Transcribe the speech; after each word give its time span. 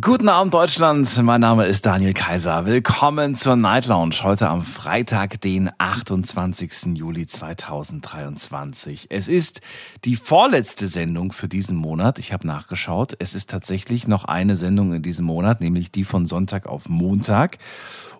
Guten 0.00 0.28
Abend 0.28 0.52
Deutschland, 0.52 1.22
mein 1.22 1.42
Name 1.42 1.66
ist 1.66 1.86
Daniel 1.86 2.14
Kaiser. 2.14 2.66
Willkommen 2.66 3.36
zur 3.36 3.54
Night 3.54 3.86
Lounge 3.86 4.16
heute 4.22 4.48
am 4.48 4.62
Freitag, 4.62 5.40
den 5.40 5.70
28. 5.78 6.96
Juli 6.96 7.28
2023. 7.28 9.06
Es 9.10 9.28
ist 9.28 9.60
die 10.04 10.16
vorletzte 10.16 10.88
Sendung 10.88 11.30
für 11.30 11.46
diesen 11.46 11.76
Monat. 11.76 12.18
Ich 12.18 12.32
habe 12.32 12.44
nachgeschaut. 12.44 13.14
Es 13.20 13.34
ist 13.34 13.50
tatsächlich 13.50 14.08
noch 14.08 14.24
eine 14.24 14.56
Sendung 14.56 14.94
in 14.94 15.02
diesem 15.02 15.26
Monat, 15.26 15.60
nämlich 15.60 15.92
die 15.92 16.04
von 16.04 16.26
Sonntag 16.26 16.66
auf 16.66 16.88
Montag. 16.88 17.58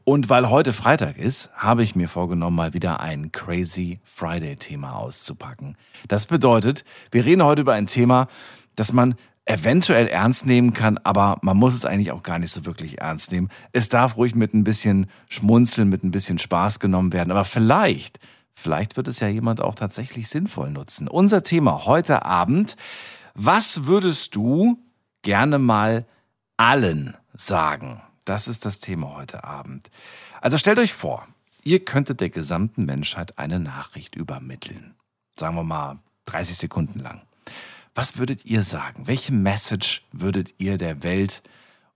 Und 0.05 0.29
weil 0.29 0.51
heute 0.51 0.73
Freitag 0.73 1.19
ist, 1.19 1.51
habe 1.55 1.83
ich 1.83 1.97
mir 1.97 2.09
vorgenommen, 2.09 2.57
mal 2.57 2.75
wieder 2.75 3.01
ein 3.01 3.33
Crazy 3.33 4.01
Friday 4.05 4.55
Thema 4.57 4.97
auszupacken. 4.97 5.77
Das 6.07 6.27
bedeutet, 6.27 6.85
wir 7.11 7.25
reden 7.25 7.43
heute 7.43 7.63
über 7.63 7.73
ein 7.73 7.87
Thema, 7.87 8.29
das 8.77 8.93
man 8.93 9.17
eventuell 9.47 10.07
ernst 10.07 10.47
nehmen 10.47 10.73
kann, 10.73 10.99
aber 10.99 11.39
man 11.43 11.57
muss 11.57 11.75
es 11.75 11.85
eigentlich 11.85 12.13
auch 12.13 12.23
gar 12.23 12.39
nicht 12.39 12.53
so 12.53 12.65
wirklich 12.65 13.01
ernst 13.01 13.31
nehmen. 13.31 13.51
Es 13.73 13.89
darf 13.89 14.17
ruhig 14.17 14.35
mit 14.35 14.55
ein 14.55 14.65
bisschen 14.65 15.11
Schmunzeln, 15.29 15.89
mit 15.89 16.03
ein 16.03 16.11
bisschen 16.11 16.39
Spaß 16.39 16.81
genommen 16.81 17.13
werden, 17.13 17.31
aber 17.31 17.45
vielleicht, 17.45 18.21
vielleicht 18.55 18.97
wird 18.97 19.09
es 19.09 19.21
ja 19.21 19.29
jemand 19.29 19.61
auch 19.61 19.75
tatsächlich 19.75 20.29
sinnvoll 20.29 20.71
nutzen. 20.71 21.09
Unser 21.09 21.43
Thema 21.43 21.85
heute 21.85 22.25
Abend, 22.25 22.77
was 23.35 23.85
würdest 23.85 24.35
du 24.35 24.79
gerne 25.23 25.59
mal 25.59 26.07
allen 26.57 27.17
sagen? 27.35 28.01
Das 28.25 28.49
ist 28.49 28.65
das 28.65 28.79
Thema 28.79 29.15
heute 29.17 29.45
Abend. 29.45 29.91
Also 30.41 30.57
stellt 30.57 30.79
euch 30.79 30.95
vor, 30.95 31.27
ihr 31.63 31.85
könntet 31.85 32.21
der 32.21 32.31
gesamten 32.31 32.87
Menschheit 32.87 33.39
eine 33.39 33.61
Nachricht 33.61 34.15
übermitteln. 34.15 34.95
Sagen 35.39 35.57
wir 35.57 35.65
mal 35.65 35.99
30 36.27 36.57
Sekunden 36.57 37.01
lang. 37.01 37.21
Was 37.95 38.19
würdet 38.19 38.45
ihr 38.45 38.63
sagen? 38.63 39.07
Welche 39.07 39.33
Message 39.33 40.03
würdet 40.11 40.55
ihr 40.59 40.79
der 40.79 41.05
Welt 41.05 41.43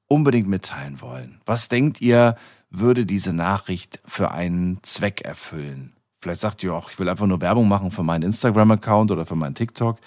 unbedingt 0.06 0.48
mitteilen 0.48 1.00
wollen? 1.00 1.40
Was 1.44 1.68
denkt 1.68 2.00
ihr, 2.00 2.36
würde 2.70 3.04
diese 3.04 3.32
Nachricht 3.32 4.00
für 4.04 4.30
einen 4.30 4.78
Zweck 4.82 5.22
erfüllen? 5.22 5.94
Vielleicht 6.20 6.40
sagt 6.40 6.62
ihr 6.62 6.74
auch, 6.74 6.90
ich 6.90 6.98
will 6.98 7.08
einfach 7.08 7.26
nur 7.26 7.40
Werbung 7.40 7.68
machen 7.68 7.90
für 7.90 8.02
meinen 8.02 8.22
Instagram-Account 8.22 9.10
oder 9.10 9.26
für 9.26 9.36
meinen 9.36 9.54
TikTok. 9.54 9.98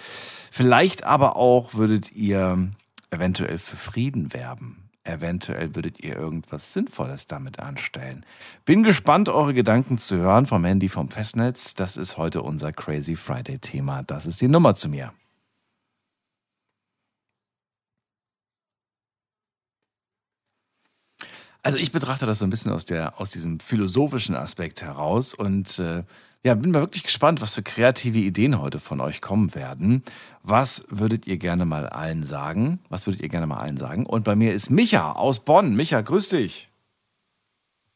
Vielleicht 0.50 1.04
aber 1.04 1.36
auch 1.36 1.74
würdet 1.74 2.12
ihr 2.14 2.72
eventuell 3.10 3.58
für 3.58 3.78
Frieden 3.78 4.34
werben. 4.34 4.90
Eventuell 5.04 5.74
würdet 5.76 6.00
ihr 6.00 6.16
irgendwas 6.16 6.74
Sinnvolles 6.74 7.28
damit 7.28 7.60
anstellen. 7.60 8.26
Bin 8.66 8.84
gespannt, 8.84 9.30
eure 9.30 9.54
Gedanken 9.54 9.98
zu 9.98 10.18
hören 10.18 10.46
vom 10.46 10.64
Handy 10.64 10.90
vom 10.90 11.10
Festnetz. 11.10 11.74
Das 11.74 11.98
ist 11.98 12.18
heute 12.18 12.44
unser 12.44 12.72
Crazy 12.72 13.16
Friday 13.16 13.58
Thema. 13.58 14.04
Das 14.04 14.26
ist 14.26 14.42
die 14.42 14.48
Nummer 14.48 14.76
zu 14.76 14.90
mir. 14.90 15.12
Also 21.64 21.78
ich 21.78 21.92
betrachte 21.92 22.26
das 22.26 22.40
so 22.40 22.46
ein 22.46 22.50
bisschen 22.50 22.72
aus, 22.72 22.86
der, 22.86 23.20
aus 23.20 23.30
diesem 23.32 23.60
philosophischen 23.60 24.36
Aspekt 24.36 24.82
heraus 24.82 25.34
und 25.34 25.78
äh, 25.78 26.04
ja, 26.44 26.56
bin 26.56 26.72
mal 26.72 26.82
wirklich 26.82 27.04
gespannt, 27.04 27.40
was 27.40 27.54
für 27.54 27.62
kreative 27.62 28.18
Ideen 28.18 28.60
heute 28.60 28.80
von 28.80 29.00
euch 29.00 29.22
kommen 29.22 29.54
werden. 29.54 30.04
Was 30.42 30.86
würdet 30.90 31.28
ihr 31.28 31.38
gerne 31.38 31.66
mal 31.66 31.88
allen 31.88 32.24
sagen? 32.24 32.80
Was 32.90 33.06
würdet 33.06 33.22
ihr 33.22 33.30
gerne 33.30 33.46
mal 33.46 33.58
allen 33.58 33.78
sagen? 33.78 34.08
Und 34.08 34.24
bei 34.24 34.36
mir 34.36 34.54
ist 34.54 34.72
Micha 34.72 35.12
aus 35.12 35.42
Bonn. 35.42 35.76
Micha, 35.76 36.02
grüß 36.02 36.30
dich. 36.30 36.70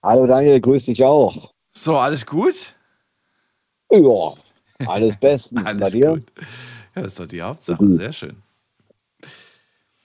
Hallo 0.04 0.28
Daniel, 0.28 0.62
grüß 0.62 0.86
dich 0.86 1.04
auch. 1.04 1.52
So, 1.72 1.98
alles 1.98 2.24
gut? 2.28 2.76
Ja, 3.90 4.34
alles 4.86 5.18
bestens. 5.18 5.66
alles 5.66 5.80
bei 5.80 5.90
dir? 5.90 6.10
Gut. 6.12 6.32
Ja, 6.96 7.02
das 7.02 7.14
ist 7.14 7.20
doch 7.20 7.28
die 7.28 7.42
Hauptsache. 7.42 7.94
Sehr 7.94 8.14
schön. 8.14 8.45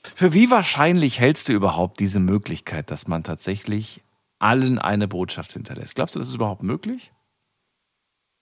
Für 0.03 0.33
wie 0.33 0.50
wahrscheinlich 0.50 1.21
hältst 1.21 1.49
du 1.49 1.53
überhaupt 1.53 2.00
diese 2.00 2.21
Möglichkeit, 2.21 2.91
dass 2.91 3.06
man 3.06 3.22
tatsächlich 3.22 4.03
allen 4.38 4.78
eine 4.78 5.09
Botschaft 5.09 5.53
hinterlässt? 5.53 5.94
Glaubst 5.94 6.15
du, 6.15 6.19
das 6.19 6.28
ist 6.28 6.34
überhaupt 6.34 6.62
möglich? 6.62 7.12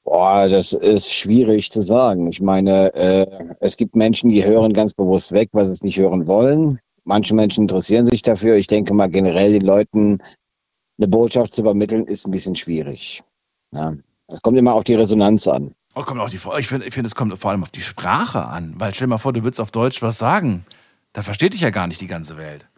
Boah, 0.05 0.49
das 0.49 0.73
ist 0.73 1.13
schwierig 1.13 1.71
zu 1.71 1.83
sagen. 1.83 2.29
Ich 2.29 2.41
meine, 2.41 2.95
äh, 2.95 3.27
es 3.61 3.77
gibt 3.77 3.95
Menschen, 3.95 4.31
die 4.31 4.45
hören 4.45 4.73
ganz 4.73 4.95
bewusst 4.95 5.33
weg, 5.33 5.51
was 5.53 5.69
sie 5.69 5.85
nicht 5.85 5.99
hören 5.99 6.27
wollen. 6.27 6.79
Manche 7.05 7.35
Menschen 7.35 7.63
interessieren 7.63 8.07
sich 8.07 8.23
dafür. 8.23 8.57
Ich 8.57 8.69
denke 8.69 8.95
mal, 8.95 9.09
generell 9.09 9.53
den 9.53 9.63
Leuten 9.63 10.19
eine 10.99 11.09
Botschaft 11.09 11.55
zu 11.55 11.61
übermitteln, 11.61 12.07
ist 12.07 12.27
ein 12.27 12.31
bisschen 12.31 12.57
schwierig. 12.57 13.23
Ja. 13.75 13.95
Es 14.29 14.41
kommt 14.43 14.59
immer 14.59 14.75
auf 14.75 14.85
die 14.85 14.95
Resonanz 14.95 15.47
an. 15.47 15.75
Oh, 15.95 16.03
kommt 16.03 16.21
auch 16.21 16.31
die, 16.31 16.39
ich 16.59 16.69
finde, 16.69 16.87
ich 16.87 16.95
find, 16.95 17.07
es 17.07 17.15
kommt 17.15 17.37
vor 17.39 17.51
allem 17.51 17.63
auf 17.63 17.71
die 17.71 17.81
Sprache 17.81 18.45
an. 18.45 18.75
Weil 18.79 18.95
stell 18.95 19.07
dir 19.07 19.11
mal 19.11 19.19
vor, 19.19 19.33
du 19.33 19.43
willst 19.45 19.61
auf 19.61 19.71
Deutsch 19.71 20.01
was 20.01 20.19
sagen. 20.19 20.65
Da 21.13 21.23
versteht 21.23 21.55
dich 21.55 21.61
ja 21.61 21.71
gar 21.71 21.87
nicht 21.87 22.01
die 22.01 22.07
ganze 22.07 22.37
Welt. 22.37 22.69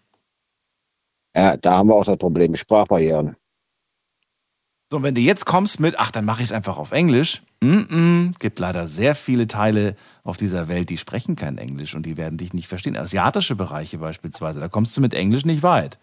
Ja, 1.35 1.57
da 1.57 1.79
haben 1.79 1.89
wir 1.89 1.95
auch 1.95 2.05
das 2.05 2.17
Problem 2.17 2.55
Sprachbarrieren. 2.55 3.37
So, 4.91 4.97
und 4.97 5.05
wenn 5.05 5.15
du 5.15 5.21
jetzt 5.21 5.47
kommst 5.47 5.79
mit, 5.79 5.95
ach, 5.99 6.11
dann 6.11 6.25
mache 6.25 6.43
ich 6.43 6.49
es 6.49 6.53
einfach 6.53 6.77
auf 6.77 6.91
Englisch, 6.91 7.43
mm 7.61 7.69
-mm, 7.69 8.39
gibt 8.41 8.59
leider 8.59 8.89
sehr 8.89 9.15
viele 9.15 9.47
Teile 9.47 9.95
auf 10.25 10.37
dieser 10.37 10.67
Welt, 10.67 10.91
die 10.91 10.97
sprechen 10.97 11.37
kein 11.37 11.59
Englisch 11.59 11.95
und 11.95 12.07
die 12.07 12.17
werden 12.17 12.39
dich 12.39 12.53
nicht 12.55 12.67
verstehen. 12.67 12.97
Asiatische 12.97 13.55
Bereiche 13.55 13.99
beispielsweise, 13.99 14.59
da 14.59 14.69
kommst 14.69 14.97
du 14.97 15.01
mit 15.01 15.15
Englisch 15.15 15.45
nicht 15.45 15.63
weit. 15.63 16.01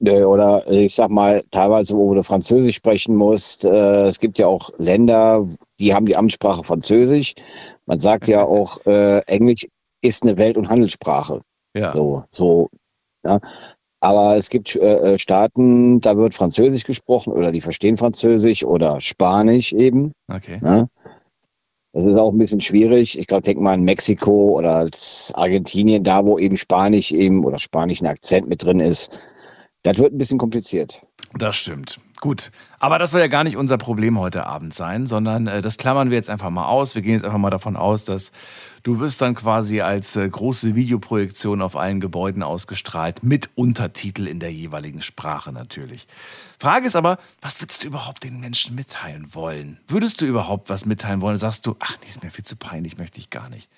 Oder 0.00 0.66
ich 0.68 0.94
sag 0.94 1.10
mal, 1.10 1.44
teilweise, 1.50 1.94
wo 1.94 2.14
du 2.14 2.24
Französisch 2.24 2.76
sprechen 2.76 3.14
musst. 3.14 3.64
Äh, 3.64 4.06
es 4.06 4.18
gibt 4.18 4.38
ja 4.38 4.46
auch 4.46 4.70
Länder, 4.78 5.46
die 5.78 5.94
haben 5.94 6.06
die 6.06 6.16
Amtssprache 6.16 6.64
Französisch. 6.64 7.34
Man 7.84 8.00
sagt 8.00 8.26
ja 8.26 8.42
auch, 8.44 8.84
äh, 8.86 9.18
Englisch 9.26 9.66
ist 10.02 10.22
eine 10.22 10.36
Welt- 10.36 10.56
und 10.56 10.68
Handelssprache. 10.68 11.42
Ja. 11.76 11.92
So, 11.92 12.24
so. 12.30 12.70
Ja. 13.24 13.40
Aber 14.00 14.36
es 14.36 14.48
gibt 14.48 14.74
äh, 14.76 15.18
Staaten, 15.18 16.00
da 16.00 16.16
wird 16.16 16.34
Französisch 16.34 16.84
gesprochen 16.84 17.32
oder 17.32 17.52
die 17.52 17.60
verstehen 17.60 17.98
Französisch 17.98 18.64
oder 18.64 18.98
Spanisch 19.00 19.72
eben. 19.74 20.12
Okay. 20.28 20.58
Ja. 20.62 20.88
Das 21.92 22.04
ist 22.04 22.16
auch 22.16 22.32
ein 22.32 22.38
bisschen 22.38 22.60
schwierig. 22.60 23.18
Ich 23.18 23.26
glaube, 23.26 23.42
denk 23.42 23.60
mal 23.60 23.74
an 23.74 23.82
Mexiko 23.82 24.56
oder 24.58 24.76
als 24.76 25.32
Argentinien, 25.34 26.04
da 26.04 26.24
wo 26.24 26.38
eben 26.38 26.56
Spanisch 26.56 27.10
eben 27.12 27.44
oder 27.44 27.58
spanischen 27.58 28.06
Akzent 28.06 28.48
mit 28.48 28.64
drin 28.64 28.80
ist. 28.80 29.18
Das 29.82 29.98
wird 29.98 30.14
ein 30.14 30.18
bisschen 30.18 30.38
kompliziert. 30.38 31.02
Das 31.38 31.56
stimmt. 31.56 31.98
Gut, 32.20 32.50
aber 32.78 32.98
das 32.98 33.12
soll 33.12 33.20
ja 33.20 33.28
gar 33.28 33.44
nicht 33.44 33.56
unser 33.56 33.78
Problem 33.78 34.18
heute 34.18 34.44
Abend 34.44 34.74
sein, 34.74 35.06
sondern 35.06 35.46
äh, 35.46 35.62
das 35.62 35.78
klammern 35.78 36.10
wir 36.10 36.18
jetzt 36.18 36.28
einfach 36.28 36.50
mal 36.50 36.66
aus. 36.66 36.94
Wir 36.94 37.00
gehen 37.00 37.14
jetzt 37.14 37.24
einfach 37.24 37.38
mal 37.38 37.48
davon 37.48 37.76
aus, 37.76 38.04
dass 38.04 38.30
du 38.82 39.00
wirst 39.00 39.22
dann 39.22 39.34
quasi 39.34 39.80
als 39.80 40.16
äh, 40.16 40.28
große 40.28 40.74
Videoprojektion 40.74 41.62
auf 41.62 41.76
allen 41.76 41.98
Gebäuden 41.98 42.42
ausgestrahlt, 42.42 43.22
mit 43.22 43.48
Untertitel 43.54 44.26
in 44.26 44.38
der 44.38 44.52
jeweiligen 44.52 45.00
Sprache 45.00 45.50
natürlich. 45.50 46.06
Frage 46.58 46.88
ist 46.88 46.96
aber, 46.96 47.18
was 47.40 47.62
würdest 47.62 47.84
du 47.84 47.86
überhaupt 47.86 48.22
den 48.22 48.38
Menschen 48.38 48.74
mitteilen 48.74 49.34
wollen? 49.34 49.80
Würdest 49.88 50.20
du 50.20 50.26
überhaupt 50.26 50.68
was 50.68 50.84
mitteilen 50.84 51.22
wollen? 51.22 51.38
Sagst 51.38 51.64
du, 51.64 51.74
ach, 51.78 51.96
nee, 52.02 52.08
ist 52.10 52.22
mir 52.22 52.30
viel 52.30 52.44
zu 52.44 52.56
peinlich, 52.56 52.98
möchte 52.98 53.18
ich 53.18 53.30
gar 53.30 53.48
nicht. 53.48 53.70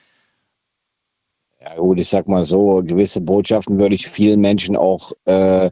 Ja 1.60 1.76
gut, 1.76 2.00
ich 2.00 2.08
sag 2.08 2.26
mal 2.26 2.44
so, 2.44 2.82
gewisse 2.84 3.20
Botschaften 3.20 3.78
würde 3.78 3.94
ich 3.94 4.08
vielen 4.08 4.40
Menschen 4.40 4.76
auch 4.76 5.12
äh, 5.26 5.70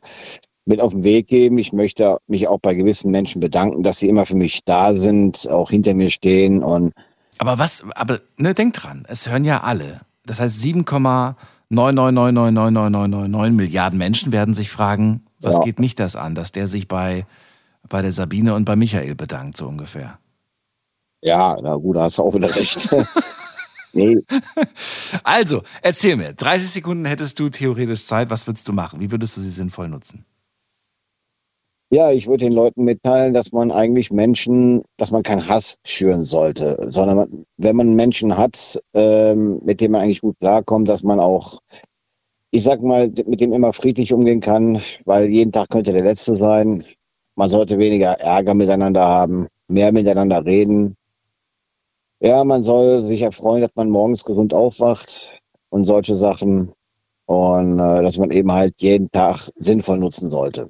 mit 0.71 0.81
auf 0.81 0.93
den 0.93 1.05
Weg 1.05 1.27
geben. 1.27 1.59
Ich 1.59 1.75
möchte 1.75 2.17
mich 2.27 2.49
auch 2.49 2.61
bei 2.61 2.75
gewissen 2.75 3.11
Menschen 3.11 3.41
bedanken, 3.41 3.83
dass 3.83 3.99
sie 3.99 4.09
immer 4.09 4.25
für 4.25 4.37
mich 4.37 4.65
da 4.65 4.95
sind, 4.95 5.51
auch 5.51 5.71
hinter 5.71 5.93
mir 5.93 6.09
stehen 6.09 6.63
und 6.63 6.95
aber 7.41 7.59
was, 7.59 7.83
aber 7.95 8.21
ne, 8.37 8.53
denk 8.53 8.75
dran, 8.75 9.07
es 9.09 9.27
hören 9.27 9.47
ja 9.47 9.63
alle. 9.63 10.03
Das 10.27 10.41
heißt 10.41 10.63
7,9999999 10.63 13.55
Milliarden 13.55 13.99
Menschen 13.99 14.31
werden 14.31 14.53
sich 14.53 14.71
fragen, 14.71 15.25
was 15.41 15.55
ja. 15.55 15.63
geht 15.63 15.79
mich 15.79 15.95
das 15.95 16.17
an, 16.17 16.35
dass 16.35 16.53
der 16.53 16.69
sich 16.69 16.87
bei, 16.87 17.25
bei 17.89 18.03
der 18.03 18.13
Sabine 18.13 18.55
und 18.55 18.67
bei 18.67 18.77
Michael 18.77 19.15
bedankt, 19.15 19.57
so 19.57 19.67
ungefähr. 19.67 20.19
Ja, 21.23 21.57
na 21.63 21.77
gut, 21.77 21.97
da 21.97 22.03
hast 22.03 22.19
du 22.19 22.25
auch 22.25 22.35
wieder 22.35 22.55
recht. 22.55 22.95
nee. 23.95 24.19
Also, 25.25 25.63
erzähl 25.81 26.17
mir, 26.17 26.35
30 26.35 26.69
Sekunden 26.69 27.07
hättest 27.07 27.41
du 27.41 27.49
theoretisch 27.49 28.05
Zeit, 28.05 28.29
was 28.29 28.47
würdest 28.47 28.69
du 28.69 28.75
machen? 28.75 29.01
Wie 29.01 29.11
würdest 29.11 29.39
du 29.39 29.41
sie 29.41 29.49
sinnvoll 29.49 29.89
nutzen? 29.89 30.27
Ja, 31.93 32.13
ich 32.13 32.29
würde 32.29 32.45
den 32.45 32.53
Leuten 32.53 32.85
mitteilen, 32.85 33.35
dass 33.35 33.51
man 33.53 33.73
eigentlich 33.73 34.13
Menschen, 34.13 34.83
dass 34.97 35.11
man 35.11 35.23
keinen 35.25 35.49
Hass 35.49 35.77
schüren 35.85 36.25
sollte, 36.25 36.79
sondern 36.91 37.17
man, 37.17 37.47
wenn 37.57 37.75
man 37.77 37.95
Menschen 37.97 38.37
hat, 38.37 38.79
ähm, 38.95 39.61
mit 39.65 39.81
dem 39.81 39.93
man 39.93 40.03
eigentlich 40.03 40.21
gut 40.21 40.37
klarkommt, 40.39 40.89
dass 40.89 41.03
man 41.03 41.19
auch, 41.19 41.59
ich 42.53 42.65
sag 42.65 42.83
mal, 42.83 43.09
mit 43.27 43.41
dem 43.41 43.53
immer 43.53 43.73
friedlich 43.73 44.13
umgehen 44.13 44.41
kann, 44.41 44.81
weil 45.05 45.27
jeden 45.31 45.53
Tag 45.53 45.69
könnte 45.71 45.93
der 45.93 46.05
letzte 46.05 46.37
sein. 46.37 46.85
Man 47.37 47.51
sollte 47.51 47.79
weniger 47.79 48.13
Ärger 48.21 48.55
miteinander 48.55 49.03
haben, 49.07 49.49
mehr 49.69 49.93
miteinander 49.93 50.45
reden. 50.45 50.97
Ja, 52.21 52.45
man 52.45 52.63
soll 52.63 53.03
sich 53.03 53.23
erfreuen, 53.23 53.63
dass 53.63 53.75
man 53.75 53.91
morgens 53.91 54.25
gesund 54.25 54.55
aufwacht 54.55 55.39
und 55.71 55.85
solche 55.85 56.17
Sachen. 56.17 56.73
und 57.27 57.79
äh, 57.81 58.03
dass 58.03 58.19
man 58.19 58.31
eben 58.33 58.53
halt 58.53 58.75
jeden 58.83 59.11
Tag 59.13 59.51
sinnvoll 59.57 59.99
nutzen 59.99 60.31
sollte. 60.31 60.69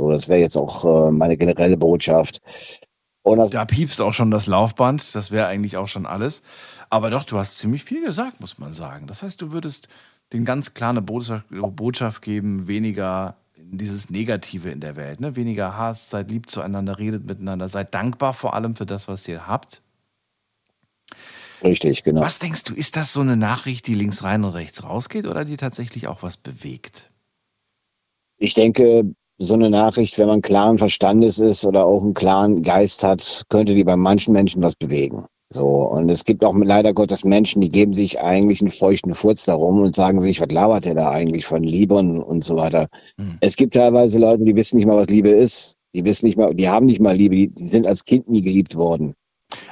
So, 0.00 0.10
das 0.10 0.28
wäre 0.28 0.40
jetzt 0.40 0.56
auch 0.56 0.84
äh, 0.86 1.10
meine 1.10 1.36
generelle 1.36 1.76
Botschaft. 1.76 2.40
da 3.22 3.64
piepst 3.66 4.00
auch 4.00 4.14
schon 4.14 4.30
das 4.30 4.46
Laufband, 4.46 5.14
das 5.14 5.30
wäre 5.30 5.46
eigentlich 5.46 5.76
auch 5.76 5.88
schon 5.88 6.06
alles. 6.06 6.40
Aber 6.88 7.10
doch, 7.10 7.24
du 7.24 7.36
hast 7.36 7.58
ziemlich 7.58 7.84
viel 7.84 8.02
gesagt, 8.02 8.40
muss 8.40 8.58
man 8.58 8.72
sagen. 8.72 9.06
Das 9.06 9.22
heißt, 9.22 9.42
du 9.42 9.52
würdest 9.52 9.88
den 10.32 10.46
ganz 10.46 10.72
klare 10.72 11.02
Botschaft 11.02 12.22
geben, 12.22 12.66
weniger 12.66 13.36
dieses 13.58 14.08
Negative 14.08 14.70
in 14.70 14.80
der 14.80 14.96
Welt, 14.96 15.20
ne? 15.20 15.36
weniger 15.36 15.76
Hass, 15.76 16.08
seid 16.08 16.30
lieb 16.30 16.48
zueinander, 16.48 16.98
redet 16.98 17.26
miteinander, 17.26 17.68
seid 17.68 17.94
dankbar 17.94 18.32
vor 18.32 18.54
allem 18.54 18.76
für 18.76 18.86
das, 18.86 19.06
was 19.06 19.28
ihr 19.28 19.46
habt. 19.46 19.82
Richtig, 21.62 22.04
genau. 22.04 22.22
Was 22.22 22.38
denkst 22.38 22.64
du, 22.64 22.74
ist 22.74 22.96
das 22.96 23.12
so 23.12 23.20
eine 23.20 23.36
Nachricht, 23.36 23.86
die 23.86 23.94
links 23.94 24.24
rein 24.24 24.44
und 24.44 24.54
rechts 24.54 24.82
rausgeht 24.82 25.26
oder 25.26 25.44
die 25.44 25.58
tatsächlich 25.58 26.06
auch 26.08 26.22
was 26.22 26.38
bewegt? 26.38 27.10
Ich 28.38 28.54
denke, 28.54 29.14
so 29.40 29.54
eine 29.54 29.70
Nachricht, 29.70 30.18
wenn 30.18 30.28
man 30.28 30.42
klaren 30.42 30.78
Verstandes 30.78 31.38
ist 31.38 31.64
oder 31.64 31.86
auch 31.86 32.02
einen 32.02 32.14
klaren 32.14 32.62
Geist 32.62 33.02
hat, 33.02 33.44
könnte 33.48 33.74
die 33.74 33.84
bei 33.84 33.96
manchen 33.96 34.34
Menschen 34.34 34.62
was 34.62 34.76
bewegen. 34.76 35.24
So, 35.52 35.66
und 35.66 36.08
es 36.10 36.24
gibt 36.24 36.44
auch 36.44 36.54
leider 36.54 36.92
Gottes 36.92 37.24
Menschen, 37.24 37.60
die 37.60 37.70
geben 37.70 37.92
sich 37.92 38.20
eigentlich 38.20 38.60
einen 38.60 38.70
feuchten 38.70 39.14
Furz 39.14 39.46
darum 39.46 39.80
und 39.80 39.96
sagen 39.96 40.20
sich, 40.20 40.40
was 40.40 40.52
labert 40.52 40.84
der 40.84 40.94
da 40.94 41.10
eigentlich 41.10 41.46
von 41.46 41.64
Liebe 41.64 41.96
und, 41.96 42.20
und 42.20 42.44
so 42.44 42.56
weiter. 42.56 42.86
Mhm. 43.16 43.38
Es 43.40 43.56
gibt 43.56 43.74
teilweise 43.74 44.20
Leute, 44.20 44.44
die 44.44 44.54
wissen 44.54 44.76
nicht 44.76 44.86
mal, 44.86 44.96
was 44.96 45.08
Liebe 45.08 45.30
ist. 45.30 45.74
Die 45.92 46.04
wissen 46.04 46.26
nicht 46.26 46.38
mal, 46.38 46.54
die 46.54 46.68
haben 46.68 46.86
nicht 46.86 47.00
mal 47.00 47.16
Liebe, 47.16 47.34
die, 47.34 47.48
die 47.48 47.66
sind 47.66 47.86
als 47.86 48.04
Kind 48.04 48.28
nie 48.28 48.42
geliebt 48.42 48.76
worden. 48.76 49.14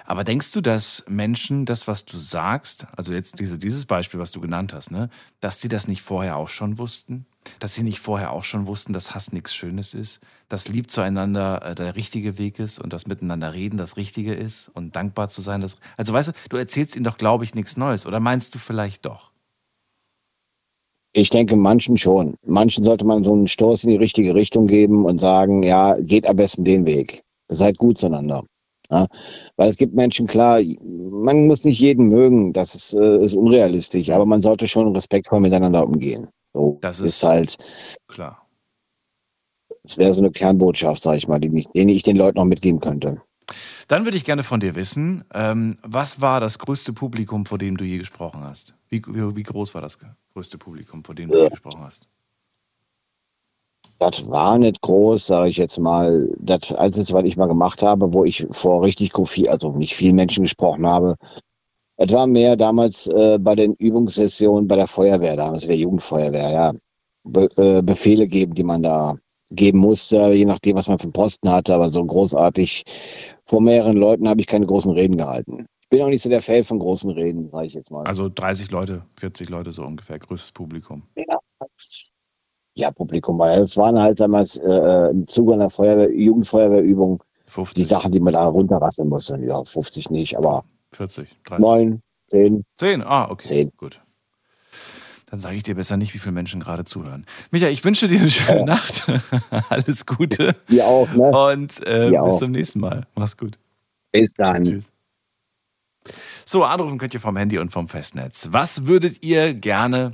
Aber 0.05 0.25
denkst 0.25 0.50
du, 0.53 0.61
dass 0.61 1.05
Menschen 1.09 1.64
das, 1.64 1.87
was 1.87 2.05
du 2.05 2.17
sagst, 2.17 2.87
also 2.97 3.12
jetzt 3.12 3.38
diese, 3.38 3.59
dieses 3.59 3.87
Beispiel, 3.87 4.19
was 4.19 4.32
du 4.32 4.41
genannt 4.41 4.73
hast, 4.73 4.91
ne, 4.91 5.11
dass 5.41 5.61
sie 5.61 5.69
das 5.69 5.87
nicht 5.87 6.03
vorher 6.03 6.37
auch 6.37 6.49
schon 6.49 6.79
wussten? 6.79 7.26
Dass 7.61 7.75
sie 7.75 7.83
nicht 7.83 8.00
vorher 8.00 8.33
auch 8.33 8.45
schon 8.45 8.67
wussten, 8.67 8.93
dass 8.93 9.15
Hass 9.15 9.33
nichts 9.33 9.55
Schönes 9.55 9.95
ist, 9.95 10.21
dass 10.49 10.69
lieb 10.69 10.91
zueinander 10.91 11.62
äh, 11.62 11.75
der 11.75 11.97
richtige 11.97 12.39
Weg 12.39 12.59
ist 12.59 12.79
und 12.79 12.93
das 12.93 13.06
miteinander 13.06 13.53
reden 13.53 13.77
das 13.77 13.97
Richtige 13.97 14.35
ist 14.35 14.71
und 14.75 14.97
dankbar 14.97 15.29
zu 15.29 15.41
sein. 15.41 15.61
Das, 15.61 15.77
also 15.97 16.12
weißt 16.12 16.29
du, 16.29 16.33
du 16.50 16.56
erzählst 16.56 16.97
ihnen 16.97 17.05
doch, 17.05 17.17
glaube 17.17 17.45
ich, 17.45 17.55
nichts 17.55 17.77
Neues. 17.77 18.06
Oder 18.06 18.21
meinst 18.21 18.55
du 18.55 18.59
vielleicht 18.59 19.06
doch? 19.06 19.33
Ich 21.15 21.31
denke, 21.31 21.56
manchen 21.56 21.97
schon. 21.97 22.37
Manchen 22.47 22.85
sollte 22.85 23.05
man 23.06 23.25
so 23.25 23.33
einen 23.33 23.47
Stoß 23.47 23.85
in 23.85 23.91
die 23.91 23.97
richtige 23.97 24.35
Richtung 24.35 24.67
geben 24.67 25.05
und 25.05 25.19
sagen, 25.19 25.62
ja, 25.62 25.97
geht 26.00 26.27
am 26.27 26.37
besten 26.37 26.65
den 26.65 26.87
Weg. 26.87 27.23
Seid 27.49 27.79
gut 27.79 27.99
zueinander. 27.99 28.45
Ja, 28.91 29.06
weil 29.56 29.71
es 29.71 29.77
gibt 29.77 29.95
Menschen, 29.95 30.27
klar, 30.27 30.61
man 30.81 31.47
muss 31.47 31.65
nicht 31.65 31.79
jeden 31.79 32.09
mögen, 32.09 32.55
das 32.55 32.75
ist, 32.75 32.95
äh, 32.95 33.19
ist 33.23 33.35
unrealistisch, 33.35 34.11
aber 34.11 34.25
man 34.25 34.41
sollte 34.41 34.67
schon 34.67 34.95
respektvoll 34.95 35.41
miteinander 35.41 35.87
umgehen. 35.87 36.29
So 36.58 36.76
das 36.81 36.99
ist, 36.99 37.06
ist 37.06 37.22
halt 37.22 37.56
klar. 38.08 38.44
Das 39.84 39.96
wäre 39.96 40.12
so 40.12 40.20
eine 40.20 40.32
Kernbotschaft, 40.32 41.05
sag 41.05 41.16
ich 41.16 41.28
mal, 41.28 41.38
die, 41.38 41.50
die 41.50 41.93
ich 41.93 42.02
den 42.02 42.16
Leuten 42.16 42.37
noch 42.37 42.44
mitgeben 42.44 42.81
könnte. 42.81 43.22
Dann 43.87 44.05
würde 44.05 44.16
ich 44.16 44.25
gerne 44.25 44.43
von 44.43 44.58
dir 44.58 44.75
wissen, 44.75 45.25
ähm, 45.32 45.76
was 45.82 46.20
war 46.20 46.40
das 46.40 46.58
größte 46.58 46.93
Publikum, 46.93 47.46
vor 47.46 47.58
dem 47.58 47.76
du 47.76 47.84
je 47.84 47.99
gesprochen 47.99 48.43
hast? 48.43 48.75
Wie, 48.88 49.00
wie, 49.06 49.37
wie 49.37 49.43
groß 49.44 49.72
war 49.72 49.81
das 49.81 49.99
größte 50.34 50.58
Publikum, 50.58 51.05
vor 51.05 51.14
dem 51.14 51.31
du 51.31 51.38
ja. 51.38 51.44
je 51.44 51.50
gesprochen 51.50 51.81
hast? 51.81 52.08
Das 54.00 54.28
war 54.28 54.58
nicht 54.58 54.81
groß, 54.81 55.26
sage 55.26 55.50
ich 55.50 55.56
jetzt 55.58 55.78
mal. 55.78 56.28
Das 56.38 56.72
Einzige, 56.72 57.12
was 57.12 57.25
ich 57.25 57.37
mal 57.37 57.46
gemacht 57.46 57.82
habe, 57.82 58.12
wo 58.12 58.25
ich 58.25 58.46
vor 58.50 58.82
richtig 58.82 59.12
viel, 59.28 59.49
also 59.49 59.72
nicht 59.72 59.94
vielen 59.94 60.16
Menschen 60.16 60.43
gesprochen 60.43 60.87
habe, 60.87 61.16
es 61.99 62.12
war 62.12 62.27
mehr 62.27 62.56
damals 62.56 63.09
äh, 63.09 63.39
bei 63.39 63.55
den 63.56 63.75
Übungssessionen 63.75 64.69
bei 64.69 64.77
der 64.77 64.87
Feuerwehr, 64.87 65.37
damals 65.37 65.67
der 65.67 65.77
Jugendfeuerwehr, 65.77 66.50
ja. 66.50 66.73
Be 67.25 67.49
äh, 67.56 67.83
Befehle 67.83 68.27
geben, 68.27 68.55
die 68.55 68.62
man 68.62 68.83
da 68.83 69.19
geben 69.50 69.79
musste, 69.79 70.33
je 70.33 70.45
nachdem, 70.45 70.77
was 70.77 70.89
man 70.89 70.99
für 70.99 71.05
einen 71.05 71.12
Posten 71.12 71.50
hatte, 71.50 71.75
aber 71.75 71.91
so 71.91 72.05
großartig. 72.05 72.85
Vor 73.45 73.61
mehreren 73.61 73.97
Leuten 73.97 74.29
habe 74.29 74.41
ich 74.41 74.47
keine 74.47 74.67
großen 74.67 74.93
Reden 74.93 75.17
gehalten. 75.17 75.67
Ich 75.83 75.89
bin 75.89 76.03
auch 76.03 76.09
nicht 76.09 76.23
so 76.23 76.29
der 76.29 76.43
Fan 76.43 76.62
von 76.65 76.79
großen 76.79 77.11
Reden, 77.11 77.50
sage 77.50 77.67
ich 77.67 77.75
jetzt 77.75 77.91
mal. 77.91 78.06
Also 78.06 78.29
30 78.29 78.71
Leute, 78.71 79.05
40 79.17 79.49
Leute 79.49 79.73
so 79.73 79.83
ungefähr, 79.83 80.19
größtes 80.19 80.53
Publikum. 80.53 81.03
Ja, 81.17 81.39
ja, 82.75 82.91
Publikum 82.93 83.39
war. 83.39 83.59
Es 83.59 83.77
waren 83.77 84.00
halt 84.00 84.21
damals 84.21 84.56
äh, 84.59 84.69
äh, 84.69 85.11
im 85.11 85.27
Zuge 85.27 85.55
einer 85.55 85.69
Feuerwehr, 85.69 86.12
Jugendfeuerwehrübung 86.12 87.23
50. 87.47 87.75
die 87.75 87.85
Sachen, 87.85 88.12
die 88.12 88.21
man 88.21 88.35
da 88.35 88.47
runterrasseln 88.47 89.09
musste. 89.09 89.37
Ja, 89.39 89.65
50 89.65 90.11
nicht, 90.11 90.39
aber 90.39 90.65
40, 90.93 91.29
30. 91.44 91.64
9, 91.64 92.02
10. 92.29 92.64
10, 92.76 93.02
ah, 93.02 93.31
okay. 93.31 93.49
10. 93.49 93.73
Gut. 93.76 94.00
Dann 95.31 95.40
sage 95.40 95.56
ich 95.56 95.62
dir 95.62 95.75
besser 95.75 95.96
nicht, 95.96 96.14
wie 96.14 96.19
viele 96.19 96.32
Menschen 96.32 96.61
gerade 96.61 96.85
zuhören. 96.85 97.26
Micha, 97.50 97.69
ich 97.69 97.85
wünsche 97.85 98.08
dir 98.08 98.20
eine 98.20 98.31
schöne 98.31 98.61
ja. 98.61 98.64
Nacht. 98.64 99.06
Alles 99.69 100.06
Gute. 100.06 100.56
Dir 100.70 100.87
auch, 100.87 101.08
ne? 101.12 101.31
Und 101.31 101.87
äh, 101.87 102.11
bis 102.11 102.19
auch. 102.19 102.38
zum 102.38 102.52
nächsten 102.52 102.81
Mal. 102.81 103.06
Mach's 103.14 103.37
gut. 103.37 103.58
Bis 104.11 104.32
dann. 104.35 104.64
Tschüss. 104.64 104.93
So, 106.46 106.64
anrufen 106.64 106.96
könnt 106.96 107.12
ihr 107.12 107.20
vom 107.20 107.37
Handy 107.37 107.58
und 107.58 107.70
vom 107.70 107.88
Festnetz. 107.88 108.49
Was 108.52 108.87
würdet 108.87 109.23
ihr 109.23 109.52
gerne 109.52 110.12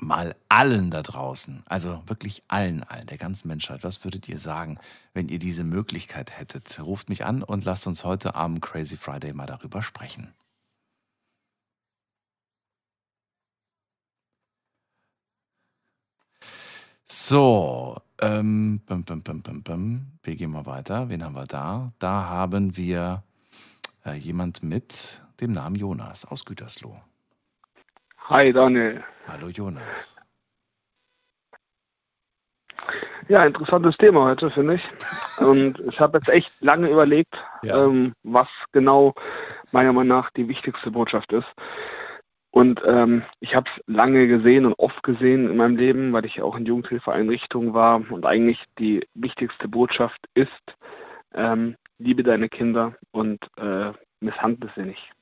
mal 0.00 0.36
allen 0.48 0.90
da 0.90 1.02
draußen, 1.02 1.62
also 1.66 2.02
wirklich 2.06 2.42
allen, 2.48 2.82
allen, 2.82 3.06
der 3.06 3.18
ganzen 3.18 3.48
Menschheit, 3.48 3.84
was 3.84 4.04
würdet 4.04 4.28
ihr 4.28 4.38
sagen, 4.38 4.78
wenn 5.14 5.28
ihr 5.28 5.38
diese 5.38 5.64
Möglichkeit 5.64 6.38
hättet? 6.38 6.80
Ruft 6.80 7.08
mich 7.08 7.24
an 7.24 7.42
und 7.42 7.64
lasst 7.64 7.86
uns 7.86 8.04
heute 8.04 8.34
am 8.34 8.60
Crazy 8.60 8.96
Friday 8.96 9.32
mal 9.32 9.46
darüber 9.46 9.82
sprechen. 9.82 10.34
So, 17.08 17.96
ähm, 18.20 18.80
bim, 18.86 19.04
bim, 19.04 19.22
bim, 19.22 19.42
bim, 19.42 19.62
bim. 19.62 20.06
wir 20.22 20.36
gehen 20.36 20.50
mal 20.50 20.66
weiter. 20.66 21.08
Wen 21.08 21.24
haben 21.24 21.34
wir 21.34 21.46
da? 21.46 21.92
Da 21.98 22.24
haben 22.24 22.76
wir 22.76 23.22
äh, 24.04 24.14
jemand 24.14 24.62
mit 24.62 25.22
dem 25.40 25.52
Namen 25.52 25.76
Jonas 25.76 26.24
aus 26.24 26.44
Gütersloh. 26.44 27.00
Hi 28.28 28.52
Daniel. 28.52 29.04
Hallo 29.28 29.50
Jonas. 29.50 30.16
Ja, 33.28 33.44
interessantes 33.46 33.96
Thema 33.98 34.24
heute, 34.24 34.50
finde 34.50 34.74
ich. 34.74 34.82
Und 35.38 35.78
ich 35.78 36.00
habe 36.00 36.18
jetzt 36.18 36.28
echt 36.28 36.52
lange 36.60 36.90
überlegt, 36.90 37.36
ja. 37.62 37.84
ähm, 37.84 38.14
was 38.24 38.48
genau 38.72 39.14
meiner 39.70 39.92
Meinung 39.92 40.08
nach 40.08 40.30
die 40.30 40.48
wichtigste 40.48 40.90
Botschaft 40.90 41.32
ist. 41.32 41.46
Und 42.50 42.82
ähm, 42.84 43.22
ich 43.38 43.54
habe 43.54 43.70
es 43.70 43.80
lange 43.86 44.26
gesehen 44.26 44.66
und 44.66 44.74
oft 44.76 45.04
gesehen 45.04 45.48
in 45.48 45.56
meinem 45.56 45.76
Leben, 45.76 46.12
weil 46.12 46.24
ich 46.24 46.42
auch 46.42 46.56
in 46.56 46.66
Jugendhilfeeinrichtungen 46.66 47.74
war. 47.74 48.02
Und 48.10 48.26
eigentlich 48.26 48.64
die 48.80 49.06
wichtigste 49.14 49.68
Botschaft 49.68 50.18
ist, 50.34 50.50
ähm, 51.32 51.76
liebe 51.98 52.24
deine 52.24 52.48
Kinder 52.48 52.96
und 53.12 53.38
äh, 53.56 53.92
misshandle 54.18 54.68
sie 54.74 54.82
nicht. 54.82 55.12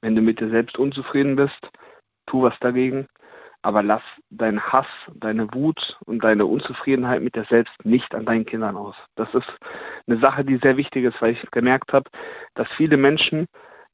Wenn 0.00 0.16
du 0.16 0.22
mit 0.22 0.40
dir 0.40 0.48
selbst 0.48 0.78
unzufrieden 0.78 1.36
bist, 1.36 1.68
tu 2.30 2.42
was 2.42 2.58
dagegen, 2.60 3.08
aber 3.62 3.82
lass 3.82 4.02
deinen 4.30 4.62
Hass, 4.62 4.86
deine 5.14 5.52
Wut 5.52 5.98
und 6.06 6.24
deine 6.24 6.46
Unzufriedenheit 6.46 7.22
mit 7.22 7.34
dir 7.34 7.44
selbst 7.44 7.74
nicht 7.84 8.14
an 8.14 8.24
deinen 8.24 8.46
Kindern 8.46 8.76
aus. 8.76 8.96
Das 9.16 9.32
ist 9.34 9.52
eine 10.06 10.18
Sache, 10.18 10.44
die 10.44 10.56
sehr 10.56 10.76
wichtig 10.76 11.04
ist, 11.04 11.20
weil 11.20 11.32
ich 11.32 11.50
gemerkt 11.50 11.92
habe, 11.92 12.08
dass 12.54 12.68
viele 12.76 12.96
Menschen, 12.96 13.46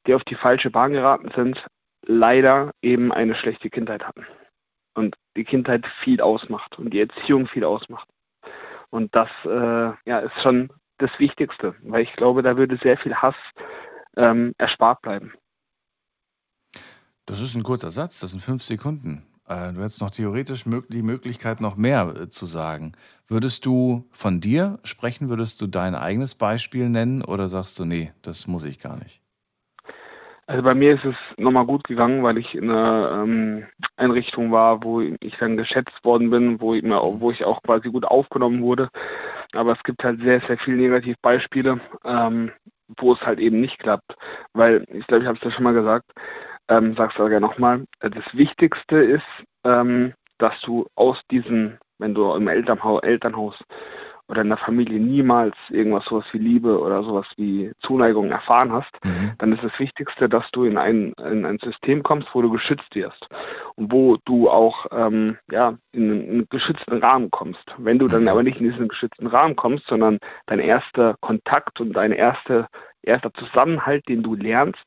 die 0.06 0.14
auf 0.14 0.22
die 0.24 0.36
falsche 0.36 0.70
Bahn 0.70 0.92
geraten 0.92 1.30
sind, 1.34 1.64
leider 2.02 2.70
eben 2.82 3.12
eine 3.12 3.34
schlechte 3.34 3.70
Kindheit 3.70 4.06
hatten. 4.06 4.24
Und 4.94 5.16
die 5.36 5.44
Kindheit 5.44 5.84
viel 6.04 6.20
ausmacht 6.20 6.78
und 6.78 6.90
die 6.90 7.00
Erziehung 7.00 7.48
viel 7.48 7.64
ausmacht. 7.64 8.08
Und 8.90 9.14
das 9.14 9.28
äh, 9.44 9.92
ja, 10.08 10.20
ist 10.20 10.40
schon 10.42 10.70
das 10.98 11.10
Wichtigste, 11.18 11.74
weil 11.82 12.02
ich 12.02 12.12
glaube, 12.14 12.42
da 12.42 12.56
würde 12.56 12.78
sehr 12.82 12.96
viel 12.96 13.14
Hass 13.14 13.34
ähm, 14.16 14.54
erspart 14.58 15.02
bleiben. 15.02 15.34
Das 17.26 17.40
ist 17.40 17.56
ein 17.56 17.64
kurzer 17.64 17.90
Satz, 17.90 18.20
das 18.20 18.30
sind 18.30 18.40
fünf 18.40 18.62
Sekunden. 18.62 19.26
Äh, 19.48 19.72
du 19.72 19.80
hättest 19.80 20.00
noch 20.00 20.10
theoretisch 20.10 20.64
die 20.88 21.02
Möglichkeit, 21.02 21.60
noch 21.60 21.76
mehr 21.76 22.14
äh, 22.16 22.28
zu 22.28 22.46
sagen. 22.46 22.92
Würdest 23.26 23.66
du 23.66 24.06
von 24.12 24.40
dir 24.40 24.78
sprechen? 24.84 25.28
Würdest 25.28 25.60
du 25.60 25.66
dein 25.66 25.96
eigenes 25.96 26.36
Beispiel 26.36 26.88
nennen 26.88 27.22
oder 27.22 27.48
sagst 27.48 27.80
du, 27.80 27.84
nee, 27.84 28.12
das 28.22 28.46
muss 28.46 28.64
ich 28.64 28.78
gar 28.78 28.96
nicht? 28.96 29.20
Also 30.46 30.62
bei 30.62 30.74
mir 30.74 30.94
ist 30.94 31.04
es 31.04 31.16
nochmal 31.36 31.66
gut 31.66 31.82
gegangen, 31.82 32.22
weil 32.22 32.38
ich 32.38 32.54
in 32.54 32.70
einer 32.70 33.24
ähm, 33.24 33.66
Einrichtung 33.96 34.52
war, 34.52 34.84
wo 34.84 35.00
ich 35.00 35.36
dann 35.40 35.56
geschätzt 35.56 36.04
worden 36.04 36.30
bin, 36.30 36.60
wo 36.60 36.74
ich, 36.74 36.84
mir, 36.84 37.00
wo 37.02 37.32
ich 37.32 37.44
auch 37.44 37.60
quasi 37.64 37.88
gut 37.88 38.04
aufgenommen 38.04 38.62
wurde. 38.62 38.88
Aber 39.52 39.72
es 39.72 39.82
gibt 39.82 40.04
halt 40.04 40.20
sehr, 40.20 40.40
sehr 40.46 40.58
viele 40.58 40.76
Negativbeispiele, 40.76 41.80
ähm, 42.04 42.52
wo 42.98 43.14
es 43.14 43.20
halt 43.22 43.40
eben 43.40 43.60
nicht 43.60 43.80
klappt. 43.80 44.16
Weil, 44.52 44.84
ich 44.92 45.04
glaube, 45.08 45.24
ich 45.24 45.28
habe 45.28 45.38
es 45.38 45.44
ja 45.44 45.50
schon 45.50 45.64
mal 45.64 45.74
gesagt, 45.74 46.12
ähm, 46.68 46.94
sag's 46.96 47.16
aber 47.16 47.30
gerne 47.30 47.46
nochmal, 47.46 47.84
äh, 48.00 48.10
das 48.10 48.24
Wichtigste 48.32 48.96
ist, 48.96 49.24
ähm, 49.64 50.14
dass 50.38 50.54
du 50.62 50.86
aus 50.94 51.18
diesen, 51.30 51.78
wenn 51.98 52.14
du 52.14 52.32
im 52.34 52.48
Elternhaus, 52.48 53.02
Elternhaus 53.02 53.54
oder 54.28 54.42
in 54.42 54.48
der 54.48 54.58
Familie 54.58 54.98
niemals 54.98 55.54
irgendwas 55.70 56.04
sowas 56.06 56.24
wie 56.32 56.38
Liebe 56.38 56.80
oder 56.80 57.02
sowas 57.04 57.26
wie 57.36 57.70
Zuneigung 57.78 58.30
erfahren 58.30 58.72
hast, 58.72 58.92
mhm. 59.04 59.32
dann 59.38 59.52
ist 59.52 59.62
das 59.62 59.78
Wichtigste, 59.78 60.28
dass 60.28 60.50
du 60.50 60.64
in 60.64 60.76
ein, 60.78 61.12
in 61.30 61.46
ein 61.46 61.58
System 61.58 62.02
kommst, 62.02 62.28
wo 62.32 62.42
du 62.42 62.50
geschützt 62.50 62.94
wirst 62.94 63.28
und 63.76 63.92
wo 63.92 64.16
du 64.24 64.50
auch 64.50 64.86
ähm, 64.90 65.38
ja, 65.50 65.76
in 65.92 66.10
einen 66.10 66.48
geschützten 66.50 66.98
Rahmen 66.98 67.30
kommst. 67.30 67.64
Wenn 67.78 67.98
du 67.98 68.08
dann 68.08 68.22
mhm. 68.22 68.28
aber 68.28 68.42
nicht 68.42 68.60
in 68.60 68.70
diesen 68.70 68.88
geschützten 68.88 69.28
Rahmen 69.28 69.54
kommst, 69.54 69.86
sondern 69.86 70.18
dein 70.46 70.58
erster 70.58 71.14
Kontakt 71.20 71.80
und 71.80 71.92
deine 71.92 72.16
erste 72.16 72.66
erster 73.06 73.32
Zusammenhalt, 73.34 74.06
den 74.08 74.22
du 74.22 74.34
lernst, 74.34 74.84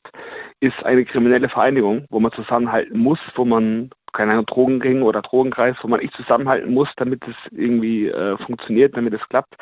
ist 0.60 0.82
eine 0.84 1.04
kriminelle 1.04 1.48
Vereinigung, 1.48 2.06
wo 2.10 2.20
man 2.20 2.32
zusammenhalten 2.32 2.98
muss, 2.98 3.18
wo 3.34 3.44
man 3.44 3.90
keine 4.12 4.32
Ahnung, 4.32 4.46
Drogenring 4.46 5.02
oder 5.02 5.22
Drogenkreis, 5.22 5.76
wo 5.82 5.88
man 5.88 6.00
echt 6.00 6.14
zusammenhalten 6.14 6.72
muss, 6.72 6.88
damit 6.96 7.22
es 7.26 7.36
irgendwie 7.52 8.08
äh, 8.08 8.36
funktioniert, 8.38 8.96
damit 8.96 9.14
es 9.14 9.20
klappt, 9.28 9.54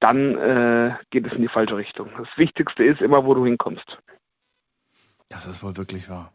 dann 0.00 0.36
äh, 0.36 0.94
geht 1.10 1.26
es 1.26 1.32
in 1.32 1.42
die 1.42 1.48
falsche 1.48 1.76
Richtung. 1.76 2.10
Das 2.18 2.28
Wichtigste 2.36 2.82
ist 2.82 3.00
immer, 3.00 3.24
wo 3.24 3.34
du 3.34 3.44
hinkommst. 3.44 3.98
Das 5.28 5.46
ist 5.46 5.62
wohl 5.62 5.76
wirklich 5.76 6.10
wahr. 6.10 6.32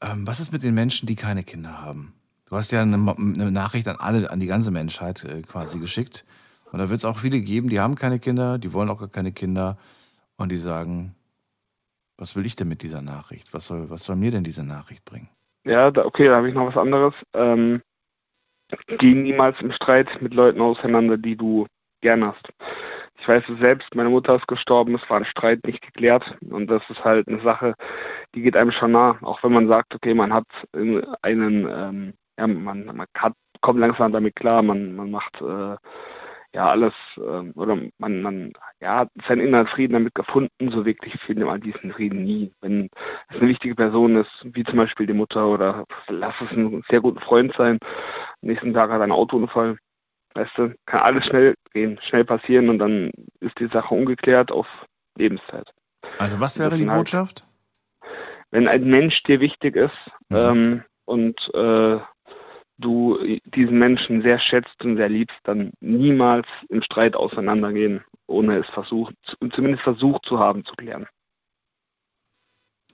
Ähm, 0.00 0.26
was 0.26 0.40
ist 0.40 0.52
mit 0.52 0.62
den 0.62 0.74
Menschen, 0.74 1.06
die 1.06 1.16
keine 1.16 1.42
Kinder 1.42 1.82
haben? 1.82 2.14
Du 2.46 2.56
hast 2.56 2.70
ja 2.70 2.82
eine, 2.82 2.94
eine 2.94 3.50
Nachricht 3.50 3.88
an 3.88 3.96
alle, 3.98 4.30
an 4.30 4.38
die 4.38 4.46
ganze 4.46 4.70
Menschheit 4.70 5.24
äh, 5.24 5.42
quasi 5.42 5.78
geschickt. 5.80 6.24
Und 6.70 6.78
da 6.78 6.88
wird 6.88 6.98
es 6.98 7.04
auch 7.04 7.18
viele 7.18 7.40
geben, 7.40 7.68
die 7.68 7.80
haben 7.80 7.94
keine 7.94 8.18
Kinder, 8.18 8.58
die 8.58 8.72
wollen 8.72 8.90
auch 8.90 8.98
gar 8.98 9.08
keine 9.08 9.32
Kinder. 9.32 9.76
Und 10.36 10.50
die 10.50 10.58
sagen, 10.58 11.14
was 12.16 12.36
will 12.36 12.46
ich 12.46 12.56
denn 12.56 12.68
mit 12.68 12.82
dieser 12.82 13.02
Nachricht? 13.02 13.52
Was 13.52 13.66
soll, 13.66 13.90
was 13.90 14.04
soll 14.04 14.16
mir 14.16 14.30
denn 14.30 14.44
diese 14.44 14.64
Nachricht 14.64 15.04
bringen? 15.04 15.28
Ja, 15.64 15.90
da, 15.90 16.04
okay, 16.04 16.26
da 16.28 16.36
habe 16.36 16.48
ich 16.48 16.54
noch 16.54 16.66
was 16.66 16.76
anderes. 16.76 17.14
Ähm, 17.32 17.82
geh 18.98 19.14
niemals 19.14 19.60
im 19.60 19.72
Streit 19.72 20.08
mit 20.20 20.34
Leuten 20.34 20.60
auseinander, 20.60 21.16
die 21.16 21.36
du 21.36 21.66
gern 22.00 22.24
hast. 22.24 22.48
Ich 23.18 23.28
weiß 23.28 23.44
es 23.48 23.58
selbst, 23.58 23.94
meine 23.94 24.10
Mutter 24.10 24.36
ist 24.36 24.46
gestorben, 24.48 24.94
es 24.96 25.08
war 25.08 25.16
ein 25.16 25.24
Streit 25.24 25.64
nicht 25.64 25.80
geklärt 25.80 26.36
und 26.50 26.66
das 26.66 26.82
ist 26.90 27.02
halt 27.02 27.26
eine 27.26 27.40
Sache, 27.40 27.74
die 28.34 28.42
geht 28.42 28.56
einem 28.56 28.70
schon 28.70 28.92
nah, 28.92 29.16
auch 29.22 29.42
wenn 29.42 29.52
man 29.52 29.66
sagt, 29.66 29.94
okay, 29.94 30.12
man 30.12 30.32
hat 30.32 30.46
einen, 31.22 31.66
ähm, 31.70 32.12
ja, 32.38 32.46
man, 32.46 32.84
man 32.84 33.06
hat, 33.16 33.32
kommt 33.62 33.80
langsam 33.80 34.12
damit 34.12 34.36
klar, 34.36 34.62
man, 34.62 34.94
man 34.94 35.10
macht 35.10 35.40
äh, 35.40 35.76
ja 36.54 36.68
alles 36.70 36.94
ähm, 37.18 37.52
oder 37.56 37.76
man, 37.98 38.22
man 38.22 38.52
ja, 38.80 39.00
hat 39.00 39.10
seinen 39.28 39.46
inneren 39.46 39.66
Frieden 39.66 39.94
damit 39.94 40.14
gefunden, 40.14 40.70
so 40.70 40.84
wirklich 40.84 41.14
findet 41.26 41.46
man 41.46 41.60
diesen 41.60 41.92
Frieden 41.92 42.24
nie. 42.24 42.52
Wenn 42.60 42.88
es 43.28 43.36
eine 43.40 43.48
wichtige 43.48 43.74
Person 43.74 44.16
ist, 44.16 44.30
wie 44.44 44.64
zum 44.64 44.76
Beispiel 44.76 45.06
die 45.06 45.12
Mutter 45.12 45.46
oder 45.46 45.84
lass 46.08 46.34
es 46.40 46.56
ein 46.56 46.82
sehr 46.88 47.00
guter 47.00 47.20
Freund 47.20 47.52
sein, 47.56 47.78
am 47.82 48.48
nächsten 48.48 48.72
Tag 48.72 48.90
hat 48.90 48.98
er 48.98 49.02
einen 49.02 49.12
Autounfall, 49.12 49.76
weißt 50.34 50.52
du, 50.56 50.74
kann 50.86 51.00
alles 51.00 51.26
schnell 51.26 51.54
gehen, 51.72 51.98
schnell 52.02 52.24
passieren 52.24 52.68
und 52.68 52.78
dann 52.78 53.10
ist 53.40 53.58
die 53.58 53.66
Sache 53.66 53.94
ungeklärt 53.94 54.50
auf 54.50 54.66
Lebenszeit. 55.16 55.68
Also 56.18 56.40
was 56.40 56.58
wäre 56.58 56.76
die 56.76 56.84
Botschaft? 56.84 57.44
wenn 58.54 58.68
ein 58.68 58.84
Mensch 58.84 59.20
dir 59.24 59.40
wichtig 59.40 59.74
ist 59.74 59.96
mhm. 60.28 60.36
ähm, 60.36 60.82
und 61.06 61.50
äh, 61.54 61.98
du 62.78 63.18
diesen 63.44 63.78
Menschen 63.78 64.22
sehr 64.22 64.38
schätzt 64.38 64.82
und 64.82 64.96
sehr 64.96 65.08
liebst, 65.08 65.36
dann 65.44 65.72
niemals 65.80 66.46
im 66.68 66.82
Streit 66.82 67.16
auseinandergehen, 67.16 68.04
ohne 68.26 68.58
es 68.58 68.66
versucht, 68.68 69.14
zumindest 69.54 69.82
versucht 69.82 70.24
zu 70.24 70.38
haben 70.38 70.64
zu 70.64 70.74
klären. 70.74 71.06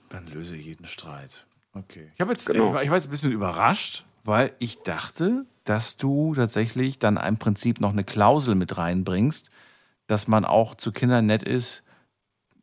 Dann 0.09 0.27
löse 0.27 0.57
jeden 0.57 0.85
Streit. 0.85 1.45
Okay. 1.73 2.11
Ich, 2.17 2.25
jetzt, 2.25 2.47
genau. 2.47 2.67
ich, 2.67 2.73
war, 2.73 2.83
ich 2.83 2.89
war 2.89 2.97
jetzt 2.97 3.07
ein 3.07 3.11
bisschen 3.11 3.31
überrascht, 3.31 4.03
weil 4.23 4.53
ich 4.59 4.79
dachte, 4.79 5.45
dass 5.63 5.95
du 5.95 6.33
tatsächlich 6.35 6.99
dann 6.99 7.17
im 7.17 7.37
Prinzip 7.37 7.79
noch 7.79 7.91
eine 7.91 8.03
Klausel 8.03 8.55
mit 8.55 8.77
reinbringst, 8.77 9.49
dass 10.07 10.27
man 10.27 10.43
auch 10.43 10.75
zu 10.75 10.91
Kindern 10.91 11.25
nett 11.27 11.43
ist, 11.43 11.83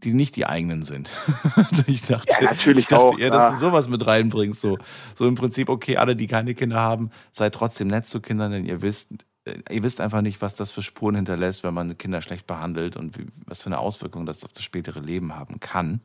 die 0.04 0.14
nicht 0.14 0.36
die 0.36 0.46
eigenen 0.46 0.82
sind. 0.82 1.10
also 1.54 1.82
ich 1.86 2.02
dachte, 2.02 2.32
ja, 2.32 2.50
natürlich 2.50 2.84
ich 2.84 2.86
dachte 2.86 3.04
auch, 3.04 3.18
eher, 3.18 3.30
dass 3.30 3.52
du 3.52 3.56
sowas 3.56 3.88
mit 3.88 4.06
reinbringst. 4.06 4.60
So, 4.60 4.78
so 5.14 5.26
im 5.26 5.34
Prinzip, 5.34 5.68
okay, 5.68 5.96
alle, 5.96 6.16
die 6.16 6.26
keine 6.26 6.54
Kinder 6.54 6.80
haben, 6.80 7.10
seid 7.30 7.54
trotzdem 7.54 7.88
nett 7.88 8.06
zu 8.06 8.20
Kindern, 8.20 8.52
denn 8.52 8.64
ihr 8.64 8.82
wisst, 8.82 9.10
äh, 9.44 9.58
ihr 9.70 9.82
wisst 9.82 10.00
einfach 10.00 10.20
nicht, 10.20 10.40
was 10.40 10.54
das 10.54 10.70
für 10.70 10.82
Spuren 10.82 11.16
hinterlässt, 11.16 11.64
wenn 11.64 11.74
man 11.74 11.98
Kinder 11.98 12.20
schlecht 12.20 12.46
behandelt 12.46 12.96
und 12.96 13.18
wie, 13.18 13.26
was 13.46 13.62
für 13.62 13.68
eine 13.68 13.78
Auswirkung 13.78 14.26
das 14.26 14.44
auf 14.44 14.52
das 14.52 14.62
spätere 14.62 15.00
Leben 15.00 15.34
haben 15.34 15.60
kann. 15.60 16.00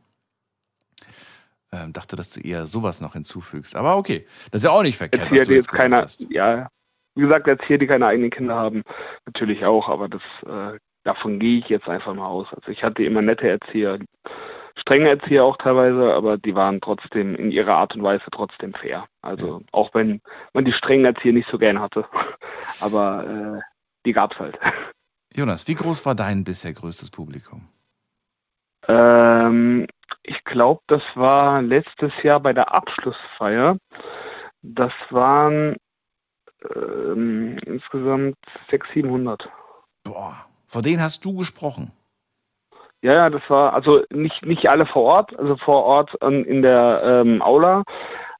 Ähm, 1.72 1.92
dachte, 1.92 2.16
dass 2.16 2.30
du 2.30 2.40
eher 2.40 2.68
sowas 2.68 3.02
noch 3.02 3.14
hinzufügst. 3.14 3.76
Aber 3.76 3.98
okay, 3.98 4.28
das 4.52 4.60
ist 4.60 4.66
ja 4.66 4.72
auch 4.72 4.84
nicht 4.84 4.98
verkehrt. 4.98 5.32
Jetzt 5.32 5.42
was 5.42 5.48
du 5.48 5.54
jetzt 5.56 5.72
keiner, 5.72 6.02
hast. 6.04 6.28
ja, 6.30 6.70
wie 7.16 7.22
gesagt, 7.22 7.48
jetzt 7.48 7.64
hier, 7.66 7.78
die 7.78 7.88
keine 7.88 8.08
eigenen 8.08 8.30
Kinder 8.30 8.56
haben, 8.56 8.84
natürlich 9.26 9.66
auch, 9.66 9.90
aber 9.90 10.08
das 10.08 10.22
äh, 10.46 10.78
davon 11.04 11.40
gehe 11.40 11.60
ich 11.60 11.68
jetzt 11.70 11.88
einfach 11.88 12.14
mal 12.14 12.28
aus. 12.28 12.48
Also 12.54 12.72
ich 12.72 12.84
hatte 12.84 13.04
immer 13.04 13.22
nette 13.22 13.48
Erzieher, 13.48 14.00
strenge 14.76 15.10
Erzieher 15.10 15.44
auch 15.44 15.58
teilweise, 15.58 16.14
aber 16.14 16.38
die 16.38 16.56
waren 16.56 16.82
trotzdem 16.82 17.36
in 17.36 17.52
ihrer 17.52 17.76
Art 17.76 17.96
und 17.96 18.04
Weise 18.04 18.26
trotzdem 18.32 18.74
fair. 18.74 19.06
Also 19.22 19.60
ja. 19.60 19.66
auch 19.72 19.94
wenn 19.94 20.22
man 20.54 20.66
die 20.66 20.74
strengen 20.74 21.06
Erzieher 21.06 21.34
nicht 21.34 21.50
so 21.50 21.58
gern 21.58 21.80
hatte, 21.80 22.06
aber 22.80 23.60
äh, 23.60 23.62
die 24.06 24.14
gab 24.14 24.34
es 24.34 24.40
halt. 24.40 24.60
Jonas, 25.34 25.68
wie 25.68 25.76
groß 25.76 26.06
war 26.06 26.16
dein 26.16 26.44
bisher 26.44 26.74
größtes 26.74 27.10
Publikum? 27.10 27.68
Ähm, 28.88 29.88
ich 30.24 30.44
glaube, 30.44 30.82
das 30.88 31.02
war 31.16 31.62
letztes 31.62 32.12
Jahr 32.22 32.40
bei 32.40 32.54
der 32.54 32.74
Abschlussfeier. 32.74 33.78
Das 34.62 34.94
waren 35.10 35.78
ähm, 36.76 37.58
insgesamt 37.66 38.38
600, 38.70 38.94
700. 38.94 39.50
Boah, 40.04 40.46
vor 40.74 40.82
denen 40.82 41.03
hast 41.03 41.24
du 41.24 41.38
gesprochen? 41.38 41.92
Ja, 43.03 43.13
ja, 43.13 43.30
das 43.30 43.44
war 43.48 43.74
also 43.74 44.01
nicht, 44.10 44.44
nicht 44.44 44.68
alle 44.68 44.88
vor 44.88 45.03
Ort, 45.03 45.38
also 45.38 45.56
vor 45.58 45.84
Ort 45.84 46.15
in 46.24 46.63
der 46.63 47.01
ähm, 47.06 47.44
Aula 47.44 47.84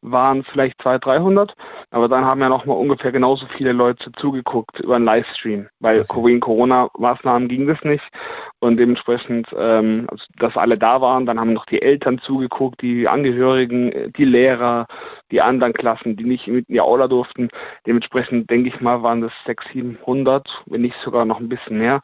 waren 0.04 0.44
vielleicht 0.44 0.82
200, 0.82 1.06
300, 1.06 1.56
aber 1.92 2.08
dann 2.08 2.26
haben 2.26 2.42
ja 2.42 2.50
noch 2.50 2.66
mal 2.66 2.74
ungefähr 2.74 3.12
genauso 3.12 3.46
viele 3.48 3.72
Leute 3.72 4.12
zugeguckt 4.14 4.80
über 4.80 4.98
einen 4.98 5.06
Livestream, 5.06 5.68
weil 5.80 6.02
okay. 6.02 6.24
wegen 6.26 6.40
Corona-Maßnahmen 6.40 7.48
ging 7.48 7.68
das 7.68 7.82
nicht 7.84 8.04
und 8.60 8.78
dementsprechend, 8.78 9.48
ähm, 9.58 10.08
also, 10.10 10.24
dass 10.40 10.56
alle 10.56 10.78
da 10.78 11.02
waren, 11.02 11.26
dann 11.26 11.40
haben 11.40 11.54
noch 11.54 11.66
die 11.66 11.82
Eltern 11.82 12.20
zugeguckt, 12.20 12.82
die 12.82 13.08
Angehörigen, 13.08 14.14
die 14.16 14.26
Lehrer, 14.26 14.88
die 15.32 15.42
anderen 15.42 15.74
Klassen, 15.74 16.16
die 16.16 16.24
nicht 16.24 16.48
mit 16.48 16.70
in 16.70 16.76
die 16.76 16.82
Aula 16.82 17.08
durften. 17.08 17.50
Dementsprechend 17.86 18.50
denke 18.50 18.70
ich 18.70 18.80
mal, 18.82 19.04
waren 19.04 19.22
das 19.22 19.32
600, 19.46 19.74
700, 19.74 20.64
wenn 20.68 20.82
nicht 20.82 20.96
sogar 21.04 21.26
noch 21.26 21.40
ein 21.40 21.50
bisschen 21.50 21.78
mehr. 21.78 22.02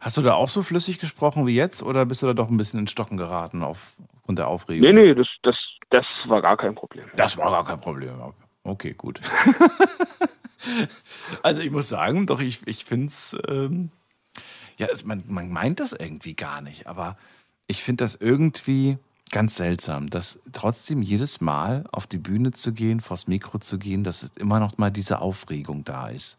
Hast 0.00 0.16
du 0.16 0.22
da 0.22 0.34
auch 0.34 0.48
so 0.48 0.62
flüssig 0.62 0.98
gesprochen 0.98 1.46
wie 1.46 1.54
jetzt 1.54 1.82
oder 1.82 2.04
bist 2.04 2.22
du 2.22 2.26
da 2.26 2.34
doch 2.34 2.50
ein 2.50 2.56
bisschen 2.56 2.80
in 2.80 2.86
Stocken 2.88 3.16
geraten 3.16 3.62
aufgrund 4.32 4.38
der 4.38 4.48
Aufregung? 4.48 4.82
Nee, 4.82 4.92
nee, 4.92 5.14
das, 5.14 5.28
das, 5.42 5.56
das 5.90 6.06
war 6.26 6.42
gar 6.42 6.56
kein 6.56 6.74
Problem. 6.74 7.04
Das 7.16 7.36
war 7.36 7.50
gar 7.50 7.64
kein 7.64 7.80
Problem. 7.80 8.14
Okay, 8.64 8.94
gut. 8.96 9.20
also 11.42 11.60
ich 11.60 11.70
muss 11.70 11.88
sagen, 11.88 12.26
doch, 12.26 12.40
ich, 12.40 12.66
ich 12.66 12.84
finde 12.84 13.06
es, 13.06 13.36
ähm, 13.48 13.90
ja, 14.78 14.88
es, 14.90 15.04
man, 15.04 15.24
man 15.26 15.50
meint 15.50 15.80
das 15.80 15.92
irgendwie 15.92 16.34
gar 16.34 16.60
nicht, 16.60 16.86
aber 16.86 17.16
ich 17.66 17.82
finde 17.82 18.04
das 18.04 18.14
irgendwie 18.14 18.98
ganz 19.30 19.56
seltsam, 19.56 20.10
dass 20.10 20.38
trotzdem 20.52 21.02
jedes 21.02 21.40
Mal 21.40 21.84
auf 21.90 22.06
die 22.06 22.18
Bühne 22.18 22.52
zu 22.52 22.72
gehen, 22.72 23.00
vors 23.00 23.26
Mikro 23.26 23.58
zu 23.58 23.78
gehen, 23.78 24.04
dass 24.04 24.22
immer 24.36 24.60
noch 24.60 24.78
mal 24.78 24.90
diese 24.90 25.20
Aufregung 25.20 25.84
da 25.84 26.08
ist. 26.08 26.38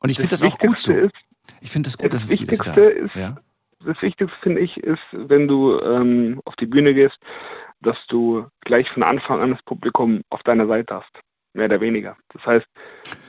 Und 0.00 0.10
ich 0.10 0.16
finde 0.16 0.30
das, 0.30 0.42
auch 0.42 0.58
gut 0.58 0.78
so. 0.78 0.92
Ist, 0.92 1.12
ich 1.60 1.70
finde 1.70 1.88
das 1.88 1.98
gut, 1.98 2.12
das 2.12 2.22
dass 2.22 2.24
es 2.24 2.30
Wichtigste 2.30 2.70
da 2.70 2.74
ist. 2.74 2.96
ist 2.96 3.14
ja? 3.16 3.36
Das 3.84 4.02
Wichtigste, 4.02 4.28
finde 4.42 4.60
ich, 4.60 4.76
ist, 4.78 5.02
wenn 5.12 5.46
du 5.48 5.78
ähm, 5.80 6.40
auf 6.44 6.56
die 6.56 6.66
Bühne 6.66 6.94
gehst, 6.94 7.18
dass 7.80 7.96
du 8.08 8.46
gleich 8.60 8.90
von 8.90 9.02
Anfang 9.02 9.40
an 9.40 9.50
das 9.50 9.62
Publikum 9.62 10.22
auf 10.30 10.42
deiner 10.42 10.66
Seite 10.66 10.96
hast. 10.96 11.12
Mehr 11.54 11.66
oder 11.66 11.80
weniger. 11.80 12.16
Das 12.32 12.44
heißt, 12.44 12.66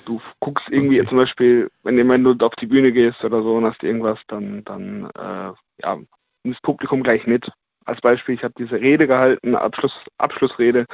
du 0.06 0.20
guckst 0.39 0.68
irgendwie 0.70 1.00
okay. 1.00 1.10
zum 1.10 1.18
Beispiel, 1.18 1.70
wenn, 1.84 2.10
wenn 2.10 2.24
du 2.24 2.36
auf 2.46 2.56
die 2.56 2.65
Bühne 2.65 2.91
gehst 2.91 3.24
oder 3.24 3.41
so 3.41 3.56
und 3.56 3.65
hast 3.65 3.84
irgendwas, 3.84 4.20
dann, 4.27 4.63
dann 4.65 5.10
äh, 5.15 5.53
ja, 5.84 5.98
das 6.44 6.62
Publikum 6.62 7.03
gleich 7.03 7.25
mit. 7.27 7.50
Als 7.86 8.01
Beispiel, 8.01 8.36
ich 8.36 8.44
habe 8.44 8.53
diese 8.58 8.79
Rede 8.79 9.08
gehalten, 9.08 9.56
Abschluss, 9.56 9.94
Abschlussrede, 10.18 10.86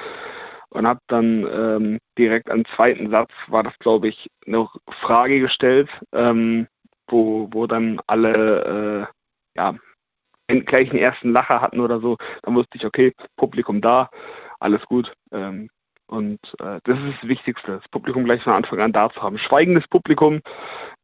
und 0.70 0.88
habe 0.88 1.00
dann 1.08 1.48
ähm, 1.52 2.00
direkt 2.18 2.50
am 2.52 2.66
zweiten 2.76 3.10
Satz, 3.10 3.32
war 3.48 3.64
das 3.64 3.78
glaube 3.80 4.10
ich, 4.10 4.30
eine 4.46 4.68
Frage 5.02 5.40
gestellt, 5.40 5.90
ähm, 6.12 6.68
wo, 7.08 7.48
wo 7.52 7.66
dann 7.66 8.00
alle 8.08 9.10
äh, 9.10 9.14
ja, 9.56 9.76
gleich 10.48 10.90
einen 10.90 11.00
ersten 11.00 11.32
Lacher 11.32 11.62
hatten 11.62 11.80
oder 11.80 12.00
so, 12.00 12.18
dann 12.44 12.56
wusste 12.56 12.78
ich, 12.78 12.86
okay, 12.86 13.14
Publikum 13.36 13.82
da, 13.82 14.10
alles 14.60 14.82
gut. 14.84 15.12
Ähm, 15.32 15.70
und 16.08 16.40
äh, 16.60 16.80
das 16.84 17.00
ist 17.00 17.16
das 17.22 17.30
Wichtigste, 17.30 17.80
das 17.80 17.88
Publikum 17.90 18.26
gleich 18.26 18.44
von 18.44 18.54
Anfang 18.54 18.80
an 18.80 18.94
da 18.94 19.10
zu 19.10 19.22
haben. 19.22 19.38
Schweigendes 19.40 19.88
Publikum 19.88 20.42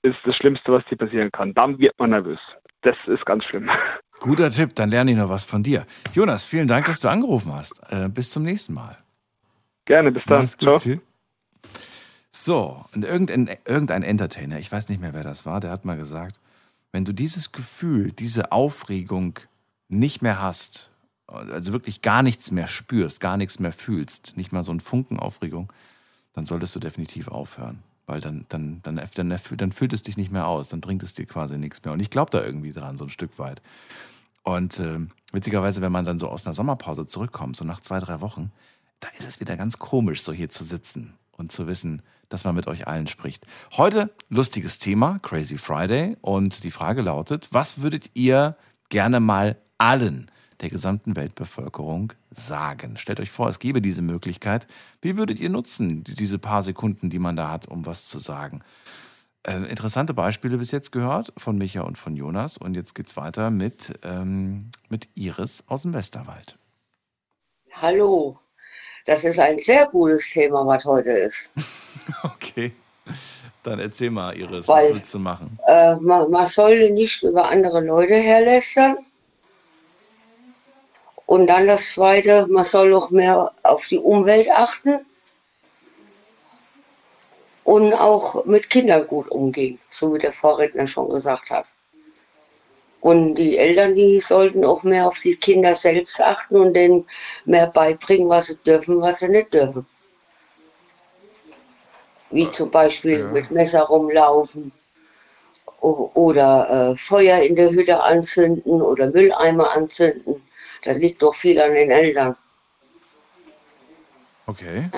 ist 0.04 0.18
das 0.26 0.36
Schlimmste, 0.36 0.72
was 0.72 0.86
dir 0.86 0.96
passieren 0.96 1.32
kann. 1.32 1.54
Dann 1.54 1.80
wird 1.80 1.98
man 1.98 2.12
nervös. 2.12 2.40
Das 2.82 2.96
ist 3.08 3.26
ganz 3.26 3.46
schlimm. 3.46 3.70
Guter 4.20 4.52
Tipp, 4.52 4.76
dann 4.76 4.92
lerne 4.92 5.12
ich 5.12 5.18
noch 5.18 5.30
was 5.30 5.44
von 5.44 5.64
dir. 5.64 5.86
Jonas, 6.14 6.44
vielen 6.44 6.68
Dank, 6.68 6.86
dass 6.86 7.00
du 7.00 7.08
angerufen 7.08 7.54
hast. 7.54 7.82
Äh, 7.90 8.10
bis 8.10 8.30
zum 8.30 8.44
nächsten 8.44 8.74
Mal. 8.74 8.98
Gerne, 9.86 10.12
bis 10.12 10.24
dann. 10.26 10.46
Ciao. 10.46 10.80
So, 12.30 12.86
und 12.94 13.04
irgendein, 13.04 13.50
irgendein 13.66 14.04
Entertainer, 14.04 14.58
ich 14.60 14.72
weiß 14.72 14.90
nicht 14.90 15.02
mehr, 15.02 15.14
wer 15.14 15.24
das 15.24 15.46
war, 15.46 15.60
der 15.60 15.72
hat 15.72 15.86
mal 15.86 15.98
gesagt, 15.98 16.40
wenn 16.92 17.06
du 17.06 17.14
dieses 17.14 17.52
Gefühl, 17.52 18.12
diese 18.12 18.52
Aufregung 18.52 19.40
nicht 19.88 20.22
mehr 20.22 20.42
hast, 20.42 20.92
also 21.28 21.72
wirklich 21.72 22.02
gar 22.02 22.24
nichts 22.24 22.52
mehr 22.52 22.68
spürst, 22.68 23.20
gar 23.20 23.38
nichts 23.38 23.60
mehr 23.60 23.74
fühlst, 23.74 24.36
nicht 24.36 24.52
mal 24.52 24.64
so 24.64 24.72
ein 24.72 24.80
Funken 24.80 25.20
Aufregung, 25.20 25.72
dann 26.34 26.46
solltest 26.46 26.76
du 26.76 26.80
definitiv 26.80 27.28
aufhören. 27.28 27.84
Weil 28.06 28.20
dann, 28.20 28.46
dann, 28.50 28.82
dann, 28.84 29.02
dann, 29.16 29.40
dann 29.58 29.72
füllt 29.72 29.94
es 29.94 30.02
dich 30.02 30.18
nicht 30.18 30.32
mehr 30.32 30.48
aus, 30.48 30.70
dann 30.70 30.82
bringt 30.82 31.04
es 31.04 31.14
dir 31.14 31.26
quasi 31.26 31.58
nichts 31.58 31.84
mehr. 31.84 31.94
Und 31.94 32.00
ich 32.00 32.10
glaube 32.10 32.32
da 32.32 32.44
irgendwie 32.44 32.72
dran, 32.72 32.98
so 32.98 33.06
ein 33.06 33.10
Stück 33.10 33.40
weit. 33.40 33.62
Und 34.44 34.80
äh, 34.80 35.00
witzigerweise, 35.32 35.82
wenn 35.82 35.92
man 35.92 36.04
dann 36.04 36.20
so 36.20 36.28
aus 36.28 36.46
einer 36.46 36.54
Sommerpause 36.54 37.06
zurückkommt, 37.06 37.56
so 37.56 37.64
nach 37.64 37.80
zwei, 37.80 38.00
drei 38.00 38.20
Wochen, 38.22 38.52
da 39.00 39.08
ist 39.18 39.28
es 39.28 39.40
wieder 39.40 39.56
ganz 39.56 39.78
komisch, 39.78 40.24
so 40.24 40.34
hier 40.34 40.50
zu 40.50 40.64
sitzen 40.64 41.14
und 41.32 41.52
zu 41.52 41.68
wissen, 41.68 42.02
dass 42.32 42.44
man 42.44 42.56
mit 42.56 42.68
euch 42.68 42.88
allen 42.88 43.08
spricht. 43.08 43.46
Heute 43.74 44.10
lustiges 44.30 44.80
Thema, 44.80 45.20
Crazy 45.22 45.58
Friday. 45.58 46.18
Und 46.22 46.64
die 46.64 46.72
Frage 46.72 47.02
lautet, 47.02 47.50
was 47.52 47.82
würdet 47.82 48.12
ihr 48.14 48.56
gerne 48.90 49.20
mal 49.20 49.58
allen 49.78 50.32
der 50.62 50.70
gesamten 50.70 51.16
Weltbevölkerung 51.16 52.14
sagen? 52.32 52.98
Stellt 52.98 53.20
euch 53.20 53.32
vor, 53.32 53.50
es 53.50 53.60
gäbe 53.60 53.82
diese 53.82 54.02
Möglichkeit. 54.02 54.68
Wie 55.02 55.18
würdet 55.18 55.40
ihr 55.40 55.50
nutzen, 55.50 56.04
diese 56.04 56.40
paar 56.40 56.64
Sekunden, 56.64 57.10
die 57.10 57.20
man 57.20 57.36
da 57.36 57.50
hat, 57.50 57.68
um 57.68 57.86
was 57.86 58.08
zu 58.08 58.20
sagen? 58.20 58.62
Äh, 59.44 59.70
interessante 59.70 60.14
Beispiele 60.14 60.58
bis 60.58 60.72
jetzt 60.72 60.92
gehört 60.92 61.34
von 61.38 61.58
Micha 61.58 61.82
und 61.82 61.98
von 61.98 62.16
Jonas. 62.16 62.58
Und 62.58 62.76
jetzt 62.76 62.94
geht 62.94 63.08
es 63.08 63.18
weiter 63.18 63.50
mit, 63.50 64.00
ähm, 64.04 64.70
mit 64.90 65.10
Iris 65.16 65.64
aus 65.68 65.82
dem 65.82 65.94
Westerwald. 65.94 66.58
Hallo, 67.74 68.40
das 69.06 69.24
ist 69.24 69.40
ein 69.40 69.60
sehr 69.60 69.88
gutes 69.88 70.30
Thema, 70.32 70.66
was 70.66 70.86
heute 70.86 71.12
ist. 71.12 71.54
okay. 72.24 72.74
Dann 73.64 73.80
erzähl 73.80 74.10
mal, 74.10 74.36
Iris, 74.36 74.68
Weil, 74.68 74.88
was 74.88 74.94
willst 74.96 75.14
du 75.14 75.20
machen? 75.20 75.60
Äh, 75.68 75.96
man, 76.02 76.32
man 76.32 76.48
soll 76.48 76.90
nicht 76.92 77.22
über 77.24 77.50
andere 77.50 77.82
Leute 77.82 78.16
herlästern. 78.16 78.98
Und 81.28 81.48
dann 81.48 81.68
das 81.68 81.94
Zweite, 81.94 82.48
man 82.48 82.64
soll 82.64 82.94
auch 82.94 83.10
mehr 83.10 83.52
auf 83.64 83.88
die 83.88 84.00
Umwelt 84.00 84.50
achten 84.52 85.06
und 87.64 87.94
auch 87.94 88.44
mit 88.46 88.70
Kindern 88.70 89.08
gut 89.08 89.30
umgehen, 89.30 89.80
so 89.90 90.14
wie 90.14 90.18
der 90.18 90.34
Vorredner 90.34 90.88
schon 90.88 91.10
gesagt 91.10 91.50
hat. 91.50 91.66
Und 93.02 93.34
die 93.36 93.58
Eltern, 93.58 93.96
die 93.96 94.20
sollten 94.20 94.64
auch 94.64 94.84
mehr 94.84 95.08
auf 95.08 95.18
die 95.18 95.36
Kinder 95.36 95.74
selbst 95.74 96.22
achten 96.22 96.56
und 96.56 96.74
denen 96.76 97.08
mehr 97.46 97.68
beibringen, 97.68 98.30
was 98.30 98.48
sie 98.48 98.58
dürfen, 98.58 99.02
was 99.02 99.20
sie 99.20 99.30
nicht 99.30 99.52
dürfen. 99.52 99.86
Wie 102.30 102.50
zum 102.52 102.70
Beispiel 102.70 103.20
ja. 103.20 103.26
mit 103.26 103.50
Messer 103.50 103.82
rumlaufen 103.82 104.72
oder 105.80 106.92
äh, 106.92 106.98
Feuer 106.98 107.40
in 107.42 107.56
der 107.56 107.72
Hütte 107.72 108.00
anzünden 108.00 108.82
oder 108.82 109.08
Mülleimer 109.08 109.72
anzünden. 109.72 110.48
Da 110.84 110.92
liegt 110.92 111.24
doch 111.24 111.34
viel 111.34 111.60
an 111.60 111.74
den 111.74 111.90
Eltern. 111.90 112.36
Okay. 114.46 114.90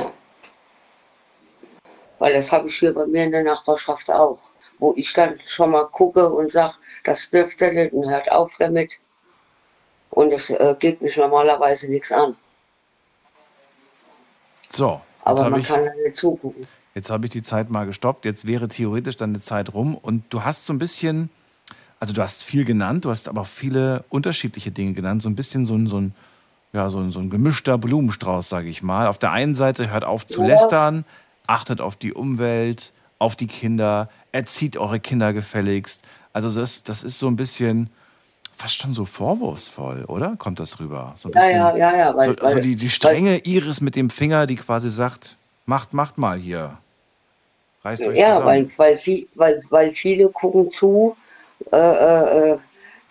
Weil 2.20 2.34
das 2.34 2.52
habe 2.52 2.68
ich 2.68 2.76
hier 2.76 2.94
bei 2.94 3.06
mir 3.06 3.24
in 3.24 3.32
der 3.32 3.44
Nachbarschaft 3.44 4.12
auch 4.12 4.40
wo 4.80 4.94
ich 4.96 5.14
dann 5.14 5.40
schon 5.46 5.72
mal 5.72 5.86
gucke 5.86 6.30
und 6.30 6.52
sage, 6.52 6.74
das 7.04 7.30
dürfte 7.30 7.72
nicht 7.72 7.94
und 7.94 8.10
hört 8.10 8.32
auf 8.32 8.54
damit. 8.60 9.00
Und 10.10 10.32
es 10.32 10.50
äh, 10.50 10.76
geht 10.80 11.02
mich 11.02 11.18
normalerweise 11.18 11.90
nichts 11.90 12.12
an. 12.12 12.36
So. 14.70 15.02
Aber 15.24 15.50
man 15.50 15.62
ich, 15.62 15.68
kann 15.68 15.86
ja 15.86 15.92
nicht 16.04 16.18
zugucken. 16.18 16.68
Jetzt 16.96 17.10
habe 17.10 17.26
ich 17.26 17.32
die 17.32 17.42
Zeit 17.42 17.70
mal 17.70 17.86
gestoppt. 17.86 18.26
Jetzt 18.26 18.46
wäre 18.46 18.68
theoretisch 18.68 19.16
dann 19.16 19.32
eine 19.32 19.40
Zeit 19.40 19.74
rum. 19.74 19.96
Und 19.96 20.26
du 20.30 20.44
hast 20.44 20.66
so 20.66 20.74
ein 20.74 20.80
bisschen, 20.80 21.30
also 22.00 22.14
du 22.14 22.22
hast 22.22 22.44
viel 22.44 22.66
genannt, 22.66 23.06
du 23.06 23.10
hast 23.10 23.28
aber 23.28 23.42
auch 23.42 23.48
viele 23.48 24.04
unterschiedliche 24.10 24.72
Dinge 24.72 24.94
genannt. 24.94 25.22
So 25.22 25.30
ein 25.30 25.36
bisschen 25.36 25.66
so 25.66 25.76
ein, 25.76 25.88
so 25.88 26.00
ein, 26.00 26.14
ja, 26.74 26.90
so 26.90 27.00
ein, 27.00 27.12
so 27.12 27.20
ein 27.20 27.30
gemischter 27.30 27.78
Blumenstrauß, 27.78 28.50
sage 28.50 28.70
ich 28.70 28.84
mal. 28.84 29.08
Auf 29.08 29.18
der 29.18 29.32
einen 29.32 29.56
Seite 29.56 29.90
hört 29.90 30.04
auf 30.04 30.28
zu 30.28 30.42
ja. 30.42 30.50
lästern, 30.50 31.06
achtet 31.48 31.82
auf 31.82 31.96
die 31.96 32.14
Umwelt, 32.14 32.94
auf 33.20 33.36
die 33.36 33.48
Kinder, 33.48 34.10
erzieht 34.34 34.76
eure 34.76 35.00
Kinder 35.00 35.32
gefälligst. 35.32 36.04
Also 36.34 36.60
das, 36.60 36.84
das 36.84 37.04
ist 37.04 37.20
so 37.20 37.28
ein 37.28 37.38
bisschen 37.38 37.90
fast 38.56 38.76
schon 38.76 38.94
so 38.94 39.06
vorwurfsvoll, 39.06 40.04
oder? 40.06 40.36
Kommt 40.38 40.60
das 40.60 40.80
rüber? 40.80 41.14
So 41.16 41.30
ja, 41.30 41.50
ja, 41.50 41.78
ja, 41.78 41.98
ja. 41.98 42.16
Weil, 42.16 42.38
so, 42.38 42.46
also 42.46 42.60
die, 42.60 42.76
die 42.76 42.90
strenge 42.90 43.38
Iris 43.40 43.80
mit 43.80 43.96
dem 43.96 44.10
Finger, 44.10 44.46
die 44.46 44.56
quasi 44.56 44.90
sagt, 44.90 45.38
macht, 45.66 45.94
macht 45.94 46.18
mal 46.18 46.38
hier. 46.38 46.78
Reißt 47.84 48.08
euch 48.08 48.18
ja, 48.18 48.44
weil, 48.44 48.70
weil, 48.78 49.00
weil, 49.36 49.62
weil 49.70 49.94
viele 49.94 50.30
gucken 50.30 50.70
zu, 50.72 51.16
äh, 51.72 51.78
äh, 51.78 52.52
äh, 52.52 52.58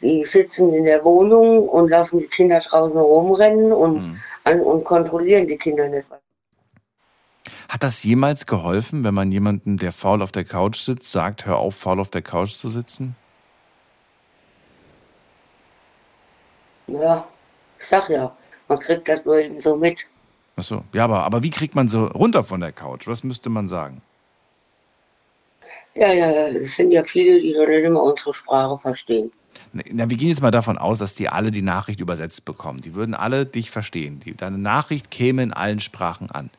die 0.00 0.24
sitzen 0.24 0.72
in 0.74 0.84
der 0.84 1.04
Wohnung 1.04 1.68
und 1.68 1.88
lassen 1.90 2.18
die 2.18 2.26
Kinder 2.26 2.60
draußen 2.60 3.00
rumrennen 3.00 3.72
und, 3.72 3.96
hm. 3.96 4.20
an, 4.44 4.60
und 4.60 4.84
kontrollieren 4.84 5.46
die 5.46 5.58
Kinder 5.58 5.88
nicht. 5.88 6.06
Hat 7.72 7.82
das 7.82 8.02
jemals 8.02 8.44
geholfen, 8.44 9.02
wenn 9.02 9.14
man 9.14 9.32
jemanden, 9.32 9.78
der 9.78 9.92
faul 9.92 10.20
auf 10.20 10.30
der 10.30 10.44
Couch 10.44 10.76
sitzt, 10.76 11.10
sagt, 11.10 11.46
hör 11.46 11.56
auf, 11.56 11.74
faul 11.74 12.00
auf 12.00 12.10
der 12.10 12.20
Couch 12.20 12.50
zu 12.50 12.68
sitzen? 12.68 13.16
Ja, 16.86 17.26
ich 17.78 17.86
sag 17.86 18.10
ja, 18.10 18.36
man 18.68 18.78
kriegt 18.78 19.08
das 19.08 19.24
nur 19.24 19.38
eben 19.38 19.58
so 19.58 19.74
mit. 19.74 20.06
Achso, 20.56 20.84
ja, 20.92 21.04
aber, 21.04 21.22
aber 21.22 21.42
wie 21.42 21.48
kriegt 21.48 21.74
man 21.74 21.88
so 21.88 22.04
runter 22.08 22.44
von 22.44 22.60
der 22.60 22.72
Couch? 22.72 23.06
Was 23.06 23.24
müsste 23.24 23.48
man 23.48 23.68
sagen? 23.68 24.02
Ja, 25.94 26.12
ja, 26.12 26.28
es 26.48 26.76
sind 26.76 26.90
ja 26.90 27.02
viele, 27.02 27.40
die 27.40 27.54
noch 27.54 27.66
nicht 27.66 27.84
immer 27.84 28.02
unsere 28.02 28.34
Sprache 28.34 28.78
verstehen. 28.78 29.32
Na, 29.72 30.10
wir 30.10 30.18
gehen 30.18 30.28
jetzt 30.28 30.42
mal 30.42 30.50
davon 30.50 30.76
aus, 30.76 30.98
dass 30.98 31.14
die 31.14 31.30
alle 31.30 31.50
die 31.50 31.62
Nachricht 31.62 32.00
übersetzt 32.00 32.44
bekommen. 32.44 32.82
Die 32.82 32.92
würden 32.92 33.14
alle 33.14 33.46
dich 33.46 33.70
verstehen. 33.70 34.20
Die, 34.20 34.36
deine 34.36 34.58
Nachricht 34.58 35.10
käme 35.10 35.42
in 35.42 35.54
allen 35.54 35.80
Sprachen 35.80 36.30
an. 36.30 36.50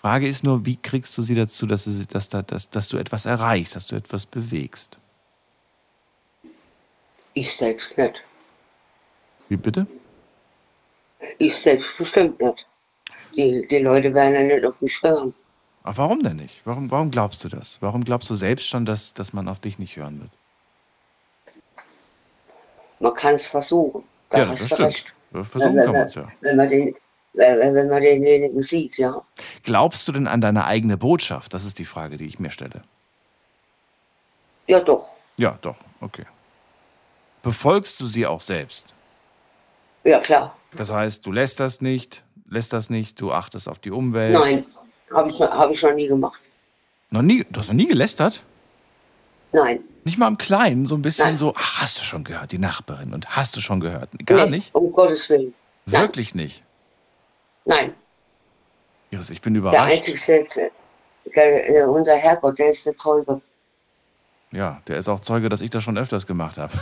Frage 0.00 0.26
ist 0.26 0.44
nur, 0.44 0.64
wie 0.64 0.76
kriegst 0.76 1.16
du 1.18 1.22
sie 1.22 1.34
dazu, 1.34 1.66
dass, 1.66 1.84
sie, 1.84 2.06
dass, 2.06 2.30
dass, 2.30 2.70
dass 2.70 2.88
du 2.88 2.96
etwas 2.96 3.26
erreichst, 3.26 3.76
dass 3.76 3.86
du 3.86 3.96
etwas 3.96 4.24
bewegst? 4.24 4.98
Ich 7.34 7.54
selbst 7.54 7.98
nicht. 7.98 8.22
Wie 9.50 9.56
bitte? 9.56 9.86
Ich 11.38 11.54
selbst 11.54 11.98
bestimmt 11.98 12.40
nicht. 12.40 12.66
Die, 13.36 13.68
die 13.68 13.78
Leute 13.78 14.14
werden 14.14 14.34
ja 14.34 14.42
nicht 14.42 14.64
auf 14.64 14.80
mich 14.80 14.98
hören. 15.02 15.34
Aber 15.82 15.98
warum 15.98 16.22
denn 16.22 16.36
nicht? 16.36 16.62
Warum, 16.64 16.90
warum 16.90 17.10
glaubst 17.10 17.44
du 17.44 17.48
das? 17.48 17.76
Warum 17.80 18.02
glaubst 18.02 18.30
du 18.30 18.34
selbst 18.34 18.66
schon, 18.66 18.86
dass, 18.86 19.12
dass 19.12 19.34
man 19.34 19.48
auf 19.48 19.60
dich 19.60 19.78
nicht 19.78 19.96
hören 19.96 20.20
wird? 20.20 20.30
Man 23.00 23.12
kann 23.12 23.34
es 23.34 23.46
versuchen. 23.46 24.02
Da 24.30 24.38
ja, 24.38 24.46
das 24.46 24.64
stimmt. 24.64 24.80
Recht. 24.80 25.14
Versuchen 25.30 25.76
wenn, 25.76 25.84
kann 25.84 25.92
man 25.92 26.06
es 26.06 26.14
ja. 26.14 26.28
Wenn 26.40 26.56
man 26.56 26.68
den, 26.70 26.94
wenn 27.32 27.88
man 27.88 28.02
denjenigen 28.02 28.60
sieht, 28.62 28.98
ja. 28.98 29.22
Glaubst 29.62 30.06
du 30.08 30.12
denn 30.12 30.26
an 30.26 30.40
deine 30.40 30.66
eigene 30.66 30.96
Botschaft? 30.96 31.54
Das 31.54 31.64
ist 31.64 31.78
die 31.78 31.84
Frage, 31.84 32.16
die 32.16 32.26
ich 32.26 32.38
mir 32.38 32.50
stelle. 32.50 32.82
Ja, 34.66 34.80
doch. 34.80 35.16
Ja, 35.36 35.58
doch, 35.62 35.76
okay. 36.00 36.26
Befolgst 37.42 38.00
du 38.00 38.06
sie 38.06 38.26
auch 38.26 38.40
selbst? 38.40 38.94
Ja, 40.04 40.20
klar. 40.20 40.56
Das 40.76 40.90
heißt, 40.90 41.24
du 41.26 41.32
lässt 41.32 41.60
das 41.60 41.80
nicht, 41.80 42.22
lässt 42.48 42.72
das 42.72 42.90
nicht, 42.90 43.20
du 43.20 43.32
achtest 43.32 43.68
auf 43.68 43.78
die 43.78 43.90
Umwelt? 43.90 44.34
Nein, 44.34 44.66
habe 45.12 45.28
ich, 45.28 45.40
hab 45.40 45.70
ich 45.70 45.82
noch 45.82 45.94
nie 45.94 46.08
gemacht. 46.08 46.40
Noch 47.10 47.22
nie? 47.22 47.44
Du 47.50 47.60
hast 47.60 47.68
noch 47.68 47.74
nie 47.74 47.88
gelästert? 47.88 48.44
Nein. 49.52 49.80
Nicht 50.04 50.16
mal 50.18 50.28
im 50.28 50.38
Kleinen, 50.38 50.86
so 50.86 50.94
ein 50.94 51.02
bisschen 51.02 51.26
Nein. 51.26 51.36
so, 51.36 51.54
ach, 51.56 51.82
hast 51.82 51.98
du 51.98 52.02
schon 52.02 52.24
gehört, 52.24 52.52
die 52.52 52.58
Nachbarin 52.58 53.12
und 53.12 53.36
hast 53.36 53.56
du 53.56 53.60
schon 53.60 53.80
gehört? 53.80 54.10
Gar 54.24 54.44
nee, 54.44 54.56
nicht? 54.56 54.74
Um 54.74 54.92
Gottes 54.92 55.28
Willen. 55.28 55.54
Wirklich 55.86 56.34
Nein. 56.34 56.44
nicht? 56.44 56.62
Nein. 57.64 57.94
Iris, 59.10 59.30
ich 59.30 59.40
bin 59.40 59.54
überrascht. 59.54 60.06
Der 60.06 60.14
einzige, 60.14 60.70
der, 61.34 61.72
der, 61.72 61.88
unser 61.88 62.16
Herrgott, 62.16 62.58
der 62.58 62.70
ist 62.70 62.86
der 62.86 62.96
Zeuge. 62.96 63.40
Ja, 64.52 64.80
der 64.86 64.98
ist 64.98 65.08
auch 65.08 65.20
Zeuge, 65.20 65.48
dass 65.48 65.60
ich 65.60 65.70
das 65.70 65.82
schon 65.82 65.98
öfters 65.98 66.26
gemacht 66.26 66.58
habe. 66.58 66.72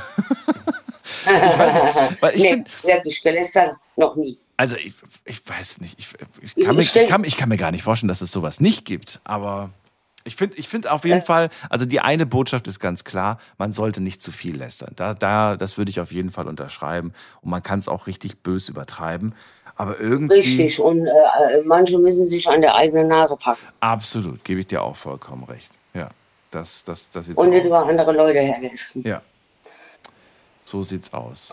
ich 1.24 1.58
weiß 1.58 1.74
nicht, 2.10 2.22
weil 2.22 2.36
ich 2.36 2.42
nee, 2.42 2.54
bin, 2.56 2.66
wirklich 2.82 3.22
gelästert 3.22 3.76
noch 3.96 4.16
nie. 4.16 4.38
Also 4.56 4.76
ich, 4.76 4.94
ich 5.24 5.42
weiß 5.46 5.80
nicht, 5.80 5.98
ich, 5.98 6.08
ich, 6.40 6.64
kann 6.64 6.74
mir, 6.74 6.82
ich, 6.82 6.92
kann, 6.92 7.24
ich 7.24 7.36
kann 7.36 7.48
mir 7.48 7.56
gar 7.56 7.70
nicht 7.70 7.82
vorstellen, 7.82 8.08
dass 8.08 8.20
es 8.20 8.30
sowas 8.30 8.60
nicht 8.60 8.84
gibt, 8.84 9.20
aber 9.24 9.70
ich 10.24 10.36
finde 10.36 10.56
ich 10.58 10.68
find 10.68 10.88
auf 10.88 11.04
jeden 11.04 11.20
äh. 11.20 11.24
Fall, 11.24 11.48
also 11.70 11.84
die 11.84 12.00
eine 12.00 12.26
Botschaft 12.26 12.66
ist 12.66 12.80
ganz 12.80 13.04
klar, 13.04 13.38
man 13.56 13.72
sollte 13.72 14.00
nicht 14.00 14.20
zu 14.20 14.32
viel 14.32 14.56
lästern. 14.56 14.92
Da, 14.96 15.14
da, 15.14 15.56
das 15.56 15.78
würde 15.78 15.90
ich 15.90 16.00
auf 16.00 16.12
jeden 16.12 16.30
Fall 16.30 16.46
unterschreiben. 16.48 17.12
Und 17.40 17.50
man 17.50 17.62
kann 17.62 17.78
es 17.78 17.88
auch 17.88 18.06
richtig 18.06 18.42
bös 18.42 18.68
übertreiben. 18.68 19.34
Aber 19.78 19.98
irgendwie. 20.00 20.34
Richtig, 20.34 20.80
und 20.80 21.06
äh, 21.06 21.62
manche 21.64 21.98
müssen 21.98 22.28
sich 22.28 22.48
an 22.48 22.60
der 22.60 22.74
eigenen 22.74 23.08
Nase 23.08 23.36
packen. 23.36 23.64
Absolut, 23.80 24.44
gebe 24.44 24.60
ich 24.60 24.66
dir 24.66 24.82
auch 24.82 24.96
vollkommen 24.96 25.44
recht. 25.44 25.72
Ja, 25.94 26.08
das, 26.50 26.84
das, 26.84 27.10
das 27.10 27.28
Und 27.28 27.50
nicht 27.50 27.64
über 27.64 27.86
andere 27.86 28.12
Leute 28.12 28.40
herlässt. 28.40 28.96
Ja. 28.96 29.22
So 30.64 30.82
sieht's 30.82 31.12
aus. 31.14 31.52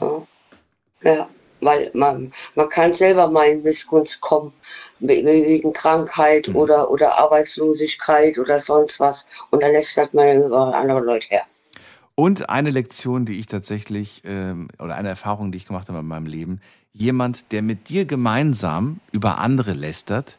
Ja, 1.03 1.29
weil 1.61 1.91
man, 1.93 2.33
man 2.55 2.69
kann 2.69 2.93
selber 2.93 3.29
mal 3.29 3.45
in 3.45 3.61
Missgunst 3.61 4.19
kommen, 4.21 4.51
wegen 4.99 5.71
Krankheit 5.71 6.47
mhm. 6.47 6.55
oder, 6.55 6.89
oder 6.89 7.17
Arbeitslosigkeit 7.17 8.39
oder 8.39 8.57
sonst 8.57 8.99
was. 8.99 9.27
Und 9.51 9.61
dann 9.61 9.71
lässt 9.71 9.97
man 10.13 10.43
über 10.43 10.73
andere 10.73 10.99
Leute 10.99 11.27
her. 11.29 11.43
Und 12.15 12.49
eine 12.49 12.71
Lektion, 12.71 13.25
die 13.25 13.39
ich 13.39 13.45
tatsächlich, 13.45 14.21
ähm, 14.25 14.69
oder 14.79 14.95
eine 14.95 15.09
Erfahrung, 15.09 15.51
die 15.51 15.57
ich 15.57 15.67
gemacht 15.67 15.89
habe 15.89 15.99
in 15.99 16.07
meinem 16.07 16.27
Leben, 16.27 16.61
jemand, 16.95 17.51
der 17.51 17.61
mit 17.61 17.89
dir 17.89 18.05
gemeinsam 18.05 18.99
über 19.11 19.37
andere 19.37 19.73
lästert, 19.73 20.37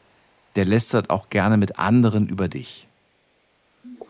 der 0.57 0.65
lästert 0.65 1.11
auch 1.11 1.29
gerne 1.29 1.57
mit 1.57 1.79
anderen 1.79 2.29
über 2.29 2.49
dich. 2.49 2.89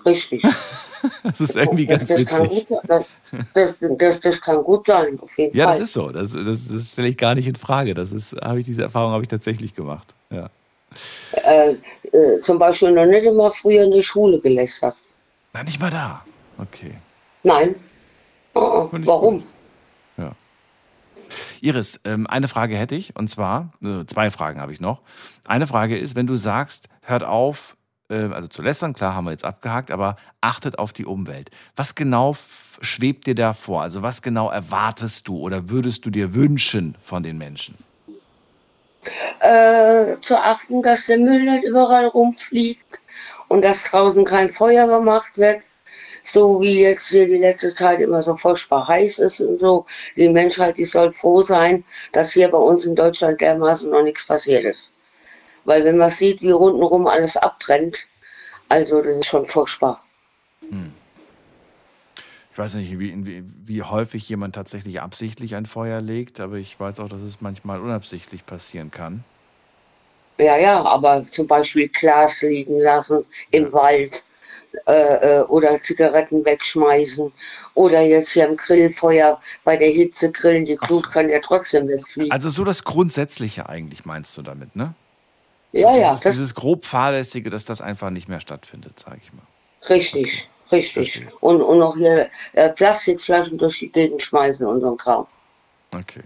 Richtig. 0.04 0.42
das 1.24 1.40
ist 1.40 1.56
irgendwie 1.56 1.87
ganz 1.87 2.06
das, 2.06 2.24
das 2.24 2.40
witzig. 2.40 2.68
Kann 2.68 2.78
gut, 2.78 3.06
das, 3.54 3.78
das, 3.80 4.20
das, 4.20 4.40
kann 4.40 4.62
gut 4.62 4.87
sein, 4.87 5.18
auf 5.20 5.37
jeden 5.37 5.56
ja, 5.56 5.66
Fall. 5.66 5.78
das 5.78 5.88
ist 5.88 5.92
so. 5.92 6.11
Das, 6.11 6.32
das, 6.32 6.68
das 6.68 6.92
stelle 6.92 7.09
ich 7.09 7.16
gar 7.16 7.35
nicht 7.35 7.48
in 7.48 7.56
Frage. 7.56 7.94
Das 7.94 8.12
ist, 8.12 8.32
habe 8.40 8.61
ich 8.61 8.66
diese 8.66 8.82
Erfahrung 8.82 9.12
habe 9.12 9.22
ich 9.22 9.28
tatsächlich 9.28 9.74
gemacht. 9.74 10.14
Ja. 10.30 10.48
Äh, 11.32 11.72
äh, 12.12 12.38
zum 12.40 12.59
Beispiel 12.59 12.92
noch 12.92 13.06
nicht 13.06 13.24
immer 13.24 13.50
früher 13.50 13.85
in 13.85 13.90
der 13.90 14.02
Schule 14.02 14.40
gelästert. 14.40 14.94
Na, 15.52 15.64
nicht 15.64 15.80
mal 15.80 15.90
da. 15.90 16.24
Okay. 16.59 16.94
Nein. 17.42 17.74
Oh, 18.54 18.88
warum? 18.92 19.40
Gut. 19.40 19.48
Iris, 21.60 22.00
ähm, 22.04 22.26
eine 22.26 22.48
Frage 22.48 22.76
hätte 22.76 22.94
ich, 22.94 23.16
und 23.16 23.28
zwar, 23.28 23.72
äh, 23.82 24.04
zwei 24.06 24.30
Fragen 24.30 24.60
habe 24.60 24.72
ich 24.72 24.80
noch. 24.80 25.02
Eine 25.46 25.66
Frage 25.66 25.98
ist, 25.98 26.14
wenn 26.14 26.26
du 26.26 26.36
sagst, 26.36 26.88
hört 27.02 27.24
auf, 27.24 27.76
äh, 28.10 28.14
also 28.14 28.48
zu 28.48 28.62
lästern, 28.62 28.92
klar 28.92 29.14
haben 29.14 29.24
wir 29.24 29.32
jetzt 29.32 29.44
abgehakt, 29.44 29.90
aber 29.90 30.16
achtet 30.40 30.78
auf 30.78 30.92
die 30.92 31.04
Umwelt. 31.04 31.50
Was 31.74 31.94
genau 31.94 32.36
schwebt 32.80 33.26
dir 33.26 33.34
da 33.34 33.52
vor? 33.52 33.82
Also 33.82 34.02
was 34.02 34.22
genau 34.22 34.50
erwartest 34.50 35.28
du 35.28 35.38
oder 35.38 35.68
würdest 35.68 36.04
du 36.04 36.10
dir 36.10 36.34
wünschen 36.34 36.96
von 37.00 37.22
den 37.22 37.38
Menschen? 37.38 37.76
Äh, 39.40 40.18
zu 40.20 40.40
achten, 40.40 40.82
dass 40.82 41.06
der 41.06 41.18
Müll 41.18 41.44
nicht 41.44 41.64
überall 41.64 42.06
rumfliegt 42.06 42.82
und 43.48 43.62
dass 43.62 43.84
draußen 43.84 44.24
kein 44.24 44.52
Feuer 44.52 44.86
gemacht 44.88 45.38
wird 45.38 45.62
so 46.26 46.60
wie 46.60 46.82
jetzt 46.82 47.08
hier 47.08 47.26
die 47.26 47.38
letzte 47.38 47.72
Zeit 47.72 48.00
immer 48.00 48.22
so 48.22 48.36
furchtbar 48.36 48.88
heiß 48.88 49.20
ist 49.20 49.40
und 49.40 49.60
so. 49.60 49.86
Die 50.16 50.28
Menschheit, 50.28 50.76
die 50.78 50.84
soll 50.84 51.12
froh 51.12 51.40
sein, 51.40 51.84
dass 52.12 52.32
hier 52.32 52.48
bei 52.48 52.58
uns 52.58 52.84
in 52.84 52.96
Deutschland 52.96 53.40
dermaßen 53.40 53.90
noch 53.90 54.02
nichts 54.02 54.26
passiert 54.26 54.64
ist. 54.64 54.92
Weil 55.64 55.84
wenn 55.84 55.96
man 55.96 56.10
sieht, 56.10 56.42
wie 56.42 56.50
rundherum 56.50 57.06
alles 57.06 57.36
abbrennt, 57.36 58.08
also 58.68 59.02
das 59.02 59.16
ist 59.16 59.26
schon 59.26 59.46
furchtbar. 59.46 60.02
Hm. 60.68 60.92
Ich 62.52 62.58
weiß 62.58 62.74
nicht, 62.74 62.98
wie, 62.98 63.26
wie, 63.26 63.44
wie, 63.66 63.82
häufig 63.82 64.26
jemand 64.28 64.54
tatsächlich 64.54 65.02
absichtlich 65.02 65.54
ein 65.56 65.66
Feuer 65.66 66.00
legt, 66.00 66.40
aber 66.40 66.56
ich 66.56 66.80
weiß 66.80 67.00
auch, 67.00 67.08
dass 67.08 67.20
es 67.20 67.42
manchmal 67.42 67.80
unabsichtlich 67.80 68.46
passieren 68.46 68.90
kann. 68.90 69.24
Ja, 70.38 70.56
ja, 70.56 70.82
aber 70.82 71.26
zum 71.26 71.46
Beispiel 71.46 71.88
Glas 71.88 72.40
liegen 72.42 72.80
lassen 72.80 73.26
im 73.50 73.64
ja. 73.64 73.72
Wald 73.72 74.24
äh, 74.87 75.38
äh, 75.38 75.42
oder 75.44 75.83
Zigaretten 75.83 76.44
wegschmeißen 76.44 77.33
oder 77.74 78.00
jetzt 78.02 78.31
hier 78.31 78.46
im 78.46 78.57
Grillfeuer 78.57 79.40
bei 79.64 79.76
der 79.76 79.88
Hitze 79.88 80.31
grillen, 80.31 80.64
die 80.64 80.76
Glut 80.76 81.05
so. 81.05 81.11
kann 81.11 81.29
ja 81.29 81.40
trotzdem 81.40 81.88
wegfliegen. 81.88 82.31
Also 82.31 82.50
so 82.50 82.64
das 82.64 82.85
Grundsätzliche 82.85 83.68
eigentlich 83.68 84.05
meinst 84.05 84.37
du 84.37 84.42
damit, 84.42 84.76
ne? 84.76 84.94
Ja, 85.72 85.92
so 85.92 85.98
ja. 85.98 86.11
Dieses, 86.12 86.31
dieses 86.37 86.55
grob 86.55 86.85
fahrlässige, 86.85 87.50
dass 87.50 87.64
das 87.64 87.81
einfach 87.81 88.11
nicht 88.11 88.29
mehr 88.29 88.40
stattfindet, 88.40 89.00
sage 89.00 89.20
ich 89.22 89.33
mal. 89.33 89.42
Richtig, 89.88 90.48
okay. 90.66 90.76
richtig. 90.76 91.26
Und, 91.40 91.62
und 91.62 91.83
auch 91.83 91.96
hier 91.96 92.29
äh, 92.52 92.70
Plastikflaschen 92.70 93.59
durch 93.59 93.81
die 93.81 93.90
Gegend 93.90 94.22
schmeißen 94.22 94.66
und 94.66 94.81
so 94.81 94.92
ein 94.92 94.96
Kram. 94.96 95.26
Okay. 95.94 96.22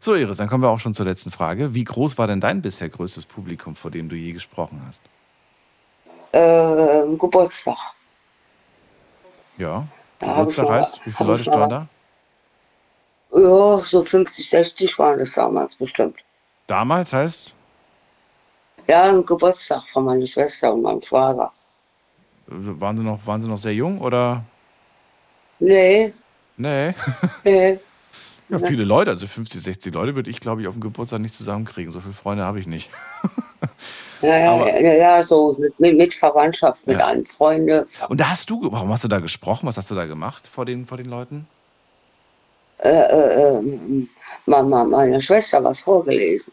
So, 0.00 0.14
Iris, 0.14 0.38
dann 0.38 0.48
kommen 0.48 0.62
wir 0.62 0.70
auch 0.70 0.80
schon 0.80 0.94
zur 0.94 1.06
letzten 1.06 1.30
Frage. 1.30 1.74
Wie 1.74 1.84
groß 1.84 2.18
war 2.18 2.26
denn 2.26 2.40
dein 2.40 2.62
bisher 2.62 2.88
größtes 2.88 3.26
Publikum, 3.26 3.76
vor 3.76 3.90
dem 3.90 4.08
du 4.08 4.16
je 4.16 4.32
gesprochen 4.32 4.82
hast? 4.86 5.02
Äh, 6.32 7.16
Geburtstag. 7.16 7.78
Ja. 9.58 9.86
Geburtstag 10.18 10.66
schon, 10.66 10.74
heißt, 10.74 11.00
wie 11.04 11.12
viele 11.12 11.28
Leute 11.30 11.42
standen 11.42 11.70
da? 11.70 11.88
Ja, 13.32 13.78
so 13.78 14.02
50, 14.02 14.48
60 14.48 14.98
waren 14.98 15.20
es 15.20 15.34
damals 15.34 15.76
bestimmt. 15.76 16.18
Damals 16.66 17.12
heißt? 17.12 17.54
Ja, 18.88 19.04
ein 19.04 19.24
Geburtstag 19.24 19.82
von 19.92 20.04
meiner 20.04 20.26
Schwester 20.26 20.72
und 20.72 20.82
meinem 20.82 21.00
Schwager. 21.00 21.52
Waren 22.46 22.98
sie 22.98 23.04
noch, 23.04 23.24
waren 23.26 23.40
sie 23.40 23.48
noch 23.48 23.58
sehr 23.58 23.74
jung 23.74 24.00
oder? 24.00 24.42
Nee. 25.60 26.12
Nee. 26.56 26.94
nee. 27.44 27.78
Ja, 28.48 28.58
viele 28.58 28.82
Leute, 28.82 29.12
also 29.12 29.28
50, 29.28 29.62
60 29.62 29.94
Leute 29.94 30.16
würde 30.16 30.28
ich, 30.28 30.40
glaube 30.40 30.60
ich, 30.60 30.66
auf 30.66 30.74
dem 30.74 30.80
Geburtstag 30.80 31.20
nicht 31.20 31.34
zusammenkriegen. 31.34 31.92
So 31.92 32.00
viele 32.00 32.14
Freunde 32.14 32.44
habe 32.44 32.58
ich 32.58 32.66
nicht. 32.66 32.90
Ja, 34.22 34.36
ja, 34.36 34.80
ja, 34.80 34.94
ja, 34.94 35.22
so 35.22 35.56
mit, 35.78 35.96
mit 35.96 36.14
Verwandtschaft, 36.14 36.86
mit 36.86 36.98
ja. 36.98 37.06
allen 37.06 37.24
Freunden. 37.24 37.86
Und 38.08 38.20
da 38.20 38.30
hast 38.30 38.50
du, 38.50 38.70
warum 38.70 38.90
hast 38.90 39.04
du 39.04 39.08
da 39.08 39.18
gesprochen? 39.18 39.66
Was 39.66 39.76
hast 39.76 39.90
du 39.90 39.94
da 39.94 40.06
gemacht 40.06 40.46
vor 40.46 40.66
den, 40.66 40.86
vor 40.86 40.98
den 40.98 41.06
Leuten? 41.06 41.46
Äh, 42.78 42.88
äh, 42.88 43.58
äh 43.58 44.06
Mama, 44.46 44.84
meine 44.84 45.20
Schwester 45.20 45.62
was 45.62 45.80
vorgelesen. 45.80 46.52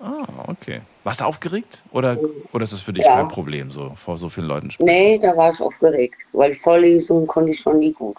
Ah, 0.00 0.26
okay. 0.48 0.82
Warst 1.04 1.20
du 1.20 1.24
aufgeregt? 1.24 1.82
Oder, 1.92 2.18
oder 2.52 2.64
ist 2.64 2.72
das 2.72 2.80
für 2.80 2.92
dich 2.92 3.04
ja. 3.04 3.16
kein 3.16 3.28
Problem, 3.28 3.70
so 3.70 3.92
vor 3.96 4.18
so 4.18 4.28
vielen 4.28 4.46
Leuten 4.46 4.70
sprechen? 4.70 4.86
Nee, 4.86 5.18
da 5.18 5.36
war 5.36 5.50
ich 5.50 5.60
aufgeregt, 5.60 6.16
weil 6.32 6.54
Vorlesungen 6.54 7.26
konnte 7.26 7.50
ich 7.50 7.60
schon 7.60 7.78
nie 7.78 7.92
gut. 7.92 8.16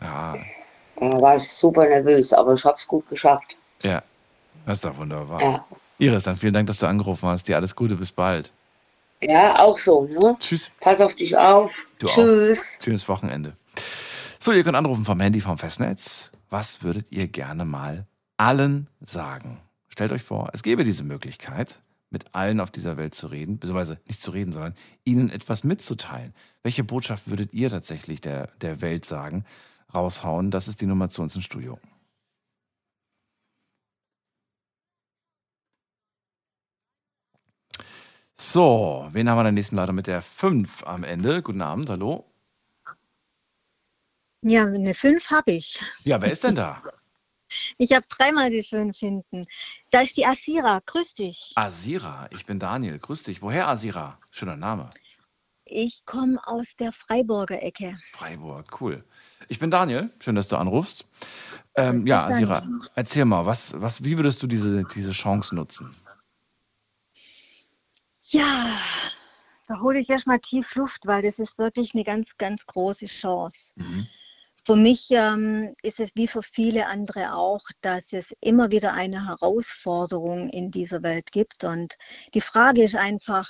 Ja. 0.00 0.36
Da 0.96 1.20
war 1.20 1.36
ich 1.36 1.48
super 1.48 1.86
nervös, 1.86 2.32
aber 2.32 2.54
ich 2.54 2.64
habe 2.64 2.74
es 2.74 2.86
gut 2.86 3.08
geschafft. 3.08 3.56
Ja, 3.82 4.02
das 4.66 4.78
ist 4.78 4.84
doch 4.84 4.96
wunderbar. 4.96 5.40
Ja. 5.40 5.64
Iris, 5.98 6.24
dann 6.24 6.36
vielen 6.36 6.52
Dank, 6.52 6.66
dass 6.66 6.78
du 6.78 6.86
angerufen 6.86 7.28
hast. 7.28 7.48
Dir 7.48 7.56
alles 7.56 7.74
Gute, 7.74 7.96
bis 7.96 8.12
bald. 8.12 8.52
Ja, 9.22 9.60
auch 9.60 9.78
so. 9.78 10.04
Ne? 10.04 10.36
Tschüss. 10.38 10.70
Pass 10.80 11.00
auf 11.00 11.14
dich 11.16 11.36
auf. 11.36 11.88
Du 11.98 12.06
Tschüss. 12.08 12.76
Auch. 12.78 12.84
Schönes 12.84 13.08
Wochenende. 13.08 13.56
So, 14.38 14.52
ihr 14.52 14.62
könnt 14.62 14.76
anrufen 14.76 15.04
vom 15.04 15.18
Handy 15.20 15.40
vom 15.40 15.56
Festnetz. 15.56 16.30
Was 16.50 16.82
würdet 16.82 17.10
ihr 17.10 17.26
gerne 17.28 17.64
mal 17.64 18.06
allen 18.36 18.88
sagen? 19.00 19.58
Stellt 19.88 20.12
euch 20.12 20.22
vor, 20.22 20.50
es 20.52 20.62
gäbe 20.62 20.84
diese 20.84 21.02
Möglichkeit, 21.02 21.80
mit 22.10 22.34
allen 22.34 22.60
auf 22.60 22.70
dieser 22.70 22.98
Welt 22.98 23.14
zu 23.14 23.28
reden, 23.28 23.58
beziehungsweise 23.58 23.98
nicht 24.06 24.20
zu 24.20 24.30
reden, 24.30 24.52
sondern 24.52 24.74
ihnen 25.04 25.30
etwas 25.30 25.64
mitzuteilen. 25.64 26.34
Welche 26.62 26.84
Botschaft 26.84 27.28
würdet 27.28 27.54
ihr 27.54 27.70
tatsächlich 27.70 28.20
der, 28.20 28.50
der 28.60 28.82
Welt 28.82 29.06
sagen, 29.06 29.44
raushauen? 29.94 30.50
Das 30.50 30.68
ist 30.68 30.82
die 30.82 30.86
Nummer 30.86 31.08
zu 31.08 31.22
uns 31.22 31.34
im 31.34 31.42
Studio. 31.42 31.78
So, 38.38 39.08
wen 39.12 39.28
haben 39.30 39.36
wir 39.36 39.40
in 39.40 39.46
der 39.46 39.52
nächsten 39.52 39.76
Leitung 39.76 39.94
mit 39.94 40.06
der 40.06 40.20
5 40.20 40.84
am 40.84 41.04
Ende? 41.04 41.42
Guten 41.42 41.62
Abend, 41.62 41.88
hallo. 41.88 42.24
Ja, 44.42 44.64
eine 44.64 44.94
5 44.94 45.30
habe 45.30 45.52
ich. 45.52 45.80
Ja, 46.04 46.20
wer 46.20 46.30
ist 46.30 46.44
denn 46.44 46.54
da? 46.54 46.82
Ich 47.78 47.92
habe 47.92 48.04
dreimal 48.08 48.50
die 48.50 48.64
5 48.64 48.98
hinten. 48.98 49.46
Da 49.92 50.00
ist 50.00 50.16
die 50.16 50.26
Asira. 50.26 50.82
Grüß 50.84 51.14
dich. 51.14 51.52
Asira, 51.54 52.26
ich 52.30 52.44
bin 52.44 52.58
Daniel. 52.58 52.98
Grüß 52.98 53.22
dich. 53.22 53.40
Woher 53.40 53.68
Asira? 53.68 54.18
Schöner 54.32 54.56
Name. 54.56 54.90
Ich 55.64 56.04
komme 56.06 56.44
aus 56.44 56.74
der 56.76 56.90
Freiburger 56.90 57.62
Ecke. 57.62 58.00
Freiburg, 58.14 58.80
cool. 58.80 59.04
Ich 59.46 59.60
bin 59.60 59.70
Daniel. 59.70 60.10
Schön, 60.18 60.34
dass 60.34 60.48
du 60.48 60.56
anrufst. 60.56 61.04
Ähm, 61.76 62.04
ja, 62.04 62.26
Asira, 62.26 62.66
erzähl 62.96 63.24
mal, 63.26 63.46
was, 63.46 63.80
was, 63.80 64.02
wie 64.02 64.18
würdest 64.18 64.42
du 64.42 64.48
diese, 64.48 64.82
diese 64.82 65.12
Chance 65.12 65.54
nutzen? 65.54 65.94
Ja, 68.30 68.78
da 69.68 69.80
hole 69.80 69.98
ich 70.00 70.10
erstmal 70.10 70.40
tief 70.40 70.74
Luft, 70.74 71.06
weil 71.06 71.22
das 71.22 71.38
ist 71.38 71.58
wirklich 71.58 71.94
eine 71.94 72.04
ganz, 72.04 72.36
ganz 72.38 72.66
große 72.66 73.06
Chance. 73.06 73.72
Mhm. 73.76 74.06
Für 74.64 74.74
mich 74.74 75.06
ähm, 75.10 75.74
ist 75.82 76.00
es 76.00 76.10
wie 76.16 76.26
für 76.26 76.42
viele 76.42 76.86
andere 76.86 77.34
auch, 77.34 77.62
dass 77.82 78.12
es 78.12 78.34
immer 78.40 78.72
wieder 78.72 78.94
eine 78.94 79.26
Herausforderung 79.26 80.48
in 80.48 80.72
dieser 80.72 81.04
Welt 81.04 81.30
gibt. 81.30 81.62
Und 81.62 81.94
die 82.34 82.40
Frage 82.40 82.82
ist 82.82 82.96
einfach, 82.96 83.48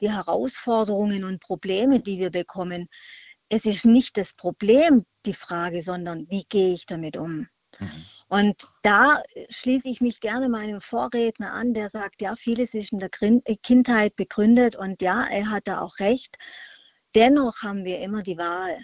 die 0.00 0.10
Herausforderungen 0.10 1.22
und 1.22 1.40
Probleme, 1.40 2.00
die 2.00 2.18
wir 2.18 2.30
bekommen, 2.30 2.88
es 3.48 3.64
ist 3.64 3.84
nicht 3.84 4.16
das 4.16 4.34
Problem 4.34 5.04
die 5.26 5.34
Frage, 5.34 5.82
sondern 5.82 6.28
wie 6.30 6.44
gehe 6.48 6.72
ich 6.74 6.86
damit 6.86 7.16
um? 7.16 7.48
Mhm. 7.78 8.04
Und 8.30 8.68
da 8.82 9.24
schließe 9.48 9.88
ich 9.88 10.00
mich 10.00 10.20
gerne 10.20 10.48
meinem 10.48 10.80
Vorredner 10.80 11.52
an, 11.52 11.74
der 11.74 11.90
sagt, 11.90 12.22
ja, 12.22 12.36
vieles 12.36 12.74
ist 12.74 12.92
in 12.92 13.00
der 13.00 13.10
äh, 13.20 13.56
Kindheit 13.56 14.14
begründet 14.14 14.76
und 14.76 15.02
ja, 15.02 15.26
er 15.26 15.50
hat 15.50 15.66
da 15.66 15.80
auch 15.80 15.98
recht. 15.98 16.38
Dennoch 17.16 17.62
haben 17.62 17.84
wir 17.84 17.98
immer 17.98 18.22
die 18.22 18.38
Wahl. 18.38 18.78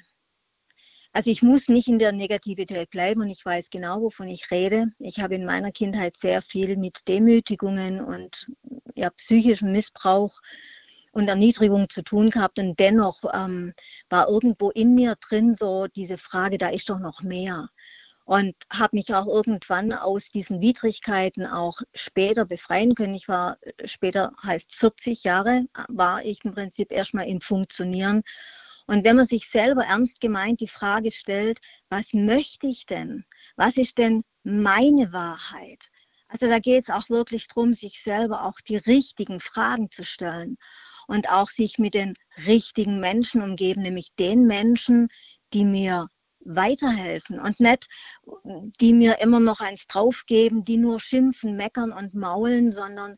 Also 1.13 1.31
ich 1.31 1.43
muss 1.43 1.69
nicht 1.69 1.87
in 1.87 2.01
der 2.01 2.11
Negativität 2.11 2.91
bleiben 2.91 3.21
und 3.21 3.31
ich 3.31 3.47
weiß 3.47 3.71
genau, 3.71 4.01
wovon 4.03 4.27
ich 4.27 4.51
rede. 4.51 4.89
Ich 4.99 5.21
habe 5.21 5.37
in 5.37 5.47
meiner 5.47 5.71
Kindheit 5.71 6.17
sehr 6.17 6.43
viel 6.43 6.77
mit 6.77 7.07
Demütigungen 7.07 8.01
und 8.01 8.49
ja, 8.97 9.11
psychischem 9.11 9.71
Missbrauch 9.71 10.41
und 11.13 11.29
Erniedrigung 11.29 11.89
zu 11.89 12.03
tun 12.03 12.31
gehabt. 12.31 12.59
Und 12.59 12.81
dennoch 12.81 13.23
ähm, 13.33 13.75
war 14.11 14.29
irgendwo 14.29 14.71
in 14.71 14.97
mir 14.97 15.15
drin 15.15 15.55
so 15.55 15.87
diese 15.87 16.19
Frage, 16.19 16.59
da 16.59 16.71
ist 16.71 16.91
doch 16.91 16.99
noch 16.99 17.23
mehr 17.23 17.69
und 18.27 18.57
habe 18.73 18.97
mich 18.97 19.15
auch 19.15 19.27
irgendwann 19.29 19.93
aus 19.95 20.31
diesen 20.31 20.61
Widrigkeiten 20.63 21.47
auch 21.47 21.81
später 21.95 22.47
befreien 22.47 22.95
können. 22.97 23.15
Ich 23.17 23.29
war 23.29 23.59
später 23.87 24.33
heißt 24.45 24.75
40 24.75 25.25
Jahre 25.25 25.67
war 25.89 26.25
ich 26.25 26.45
im 26.45 26.55
Prinzip 26.55 26.93
erstmal 26.93 27.29
im 27.29 27.41
Funktionieren 27.43 28.23
Und 28.87 29.05
wenn 29.05 29.17
man 29.17 29.27
sich 29.27 29.49
selber 29.49 29.85
ernst 29.85 30.21
gemeint 30.21 30.61
die 30.61 30.69
Frage 30.69 31.11
stellt, 31.13 31.61
was 31.91 32.13
möchte 32.15 32.67
ich 32.69 32.87
denn? 32.87 33.25
Was 33.57 33.77
ist 33.77 33.99
denn 33.99 34.25
meine 34.45 35.13
Wahrheit? 35.13 35.91
Also 36.29 36.47
da 36.49 36.59
geht 36.59 36.85
es 36.85 36.91
auch 36.91 37.09
wirklich 37.11 37.49
darum, 37.49 37.75
sich 37.75 38.03
selber 38.03 38.45
auch 38.45 38.61
die 38.69 38.77
richtigen 38.79 39.41
Fragen 39.41 39.91
zu 39.91 40.05
stellen 40.05 40.57
und 41.09 41.31
auch 41.31 41.49
sich 41.51 41.79
mit 41.79 41.95
den 41.95 42.15
richtigen 42.47 43.01
Menschen 43.01 43.43
umgeben, 43.43 43.83
nämlich 43.83 44.15
den 44.19 44.47
Menschen, 44.47 45.09
die 45.53 45.65
mir 45.65 46.07
weiterhelfen 46.47 47.41
und 47.41 47.61
nicht, 47.61 47.89
die 48.81 48.93
mir 48.93 49.19
immer 49.21 49.41
noch 49.41 49.61
eins 49.61 49.87
draufgeben, 49.87 50.65
die 50.65 50.77
nur 50.77 51.01
schimpfen, 51.01 51.57
meckern 51.57 51.93
und 51.93 52.15
maulen, 52.15 52.73
sondern 52.73 53.17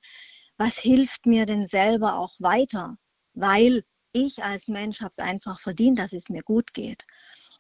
was 0.57 0.77
hilft 0.77 1.27
mir 1.27 1.47
denn 1.47 1.67
selber 1.67 2.17
auch 2.17 2.35
weiter? 2.39 2.97
Weil 3.35 3.85
ich 4.13 4.43
als 4.43 4.69
Mensch 4.69 5.01
habe 5.01 5.13
es 5.13 5.19
einfach 5.19 5.61
verdient, 5.61 5.99
dass 5.99 6.13
es 6.13 6.29
mir 6.29 6.43
gut 6.43 6.73
geht. 6.73 7.05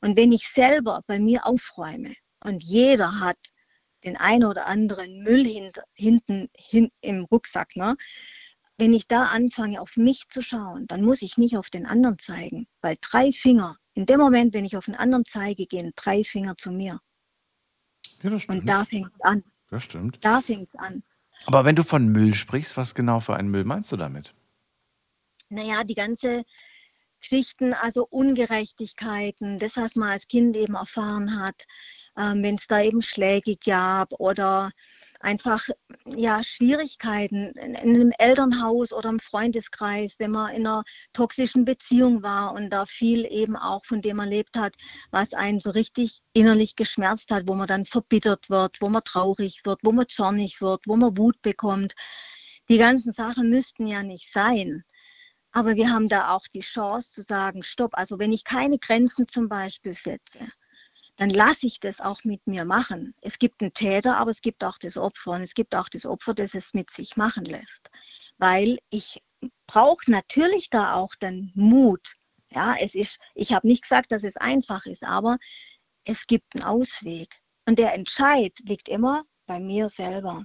Und 0.00 0.16
wenn 0.16 0.32
ich 0.32 0.48
selber 0.48 1.02
bei 1.06 1.18
mir 1.18 1.46
aufräume 1.46 2.14
und 2.44 2.62
jeder 2.64 3.20
hat 3.20 3.38
den 4.04 4.16
einen 4.16 4.44
oder 4.44 4.66
anderen 4.66 5.22
Müll 5.22 5.44
hint, 5.44 5.80
hinten 5.94 6.48
hin, 6.56 6.90
im 7.00 7.24
Rucksack, 7.24 7.74
ne? 7.76 7.96
Wenn 8.78 8.94
ich 8.94 9.08
da 9.08 9.24
anfange, 9.24 9.80
auf 9.80 9.96
mich 9.96 10.28
zu 10.28 10.40
schauen, 10.40 10.86
dann 10.86 11.02
muss 11.02 11.22
ich 11.22 11.36
nicht 11.36 11.56
auf 11.56 11.68
den 11.68 11.84
anderen 11.84 12.18
zeigen, 12.18 12.68
weil 12.80 12.96
drei 13.00 13.32
Finger, 13.32 13.76
in 13.94 14.06
dem 14.06 14.20
Moment, 14.20 14.54
wenn 14.54 14.64
ich 14.64 14.76
auf 14.76 14.84
den 14.86 14.94
anderen 14.94 15.24
zeige, 15.24 15.66
gehen 15.66 15.92
drei 15.96 16.22
Finger 16.22 16.56
zu 16.56 16.70
mir. 16.70 17.00
Ja, 18.22 18.30
das 18.30 18.42
stimmt. 18.42 18.60
Und 18.60 18.66
da 18.66 18.84
fängt 18.84 19.12
es 19.12 19.20
an. 19.20 19.44
Das 19.70 19.82
stimmt. 19.82 20.24
Da 20.24 20.40
fängt 20.40 20.68
es 20.72 20.80
an. 20.80 21.02
Aber 21.46 21.64
wenn 21.64 21.76
du 21.76 21.82
von 21.82 22.08
Müll 22.08 22.34
sprichst, 22.34 22.76
was 22.76 22.94
genau 22.94 23.20
für 23.20 23.36
einen 23.36 23.50
Müll 23.50 23.64
meinst 23.64 23.90
du 23.92 23.96
damit? 23.96 24.34
Naja, 25.48 25.82
die 25.82 25.94
ganze 25.94 26.44
Geschichten, 27.20 27.72
also 27.74 28.06
Ungerechtigkeiten, 28.08 29.58
das, 29.58 29.76
was 29.76 29.96
man 29.96 30.10
als 30.10 30.28
Kind 30.28 30.56
eben 30.56 30.74
erfahren 30.74 31.40
hat, 31.40 31.66
ähm, 32.16 32.42
wenn 32.42 32.56
es 32.56 32.66
da 32.68 32.80
eben 32.80 33.02
Schläge 33.02 33.56
gab 33.56 34.12
oder 34.20 34.70
einfach 35.20 35.68
ja 36.14 36.42
Schwierigkeiten 36.42 37.52
in, 37.52 37.74
in 37.74 37.94
einem 37.94 38.12
Elternhaus 38.18 38.92
oder 38.92 39.08
im 39.10 39.20
Freundeskreis, 39.20 40.14
wenn 40.18 40.30
man 40.30 40.54
in 40.54 40.66
einer 40.66 40.84
toxischen 41.12 41.64
Beziehung 41.64 42.22
war 42.22 42.54
und 42.54 42.70
da 42.70 42.86
viel 42.86 43.26
eben 43.30 43.56
auch 43.56 43.84
von 43.84 44.00
dem 44.00 44.18
erlebt 44.18 44.56
hat, 44.56 44.76
was 45.10 45.34
einen 45.34 45.60
so 45.60 45.70
richtig 45.70 46.20
innerlich 46.32 46.76
geschmerzt 46.76 47.30
hat, 47.30 47.48
wo 47.48 47.54
man 47.54 47.66
dann 47.66 47.84
verbittert 47.84 48.48
wird, 48.50 48.80
wo 48.80 48.88
man 48.88 49.02
traurig 49.02 49.62
wird, 49.64 49.80
wo 49.82 49.92
man 49.92 50.08
zornig 50.08 50.60
wird, 50.60 50.82
wo 50.86 50.96
man 50.96 51.16
Wut 51.18 51.40
bekommt. 51.42 51.94
Die 52.68 52.78
ganzen 52.78 53.12
Sachen 53.12 53.48
müssten 53.50 53.86
ja 53.86 54.02
nicht 54.02 54.32
sein. 54.32 54.84
Aber 55.52 55.76
wir 55.76 55.90
haben 55.90 56.08
da 56.08 56.34
auch 56.34 56.46
die 56.52 56.60
Chance 56.60 57.12
zu 57.12 57.22
sagen, 57.22 57.62
stopp, 57.62 57.92
also 57.94 58.18
wenn 58.18 58.32
ich 58.32 58.44
keine 58.44 58.78
Grenzen 58.78 59.26
zum 59.26 59.48
Beispiel 59.48 59.94
setze, 59.94 60.40
dann 61.18 61.30
lasse 61.30 61.66
ich 61.66 61.80
das 61.80 62.00
auch 62.00 62.22
mit 62.22 62.46
mir 62.46 62.64
machen. 62.64 63.12
Es 63.20 63.38
gibt 63.40 63.60
einen 63.60 63.74
Täter, 63.74 64.16
aber 64.16 64.30
es 64.30 64.40
gibt 64.40 64.64
auch 64.64 64.78
das 64.78 64.96
Opfer 64.96 65.32
und 65.32 65.42
es 65.42 65.52
gibt 65.52 65.74
auch 65.74 65.88
das 65.88 66.06
Opfer, 66.06 66.32
das 66.32 66.54
es 66.54 66.72
mit 66.74 66.90
sich 66.90 67.16
machen 67.16 67.44
lässt. 67.44 67.90
Weil 68.38 68.78
ich 68.88 69.20
brauche 69.66 70.10
natürlich 70.10 70.70
da 70.70 70.94
auch 70.94 71.14
den 71.16 71.50
Mut. 71.54 72.14
Ja, 72.52 72.76
es 72.80 72.94
ist, 72.94 73.18
ich 73.34 73.52
habe 73.52 73.66
nicht 73.66 73.82
gesagt, 73.82 74.12
dass 74.12 74.22
es 74.22 74.36
einfach 74.36 74.86
ist, 74.86 75.02
aber 75.02 75.38
es 76.04 76.26
gibt 76.26 76.54
einen 76.54 76.64
Ausweg. 76.64 77.28
Und 77.66 77.80
der 77.80 77.94
Entscheid 77.94 78.52
liegt 78.62 78.88
immer 78.88 79.24
bei 79.46 79.58
mir 79.58 79.88
selber. 79.88 80.44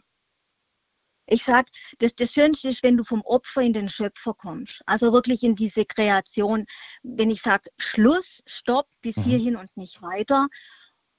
Ich 1.26 1.44
sage, 1.44 1.70
das, 2.00 2.16
das 2.16 2.34
Schönste 2.34 2.70
ist, 2.70 2.84
wenn 2.84 2.98
du 2.98 3.04
vom 3.04 3.22
Opfer 3.22 3.62
in 3.62 3.74
den 3.74 3.90
Schöpfer 3.90 4.34
kommst. 4.34 4.82
Also 4.86 5.14
wirklich 5.14 5.44
in 5.44 5.56
diese 5.56 5.86
Kreation. 5.86 6.66
Wenn 7.02 7.32
ich 7.32 7.42
sage, 7.42 7.70
Schluss, 7.78 8.42
Stopp, 8.46 8.88
bis 9.02 9.18
mhm. 9.18 9.24
hierhin 9.24 9.56
und 9.56 9.76
nicht 9.78 10.02
weiter. 10.02 10.48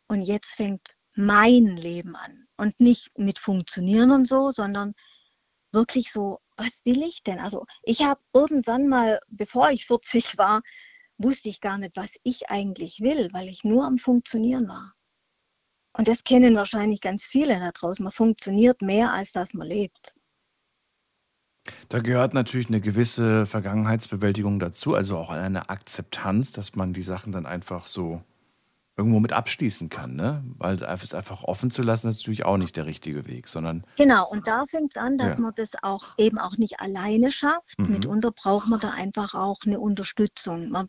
Und 0.08 0.22
jetzt 0.22 0.56
fängt 0.56 0.94
mein 1.14 1.76
Leben 1.76 2.16
an. 2.16 2.46
Und 2.56 2.78
nicht 2.80 3.18
mit 3.18 3.38
Funktionieren 3.38 4.10
und 4.10 4.26
so, 4.26 4.50
sondern 4.50 4.94
wirklich 5.72 6.12
so, 6.12 6.40
was 6.56 6.82
will 6.84 7.02
ich 7.02 7.22
denn? 7.22 7.38
Also 7.40 7.64
ich 7.82 8.02
habe 8.02 8.20
irgendwann 8.32 8.88
mal, 8.88 9.18
bevor 9.28 9.70
ich 9.70 9.86
40 9.86 10.38
war, 10.38 10.62
wusste 11.18 11.48
ich 11.48 11.60
gar 11.60 11.78
nicht, 11.78 11.96
was 11.96 12.10
ich 12.22 12.48
eigentlich 12.50 13.00
will, 13.00 13.28
weil 13.32 13.48
ich 13.48 13.64
nur 13.64 13.84
am 13.84 13.98
Funktionieren 13.98 14.68
war. 14.68 14.94
Und 15.96 16.08
das 16.08 16.24
kennen 16.24 16.56
wahrscheinlich 16.56 17.00
ganz 17.00 17.24
viele 17.24 17.58
da 17.58 17.70
draußen. 17.70 18.02
Man 18.02 18.12
funktioniert 18.12 18.82
mehr, 18.82 19.12
als 19.12 19.32
dass 19.32 19.54
man 19.54 19.68
lebt. 19.68 20.14
Da 21.88 22.00
gehört 22.00 22.34
natürlich 22.34 22.68
eine 22.68 22.80
gewisse 22.80 23.46
Vergangenheitsbewältigung 23.46 24.58
dazu, 24.58 24.94
also 24.94 25.16
auch 25.16 25.30
eine 25.30 25.70
Akzeptanz, 25.70 26.52
dass 26.52 26.74
man 26.74 26.92
die 26.92 27.02
Sachen 27.02 27.32
dann 27.32 27.46
einfach 27.46 27.86
so 27.86 28.22
irgendwo 28.96 29.18
mit 29.18 29.32
abschließen 29.32 29.88
kann, 29.88 30.14
ne? 30.14 30.44
Weil 30.58 30.74
es 30.74 31.14
einfach 31.14 31.42
offen 31.42 31.70
zu 31.70 31.82
lassen, 31.82 32.10
ist 32.10 32.18
natürlich 32.18 32.44
auch 32.44 32.58
nicht 32.58 32.76
der 32.76 32.86
richtige 32.86 33.26
Weg, 33.26 33.48
sondern. 33.48 33.84
Genau, 33.96 34.28
und 34.28 34.46
da 34.46 34.66
fängt 34.66 34.94
es 34.94 35.02
an, 35.02 35.18
dass 35.18 35.34
ja. 35.34 35.40
man 35.40 35.52
das 35.56 35.70
auch 35.82 36.16
eben 36.16 36.38
auch 36.38 36.56
nicht 36.58 36.80
alleine 36.80 37.30
schafft. 37.30 37.78
Mhm. 37.78 37.92
Mitunter 37.92 38.30
braucht 38.30 38.68
man 38.68 38.78
da 38.78 38.90
einfach 38.90 39.34
auch 39.34 39.58
eine 39.66 39.80
Unterstützung. 39.80 40.68
Man, 40.68 40.88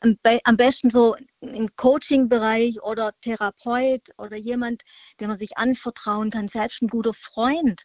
am 0.00 0.56
besten 0.56 0.90
so 0.90 1.16
im 1.40 1.74
Coaching-Bereich 1.76 2.82
oder 2.82 3.12
Therapeut 3.20 4.08
oder 4.18 4.36
jemand, 4.36 4.82
dem 5.20 5.28
man 5.28 5.38
sich 5.38 5.56
anvertrauen 5.58 6.30
kann, 6.30 6.48
selbst 6.48 6.82
ein 6.82 6.88
guter 6.88 7.14
Freund 7.14 7.82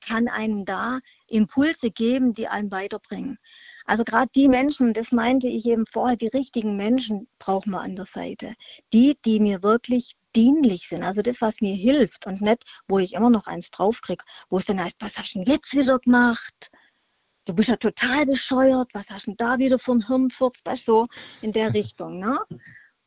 kann 0.00 0.28
einem 0.28 0.64
da 0.64 1.00
Impulse 1.28 1.90
geben, 1.90 2.34
die 2.34 2.48
einem 2.48 2.70
weiterbringen. 2.70 3.38
Also 3.86 4.04
gerade 4.04 4.30
die 4.34 4.48
Menschen, 4.48 4.92
das 4.92 5.12
meinte 5.12 5.48
ich 5.48 5.66
eben 5.66 5.86
vorher, 5.86 6.16
die 6.16 6.28
richtigen 6.28 6.76
Menschen 6.76 7.28
brauchen 7.38 7.70
wir 7.70 7.80
an 7.80 7.96
der 7.96 8.06
Seite. 8.06 8.54
Die, 8.92 9.16
die 9.24 9.40
mir 9.40 9.62
wirklich 9.62 10.14
dienlich 10.34 10.88
sind, 10.88 11.02
also 11.02 11.22
das, 11.22 11.40
was 11.40 11.60
mir 11.60 11.74
hilft 11.74 12.26
und 12.26 12.42
nicht, 12.42 12.64
wo 12.88 12.98
ich 12.98 13.14
immer 13.14 13.30
noch 13.30 13.46
eins 13.46 13.70
draufkriege, 13.70 14.24
wo 14.50 14.58
es 14.58 14.66
dann 14.66 14.82
heißt, 14.82 14.96
was 15.00 15.16
hast 15.16 15.34
du 15.34 15.42
denn 15.42 15.52
jetzt 15.52 15.74
wieder 15.74 15.98
gemacht? 15.98 16.70
Du 17.46 17.54
bist 17.54 17.68
ja 17.68 17.76
total 17.76 18.26
bescheuert, 18.26 18.90
was 18.92 19.08
hast 19.10 19.26
du 19.26 19.30
denn 19.30 19.36
da 19.38 19.58
wieder 19.58 19.78
für 19.78 19.92
ein 19.92 20.06
Hirnfurz, 20.06 20.60
weißt 20.64 20.86
du, 20.88 20.92
so 20.92 21.06
in 21.40 21.52
der 21.52 21.72
Richtung, 21.74 22.18
ne? 22.18 22.38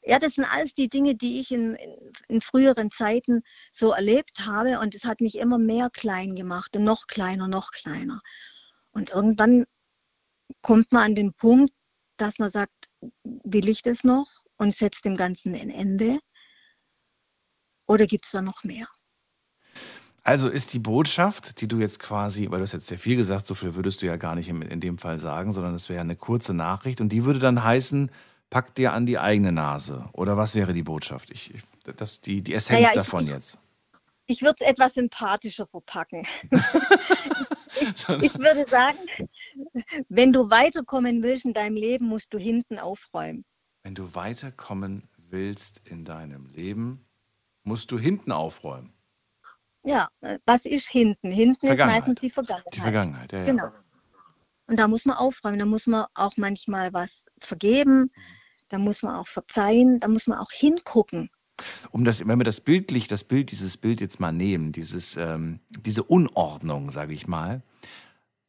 Ja, 0.02 0.17
das 0.17 0.36
sind 0.36 0.45
alles 0.45 0.73
die 0.73 0.88
Dinge, 0.89 1.13
die 1.15 1.41
ich 1.41 1.52
in, 1.52 1.75
in, 1.75 2.12
in, 2.30 2.41
früheren 2.41 2.89
Zeiten 2.89 3.43
so 3.73 3.91
erlebt 3.91 4.45
habe 4.45 4.80
und 4.80 4.95
es 4.95 5.04
hat 5.04 5.19
mich 5.19 5.38
immer 5.38 5.58
mehr 5.58 5.89
klein 5.89 6.36
gemacht 6.36 6.75
und 6.75 6.86
noch 6.86 7.06
kleiner, 7.08 7.49
noch 7.49 7.71
kleiner. 7.71 8.21
Und 8.91 9.10
irgendwann 9.10 9.65
kommt 10.62 10.91
man 10.93 11.04
an 11.04 11.15
den 11.15 11.34
Punkt, 11.34 11.73
dass 12.17 12.39
man 12.39 12.49
sagt, 12.49 12.89
will 13.23 13.67
ich 13.67 13.82
das 13.82 14.04
noch 14.06 14.30
und 14.58 14.73
setzt 14.73 15.04
dem 15.04 15.17
Ganzen 15.17 15.54
ein 15.54 15.69
Ende? 15.69 16.19
Oder 17.86 18.08
gibt 18.08 18.25
es 18.25 18.32
da 18.32 18.41
noch 18.41 18.63
mehr? 18.63 18.88
Also 20.30 20.48
ist 20.48 20.74
die 20.74 20.80
Botschaft, 20.80 21.60
die 21.60 21.68
du 21.68 21.80
jetzt 21.80 21.98
quasi, 21.98 22.52
weil 22.52 22.60
du 22.60 22.62
hast 22.62 22.74
jetzt 22.74 22.86
sehr 22.86 23.00
viel 23.00 23.15
gesagt, 23.15 23.48
so 23.48 23.56
viel 23.56 23.74
würdest 23.74 24.04
du 24.04 24.06
ja 24.06 24.15
gar 24.15 24.36
nicht 24.36 24.48
in, 24.48 24.62
in 24.62 24.80
dem 24.80 25.00
Fall 25.00 25.18
sagen, 25.18 25.54
sondern 25.54 25.74
es 25.74 25.89
wäre 25.89 26.02
eine 26.02 26.15
kurze 26.15 26.54
Nachricht 26.54 27.02
und 27.02 27.10
die 27.10 27.26
würde 27.26 27.39
dann 27.39 27.63
heißen, 27.63 28.12
pack 28.52 28.76
dir 28.76 28.94
an 28.94 29.08
die 29.08 29.18
eigene 29.18 29.52
Nase. 29.52 30.08
Oder 30.13 30.38
was 30.38 30.54
wäre 30.54 30.72
die 30.74 30.84
Botschaft? 30.84 31.32
Ich, 31.32 31.56
ich 31.56 31.63
das, 31.96 32.22
die, 32.22 32.44
die 32.44 32.54
Essenz 32.54 32.82
naja, 32.82 32.94
davon 32.94 33.24
ich, 33.24 33.32
jetzt. 33.32 33.58
Ich 34.28 34.44
würde 34.44 34.58
es 34.60 34.68
etwas 34.68 34.94
sympathischer 34.94 35.65
verpacken. 35.65 36.28
ich, 36.52 38.10
ich 38.22 38.38
würde 38.38 38.70
sagen, 38.70 39.00
wenn 40.10 40.32
du 40.32 40.52
weiterkommen 40.52 41.24
willst 41.24 41.46
in 41.46 41.56
deinem 41.56 41.76
Leben, 41.76 42.06
musst 42.06 42.32
du 42.36 42.38
hinten 42.38 42.78
aufräumen. 42.78 43.46
Wenn 43.82 43.96
du 43.96 44.13
weiterkommen 44.13 45.10
willst 45.28 45.82
in 45.86 46.04
deinem 46.04 46.46
Leben, 46.46 47.04
musst 47.63 47.92
du 47.92 47.98
hinten 47.98 48.32
aufräumen. 48.32 48.94
Ja, 49.89 50.10
äh, 50.21 50.38
was 50.45 50.65
ist 50.65 50.88
hinten? 50.88 51.32
Hinten 51.32 51.67
ist 51.67 51.80
meistens 51.80 52.19
die 52.19 52.30
Vergangenheit. 52.30 52.75
Die 52.75 52.80
Vergangenheit, 52.80 53.32
ja. 53.32 53.43
Genau. 53.43 53.69
Und 54.67 54.78
da 54.78 54.88
muss 54.88 55.06
man 55.06 55.17
aufräumen, 55.17 55.58
da 55.58 55.65
muss 55.65 55.88
man 55.88 56.06
auch 56.13 56.38
manchmal 56.38 56.93
was 56.93 57.25
vergeben, 57.39 58.12
da 58.69 58.78
muss 58.78 59.02
man 59.02 59.15
auch 59.15 59.28
verzeihen, 59.28 59.99
da 59.99 60.08
muss 60.08 60.28
man 60.28 60.38
auch 60.38 60.52
hingucken. 60.52 61.32
Um 61.91 62.06
das, 62.06 62.25
wenn 62.25 62.39
wir 62.39 62.43
das 62.43 62.62
bildlich, 62.62 63.08
das 63.08 63.23
Bild, 63.23 63.52
dieses 63.52 63.78
Bild 63.78 63.99
jetzt 63.99 64.19
mal 64.19 64.32
nehmen, 64.32 64.71
dieses, 64.71 65.17
ähm, 65.17 65.60
diese 65.82 66.04
Unordnung, 66.04 66.91
sage 66.91 67.13
ich 67.13 67.28
mal, 67.28 67.63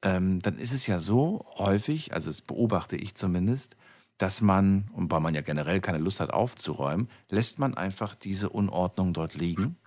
ähm, 0.03 0.41
dann 0.41 0.59
ist 0.59 0.75
es 0.75 0.87
ja 0.87 0.99
so 0.99 1.47
häufig, 1.57 2.13
also 2.13 2.29
das 2.29 2.43
beobachte 2.43 2.97
ich 2.97 3.15
zumindest, 3.15 3.77
dass 4.19 4.43
man, 4.43 4.91
und 4.93 5.11
weil 5.11 5.21
man 5.21 5.35
ja 5.35 5.41
generell 5.41 5.81
keine 5.81 5.99
Lust 5.99 6.21
hat 6.21 6.31
aufzuräumen, 6.31 7.09
lässt 7.31 7.59
man 7.59 7.75
einfach 7.75 8.15
diese 8.15 8.51
Unordnung 8.51 9.15
dort 9.15 9.35
liegen 9.35 9.79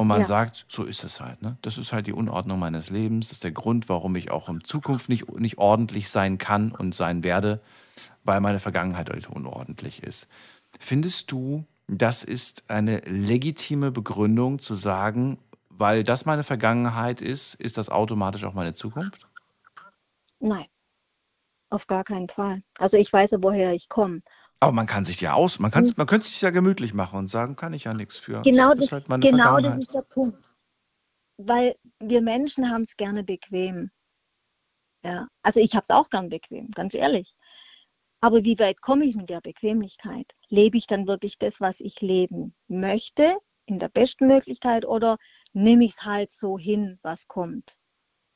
und 0.00 0.06
man 0.06 0.20
ja. 0.20 0.26
sagt, 0.26 0.64
so 0.66 0.84
ist 0.84 1.04
es 1.04 1.20
halt. 1.20 1.42
Ne? 1.42 1.58
Das 1.60 1.76
ist 1.76 1.92
halt 1.92 2.06
die 2.06 2.14
Unordnung 2.14 2.58
meines 2.58 2.88
Lebens. 2.88 3.28
Das 3.28 3.32
ist 3.32 3.44
der 3.44 3.52
Grund, 3.52 3.90
warum 3.90 4.16
ich 4.16 4.30
auch 4.30 4.48
in 4.48 4.64
Zukunft 4.64 5.10
nicht, 5.10 5.30
nicht 5.38 5.58
ordentlich 5.58 6.08
sein 6.08 6.38
kann 6.38 6.72
und 6.72 6.94
sein 6.94 7.22
werde, 7.22 7.60
weil 8.24 8.40
meine 8.40 8.60
Vergangenheit 8.60 9.10
halt 9.10 9.28
unordentlich 9.28 10.02
ist. 10.02 10.26
Findest 10.78 11.30
du, 11.30 11.66
das 11.86 12.24
ist 12.24 12.70
eine 12.70 13.00
legitime 13.00 13.90
Begründung 13.90 14.58
zu 14.58 14.74
sagen, 14.74 15.36
weil 15.68 16.02
das 16.02 16.24
meine 16.24 16.44
Vergangenheit 16.44 17.20
ist, 17.20 17.56
ist 17.56 17.76
das 17.76 17.90
automatisch 17.90 18.44
auch 18.44 18.54
meine 18.54 18.72
Zukunft? 18.72 19.28
Nein. 20.38 20.64
auf 21.68 21.86
gar 21.86 22.04
keinen 22.04 22.30
Fall. 22.30 22.62
Also 22.78 22.96
ich 22.96 23.12
weiß 23.12 23.32
ja, 23.32 23.38
woher 23.42 23.74
ich 23.74 23.90
komme. 23.90 24.22
Aber 24.60 24.72
man 24.72 24.86
kann 24.86 25.06
sich 25.06 25.22
ja 25.22 25.32
aus, 25.32 25.58
man, 25.58 25.70
kann, 25.70 25.90
man 25.96 26.06
könnte 26.06 26.26
sich 26.26 26.40
ja 26.42 26.50
gemütlich 26.50 26.92
machen 26.92 27.18
und 27.18 27.28
sagen, 27.28 27.56
kann 27.56 27.72
ich 27.72 27.84
ja 27.84 27.94
nichts 27.94 28.18
für. 28.18 28.42
Genau, 28.42 28.74
das, 28.74 28.90
das, 28.90 29.08
halt 29.08 29.22
genau 29.22 29.58
das 29.58 29.78
ist 29.78 29.94
der 29.94 30.02
Punkt. 30.02 30.38
Weil 31.38 31.76
wir 31.98 32.20
Menschen 32.20 32.70
haben 32.70 32.82
es 32.82 32.94
gerne 32.96 33.24
bequem. 33.24 33.90
Ja, 35.02 35.28
also 35.42 35.60
ich 35.60 35.74
habe 35.74 35.84
es 35.88 35.94
auch 35.94 36.10
gern 36.10 36.28
bequem, 36.28 36.70
ganz 36.72 36.92
ehrlich. 36.92 37.34
Aber 38.20 38.44
wie 38.44 38.58
weit 38.58 38.82
komme 38.82 39.06
ich 39.06 39.16
mit 39.16 39.30
der 39.30 39.40
Bequemlichkeit? 39.40 40.34
Lebe 40.48 40.76
ich 40.76 40.86
dann 40.86 41.06
wirklich 41.06 41.38
das, 41.38 41.58
was 41.62 41.80
ich 41.80 42.02
leben 42.02 42.54
möchte, 42.68 43.38
in 43.64 43.78
der 43.78 43.88
besten 43.88 44.26
Möglichkeit, 44.26 44.84
oder 44.84 45.16
nehme 45.54 45.84
ich 45.84 45.92
es 45.92 46.04
halt 46.04 46.32
so 46.32 46.58
hin, 46.58 46.98
was 47.00 47.26
kommt? 47.28 47.78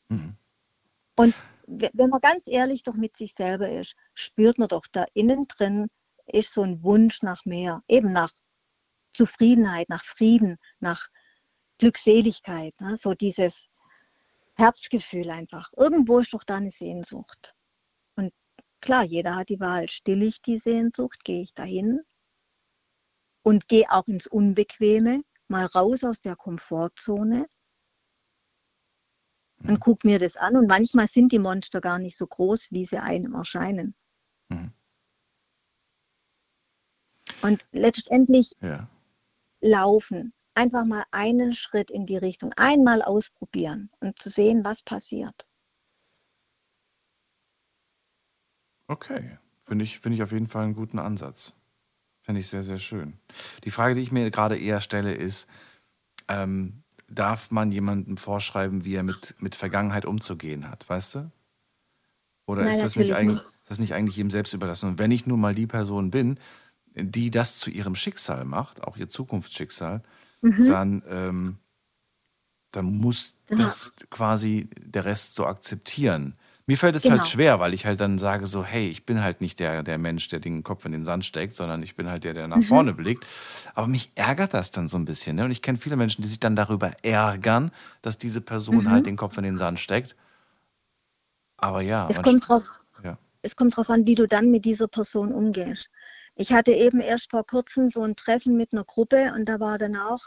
Mhm. 0.09 0.39
Und 1.17 1.35
wenn 1.67 2.09
man 2.09 2.21
ganz 2.23 2.45
ehrlich 2.47 2.83
doch 2.83 2.95
mit 2.95 3.15
sich 3.17 3.35
selber 3.35 3.71
ist, 3.71 3.95
spürt 4.15 4.59
man 4.59 4.69
doch 4.69 4.87
da 4.91 5.05
innen 5.13 5.47
drin 5.49 5.89
ist 6.27 6.55
so 6.55 6.63
ein 6.63 6.83
Wunsch 6.83 7.23
nach 7.23 7.45
mehr, 7.45 7.83
eben 7.89 8.13
nach 8.13 8.31
Zufriedenheit, 9.13 9.89
nach 9.89 10.05
Frieden, 10.05 10.59
nach 10.81 11.09
Glückseligkeit, 11.79 12.75
ne? 12.81 12.97
so 12.99 13.15
dieses 13.15 13.69
Herzgefühl 14.55 15.31
einfach. 15.31 15.71
Irgendwo 15.77 16.19
ist 16.19 16.33
doch 16.33 16.45
da 16.45 16.57
eine 16.57 16.71
Sehnsucht. 16.71 17.55
Und 18.17 18.33
klar, 18.81 19.05
jeder 19.05 19.37
hat 19.37 19.49
die 19.49 19.61
Wahl, 19.61 19.89
stille 19.89 20.25
ich 20.25 20.41
die 20.43 20.59
Sehnsucht, 20.59 21.25
gehe 21.25 21.43
ich 21.43 21.55
dahin 21.55 22.01
und 23.43 23.69
gehe 23.69 23.91
auch 23.91 24.07
ins 24.07 24.27
Unbequeme, 24.27 25.23
mal 25.49 25.67
raus 25.67 26.05
aus 26.05 26.21
der 26.21 26.37
Komfortzone 26.37 27.47
und 29.59 29.71
mhm. 29.71 29.81
guck 29.81 30.05
mir 30.05 30.19
das 30.19 30.37
an. 30.37 30.57
Und 30.57 30.67
manchmal 30.67 31.09
sind 31.09 31.33
die 31.33 31.39
Monster 31.39 31.81
gar 31.81 31.99
nicht 31.99 32.17
so 32.17 32.27
groß, 32.27 32.69
wie 32.71 32.87
sie 32.87 32.99
einem 32.99 33.35
erscheinen. 33.35 33.95
Mhm. 34.49 34.73
Und 37.45 37.67
letztendlich 37.73 38.57
ja. 38.63 38.89
laufen, 39.61 40.33
einfach 40.55 40.87
mal 40.87 41.05
einen 41.11 41.53
Schritt 41.53 41.91
in 41.91 42.07
die 42.07 42.17
Richtung, 42.17 42.55
einmal 42.55 43.03
ausprobieren 43.03 43.91
und 44.01 44.19
zu 44.19 44.31
sehen, 44.31 44.65
was 44.65 44.83
passiert. 44.83 45.47
Okay, 48.87 49.39
finde 49.61 49.85
ich, 49.85 50.01
find 50.01 50.15
ich 50.15 50.23
auf 50.23 50.33
jeden 50.33 50.47
Fall 50.47 50.65
einen 50.65 50.75
guten 50.75 50.99
Ansatz. 50.99 51.53
Finde 52.23 52.41
ich 52.41 52.49
sehr, 52.49 52.63
sehr 52.63 52.79
schön. 52.79 53.19
Die 53.65 53.71
Frage, 53.71 53.95
die 53.95 54.01
ich 54.01 54.11
mir 54.11 54.31
gerade 54.31 54.59
eher 54.59 54.81
stelle, 54.81 55.13
ist, 55.13 55.47
ähm, 56.29 56.83
darf 57.09 57.51
man 57.51 57.73
jemandem 57.73 58.17
vorschreiben, 58.17 58.87
wie 58.87 58.95
er 58.95 59.03
mit, 59.03 59.35
mit 59.39 59.55
Vergangenheit 59.55 60.07
umzugehen 60.07 60.71
hat, 60.71 60.89
weißt 60.89 61.17
du? 61.17 61.31
Oder 62.47 62.65
Nein, 62.65 62.75
ist, 62.75 62.83
das 62.83 62.97
nicht 62.97 63.15
eigentlich, 63.15 63.41
ist 63.41 63.71
das 63.71 63.79
nicht 63.79 63.93
eigentlich 63.93 64.17
jedem 64.17 64.31
selbst 64.31 64.55
überlassen? 64.55 64.89
Und 64.89 64.99
wenn 64.99 65.11
ich 65.11 65.27
nun 65.27 65.41
mal 65.41 65.55
die 65.55 65.67
Person 65.67 66.11
bin, 66.11 66.39
die 66.95 67.31
das 67.31 67.59
zu 67.59 67.71
ihrem 67.71 67.95
Schicksal 67.95 68.45
macht, 68.45 68.83
auch 68.83 68.97
ihr 68.97 69.09
Zukunftsschicksal, 69.09 70.03
mhm. 70.43 70.67
dann, 70.67 71.03
ähm, 71.09 71.59
dann 72.71 72.85
muss 72.87 73.37
ja. 73.51 73.57
das 73.57 73.95
quasi 74.11 74.69
der 74.79 75.05
Rest 75.05 75.35
so 75.35 75.47
akzeptieren. 75.47 76.37
Mir 76.67 76.79
fällt 76.79 76.97
es 76.97 77.03
halt 77.03 77.13
genau. 77.13 77.23
halt 77.23 77.31
schwer, 77.31 77.61
weil 77.61 77.75
ich 77.75 77.85
halt 77.85 78.01
dann 78.01 78.19
sage 78.19 78.47
so, 78.47 78.65
hey, 78.65 78.89
ich 78.89 79.05
bin 79.05 79.23
halt 79.23 79.43
nicht 79.43 79.61
der, 79.61 79.83
der 79.83 79.99
Mensch, 79.99 80.29
der 80.29 80.41
den 80.41 80.63
Kopf 80.63 80.87
in 80.87 80.93
den 80.93 81.05
Sand 81.05 81.27
steckt, 81.27 81.53
sondern 81.53 81.83
ich 81.83 81.95
bin 81.95 82.09
halt 82.09 82.25
der, 82.25 82.33
der 82.33 82.49
nach 82.49 82.57
mhm. 82.57 82.63
vorne 82.63 82.95
blickt. 82.95 83.27
Aber 83.75 83.87
mich 83.87 84.13
ärgert 84.15 84.55
das 84.55 84.71
dann 84.71 84.89
so 84.89 84.97
ein 84.97 85.05
bisschen. 85.05 85.37
Ne? 85.37 85.45
Und 85.45 85.51
ich 85.51 85.61
kenne 85.61 85.77
viele 85.77 85.97
Menschen, 85.97 86.23
die 86.23 86.29
sich 86.29 86.41
dann 86.41 86.57
darüber 86.57 86.93
ärgern, 87.03 87.71
dass 88.01 88.17
diese 88.17 88.41
Person 88.41 88.85
mhm. 88.85 88.91
halt 88.91 89.05
den 89.05 89.17
Kopf 89.17 89.37
in 89.37 89.45
den 89.45 89.59
Sand 89.59 89.79
steckt. 89.79 90.17
Aber 91.59 91.83
ja. 91.83 92.09
Es 92.09 92.23
kommt, 92.23 92.49
drauf, 92.49 92.83
ja. 93.03 93.19
es 93.43 93.57
kommt 93.57 93.77
drauf 93.77 93.91
an, 93.91 94.07
wie 94.07 94.15
du 94.15 94.27
dann 94.27 94.51
mit 94.51 94.65
dieser 94.65 94.89
Person 94.89 95.33
umgehst. 95.33 95.91
Ich 96.37 96.53
hatte 96.53 96.73
eben 96.73 97.01
erst 97.01 97.31
vor 97.31 97.47
kurzem 97.47 97.91
so 97.91 98.03
ein 98.03 98.17
Treffen 98.17 98.57
mit 98.57 98.73
einer 98.73 98.85
Gruppe 98.85 99.33
und 99.35 99.49
da 99.49 99.61
war 99.61 99.79
dann 99.79 99.97
auch 99.97 100.27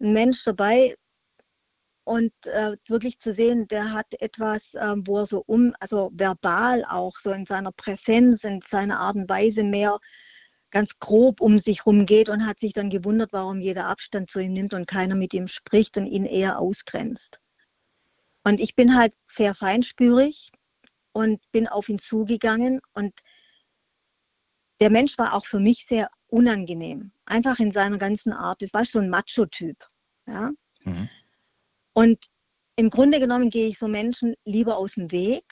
ein 0.00 0.12
Mensch 0.12 0.42
dabei 0.44 0.96
und 2.04 2.32
äh, 2.46 2.76
wirklich 2.88 3.18
zu 3.18 3.34
sehen, 3.34 3.68
der 3.68 3.92
hat 3.92 4.06
etwas, 4.20 4.72
äh, 4.74 4.94
wo 5.04 5.18
er 5.18 5.26
so 5.26 5.42
um, 5.46 5.74
also 5.78 6.10
verbal 6.14 6.84
auch 6.88 7.18
so 7.18 7.30
in 7.32 7.44
seiner 7.44 7.72
Präsenz, 7.72 8.44
in 8.44 8.60
seiner 8.66 8.98
Art 8.98 9.16
und 9.16 9.28
Weise 9.28 9.62
mehr 9.62 9.98
ganz 10.70 10.98
grob 10.98 11.42
um 11.42 11.58
sich 11.58 11.84
rumgeht 11.84 12.30
und 12.30 12.46
hat 12.46 12.60
sich 12.60 12.72
dann 12.72 12.88
gewundert, 12.88 13.32
warum 13.32 13.60
jeder 13.60 13.86
Abstand 13.86 14.30
zu 14.30 14.40
ihm 14.40 14.54
nimmt 14.54 14.72
und 14.72 14.88
keiner 14.88 15.14
mit 15.14 15.34
ihm 15.34 15.46
spricht 15.46 15.98
und 15.98 16.06
ihn 16.06 16.24
eher 16.24 16.58
ausgrenzt. 16.58 17.40
Und 18.44 18.60
ich 18.60 18.74
bin 18.74 18.96
halt 18.96 19.12
sehr 19.26 19.54
feinspürig 19.54 20.50
und 21.12 21.40
bin 21.52 21.68
auf 21.68 21.90
ihn 21.90 21.98
zugegangen 21.98 22.80
und 22.94 23.12
der 24.80 24.90
Mensch 24.90 25.18
war 25.18 25.34
auch 25.34 25.44
für 25.44 25.60
mich 25.60 25.86
sehr 25.86 26.10
unangenehm. 26.28 27.12
Einfach 27.24 27.58
in 27.58 27.72
seiner 27.72 27.98
ganzen 27.98 28.32
Art. 28.32 28.62
Das 28.62 28.72
war 28.72 28.84
so 28.84 29.00
ein 29.00 29.10
Macho-Typ. 29.10 29.76
Ja? 30.26 30.50
Mhm. 30.84 31.08
Und 31.94 32.26
im 32.76 32.90
Grunde 32.90 33.18
genommen 33.18 33.50
gehe 33.50 33.66
ich 33.66 33.78
so 33.78 33.88
Menschen 33.88 34.34
lieber 34.44 34.76
aus 34.76 34.94
dem 34.94 35.10
Weg. 35.10 35.44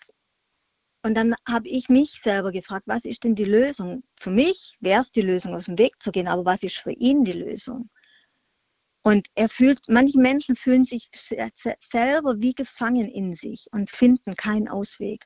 Und 1.02 1.14
dann 1.14 1.34
habe 1.48 1.68
ich 1.68 1.88
mich 1.88 2.20
selber 2.22 2.52
gefragt, 2.52 2.84
was 2.86 3.04
ist 3.04 3.24
denn 3.24 3.34
die 3.34 3.44
Lösung? 3.44 4.04
Für 4.18 4.30
mich 4.30 4.76
wäre 4.80 5.00
es 5.00 5.12
die 5.12 5.22
Lösung, 5.22 5.54
aus 5.54 5.66
dem 5.66 5.78
Weg 5.78 6.00
zu 6.00 6.10
gehen, 6.12 6.28
aber 6.28 6.44
was 6.44 6.62
ist 6.62 6.76
für 6.76 6.92
ihn 6.92 7.24
die 7.24 7.32
Lösung? 7.32 7.90
Und 9.02 9.28
er 9.36 9.48
fühlt, 9.48 9.80
manche 9.88 10.18
Menschen 10.18 10.56
fühlen 10.56 10.84
sich 10.84 11.08
selber 11.12 12.40
wie 12.40 12.54
gefangen 12.54 13.08
in 13.08 13.34
sich 13.36 13.68
und 13.70 13.88
finden 13.88 14.34
keinen 14.34 14.68
Ausweg. 14.68 15.24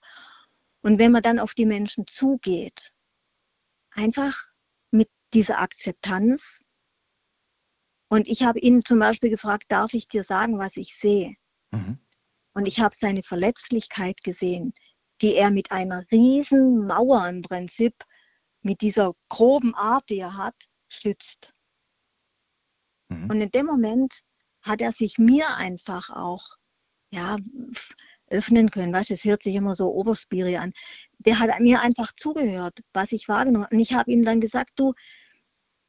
Und 0.83 0.99
wenn 0.99 1.13
man 1.13 1.23
dann 1.23 1.39
auf 1.39 1.55
die 1.55 1.65
Menschen 1.65 2.07
zugeht 2.07 2.93
einfach 3.93 4.37
mit 4.91 5.09
dieser 5.35 5.59
Akzeptanz. 5.59 6.61
Und 8.09 8.29
ich 8.29 8.43
habe 8.43 8.59
ihn 8.59 8.83
zum 8.85 8.99
Beispiel 8.99 9.31
gefragt, 9.31 9.65
darf 9.69 9.95
ich 9.95 10.09
dir 10.09 10.25
sagen, 10.25 10.59
was 10.59 10.77
ich 10.77 10.97
sehe? 10.97 11.35
Mhm. 11.71 11.99
Und 12.55 12.67
ich 12.67 12.81
habe 12.81 12.95
seine 12.99 13.23
Verletzlichkeit 13.23 14.23
gesehen, 14.23 14.75
die 15.23 15.35
er 15.35 15.51
mit 15.51 15.71
einer 15.71 16.05
riesen 16.11 16.87
Mauer 16.87 17.29
im 17.29 17.43
Prinzip, 17.43 17.95
mit 18.63 18.81
dieser 18.81 19.15
groben 19.29 19.75
Art, 19.75 20.09
die 20.11 20.19
er 20.19 20.37
hat, 20.37 20.57
schützt. 20.89 21.53
Mhm. 23.09 23.31
Und 23.31 23.41
in 23.41 23.51
dem 23.51 23.67
Moment 23.67 24.21
hat 24.63 24.81
er 24.81 24.93
sich 24.93 25.19
mir 25.19 25.57
einfach 25.57 26.11
auch 26.11 26.45
ja, 27.13 27.37
öffnen 28.27 28.71
können. 28.71 28.93
Weißt 28.93 29.11
du, 29.11 29.15
es 29.15 29.25
hört 29.25 29.43
sich 29.43 29.55
immer 29.55 29.75
so 29.75 29.93
oberspiri 29.93 30.57
an. 30.57 30.73
Der 31.21 31.39
hat 31.39 31.61
mir 31.61 31.81
einfach 31.81 32.13
zugehört, 32.17 32.81
was 32.93 33.13
ich 33.13 33.29
wahrgenommen 33.29 33.65
habe. 33.65 33.77
Und 33.77 33.81
ich 33.81 33.95
habe 33.95 34.11
ihm 34.11 34.25
dann 34.25 34.41
gesagt, 34.41 34.71
du, 34.77 34.95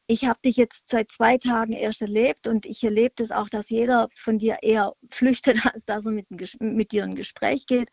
ich 0.07 0.25
habe 0.25 0.39
dich 0.43 0.57
jetzt 0.57 0.89
seit 0.89 1.09
zwei 1.09 1.37
Tagen 1.37 1.71
erst 1.71 2.01
erlebt 2.01 2.47
und 2.47 2.65
ich 2.65 2.83
erlebe 2.83 3.23
es 3.23 3.31
auch, 3.31 3.47
dass 3.47 3.69
jeder 3.69 4.09
von 4.13 4.39
dir 4.39 4.57
eher 4.61 4.93
flüchtet, 5.09 5.55
als 5.73 5.85
dass 5.85 6.05
er 6.05 6.11
mit, 6.11 6.27
mit 6.59 6.91
dir 6.91 7.03
ein 7.03 7.15
Gespräch 7.15 7.65
geht. 7.65 7.89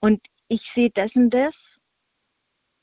Und 0.00 0.20
ich 0.48 0.62
sehe 0.62 0.90
das 0.90 1.16
und 1.16 1.30
das. 1.30 1.78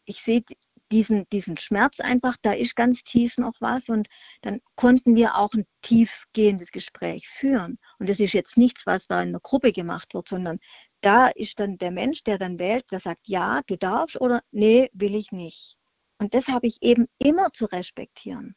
Ich 0.06 0.22
sehe 0.22 0.44
diesen, 0.92 1.28
diesen 1.30 1.58
Schmerz 1.58 2.00
einfach, 2.00 2.36
da 2.42 2.54
ist 2.54 2.76
ganz 2.76 3.04
tief 3.04 3.38
noch 3.38 3.54
was 3.60 3.90
und 3.90 4.08
dann 4.42 4.62
konnten 4.76 5.16
wir 5.16 5.36
auch 5.36 5.54
ein 5.54 5.66
tiefgehendes 5.82 6.72
Gespräch 6.72 7.28
führen. 7.30 7.80
Und 8.00 8.10
das 8.10 8.20
ist 8.20 8.34
jetzt 8.34 8.58
nichts, 8.58 8.86
was 8.86 9.08
da 9.08 9.22
in 9.22 9.30
einer 9.30 9.40
Gruppe 9.40 9.72
gemacht 9.72 10.14
wird, 10.14 10.28
sondern 10.28 10.60
da 11.06 11.28
ist 11.28 11.60
dann 11.60 11.78
der 11.78 11.92
Mensch, 11.92 12.24
der 12.24 12.38
dann 12.38 12.60
wählt, 12.60 12.92
der 12.92 13.00
sagt, 13.00 13.28
ja, 13.28 13.62
du 13.68 13.78
darfst 13.78 14.20
oder 14.20 14.42
nee, 14.52 14.90
will 14.94 15.16
ich 15.16 15.32
nicht. 15.32 15.78
Und 16.18 16.34
das 16.34 16.48
habe 16.48 16.68
ich 16.68 16.82
eben 16.82 17.08
immer 17.20 17.52
zu 17.52 17.66
respektieren. 17.66 18.56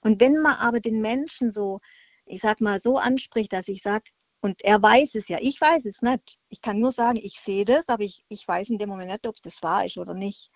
Und 0.00 0.20
wenn 0.20 0.40
man 0.40 0.56
aber 0.56 0.80
den 0.80 1.00
Menschen 1.00 1.52
so, 1.52 1.80
ich 2.26 2.40
sag 2.40 2.60
mal, 2.60 2.80
so 2.80 2.98
anspricht, 2.98 3.52
dass 3.52 3.68
ich 3.68 3.82
sage, 3.82 4.04
und 4.40 4.62
er 4.62 4.80
weiß 4.80 5.16
es 5.16 5.28
ja, 5.28 5.38
ich 5.40 5.60
weiß 5.60 5.84
es 5.86 6.02
nicht. 6.02 6.38
Ich 6.48 6.60
kann 6.60 6.78
nur 6.78 6.92
sagen, 6.92 7.18
ich 7.20 7.40
sehe 7.40 7.64
das, 7.64 7.88
aber 7.88 8.04
ich, 8.04 8.24
ich 8.28 8.46
weiß 8.46 8.70
in 8.70 8.78
dem 8.78 8.88
Moment 8.88 9.10
nicht, 9.10 9.26
ob 9.26 9.40
das 9.42 9.62
wahr 9.62 9.84
ist 9.84 9.98
oder 9.98 10.14
nicht. 10.14 10.50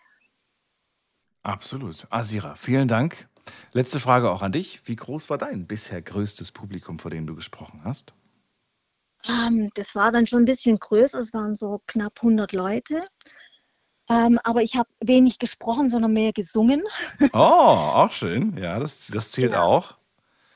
Absolut. 1.42 2.06
Asira, 2.10 2.54
vielen 2.54 2.86
Dank. 2.86 3.28
Letzte 3.72 3.98
Frage 3.98 4.30
auch 4.30 4.42
an 4.42 4.52
dich. 4.52 4.82
Wie 4.84 4.94
groß 4.94 5.30
war 5.30 5.38
dein 5.38 5.66
bisher 5.66 6.00
größtes 6.00 6.52
Publikum, 6.52 7.00
vor 7.00 7.10
dem 7.10 7.26
du 7.26 7.34
gesprochen 7.34 7.80
hast? 7.82 8.14
Ähm, 9.28 9.70
das 9.74 9.94
war 9.94 10.12
dann 10.12 10.26
schon 10.26 10.42
ein 10.42 10.46
bisschen 10.46 10.78
größer. 10.78 11.20
Es 11.20 11.32
waren 11.32 11.56
so 11.56 11.80
knapp 11.86 12.18
100 12.18 12.52
Leute. 12.52 13.06
Ähm, 14.10 14.38
aber 14.42 14.62
ich 14.62 14.76
habe 14.76 14.88
wenig 15.00 15.38
gesprochen, 15.38 15.88
sondern 15.88 16.12
mehr 16.12 16.32
gesungen. 16.32 16.82
Oh, 17.32 17.38
auch 17.38 18.12
schön. 18.12 18.56
Ja, 18.58 18.78
das, 18.78 19.06
das 19.08 19.30
zählt 19.30 19.52
ja. 19.52 19.62
auch. 19.62 19.96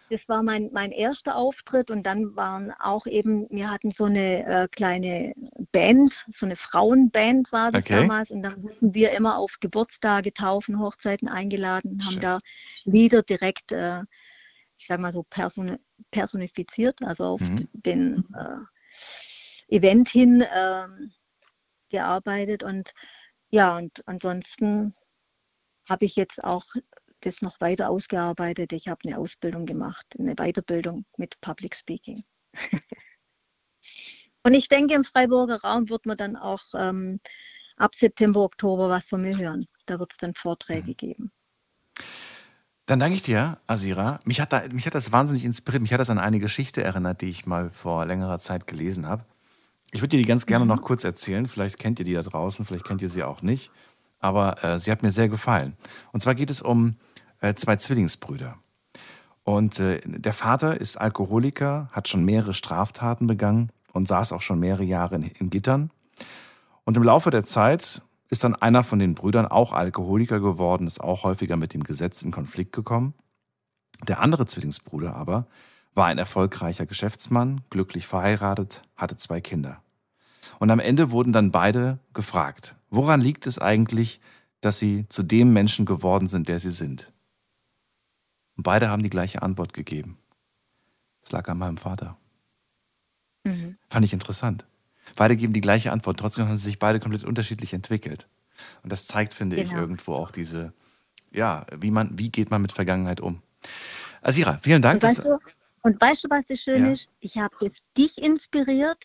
Das 0.09 0.29
war 0.29 0.43
mein, 0.43 0.71
mein 0.73 0.93
erster 0.93 1.35
Auftritt 1.35 1.91
und 1.91 2.05
dann 2.05 2.37
waren 2.37 2.73
auch 2.79 3.07
eben, 3.07 3.49
wir 3.51 3.71
hatten 3.71 3.91
so 3.91 4.05
eine 4.05 4.47
äh, 4.47 4.69
kleine 4.71 5.33
Band, 5.73 6.27
so 6.33 6.47
eine 6.47 6.55
Frauenband 6.55 7.51
war 7.51 7.73
das 7.73 7.83
okay. 7.83 8.03
damals 8.03 8.31
und 8.31 8.43
dann 8.43 8.63
wurden 8.63 8.95
wir 8.95 9.11
immer 9.13 9.37
auf 9.37 9.57
Geburtstage, 9.59 10.33
Taufen, 10.33 10.79
Hochzeiten 10.79 11.29
eingeladen, 11.29 12.01
haben 12.05 12.13
Schön. 12.13 12.21
da 12.21 12.39
Lieder 12.85 13.23
direkt, 13.23 13.73
äh, 13.73 14.03
ich 14.79 14.87
sag 14.87 15.01
mal 15.01 15.13
so 15.13 15.25
person 15.25 15.79
personifiziert, 16.11 17.03
also 17.03 17.25
auf 17.25 17.41
mhm. 17.41 17.69
den 17.73 18.25
äh, 18.35 19.75
Event 19.77 20.09
hin 20.09 20.45
ähm, 20.55 21.13
gearbeitet 21.89 22.63
und 22.63 22.93
ja, 23.51 23.77
und 23.77 24.03
ansonsten 24.07 24.95
habe 25.89 26.05
ich 26.05 26.17
jetzt 26.17 26.43
auch 26.43 26.65
das 27.21 27.43
noch 27.43 27.61
weiter 27.61 27.91
ausgearbeitet. 27.91 28.73
Ich 28.73 28.89
habe 28.89 29.01
eine 29.05 29.19
Ausbildung 29.19 29.67
gemacht, 29.67 30.07
eine 30.19 30.35
Weiterbildung 30.35 31.07
mit 31.17 31.41
Public 31.41 31.75
Speaking. 31.75 32.25
und 34.43 34.55
ich 34.55 34.69
denke, 34.69 34.95
im 34.95 35.05
Freiburger 35.05 35.61
Raum 35.63 35.89
wird 35.89 36.07
man 36.07 36.17
dann 36.17 36.37
auch 36.37 36.63
ähm, 36.75 37.21
ab 37.77 37.95
September, 37.95 38.41
Oktober 38.41 38.89
was 38.89 39.09
von 39.09 39.23
mir 39.23 39.37
hören. 39.37 39.67
Da 39.87 39.99
wird 39.99 40.13
es 40.13 40.19
dann 40.19 40.35
Vorträge 40.35 40.91
mhm. 40.91 40.97
geben. 40.97 41.33
Dann 42.87 43.01
danke 43.01 43.17
ich 43.17 43.23
dir, 43.23 43.59
Asira. 43.67 44.21
Mich 44.25 44.41
hat, 44.41 44.53
da, 44.53 44.63
mich 44.71 44.87
hat 44.87 44.95
das 44.95 45.11
wahnsinnig 45.11 45.45
inspiriert. 45.45 45.83
Mich 45.83 45.93
hat 45.93 45.99
das 45.99 46.09
an 46.09 46.19
eine 46.19 46.39
Geschichte 46.39 46.85
erinnert, 46.85 47.21
die 47.21 47.29
ich 47.29 47.45
mal 47.45 47.71
vor 47.71 48.07
längerer 48.07 48.39
Zeit 48.39 48.69
gelesen 48.69 49.09
habe. 49.09 49.25
Ich 49.91 50.01
würde 50.01 50.11
dir 50.11 50.19
die 50.19 50.25
ganz 50.25 50.47
gerne 50.47 50.65
mhm. 50.65 50.71
noch 50.71 50.83
kurz 50.83 51.03
erzählen. 51.03 51.47
Vielleicht 51.49 51.79
kennt 51.79 51.99
ihr 51.99 52.05
die 52.05 52.15
da 52.15 52.23
draußen, 52.23 52.65
vielleicht 52.65 52.85
kennt 52.85 53.03
ihr 53.03 53.09
sie 53.09 53.25
auch 53.25 53.43
nicht. 53.43 53.73
Aber 54.21 54.63
äh, 54.65 54.79
sie 54.79 54.93
hat 54.93 55.03
mir 55.03 55.11
sehr 55.11 55.29
gefallen. 55.29 55.77
Und 56.13 56.21
zwar 56.21 56.37
geht 56.37 56.51
es 56.51 56.63
um 56.63 56.97
äh, 57.41 57.55
zwei 57.55 57.77
Zwillingsbrüder. 57.77 58.57
Und 59.43 59.81
äh, 59.81 60.01
der 60.05 60.33
Vater 60.33 60.81
ist 60.81 60.97
Alkoholiker, 60.97 61.89
hat 61.93 62.09
schon 62.09 62.25
mehrere 62.25 62.53
Straftaten 62.53 63.27
begangen 63.27 63.71
und 63.93 64.07
saß 64.07 64.33
auch 64.33 64.43
schon 64.43 64.61
mehrere 64.61 64.85
Jahre 64.85 65.17
in, 65.17 65.23
in 65.23 65.51
Gittern. 65.51 65.91
Und 66.85 66.97
im 66.97 67.03
Laufe 67.03 67.31
der 67.31 67.45
Zeit 67.45 68.03
ist 68.29 68.45
dann 68.45 68.55
einer 68.55 68.83
von 68.83 68.99
den 68.99 69.15
Brüdern 69.15 69.47
auch 69.47 69.73
Alkoholiker 69.73 70.41
geworden, 70.41 70.87
ist 70.87 71.01
auch 71.01 71.25
häufiger 71.25 71.57
mit 71.57 71.75
dem 71.75 71.85
Gesetz 71.85 72.23
in 72.23 72.33
Konflikt 72.33 72.73
gekommen. 72.73 73.15
Der 74.09 74.21
andere 74.21 74.47
Zwillingsbruder 74.47 75.15
aber 75.15 75.47
war 75.95 76.07
ein 76.07 76.19
erfolgreicher 76.19 76.87
Geschäftsmann, 76.87 77.63
glücklich 77.71 78.07
verheiratet, 78.07 78.83
hatte 78.97 79.17
zwei 79.17 79.41
Kinder. 79.41 79.83
Und 80.59 80.71
am 80.71 80.81
Ende 80.81 81.11
wurden 81.11 81.33
dann 81.33 81.51
beide 81.51 81.99
gefragt, 82.13 82.77
woran 82.91 83.21
liegt 83.21 83.47
es 83.47 83.59
eigentlich, 83.59 84.21
dass 84.61 84.79
sie 84.79 85.09
zu 85.09 85.23
dem 85.23 85.53
Menschen 85.53 85.87
geworden 85.87 86.29
sind, 86.29 86.49
der 86.49 86.61
sie 86.61 86.71
sind? 86.71 87.13
Und 88.57 88.63
beide 88.63 88.89
haben 88.91 89.03
die 89.03 89.11
gleiche 89.11 89.43
Antwort 89.43 89.73
gegeben. 89.73 90.19
Es 91.23 91.33
lag 91.33 91.49
an 91.49 91.59
meinem 91.59 91.77
Vater. 91.77 92.17
Mhm. 93.45 93.77
Fand 93.89 94.05
ich 94.05 94.13
interessant. 94.13 94.67
Beide 95.17 95.37
geben 95.37 95.53
die 95.53 95.61
gleiche 95.61 95.93
Antwort, 95.93 96.19
trotzdem 96.19 96.47
haben 96.47 96.57
sie 96.57 96.65
sich 96.65 96.79
beide 96.79 97.01
komplett 97.01 97.25
unterschiedlich 97.25 97.73
entwickelt. 97.73 98.29
Und 98.83 98.93
das 98.93 99.07
zeigt, 99.07 99.35
finde 99.35 99.57
genau. 99.57 99.69
ich, 99.69 99.77
irgendwo 99.77 100.15
auch 100.15 100.31
diese, 100.31 100.73
ja, 101.33 101.67
wie 101.77 101.91
man, 101.91 102.19
wie 102.19 102.31
geht 102.31 102.51
man 102.51 102.63
mit 102.63 102.73
Vergangenheit 102.73 103.21
um. 103.21 103.43
Asira, 104.23 104.59
vielen 104.63 104.83
Dank. 104.83 105.03
Und 105.03 105.09
weißt, 105.09 105.25
du, 105.25 105.39
und 105.83 106.01
weißt 106.01 106.25
du, 106.25 106.29
was 106.31 106.45
das 106.47 106.61
Schöne 106.61 106.87
ja. 106.87 106.93
ist? 106.93 107.09
Ich 107.21 107.39
habe 107.39 107.55
jetzt 107.61 107.85
dich 107.97 108.23
inspiriert 108.23 109.05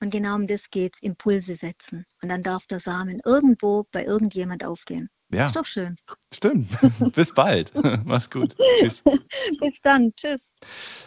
und 0.00 0.10
genau 0.10 0.34
um 0.34 0.46
das 0.46 0.70
geht 0.70 0.96
es, 0.96 1.02
Impulse 1.02 1.56
setzen. 1.56 2.04
Und 2.22 2.28
dann 2.28 2.42
darf 2.42 2.66
der 2.66 2.80
Samen 2.80 3.20
irgendwo 3.24 3.86
bei 3.92 4.04
irgendjemand 4.04 4.64
aufgehen. 4.64 5.08
Ja. 5.30 5.46
Ist 5.46 5.56
doch 5.56 5.64
schön. 5.64 5.96
Stimmt. 6.34 6.70
Bis 7.14 7.32
bald. 7.32 7.72
Mach's 8.04 8.28
gut. 8.28 8.54
Tschüss. 8.80 9.02
Bis 9.60 9.74
dann. 9.82 10.12
Tschüss. 10.14 10.52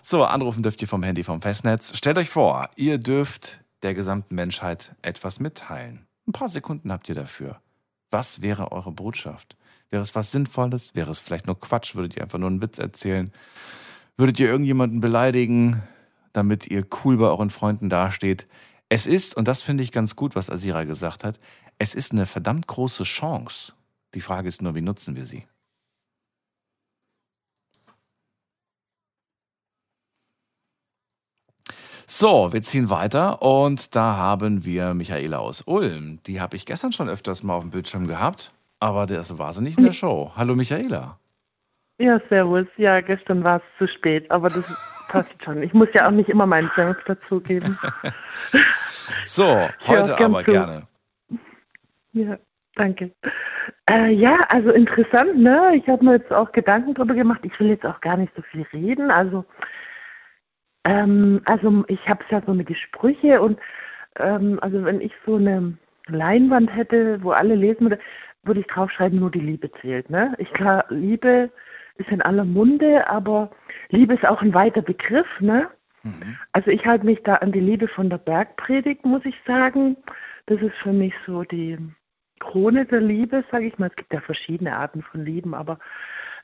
So, 0.03 0.23
anrufen 0.23 0.63
dürft 0.63 0.81
ihr 0.81 0.87
vom 0.87 1.03
Handy 1.03 1.23
vom 1.23 1.41
Festnetz. 1.41 1.95
Stellt 1.95 2.17
euch 2.17 2.29
vor, 2.29 2.69
ihr 2.75 2.97
dürft 2.97 3.64
der 3.85 3.93
gesamten 3.93 4.33
Menschheit 4.33 4.95
etwas 5.03 5.39
mitteilen. 5.39 6.07
Ein 6.27 6.31
paar 6.31 6.49
Sekunden 6.49 6.91
habt 6.91 7.07
ihr 7.07 7.15
dafür. 7.15 7.61
Was 8.09 8.41
wäre 8.41 8.71
eure 8.71 8.91
Botschaft? 8.91 9.55
Wäre 9.91 10.01
es 10.01 10.15
was 10.15 10.31
Sinnvolles? 10.31 10.95
Wäre 10.95 11.11
es 11.11 11.19
vielleicht 11.19 11.45
nur 11.45 11.59
Quatsch? 11.59 11.93
Würdet 11.93 12.15
ihr 12.15 12.23
einfach 12.23 12.39
nur 12.39 12.49
einen 12.49 12.61
Witz 12.61 12.79
erzählen? 12.79 13.31
Würdet 14.17 14.39
ihr 14.39 14.49
irgendjemanden 14.49 15.01
beleidigen, 15.01 15.83
damit 16.33 16.65
ihr 16.67 16.85
cool 17.03 17.17
bei 17.17 17.25
euren 17.25 17.51
Freunden 17.51 17.89
dasteht? 17.89 18.47
Es 18.89 19.05
ist, 19.05 19.37
und 19.37 19.47
das 19.47 19.61
finde 19.61 19.83
ich 19.83 19.91
ganz 19.91 20.15
gut, 20.15 20.35
was 20.35 20.49
Asira 20.49 20.83
gesagt 20.83 21.23
hat, 21.23 21.39
es 21.77 21.93
ist 21.93 22.11
eine 22.11 22.25
verdammt 22.25 22.65
große 22.65 23.03
Chance. 23.03 23.73
Die 24.15 24.21
Frage 24.21 24.47
ist 24.47 24.63
nur, 24.63 24.73
wie 24.73 24.81
nutzen 24.81 25.15
wir 25.15 25.25
sie? 25.25 25.45
So, 32.07 32.53
wir 32.53 32.61
ziehen 32.61 32.91
weiter 32.91 33.41
und 33.41 33.95
da 33.95 34.15
haben 34.15 34.63
wir 34.63 34.93
Michaela 34.93 35.39
aus 35.39 35.61
Ulm. 35.61 36.19
Die 36.27 36.39
habe 36.39 36.55
ich 36.55 36.67
gestern 36.67 36.91
schon 36.91 37.09
öfters 37.09 37.41
mal 37.41 37.55
auf 37.55 37.63
dem 37.63 37.71
Bildschirm 37.71 38.05
gehabt, 38.05 38.53
aber 38.79 39.07
das 39.07 39.39
war 39.39 39.53
sie 39.53 39.63
nicht 39.63 39.79
in 39.79 39.85
der 39.85 39.91
Show. 39.91 40.31
Hallo 40.35 40.55
Michaela. 40.55 41.17
Ja, 41.97 42.21
servus. 42.29 42.67
Ja, 42.77 43.01
gestern 43.01 43.43
war 43.43 43.57
es 43.57 43.63
zu 43.79 43.87
spät, 43.91 44.29
aber 44.29 44.49
das 44.49 44.65
passt 45.09 45.33
schon. 45.43 45.63
Ich 45.63 45.73
muss 45.73 45.87
ja 45.93 46.07
auch 46.07 46.11
nicht 46.11 46.29
immer 46.29 46.45
meinen 46.45 46.69
Senf 46.75 46.97
dazugeben. 47.05 47.75
so, 49.25 49.67
heute 49.87 50.11
ja, 50.11 50.25
aber 50.25 50.45
zu. 50.45 50.51
gerne. 50.51 50.87
Ja, 52.13 52.37
danke. 52.75 53.11
Äh, 53.89 54.11
ja, 54.11 54.37
also 54.49 54.69
interessant, 54.69 55.37
ne? 55.39 55.75
Ich 55.75 55.87
habe 55.87 56.05
mir 56.05 56.17
jetzt 56.17 56.31
auch 56.31 56.51
Gedanken 56.51 56.93
darüber 56.93 57.15
gemacht. 57.15 57.39
Ich 57.41 57.59
will 57.59 57.69
jetzt 57.69 57.85
auch 57.85 57.99
gar 58.01 58.17
nicht 58.17 58.31
so 58.35 58.43
viel 58.43 58.63
reden. 58.73 59.09
Also 59.09 59.43
ähm, 60.85 61.41
also 61.45 61.83
ich 61.87 62.07
habe 62.07 62.23
es 62.23 62.31
ja 62.31 62.41
so 62.45 62.53
mit 62.53 62.69
die 62.69 62.75
Sprüche 62.75 63.41
und 63.41 63.59
ähm, 64.17 64.59
also 64.61 64.85
wenn 64.85 65.01
ich 65.01 65.11
so 65.25 65.35
eine 65.35 65.77
Leinwand 66.07 66.73
hätte, 66.73 67.21
wo 67.23 67.31
alle 67.31 67.55
lesen 67.55 67.81
würde, 67.81 67.99
würde 68.43 68.59
ich 68.61 68.67
draufschreiben, 68.67 69.19
nur 69.19 69.31
die 69.31 69.39
Liebe 69.39 69.71
zählt. 69.81 70.09
Ne? 70.09 70.33
Ich 70.37 70.51
klar, 70.53 70.85
Liebe 70.89 71.49
ist 71.97 72.09
in 72.09 72.21
aller 72.21 72.45
Munde, 72.45 73.09
aber 73.09 73.49
Liebe 73.89 74.13
ist 74.13 74.25
auch 74.25 74.41
ein 74.41 74.53
weiter 74.53 74.81
Begriff. 74.81 75.27
Ne? 75.39 75.67
Mhm. 76.03 76.37
Also 76.51 76.69
ich 76.69 76.85
halte 76.85 77.05
mich 77.05 77.23
da 77.23 77.35
an 77.35 77.51
die 77.51 77.59
Liebe 77.59 77.87
von 77.87 78.09
der 78.09 78.19
Bergpredigt, 78.19 79.05
muss 79.05 79.25
ich 79.25 79.35
sagen. 79.47 79.97
Das 80.45 80.61
ist 80.61 80.75
für 80.83 80.93
mich 80.93 81.13
so 81.25 81.43
die 81.43 81.77
Krone 82.39 82.85
der 82.85 83.01
Liebe, 83.01 83.43
sage 83.49 83.65
ich 83.65 83.79
mal. 83.79 83.89
Es 83.89 83.95
gibt 83.95 84.13
ja 84.13 84.21
verschiedene 84.21 84.77
Arten 84.77 85.01
von 85.01 85.25
Lieben, 85.25 85.55
aber 85.55 85.79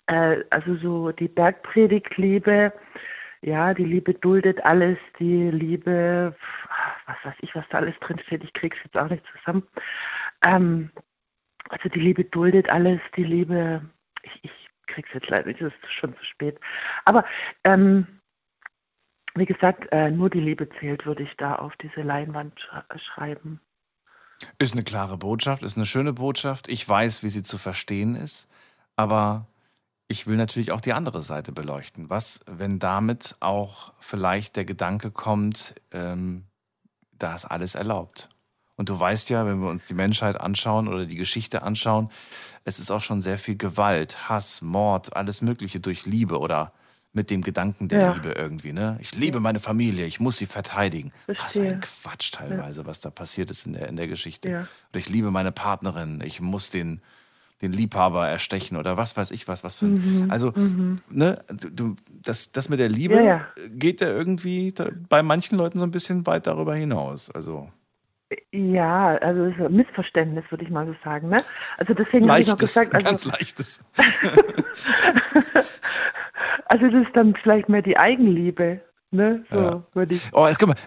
äh, 0.07 0.37
also 0.49 0.75
so 0.77 1.11
die 1.11 1.27
Bergpredigt-Liebe, 1.27 2.73
ja, 3.41 3.73
die 3.73 3.85
Liebe 3.85 4.13
duldet 4.13 4.63
alles, 4.63 4.97
die 5.19 5.49
Liebe, 5.49 6.35
was 7.07 7.17
weiß 7.23 7.35
ich, 7.41 7.55
was 7.55 7.65
da 7.69 7.79
alles 7.79 7.95
drinsteht, 7.99 8.43
ich 8.43 8.53
krieg's 8.53 8.77
jetzt 8.83 8.97
auch 8.97 9.09
nicht 9.09 9.23
zusammen. 9.37 9.67
Ähm, 10.45 10.91
also 11.69 11.89
die 11.89 11.99
Liebe 11.99 12.23
duldet 12.23 12.69
alles, 12.69 12.99
die 13.15 13.23
Liebe, 13.23 13.81
ich, 14.21 14.39
ich 14.43 14.51
krieg's 14.87 15.09
jetzt 15.13 15.29
leider 15.29 15.47
nicht, 15.47 15.61
es 15.61 15.73
ist 15.73 15.93
schon 15.93 16.15
zu 16.15 16.25
spät. 16.25 16.59
Aber 17.05 17.25
ähm, 17.63 18.05
wie 19.33 19.45
gesagt, 19.45 19.87
äh, 19.91 20.11
nur 20.11 20.29
die 20.29 20.41
Liebe 20.41 20.69
zählt, 20.79 21.05
würde 21.05 21.23
ich 21.23 21.35
da 21.37 21.55
auf 21.55 21.73
diese 21.77 22.01
Leinwand 22.01 22.59
sch 22.59 23.01
schreiben. 23.01 23.59
Ist 24.59 24.73
eine 24.73 24.83
klare 24.83 25.17
Botschaft, 25.17 25.63
ist 25.63 25.77
eine 25.77 25.85
schöne 25.85 26.13
Botschaft. 26.13 26.67
Ich 26.67 26.87
weiß, 26.87 27.23
wie 27.23 27.29
sie 27.29 27.43
zu 27.43 27.57
verstehen 27.57 28.15
ist, 28.15 28.49
aber 28.95 29.47
ich 30.11 30.27
will 30.27 30.37
natürlich 30.37 30.71
auch 30.71 30.81
die 30.81 30.93
andere 30.93 31.23
Seite 31.23 31.51
beleuchten. 31.51 32.09
Was, 32.09 32.41
wenn 32.45 32.79
damit 32.79 33.35
auch 33.39 33.93
vielleicht 33.99 34.57
der 34.57 34.65
Gedanke 34.65 35.09
kommt, 35.09 35.73
ähm, 35.91 36.43
da 37.17 37.33
ist 37.33 37.45
alles 37.45 37.75
erlaubt? 37.75 38.29
Und 38.75 38.89
du 38.89 38.99
weißt 38.99 39.29
ja, 39.29 39.45
wenn 39.45 39.61
wir 39.61 39.69
uns 39.69 39.87
die 39.87 39.93
Menschheit 39.93 40.39
anschauen 40.39 40.87
oder 40.87 41.05
die 41.05 41.15
Geschichte 41.15 41.63
anschauen, 41.63 42.11
es 42.65 42.77
ist 42.77 42.91
auch 42.91 43.01
schon 43.01 43.21
sehr 43.21 43.37
viel 43.37 43.55
Gewalt, 43.55 44.29
Hass, 44.29 44.61
Mord, 44.61 45.15
alles 45.15 45.41
Mögliche 45.41 45.79
durch 45.79 46.05
Liebe 46.05 46.39
oder 46.39 46.73
mit 47.13 47.29
dem 47.29 47.41
Gedanken 47.41 47.87
der 47.87 48.01
ja. 48.01 48.13
Liebe 48.13 48.31
irgendwie. 48.31 48.73
Ne? 48.73 48.97
Ich 49.01 49.13
liebe 49.13 49.39
meine 49.39 49.59
Familie, 49.59 50.05
ich 50.05 50.19
muss 50.19 50.37
sie 50.37 50.45
verteidigen. 50.45 51.11
Verstehe. 51.25 51.65
Was 51.65 51.73
ein 51.73 51.81
Quatsch 51.81 52.31
teilweise, 52.31 52.81
ja. 52.81 52.87
was 52.87 53.01
da 53.01 53.09
passiert 53.09 53.51
ist 53.51 53.65
in 53.65 53.73
der, 53.73 53.87
in 53.87 53.97
der 53.97 54.07
Geschichte. 54.07 54.49
Ja. 54.49 54.67
Oder 54.89 54.99
ich 54.99 55.09
liebe 55.09 55.31
meine 55.31 55.51
Partnerin, 55.51 56.21
ich 56.25 56.41
muss 56.41 56.69
den 56.69 57.01
den 57.61 57.71
Liebhaber 57.71 58.27
erstechen 58.27 58.77
oder 58.77 58.97
was 58.97 59.15
weiß 59.15 59.31
ich 59.31 59.47
was, 59.47 59.63
was 59.63 59.75
für. 59.75 59.85
Mhm. 59.85 60.27
Also, 60.29 60.51
mhm. 60.55 60.99
ne, 61.09 61.43
du, 61.49 61.95
das, 62.09 62.51
das 62.51 62.69
mit 62.69 62.79
der 62.79 62.89
Liebe 62.89 63.15
ja, 63.15 63.23
ja. 63.23 63.47
geht 63.69 64.01
ja 64.01 64.07
irgendwie 64.07 64.71
da, 64.71 64.89
bei 65.09 65.23
manchen 65.23 65.57
Leuten 65.57 65.79
so 65.79 65.85
ein 65.85 65.91
bisschen 65.91 66.25
weit 66.25 66.47
darüber 66.47 66.75
hinaus. 66.75 67.29
Also. 67.31 67.69
Ja, 68.51 69.17
also 69.17 69.45
ist 69.45 69.59
ein 69.59 69.73
Missverständnis, 69.73 70.45
würde 70.49 70.63
ich 70.63 70.69
mal 70.69 70.85
so 70.85 70.95
sagen. 71.03 71.29
Ne? 71.29 71.37
Also 71.77 71.93
deswegen 71.93 72.29
habe 72.29 72.41
ich 72.41 72.51
auch 72.51 72.57
gesagt, 72.57 72.93
also, 72.93 73.05
ganz 73.05 73.25
leichtes. 73.25 73.81
also 76.65 76.87
das 76.89 77.07
ist 77.07 77.15
dann 77.15 77.35
vielleicht 77.41 77.67
mehr 77.67 77.81
die 77.81 77.97
Eigenliebe. 77.97 78.81
Ne? 79.13 79.43
So 79.51 79.61
ja. 79.61 79.83
würde 79.93 80.15
ich. 80.15 80.21
Oh, 80.31 80.47
guck 80.57 80.69
mal, 80.69 80.77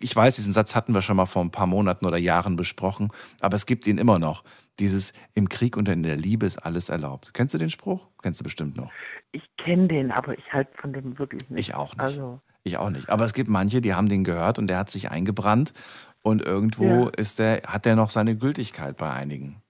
ich 0.00 0.14
weiß, 0.14 0.34
diesen 0.34 0.52
Satz 0.52 0.74
hatten 0.74 0.94
wir 0.94 1.00
schon 1.00 1.16
mal 1.16 1.26
vor 1.26 1.42
ein 1.42 1.52
paar 1.52 1.68
Monaten 1.68 2.06
oder 2.06 2.16
Jahren 2.16 2.56
besprochen, 2.56 3.10
aber 3.40 3.54
es 3.54 3.66
gibt 3.66 3.86
ihn 3.86 3.98
immer 3.98 4.18
noch. 4.18 4.42
Dieses 4.80 5.12
im 5.34 5.48
Krieg 5.48 5.76
und 5.76 5.88
in 5.88 6.02
der 6.02 6.16
Liebe 6.16 6.44
ist 6.44 6.58
alles 6.58 6.88
erlaubt. 6.88 7.34
Kennst 7.34 7.54
du 7.54 7.58
den 7.58 7.70
Spruch? 7.70 8.08
Kennst 8.20 8.40
du 8.40 8.44
bestimmt 8.44 8.76
noch. 8.76 8.92
Ich 9.30 9.44
kenne 9.56 9.86
den, 9.86 10.10
aber 10.10 10.36
ich 10.36 10.52
halte 10.52 10.70
von 10.76 10.92
dem 10.92 11.18
wirklich 11.18 11.48
nicht. 11.50 11.68
Ich 11.68 11.74
auch 11.74 11.92
nicht. 11.94 12.00
Also. 12.00 12.40
Ich 12.64 12.76
auch 12.78 12.90
nicht. 12.90 13.08
Aber 13.08 13.24
es 13.24 13.32
gibt 13.32 13.48
manche, 13.48 13.80
die 13.80 13.94
haben 13.94 14.08
den 14.08 14.24
gehört 14.24 14.58
und 14.58 14.66
der 14.66 14.78
hat 14.78 14.90
sich 14.90 15.10
eingebrannt 15.10 15.72
und 16.22 16.42
irgendwo 16.42 17.04
ja. 17.04 17.10
ist 17.16 17.38
der, 17.38 17.62
hat 17.66 17.84
der 17.84 17.96
noch 17.96 18.10
seine 18.10 18.36
Gültigkeit 18.36 18.96
bei 18.96 19.10
einigen. 19.10 19.62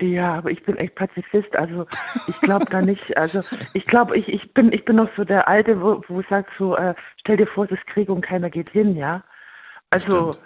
Ja, 0.00 0.34
aber 0.36 0.50
ich 0.50 0.62
bin 0.64 0.76
echt 0.76 0.94
Pazifist, 0.94 1.56
also 1.56 1.86
ich 2.28 2.40
glaube 2.40 2.66
da 2.70 2.80
nicht, 2.80 3.16
also 3.16 3.42
ich 3.74 3.84
glaube, 3.86 4.16
ich, 4.16 4.28
ich 4.28 4.54
bin 4.54 4.72
ich 4.72 4.84
bin 4.84 4.94
noch 4.96 5.08
so 5.16 5.24
der 5.24 5.48
Alte, 5.48 5.80
wo, 5.80 6.04
wo 6.06 6.22
sagt 6.30 6.50
so, 6.56 6.76
äh, 6.76 6.94
stell 7.16 7.36
dir 7.36 7.48
vor, 7.48 7.64
es 7.64 7.72
ist 7.72 7.86
Krieg 7.88 8.08
und 8.08 8.20
keiner 8.20 8.48
geht 8.50 8.70
hin, 8.70 8.96
ja. 8.96 9.24
Also 9.90 10.36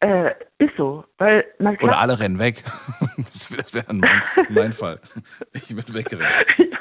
Äh, 0.00 0.34
ist 0.58 0.76
so, 0.76 1.04
weil 1.18 1.44
na 1.60 1.76
klar, 1.76 1.90
Oder 1.90 1.98
alle 2.00 2.18
rennen 2.18 2.40
weg. 2.40 2.64
Das, 3.16 3.50
wär- 3.52 3.58
das 3.58 3.72
wäre 3.74 3.94
mein, 3.94 4.22
mein 4.48 4.72
Fall. 4.72 4.98
Ich 5.52 5.68
bin 5.68 5.94
weggerannt. 5.94 6.46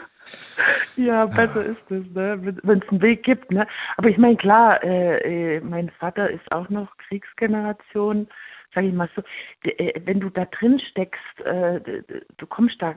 Ja, 0.96 1.26
besser 1.26 1.66
ist 1.66 1.90
es, 1.90 2.06
ne? 2.14 2.38
wenn 2.64 2.80
es 2.80 2.90
einen 2.90 3.02
Weg 3.02 3.24
gibt. 3.24 3.52
Ne? 3.52 3.66
Aber 3.98 4.10
ich 4.10 4.18
meine, 4.18 4.36
klar, 4.36 4.84
äh, 4.84 5.56
äh, 5.58 5.62
mein 5.62 5.90
Vater 5.90 6.30
ist 6.30 6.52
auch 6.52 6.70
noch 6.70 6.96
Kriegsgeneration, 6.98 8.28
sage 8.74 8.88
ich 8.88 8.94
mal 8.94 9.10
so. 9.16 9.22
Äh, 9.64 10.02
wenn 10.06 10.20
du 10.20 10.30
da 10.30 10.46
drin 10.46 10.80
steckst, 10.80 11.42
äh, 11.42 12.04
du 12.38 12.48
kommst 12.48 12.82
da 12.82 12.96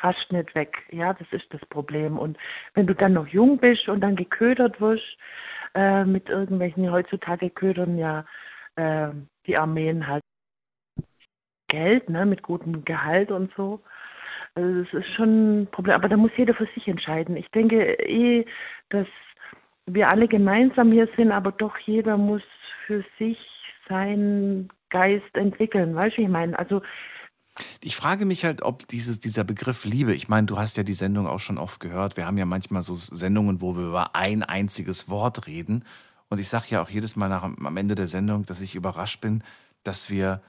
fast 0.00 0.32
nicht 0.32 0.54
weg. 0.54 0.82
Ja, 0.90 1.12
das 1.12 1.28
ist 1.30 1.52
das 1.52 1.64
Problem. 1.66 2.18
Und 2.18 2.38
wenn 2.74 2.86
du 2.86 2.94
dann 2.94 3.12
noch 3.12 3.28
jung 3.28 3.58
bist 3.58 3.88
und 3.88 4.00
dann 4.00 4.16
geködert 4.16 4.80
wirst, 4.80 5.18
äh, 5.74 6.04
mit 6.04 6.28
irgendwelchen, 6.28 6.90
heutzutage 6.90 7.50
ködern 7.50 7.98
ja 7.98 8.24
äh, 8.76 9.08
die 9.46 9.56
Armeen 9.56 10.06
halt 10.06 10.22
Geld, 11.68 12.08
ne, 12.08 12.26
mit 12.26 12.42
gutem 12.42 12.84
Gehalt 12.84 13.30
und 13.30 13.52
so. 13.56 13.80
Also 14.54 14.82
das 14.82 14.92
ist 14.94 15.14
schon 15.14 15.62
ein 15.62 15.66
Problem, 15.68 15.94
aber 15.94 16.08
da 16.08 16.16
muss 16.16 16.32
jeder 16.36 16.54
für 16.54 16.66
sich 16.74 16.88
entscheiden. 16.88 17.36
Ich 17.36 17.48
denke 17.52 17.92
eh, 18.00 18.44
dass 18.88 19.06
wir 19.86 20.08
alle 20.08 20.26
gemeinsam 20.26 20.90
hier 20.90 21.08
sind, 21.16 21.30
aber 21.30 21.52
doch 21.52 21.78
jeder 21.78 22.16
muss 22.16 22.42
für 22.86 23.04
sich 23.18 23.38
seinen 23.90 24.70
Geist 24.88 25.34
entwickeln. 25.34 25.94
Weißt 25.94 26.16
du, 26.16 26.22
wie 26.22 26.24
ich 26.24 26.30
meine? 26.30 26.58
Also 26.58 26.80
Ich 27.82 27.96
frage 27.96 28.24
mich 28.24 28.44
halt, 28.44 28.62
ob 28.62 28.88
dieses, 28.88 29.20
dieser 29.20 29.44
Begriff 29.44 29.84
Liebe, 29.84 30.14
ich 30.14 30.28
meine, 30.28 30.46
du 30.46 30.56
hast 30.56 30.76
ja 30.78 30.82
die 30.82 30.94
Sendung 30.94 31.26
auch 31.26 31.40
schon 31.40 31.58
oft 31.58 31.80
gehört, 31.80 32.16
wir 32.16 32.26
haben 32.26 32.38
ja 32.38 32.46
manchmal 32.46 32.80
so 32.80 32.94
Sendungen, 32.94 33.60
wo 33.60 33.76
wir 33.76 33.88
über 33.88 34.14
ein 34.14 34.42
einziges 34.42 35.08
Wort 35.10 35.46
reden. 35.46 35.84
Und 36.28 36.38
ich 36.38 36.48
sage 36.48 36.66
ja 36.70 36.80
auch 36.82 36.88
jedes 36.88 37.16
Mal 37.16 37.28
nach, 37.28 37.42
am 37.42 37.76
Ende 37.76 37.94
der 37.96 38.06
Sendung, 38.06 38.46
dass 38.46 38.60
ich 38.62 38.74
überrascht 38.76 39.20
bin, 39.20 39.42
dass 39.82 40.10
wir, 40.10 40.40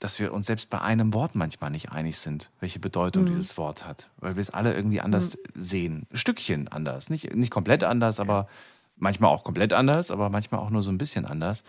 dass 0.00 0.18
wir 0.18 0.32
uns 0.34 0.46
selbst 0.46 0.68
bei 0.68 0.80
einem 0.80 1.14
Wort 1.14 1.34
manchmal 1.36 1.70
nicht 1.70 1.92
einig 1.92 2.18
sind, 2.18 2.50
welche 2.60 2.80
Bedeutung 2.80 3.22
Mhm. 3.22 3.28
dieses 3.28 3.56
Wort 3.56 3.86
hat. 3.86 4.10
Weil 4.18 4.36
wir 4.36 4.40
es 4.40 4.50
alle 4.50 4.74
irgendwie 4.74 5.00
anders 5.00 5.38
sehen. 5.54 6.06
Ein 6.10 6.16
Stückchen 6.16 6.68
anders. 6.68 7.08
Nicht, 7.08 7.34
nicht 7.34 7.50
komplett 7.52 7.84
anders, 7.84 8.18
aber 8.20 8.48
manchmal 8.96 9.30
auch 9.30 9.44
komplett 9.44 9.72
anders, 9.72 10.10
aber 10.10 10.28
manchmal 10.28 10.60
auch 10.60 10.70
nur 10.70 10.82
so 10.82 10.90
ein 10.90 10.98
bisschen 10.98 11.24
anders. 11.24 11.62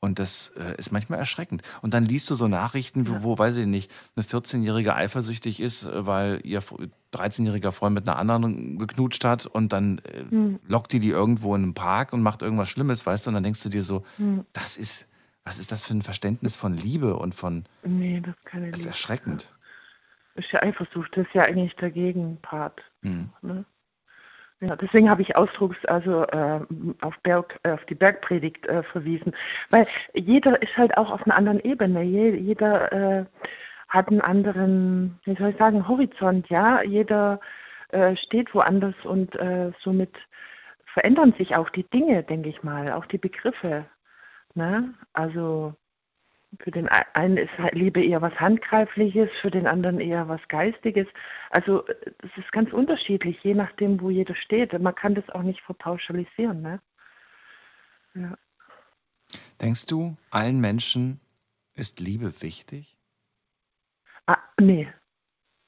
Und 0.00 0.20
das 0.20 0.52
äh, 0.56 0.76
ist 0.78 0.92
manchmal 0.92 1.18
erschreckend. 1.18 1.62
Und 1.82 1.92
dann 1.92 2.04
liest 2.04 2.30
du 2.30 2.36
so 2.36 2.46
Nachrichten, 2.46 3.08
wo, 3.08 3.22
wo 3.24 3.36
weiß 3.38 3.56
ich 3.56 3.66
nicht, 3.66 3.90
eine 4.14 4.24
14-Jährige 4.24 4.94
eifersüchtig 4.94 5.58
ist, 5.60 5.82
äh, 5.84 6.06
weil 6.06 6.40
ihr 6.44 6.62
Fr- 6.62 6.88
13-jähriger 7.12 7.72
Freund 7.72 7.94
mit 7.94 8.06
einer 8.08 8.16
anderen 8.18 8.78
geknutscht 8.78 9.24
hat 9.24 9.46
und 9.46 9.72
dann 9.72 9.98
äh, 10.04 10.20
Hm. 10.30 10.60
lockt 10.68 10.92
die 10.92 11.00
die 11.00 11.08
irgendwo 11.10 11.54
in 11.56 11.62
einen 11.64 11.74
Park 11.74 12.12
und 12.12 12.22
macht 12.22 12.42
irgendwas 12.42 12.68
Schlimmes, 12.68 13.04
weißt 13.06 13.26
du? 13.26 13.30
Und 13.30 13.34
dann 13.34 13.42
denkst 13.42 13.62
du 13.64 13.70
dir 13.70 13.82
so, 13.82 14.04
Hm. 14.18 14.44
das 14.52 14.76
ist, 14.76 15.08
was 15.44 15.58
ist 15.58 15.72
das 15.72 15.82
für 15.84 15.94
ein 15.94 16.02
Verständnis 16.02 16.54
von 16.54 16.74
Liebe 16.74 17.16
und 17.16 17.34
von, 17.34 17.64
nee, 17.82 18.20
das 18.20 18.36
ist 18.36 18.44
keine 18.46 18.70
das 18.70 18.80
ist 18.80 18.86
erschreckend. 18.86 19.50
Ist 20.36 20.52
ja 20.52 20.62
Eifersucht, 20.62 21.10
das 21.16 21.26
ist 21.26 21.34
ja 21.34 21.42
eigentlich 21.42 21.74
der 21.76 21.90
Gegenpart. 21.90 22.80
Hm. 23.02 23.30
Ne? 23.42 23.64
Ja, 24.60 24.74
deswegen 24.74 25.08
habe 25.08 25.22
ich 25.22 25.36
ausdrucks 25.36 25.84
also 25.84 26.24
äh, 26.24 26.60
auf, 27.00 27.16
Berg, 27.22 27.60
äh, 27.62 27.70
auf 27.70 27.84
die 27.84 27.94
Bergpredigt 27.94 28.66
äh, 28.66 28.82
verwiesen, 28.82 29.32
weil 29.70 29.86
jeder 30.14 30.60
ist 30.60 30.76
halt 30.76 30.96
auch 30.96 31.10
auf 31.10 31.22
einer 31.24 31.36
anderen 31.36 31.60
Ebene. 31.60 32.02
Je, 32.02 32.34
jeder 32.34 32.92
äh, 32.92 33.24
hat 33.88 34.08
einen 34.08 34.20
anderen, 34.20 35.20
wie 35.24 35.36
soll 35.36 35.50
ich 35.50 35.56
sagen, 35.58 35.86
Horizont. 35.86 36.48
Ja, 36.48 36.82
jeder 36.82 37.38
äh, 37.90 38.16
steht 38.16 38.52
woanders 38.52 38.96
und 39.04 39.34
äh, 39.36 39.70
somit 39.80 40.14
verändern 40.86 41.34
sich 41.38 41.54
auch 41.54 41.70
die 41.70 41.84
Dinge, 41.84 42.24
denke 42.24 42.48
ich 42.48 42.62
mal, 42.64 42.92
auch 42.92 43.06
die 43.06 43.18
Begriffe. 43.18 43.84
Ne? 44.54 44.92
Also 45.12 45.74
für 46.60 46.70
den 46.70 46.88
ei- 46.88 47.06
einen 47.14 47.36
ist 47.36 47.56
halt 47.58 47.74
Liebe 47.74 48.02
eher 48.02 48.22
was 48.22 48.34
Handgreifliches, 48.40 49.30
für 49.40 49.50
den 49.50 49.66
anderen 49.66 50.00
eher 50.00 50.28
was 50.28 50.40
Geistiges. 50.48 51.06
Also 51.50 51.84
das 52.18 52.30
ist 52.36 52.50
ganz 52.52 52.72
unterschiedlich, 52.72 53.42
je 53.42 53.54
nachdem, 53.54 54.00
wo 54.00 54.10
jeder 54.10 54.34
steht. 54.34 54.78
Man 54.78 54.94
kann 54.94 55.14
das 55.14 55.28
auch 55.30 55.42
nicht 55.42 55.60
verpauschalisieren. 55.62 56.62
Ne? 56.62 56.80
Ja. 58.14 58.36
Denkst 59.60 59.86
du, 59.86 60.16
allen 60.30 60.60
Menschen 60.60 61.20
ist 61.74 62.00
Liebe 62.00 62.40
wichtig? 62.40 62.96
Ah, 64.26 64.38
nee. 64.60 64.88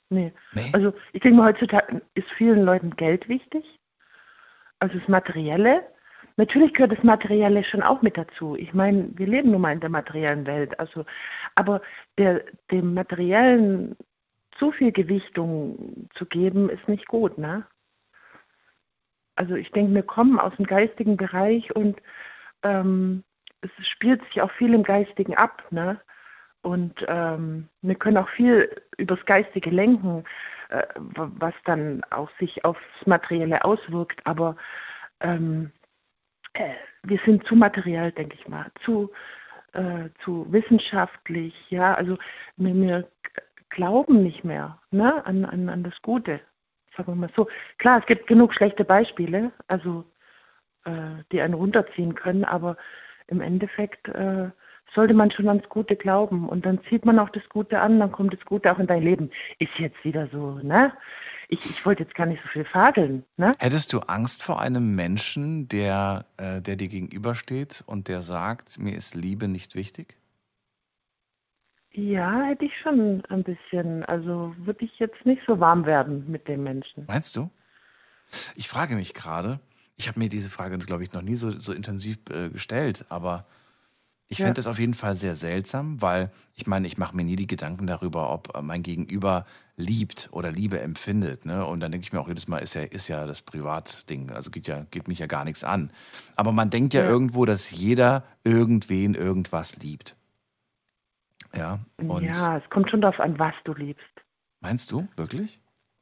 Nee. 0.08 0.32
Nee? 0.52 0.70
Also 0.72 0.92
ich 1.12 1.20
denke 1.20 1.36
mal, 1.38 1.52
heutzutage 1.52 2.02
ist 2.14 2.28
vielen 2.36 2.64
Leuten 2.64 2.96
Geld 2.96 3.28
wichtig. 3.28 3.64
Also 4.78 4.98
das 4.98 5.08
Materielle. 5.08 5.86
Natürlich 6.40 6.72
gehört 6.72 6.92
das 6.92 7.04
Materielle 7.04 7.62
schon 7.64 7.82
auch 7.82 8.00
mit 8.00 8.16
dazu. 8.16 8.56
Ich 8.56 8.72
meine, 8.72 9.10
wir 9.12 9.26
leben 9.26 9.50
nun 9.50 9.60
mal 9.60 9.74
in 9.74 9.80
der 9.80 9.90
materiellen 9.90 10.46
Welt. 10.46 10.80
Also, 10.80 11.04
aber 11.54 11.82
der, 12.16 12.42
dem 12.70 12.94
Materiellen 12.94 13.94
zu 14.58 14.72
viel 14.72 14.90
Gewichtung 14.90 16.08
zu 16.14 16.24
geben, 16.24 16.70
ist 16.70 16.88
nicht 16.88 17.06
gut, 17.08 17.36
ne? 17.36 17.66
Also 19.36 19.54
ich 19.54 19.70
denke, 19.72 19.92
wir 19.92 20.02
kommen 20.02 20.40
aus 20.40 20.56
dem 20.56 20.64
geistigen 20.66 21.18
Bereich 21.18 21.76
und 21.76 22.00
ähm, 22.62 23.22
es 23.60 23.70
spielt 23.86 24.24
sich 24.24 24.40
auch 24.40 24.50
viel 24.52 24.72
im 24.72 24.82
Geistigen 24.82 25.36
ab, 25.36 25.62
ne? 25.70 26.00
Und 26.62 27.04
ähm, 27.06 27.68
wir 27.82 27.96
können 27.96 28.16
auch 28.16 28.30
viel 28.30 28.80
übers 28.96 29.22
Geistige 29.26 29.68
lenken, 29.68 30.24
äh, 30.70 30.86
was 30.96 31.54
dann 31.66 32.02
auch 32.08 32.30
sich 32.38 32.64
aufs 32.64 32.80
Materielle 33.04 33.62
auswirkt. 33.62 34.26
Aber 34.26 34.56
ähm, 35.20 35.70
äh, 36.54 36.74
wir 37.02 37.18
sind 37.24 37.44
zu 37.46 37.54
materiell, 37.56 38.12
denke 38.12 38.36
ich 38.38 38.48
mal, 38.48 38.70
zu, 38.84 39.10
äh, 39.72 40.08
zu 40.24 40.46
wissenschaftlich, 40.50 41.54
ja. 41.70 41.94
Also 41.94 42.18
wir, 42.56 42.74
wir 42.74 43.08
glauben 43.70 44.22
nicht 44.22 44.44
mehr 44.44 44.78
ne? 44.90 45.24
an, 45.24 45.44
an, 45.44 45.68
an 45.68 45.84
das 45.84 45.94
Gute, 46.02 46.40
sagen 46.96 47.12
wir 47.12 47.14
mal 47.14 47.30
so. 47.34 47.48
Klar, 47.78 48.00
es 48.00 48.06
gibt 48.06 48.26
genug 48.26 48.54
schlechte 48.54 48.84
Beispiele, 48.84 49.52
also 49.68 50.04
äh, 50.84 51.22
die 51.32 51.40
einen 51.40 51.54
runterziehen 51.54 52.14
können, 52.14 52.44
aber 52.44 52.76
im 53.28 53.40
Endeffekt 53.40 54.08
äh, 54.08 54.50
sollte 54.94 55.14
man 55.14 55.30
schon 55.30 55.48
ans 55.48 55.68
Gute 55.68 55.96
glauben 55.96 56.48
und 56.48 56.66
dann 56.66 56.82
zieht 56.88 57.04
man 57.04 57.18
auch 57.18 57.30
das 57.30 57.48
Gute 57.48 57.80
an, 57.80 58.00
dann 58.00 58.12
kommt 58.12 58.34
das 58.34 58.44
Gute 58.44 58.72
auch 58.72 58.78
in 58.78 58.88
dein 58.88 59.02
Leben. 59.02 59.30
Ist 59.58 59.78
jetzt 59.78 60.04
wieder 60.04 60.26
so, 60.32 60.58
ne? 60.62 60.92
Ich, 61.52 61.68
ich 61.68 61.84
wollte 61.84 62.04
jetzt 62.04 62.14
gar 62.14 62.26
nicht 62.26 62.40
so 62.44 62.48
viel 62.50 62.64
fadeln, 62.64 63.24
ne? 63.36 63.52
Hättest 63.58 63.92
du 63.92 63.98
Angst 64.00 64.44
vor 64.44 64.60
einem 64.60 64.94
Menschen, 64.94 65.66
der, 65.66 66.26
äh, 66.36 66.62
der 66.62 66.76
dir 66.76 66.86
gegenübersteht 66.86 67.82
und 67.86 68.06
der 68.06 68.22
sagt, 68.22 68.78
mir 68.78 68.96
ist 68.96 69.16
Liebe 69.16 69.48
nicht 69.48 69.74
wichtig? 69.74 70.16
Ja, 71.90 72.44
hätte 72.44 72.66
ich 72.66 72.72
schon 72.80 73.24
ein 73.30 73.42
bisschen. 73.42 74.04
Also 74.04 74.54
würde 74.58 74.84
ich 74.84 74.96
jetzt 75.00 75.26
nicht 75.26 75.42
so 75.44 75.58
warm 75.58 75.86
werden 75.86 76.30
mit 76.30 76.46
dem 76.46 76.62
Menschen. 76.62 77.04
Meinst 77.08 77.34
du? 77.34 77.50
Ich 78.54 78.68
frage 78.68 78.94
mich 78.94 79.12
gerade, 79.12 79.58
ich 79.96 80.06
habe 80.06 80.20
mir 80.20 80.28
diese 80.28 80.50
Frage, 80.50 80.78
glaube 80.78 81.02
ich, 81.02 81.12
noch 81.12 81.22
nie 81.22 81.34
so, 81.34 81.50
so 81.58 81.72
intensiv 81.72 82.18
äh, 82.30 82.50
gestellt, 82.50 83.06
aber 83.08 83.44
ich 84.32 84.38
Ja. 84.38 84.46
fände 84.46 84.60
es 84.60 84.66
auf 84.68 84.78
jeden 84.78 84.94
Fall 84.94 85.16
sehr 85.16 85.34
seltsam, 85.34 86.00
weil 86.00 86.30
ich 86.54 86.66
meine, 86.66 86.86
ich 86.86 86.96
mache 86.96 87.14
mir 87.16 87.24
nie 87.24 87.36
die 87.36 87.46
Gedanken 87.48 87.86
darüber, 87.86 88.32
ob 88.32 88.54
äh, 88.54 88.62
mein 88.62 88.82
Gegenüber 88.82 89.44
liebt 89.76 90.28
oder 90.30 90.52
Liebe 90.52 90.80
empfindet. 90.80 91.44
Ne? 91.44 91.66
Und 91.66 91.80
dann 91.80 91.90
denke 91.90 92.04
ich 92.06 92.12
mir 92.12 92.20
auch 92.20 92.28
jedes 92.28 92.46
Mal, 92.48 92.58
ist 92.58 92.74
ja, 92.74 92.82
ist 92.82 93.08
ja 93.08 93.26
das 93.26 93.42
Privatding, 93.42 94.30
also 94.30 94.50
geht, 94.50 94.68
ja, 94.68 94.86
geht 94.90 95.08
mich 95.08 95.18
ja 95.18 95.26
gar 95.26 95.44
nichts 95.44 95.64
an. 95.64 95.90
Aber 96.36 96.52
man 96.52 96.70
denkt 96.70 96.94
ja, 96.94 97.02
Ja. 97.02 97.08
irgendwo, 97.10 97.44
dass 97.44 97.70
jeder 97.72 98.22
irgendwen 98.44 99.14
irgendwas 99.14 99.76
liebt. 99.78 100.16
Ja, 101.54 101.80
und 101.98 102.22
ja, 102.24 102.56
es 102.58 102.70
kommt 102.70 102.88
schon 102.90 103.00
darauf 103.00 103.18
an, 103.18 103.38
was 103.38 103.54
du 103.64 103.74
liebst. 103.74 104.04
meinst 104.60 104.92
du 104.92 105.08
wirklich? 105.16 105.59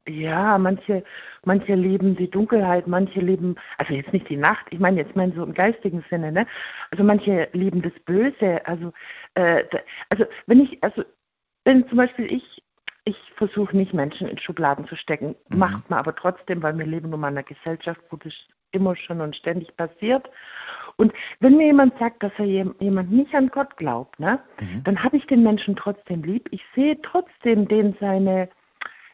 Ja, 0.08 0.56
manche, 0.58 1.04
manche 1.44 1.74
lieben 1.74 2.16
die 2.16 2.30
Dunkelheit, 2.30 2.86
manche 2.86 3.20
lieben, 3.20 3.56
also 3.76 3.92
jetzt 3.92 4.12
nicht 4.12 4.28
die 4.28 4.36
Nacht, 4.36 4.64
ich 4.70 4.78
meine 4.78 5.00
jetzt 5.00 5.14
mein 5.14 5.32
so 5.32 5.42
im 5.44 5.52
geistigen 5.54 6.02
Sinne, 6.08 6.32
ne? 6.32 6.46
Also 6.90 7.04
manche 7.04 7.48
lieben 7.52 7.82
das 7.82 7.92
Böse, 8.06 8.66
also, 8.66 8.92
äh, 9.34 9.64
also 10.08 10.24
wenn 10.46 10.60
ich, 10.62 10.82
also 10.82 11.04
wenn 11.64 11.86
zum 11.88 11.98
Beispiel 11.98 12.32
ich, 12.32 12.62
ich 13.04 13.16
versuche 13.36 13.76
nicht 13.76 13.92
Menschen 13.92 14.28
in 14.28 14.38
Schubladen 14.38 14.86
zu 14.88 14.96
stecken, 14.96 15.34
Mhm. 15.50 15.58
macht 15.58 15.90
man 15.90 15.98
aber 15.98 16.14
trotzdem, 16.14 16.62
weil 16.62 16.76
wir 16.78 16.86
leben 16.86 17.10
nun 17.10 17.20
mal 17.20 17.28
in 17.28 17.34
einer 17.38 17.42
Gesellschaft, 17.42 18.00
wo 18.10 18.16
das 18.16 18.32
immer 18.72 18.96
schon 18.96 19.20
und 19.20 19.36
ständig 19.36 19.74
passiert. 19.76 20.28
Und 20.96 21.12
wenn 21.40 21.56
mir 21.56 21.66
jemand 21.66 21.98
sagt, 21.98 22.22
dass 22.22 22.32
er 22.38 22.44
jem- 22.46 22.74
jemand 22.80 23.10
nicht 23.10 23.34
an 23.34 23.48
Gott 23.48 23.76
glaubt, 23.76 24.18
ne, 24.20 24.40
Mhm. 24.60 24.84
dann 24.84 25.02
habe 25.02 25.16
ich 25.16 25.26
den 25.26 25.42
Menschen 25.42 25.76
trotzdem 25.76 26.22
lieb. 26.22 26.48
Ich 26.50 26.62
sehe 26.74 27.00
trotzdem 27.02 27.68
den 27.68 27.94
seine, 28.00 28.48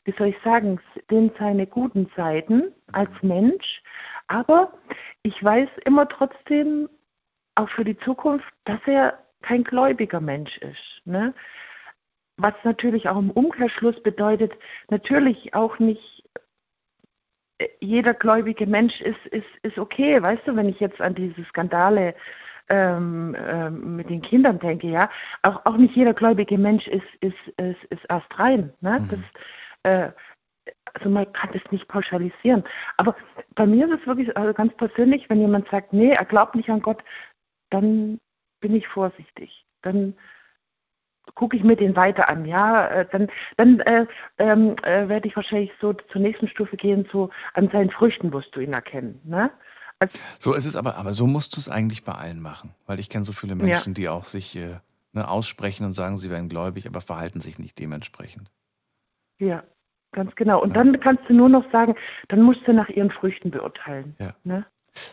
wie 0.05 0.15
soll 0.19 0.29
ich 0.29 0.37
sagen, 0.45 0.81
den 1.11 1.31
seine 1.39 1.67
guten 1.67 2.11
Seiten 2.17 2.73
als 2.93 3.11
Mensch. 3.23 3.83
Aber 4.29 4.73
ich 5.23 5.43
weiß 5.43 5.69
immer 5.85 6.09
trotzdem, 6.09 6.89
auch 7.55 7.69
für 7.71 7.85
die 7.85 7.99
Zukunft, 7.99 8.47
dass 8.65 8.81
er 8.87 9.19
kein 9.43 9.65
gläubiger 9.65 10.21
Mensch 10.21 10.57
ist. 10.59 11.07
Ne? 11.07 11.35
Was 12.37 12.55
natürlich 12.65 13.09
auch 13.09 13.19
im 13.19 13.31
Umkehrschluss 13.31 14.03
bedeutet, 14.03 14.53
natürlich 14.91 15.55
auch 15.55 15.79
nicht 15.79 16.25
äh, 17.59 17.69
jeder 17.81 18.15
gläubige 18.15 18.67
Mensch 18.67 19.01
ist, 19.01 19.25
ist, 19.27 19.47
ist 19.63 19.79
okay. 19.79 20.21
Weißt 20.21 20.43
du, 20.47 20.57
wenn 20.57 20.69
ich 20.69 20.81
jetzt 20.81 21.01
an 21.01 21.15
diese 21.15 21.45
Skandale 21.45 22.15
ähm, 22.69 23.37
ähm, 23.39 23.97
mit 23.97 24.09
den 24.09 24.23
Kindern 24.23 24.59
denke, 24.59 24.89
ja, 24.89 25.11
auch, 25.43 25.65
auch 25.67 25.77
nicht 25.77 25.95
jeder 25.95 26.15
gläubige 26.15 26.59
Mensch 26.59 26.89
ist, 26.89 27.07
ist, 27.21 27.37
ist, 27.59 27.85
ist 27.91 28.05
erst 28.09 28.39
rein. 28.39 28.73
Ne? 28.81 29.01
Mhm. 29.01 29.25
Äh, 29.85 30.11
also 30.95 31.09
man 31.09 31.31
kann 31.33 31.51
das 31.53 31.63
nicht 31.71 31.89
pauschalisieren. 31.89 32.65
Aber 32.97 33.17
bei 33.55 33.67
mir 33.67 33.87
ist 33.87 34.01
es 34.01 34.07
wirklich 34.07 34.37
also 34.37 34.53
ganz 34.53 34.75
persönlich, 34.77 35.29
wenn 35.29 35.41
jemand 35.41 35.69
sagt, 35.71 35.93
nee, 35.93 36.11
er 36.11 36.25
glaubt 36.25 36.55
nicht 36.55 36.71
an 36.71 36.83
Gott, 36.83 37.03
dann 37.71 38.19
bin 38.61 38.75
ich 38.75 38.87
vorsichtig. 38.89 39.67
Dann 39.83 40.15
gucke 41.35 41.57
ich 41.57 41.65
mir 41.65 41.77
den 41.77 41.97
weiter 41.97 42.29
an, 42.29 42.45
ja, 42.45 42.87
äh, 42.89 43.07
dann, 43.11 43.29
dann 43.57 43.81
äh, 43.81 44.07
ähm, 44.39 44.77
äh, 44.83 45.09
werde 45.09 45.27
ich 45.27 45.35
wahrscheinlich 45.37 45.73
so 45.81 45.93
zur 45.93 46.21
nächsten 46.21 46.49
Stufe 46.49 46.77
gehen, 46.77 47.09
so 47.11 47.31
an 47.55 47.71
seinen 47.71 47.91
Früchten 47.91 48.33
wirst 48.33 48.55
du 48.55 48.61
ihn 48.61 48.73
erkennen, 48.73 49.21
ne? 49.25 49.51
Also, 50.01 50.19
so 50.39 50.55
ist 50.55 50.67
es 50.67 50.77
aber, 50.77 50.97
aber 50.97 51.15
so 51.15 51.27
musst 51.27 51.57
du 51.57 51.61
es 51.61 51.69
eigentlich 51.69 52.05
bei 52.05 52.13
allen 52.13 52.41
machen, 52.41 52.75
weil 52.87 52.99
ich 52.99 53.09
kenne 53.09 53.25
so 53.25 53.33
viele 53.33 53.55
Menschen, 53.55 53.93
ja. 53.93 53.95
die 53.95 54.09
auch 54.09 54.25
sich 54.25 54.57
äh, 54.57 54.81
ne, 55.13 55.27
aussprechen 55.29 55.87
und 55.87 55.93
sagen, 55.93 56.17
sie 56.17 56.31
wären 56.31 56.49
gläubig, 56.49 56.87
aber 56.87 57.01
verhalten 57.01 57.41
sich 57.41 57.59
nicht 57.59 57.79
dementsprechend. 57.79 58.51
Ja, 59.39 59.65
ganz 60.15 60.35
genau. 60.37 60.63
Und 60.63 60.75
dann 60.75 60.99
kannst 61.01 61.25
du 61.29 61.35
nur 61.35 61.49
noch 61.49 61.71
sagen, 61.71 61.95
dann 62.29 62.43
musst 62.43 62.67
du 62.67 62.73
nach 62.73 62.89
ihren 62.89 63.11
Früchten 63.11 63.51
beurteilen. 63.51 64.17
Ja. 64.19 64.35
Ne? 64.45 64.65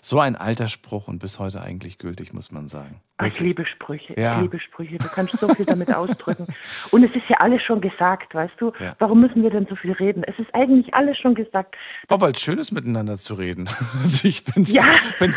So 0.02 0.20
ein 0.20 0.36
alter 0.36 0.68
Spruch 0.68 1.08
und 1.08 1.20
bis 1.20 1.39
heute 1.39 1.62
eigentlich 1.62 1.97
gültig, 1.97 2.34
muss 2.34 2.52
man 2.52 2.68
sagen. 2.68 3.02
Ich 3.26 3.39
liebe 3.39 3.66
Sprüche, 3.66 4.20
ja. 4.20 4.39
liebe 4.39 4.60
Sprüche. 4.60 4.97
Du 4.97 5.08
kannst 5.08 5.38
so 5.39 5.54
viel 5.54 5.66
damit 5.66 5.93
ausdrücken. 5.93 6.47
Und 6.91 7.04
es 7.04 7.12
ist 7.16 7.28
ja 7.30 7.38
alles 7.38 7.62
schon 7.64 7.82
gesagt, 7.82 8.34
weißt 8.34 8.54
du? 8.58 8.72
Ja. 8.80 8.95
Warum 8.99 9.22
müssen 9.22 9.43
wir 9.43 9.49
denn 9.49 9.68
so 9.68 9.76
viel 9.76 9.91
reden? 9.91 10.24
Es 10.24 10.38
ist 10.39 10.54
eigentlich 10.54 10.93
alles 10.93 11.18
schon 11.18 11.36
gesagt. 11.36 11.76
Auch 12.08 12.22
weil 12.22 12.32
es 12.32 12.41
schön 12.41 12.58
ist, 12.58 12.72
miteinander 12.72 13.18
zu 13.18 13.34
reden. 13.36 13.70
Also 14.02 14.28
ich 14.28 14.41
finde 14.41 14.62
es 14.62 14.74
ja. 14.74 14.84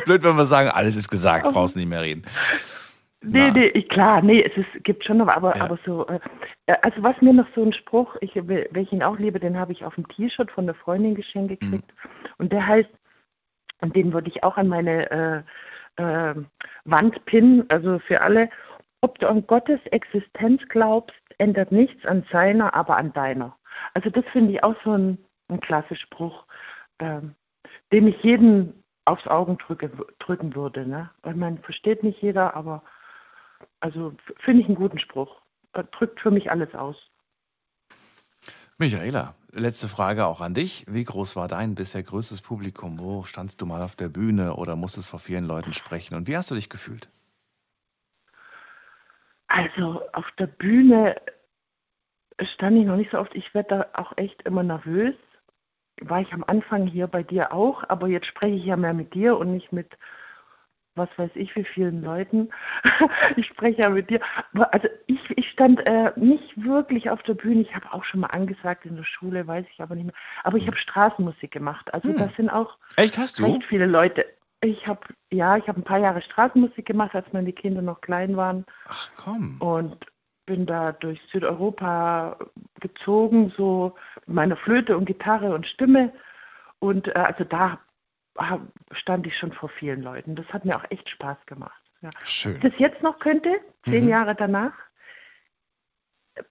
blöd, 0.04 0.22
wenn 0.22 0.36
wir 0.36 0.46
sagen, 0.46 0.70
alles 0.70 0.96
ist 0.96 1.10
gesagt, 1.10 1.52
brauchst 1.52 1.76
nicht 1.76 1.88
mehr 1.88 2.00
reden. 2.00 2.24
Nee, 3.26 3.48
Na. 3.48 3.52
nee, 3.52 3.82
klar, 3.82 4.22
nee, 4.22 4.42
es 4.42 4.56
ist, 4.56 4.84
gibt 4.84 5.04
schon 5.04 5.18
noch, 5.18 5.28
aber, 5.28 5.56
ja. 5.56 5.64
aber 5.64 5.78
so, 5.84 6.06
äh, 6.06 6.20
äh, 6.66 6.76
also 6.82 7.02
was 7.02 7.20
mir 7.22 7.32
noch 7.32 7.46
so 7.54 7.62
ein 7.62 7.72
Spruch, 7.72 8.16
ich, 8.20 8.34
welchen 8.34 9.02
auch 9.02 9.18
liebe, 9.18 9.40
den 9.40 9.58
habe 9.58 9.72
ich 9.72 9.84
auf 9.84 9.94
dem 9.94 10.06
T-Shirt 10.08 10.50
von 10.50 10.66
der 10.66 10.74
Freundin 10.74 11.14
geschenkt 11.14 11.60
gekriegt. 11.60 11.88
Mhm. 11.88 12.10
Und 12.38 12.52
der 12.52 12.66
heißt, 12.66 12.90
und 13.80 13.96
den 13.96 14.12
würde 14.12 14.28
ich 14.28 14.44
auch 14.44 14.56
an 14.56 14.68
meine 14.68 15.10
äh, 15.10 16.02
äh, 16.02 16.34
Wand 16.84 17.24
pinnen, 17.24 17.64
also 17.68 17.98
für 17.98 18.20
alle. 18.20 18.50
Ob 19.00 19.18
du 19.18 19.28
an 19.28 19.46
Gottes 19.46 19.80
Existenz 19.86 20.62
glaubst, 20.68 21.16
ändert 21.38 21.72
nichts 21.72 22.04
an 22.06 22.24
seiner, 22.30 22.74
aber 22.74 22.96
an 22.96 23.12
deiner. 23.12 23.56
Also 23.92 24.10
das 24.10 24.24
finde 24.32 24.52
ich 24.52 24.64
auch 24.64 24.76
so 24.84 24.92
ein, 24.92 25.18
ein 25.48 25.60
klasse 25.60 25.96
Spruch, 25.96 26.44
ähm, 26.98 27.34
den 27.92 28.08
ich 28.08 28.22
jeden 28.22 28.82
aufs 29.04 29.26
Augen 29.26 29.58
drücke, 29.58 29.90
drücken 30.18 30.54
würde. 30.54 30.86
Ne? 30.86 31.10
Weil 31.22 31.34
man 31.34 31.58
versteht 31.58 32.02
nicht 32.02 32.22
jeder, 32.22 32.56
aber 32.56 32.82
also 33.84 34.14
finde 34.38 34.62
ich 34.62 34.66
einen 34.66 34.76
guten 34.76 34.98
Spruch. 34.98 35.42
Drückt 35.98 36.18
für 36.18 36.30
mich 36.30 36.50
alles 36.50 36.74
aus. 36.74 36.96
Michaela, 38.78 39.34
letzte 39.52 39.88
Frage 39.88 40.24
auch 40.24 40.40
an 40.40 40.54
dich. 40.54 40.86
Wie 40.88 41.04
groß 41.04 41.36
war 41.36 41.48
dein 41.48 41.74
bisher 41.74 42.02
größtes 42.02 42.40
Publikum? 42.40 42.98
Wo 42.98 43.24
standst 43.24 43.60
du 43.60 43.66
mal 43.66 43.82
auf 43.82 43.94
der 43.94 44.08
Bühne 44.08 44.54
oder 44.54 44.74
musstest 44.74 45.06
vor 45.06 45.18
vielen 45.18 45.44
Leuten 45.44 45.74
sprechen? 45.74 46.14
Und 46.14 46.28
wie 46.28 46.36
hast 46.36 46.50
du 46.50 46.54
dich 46.54 46.70
gefühlt? 46.70 47.10
Also 49.48 50.00
auf 50.14 50.30
der 50.38 50.46
Bühne 50.46 51.20
stand 52.54 52.78
ich 52.78 52.86
noch 52.86 52.96
nicht 52.96 53.10
so 53.10 53.18
oft. 53.18 53.34
Ich 53.34 53.52
werde 53.52 53.68
da 53.68 54.00
auch 54.00 54.16
echt 54.16 54.40
immer 54.42 54.62
nervös. 54.62 55.14
War 56.00 56.22
ich 56.22 56.32
am 56.32 56.42
Anfang 56.44 56.86
hier 56.86 57.06
bei 57.06 57.22
dir 57.22 57.52
auch, 57.52 57.84
aber 57.86 58.08
jetzt 58.08 58.26
spreche 58.26 58.56
ich 58.56 58.64
ja 58.64 58.76
mehr 58.76 58.94
mit 58.94 59.12
dir 59.12 59.36
und 59.36 59.52
nicht 59.52 59.72
mit 59.72 59.94
was 60.96 61.08
weiß 61.16 61.30
ich, 61.34 61.54
wie 61.56 61.64
vielen 61.64 62.02
Leuten. 62.02 62.50
ich 63.36 63.46
spreche 63.46 63.82
ja 63.82 63.90
mit 63.90 64.10
dir. 64.10 64.20
Also 64.70 64.88
ich, 65.06 65.18
ich 65.36 65.48
stand 65.50 65.86
äh, 65.86 66.12
nicht 66.16 66.62
wirklich 66.62 67.10
auf 67.10 67.22
der 67.24 67.34
Bühne. 67.34 67.62
Ich 67.62 67.74
habe 67.74 67.92
auch 67.92 68.04
schon 68.04 68.20
mal 68.20 68.28
angesagt 68.28 68.86
in 68.86 68.96
der 68.96 69.04
Schule, 69.04 69.46
weiß 69.46 69.66
ich 69.72 69.80
aber 69.80 69.94
nicht 69.94 70.06
mehr. 70.06 70.14
Aber 70.44 70.58
ich 70.58 70.66
habe 70.66 70.76
Straßenmusik 70.76 71.50
gemacht. 71.50 71.92
Also 71.92 72.08
hm. 72.08 72.16
das 72.16 72.34
sind 72.36 72.50
auch 72.50 72.76
Echt, 72.96 73.18
hast 73.18 73.38
du? 73.38 73.44
recht 73.44 73.64
viele 73.64 73.86
Leute. 73.86 74.24
Ich 74.60 74.86
habe 74.86 75.00
ja, 75.30 75.56
ich 75.56 75.68
habe 75.68 75.80
ein 75.80 75.84
paar 75.84 75.98
Jahre 75.98 76.22
Straßenmusik 76.22 76.86
gemacht, 76.86 77.14
als 77.14 77.26
meine 77.32 77.52
Kinder 77.52 77.82
noch 77.82 78.00
klein 78.00 78.36
waren. 78.36 78.64
Ach 78.86 79.10
komm. 79.16 79.60
Und 79.60 80.06
bin 80.46 80.66
da 80.66 80.92
durch 80.92 81.20
Südeuropa 81.32 82.36
gezogen, 82.80 83.52
so 83.56 83.94
mit 84.26 84.36
meiner 84.36 84.56
Flöte 84.56 84.96
und 84.96 85.06
Gitarre 85.06 85.54
und 85.54 85.66
Stimme. 85.66 86.12
Und 86.78 87.08
äh, 87.08 87.12
also 87.12 87.44
da 87.44 87.78
stand 88.92 89.26
ich 89.26 89.36
schon 89.38 89.52
vor 89.52 89.68
vielen 89.68 90.02
Leuten. 90.02 90.34
Das 90.34 90.46
hat 90.48 90.64
mir 90.64 90.76
auch 90.76 90.90
echt 90.90 91.08
Spaß 91.08 91.38
gemacht. 91.46 91.80
Ja. 92.02 92.10
Schön. 92.24 92.54
Wenn 92.54 92.70
ich 92.70 92.72
das 92.72 92.80
jetzt 92.80 93.02
noch 93.02 93.18
könnte, 93.18 93.60
zehn 93.84 94.04
mhm. 94.04 94.10
Jahre 94.10 94.34
danach, 94.34 94.72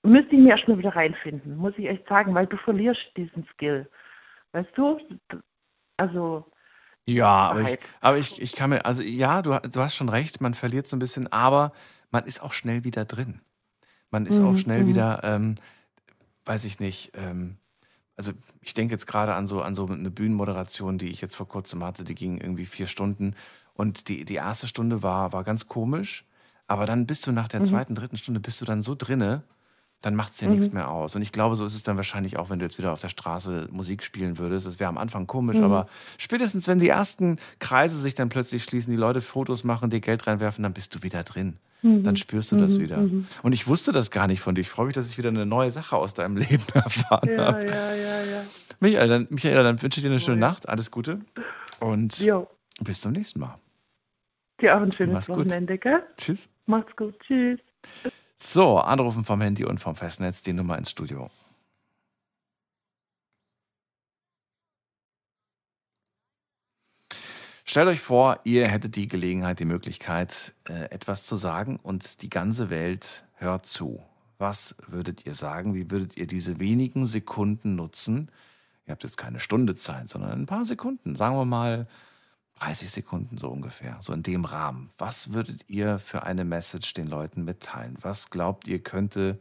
müsste 0.01 0.35
ich 0.35 0.41
mir 0.41 0.51
erstmal 0.51 0.77
wieder 0.77 0.95
reinfinden, 0.95 1.57
muss 1.57 1.73
ich 1.77 1.87
echt 1.87 2.07
sagen, 2.07 2.33
weil 2.33 2.47
du 2.47 2.57
verlierst 2.57 3.01
diesen 3.17 3.45
Skill. 3.53 3.89
Weißt 4.53 4.69
du? 4.75 4.99
Also. 5.97 6.45
Ja, 7.05 7.49
aber 7.49 7.61
ich, 7.61 7.79
aber 7.99 8.17
ich, 8.17 8.41
ich 8.41 8.55
kann 8.55 8.69
mir, 8.69 8.85
also 8.85 9.03
ja, 9.03 9.41
du, 9.41 9.59
du 9.59 9.81
hast 9.81 9.95
schon 9.95 10.09
recht, 10.09 10.39
man 10.39 10.53
verliert 10.53 10.87
so 10.87 10.95
ein 10.95 10.99
bisschen, 10.99 11.31
aber 11.31 11.73
man 12.11 12.25
ist 12.25 12.41
auch 12.41 12.53
schnell 12.53 12.85
wieder 12.85 13.03
drin. 13.03 13.41
Man 14.09 14.25
ist 14.25 14.39
mhm. 14.39 14.47
auch 14.47 14.57
schnell 14.57 14.83
mhm. 14.83 14.87
wieder, 14.87 15.21
ähm, 15.23 15.55
weiß 16.45 16.63
ich 16.63 16.79
nicht, 16.79 17.11
ähm, 17.15 17.57
also 18.15 18.31
ich 18.61 18.73
denke 18.73 18.93
jetzt 18.93 19.07
gerade 19.07 19.33
an 19.33 19.47
so, 19.47 19.61
an 19.61 19.75
so 19.75 19.87
eine 19.87 20.11
Bühnenmoderation, 20.11 20.97
die 20.97 21.09
ich 21.09 21.21
jetzt 21.21 21.35
vor 21.35 21.47
kurzem 21.47 21.83
hatte, 21.83 22.03
die 22.03 22.15
ging 22.15 22.37
irgendwie 22.37 22.65
vier 22.65 22.87
Stunden. 22.87 23.35
Und 23.73 24.07
die, 24.07 24.23
die 24.25 24.35
erste 24.35 24.67
Stunde 24.67 25.01
war, 25.01 25.33
war 25.33 25.43
ganz 25.43 25.67
komisch, 25.67 26.25
aber 26.67 26.85
dann 26.85 27.07
bist 27.07 27.25
du 27.25 27.31
nach 27.31 27.47
der 27.47 27.61
mhm. 27.61 27.65
zweiten, 27.65 27.95
dritten 27.95 28.17
Stunde 28.17 28.39
bist 28.39 28.61
du 28.61 28.65
dann 28.65 28.81
so 28.81 28.95
drinne, 28.95 29.43
dann 30.03 30.15
macht 30.15 30.33
es 30.33 30.39
dir 30.39 30.49
mhm. 30.49 30.55
nichts 30.55 30.73
mehr 30.73 30.89
aus. 30.89 31.15
Und 31.15 31.21
ich 31.21 31.31
glaube, 31.31 31.55
so 31.55 31.65
ist 31.65 31.75
es 31.75 31.83
dann 31.83 31.95
wahrscheinlich 31.95 32.37
auch, 32.37 32.49
wenn 32.49 32.59
du 32.59 32.65
jetzt 32.65 32.77
wieder 32.77 32.91
auf 32.91 32.99
der 32.99 33.07
Straße 33.07 33.69
Musik 33.71 34.03
spielen 34.03 34.37
würdest. 34.37 34.67
Es 34.67 34.79
wäre 34.79 34.89
am 34.89 34.97
Anfang 34.97 35.27
komisch, 35.27 35.57
mhm. 35.57 35.63
aber 35.63 35.87
spätestens, 36.17 36.67
wenn 36.67 36.77
die 36.77 36.89
ersten 36.89 37.37
Kreise 37.59 37.97
sich 37.97 38.13
dann 38.13 38.27
plötzlich 38.27 38.63
schließen, 38.63 38.91
die 38.91 38.99
Leute 38.99 39.21
Fotos 39.21 39.63
machen, 39.63 39.89
dir 39.89 40.01
Geld 40.01 40.27
reinwerfen, 40.27 40.61
dann 40.61 40.73
bist 40.73 40.93
du 40.93 41.03
wieder 41.03 41.23
drin. 41.23 41.57
Mhm. 41.83 42.03
Dann 42.03 42.17
spürst 42.17 42.51
du 42.51 42.57
das 42.57 42.73
mhm. 42.73 42.81
wieder. 42.81 42.97
Mhm. 42.97 43.27
Und 43.43 43.53
ich 43.53 43.65
wusste 43.65 43.93
das 43.93 44.11
gar 44.11 44.27
nicht 44.27 44.41
von 44.41 44.55
dir. 44.55 44.61
Ich 44.61 44.69
freue 44.69 44.87
mich, 44.87 44.95
dass 44.95 45.09
ich 45.09 45.17
wieder 45.17 45.29
eine 45.29 45.45
neue 45.45 45.71
Sache 45.71 45.95
aus 45.95 46.13
deinem 46.13 46.35
Leben 46.49 46.63
erfahren 46.73 47.29
ja, 47.29 47.45
habe. 47.45 47.65
Ja, 47.65 47.93
ja, 47.93 48.23
ja. 48.23 48.43
Michael, 48.81 49.07
dann, 49.07 49.27
Michael, 49.29 49.63
dann 49.63 49.81
wünsche 49.81 50.01
ich 50.01 50.03
dir 50.03 50.11
eine 50.11 50.19
schöne 50.19 50.37
Nacht. 50.37 50.67
Alles 50.67 50.91
Gute. 50.91 51.21
Und 51.79 52.19
jo. 52.19 52.47
bis 52.81 52.99
zum 52.99 53.13
nächsten 53.13 53.39
Mal. 53.39 53.55
Dir 54.59 54.75
auch 54.77 54.81
ein 54.81 54.91
schönes 54.91 55.13
Mach's 55.13 55.29
Wochenende, 55.29 55.77
gell? 55.77 56.03
Tschüss. 56.17 56.49
Macht's 56.65 56.93
gut. 56.97 57.17
Tschüss. 57.21 57.59
So, 58.35 58.79
anrufen 58.79 59.23
vom 59.23 59.41
Handy 59.41 59.65
und 59.65 59.79
vom 59.79 59.95
Festnetz 59.95 60.41
die 60.41 60.53
Nummer 60.53 60.77
ins 60.77 60.91
Studio. 60.91 61.29
Stellt 67.65 67.87
euch 67.87 68.01
vor, 68.01 68.39
ihr 68.43 68.67
hättet 68.67 68.97
die 68.97 69.07
Gelegenheit, 69.07 69.59
die 69.59 69.65
Möglichkeit, 69.65 70.53
äh, 70.67 70.91
etwas 70.91 71.25
zu 71.25 71.37
sagen 71.37 71.79
und 71.81 72.21
die 72.21 72.29
ganze 72.29 72.69
Welt 72.69 73.23
hört 73.35 73.65
zu. 73.65 74.03
Was 74.37 74.75
würdet 74.85 75.25
ihr 75.25 75.33
sagen? 75.33 75.73
Wie 75.73 75.89
würdet 75.89 76.17
ihr 76.17 76.27
diese 76.27 76.59
wenigen 76.59 77.05
Sekunden 77.05 77.75
nutzen? 77.75 78.29
Ihr 78.85 78.91
habt 78.91 79.03
jetzt 79.03 79.17
keine 79.17 79.39
Stunde 79.39 79.75
Zeit, 79.75 80.09
sondern 80.09 80.31
ein 80.31 80.45
paar 80.45 80.65
Sekunden. 80.65 81.15
Sagen 81.15 81.37
wir 81.37 81.45
mal 81.45 81.87
30 82.59 82.89
Sekunden 82.89 83.37
so 83.37 83.49
ungefähr, 83.49 83.97
so 84.01 84.13
in 84.13 84.23
dem 84.23 84.45
Rahmen. 84.45 84.89
Was 84.97 85.33
würdet 85.33 85.65
ihr 85.67 85.99
für 85.99 86.23
eine 86.23 86.45
Message 86.45 86.93
den 86.93 87.07
Leuten 87.07 87.43
mitteilen? 87.43 87.97
Was 88.01 88.29
glaubt 88.29 88.67
ihr 88.67 88.79
könnte 88.79 89.39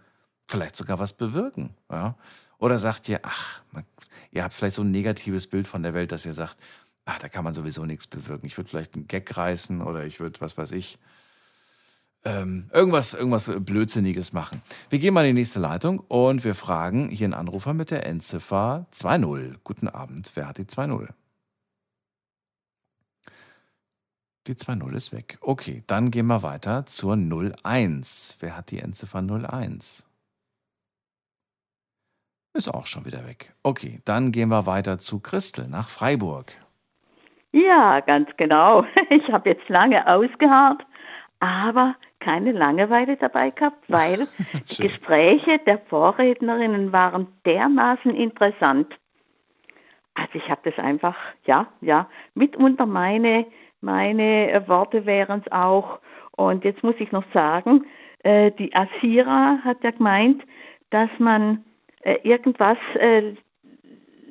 vielleicht 0.48 0.76
sogar 0.76 0.98
was 0.98 1.12
bewirken? 1.12 1.74
Ja? 1.90 2.16
Oder 2.58 2.78
sagt 2.78 3.08
ihr, 3.08 3.20
ach, 3.22 3.62
man, 3.70 3.84
ihr 4.30 4.44
habt 4.44 4.54
vielleicht 4.54 4.76
so 4.76 4.82
ein 4.82 4.90
negatives 4.90 5.46
Bild 5.46 5.68
von 5.68 5.82
der 5.82 5.94
Welt, 5.94 6.12
dass 6.12 6.26
ihr 6.26 6.32
sagt, 6.32 6.56
ach, 7.04 7.18
da 7.18 7.28
kann 7.28 7.44
man 7.44 7.54
sowieso 7.54 7.84
nichts 7.84 8.06
bewirken. 8.06 8.46
Ich 8.46 8.56
würde 8.56 8.70
vielleicht 8.70 8.94
einen 8.94 9.08
Gag 9.08 9.36
reißen 9.36 9.82
oder 9.82 10.04
ich 10.04 10.20
würde, 10.20 10.40
was 10.40 10.56
weiß 10.56 10.72
ich, 10.72 10.98
ähm, 12.24 12.70
irgendwas, 12.72 13.14
irgendwas 13.14 13.50
Blödsinniges 13.58 14.32
machen. 14.32 14.62
Wir 14.90 15.00
gehen 15.00 15.12
mal 15.12 15.26
in 15.26 15.34
die 15.34 15.40
nächste 15.40 15.58
Leitung 15.58 15.98
und 15.98 16.44
wir 16.44 16.54
fragen 16.54 17.08
hier 17.08 17.26
einen 17.26 17.34
Anrufer 17.34 17.74
mit 17.74 17.90
der 17.90 18.06
Endziffer 18.06 18.86
2.0. 18.92 19.56
Guten 19.64 19.88
Abend, 19.88 20.30
wer 20.34 20.46
hat 20.46 20.58
die 20.58 20.64
2.0? 20.64 21.08
Die 24.48 24.54
2.0 24.54 24.92
ist 24.96 25.12
weg. 25.12 25.38
Okay, 25.40 25.84
dann 25.86 26.10
gehen 26.10 26.26
wir 26.26 26.42
weiter 26.42 26.84
zur 26.86 27.14
01. 27.14 28.38
Wer 28.40 28.56
hat 28.56 28.72
die 28.72 28.80
Endziffer 28.80 29.22
01? 29.22 30.04
Ist 32.54 32.68
auch 32.68 32.86
schon 32.86 33.04
wieder 33.04 33.24
weg. 33.24 33.54
Okay, 33.62 34.00
dann 34.04 34.32
gehen 34.32 34.48
wir 34.48 34.66
weiter 34.66 34.98
zu 34.98 35.20
Christel 35.20 35.68
nach 35.68 35.88
Freiburg. 35.88 36.52
Ja, 37.52 38.00
ganz 38.00 38.30
genau. 38.36 38.84
Ich 39.10 39.30
habe 39.30 39.50
jetzt 39.50 39.68
lange 39.68 40.06
ausgeharrt, 40.08 40.84
aber 41.38 41.94
keine 42.18 42.50
Langeweile 42.50 43.16
dabei 43.16 43.50
gehabt, 43.50 43.84
weil 43.88 44.26
die 44.70 44.82
Gespräche 44.88 45.60
der 45.60 45.78
Vorrednerinnen 45.78 46.92
waren 46.92 47.28
dermaßen 47.46 48.12
interessant. 48.12 48.92
Also 50.14 50.34
ich 50.34 50.50
habe 50.50 50.68
das 50.68 50.84
einfach, 50.84 51.16
ja, 51.44 51.68
ja, 51.80 52.08
mitunter 52.34 52.86
meine 52.86 53.46
meine 53.82 54.50
äh, 54.50 54.68
Worte 54.68 55.04
wären 55.04 55.42
es 55.44 55.52
auch. 55.52 55.98
Und 56.32 56.64
jetzt 56.64 56.82
muss 56.82 56.94
ich 56.98 57.12
noch 57.12 57.24
sagen, 57.34 57.84
äh, 58.20 58.50
die 58.52 58.74
Asira 58.74 59.58
hat 59.62 59.84
ja 59.84 59.90
gemeint, 59.90 60.42
dass 60.90 61.10
man 61.18 61.64
äh, 62.02 62.16
irgendwas 62.22 62.78
äh, 62.94 63.34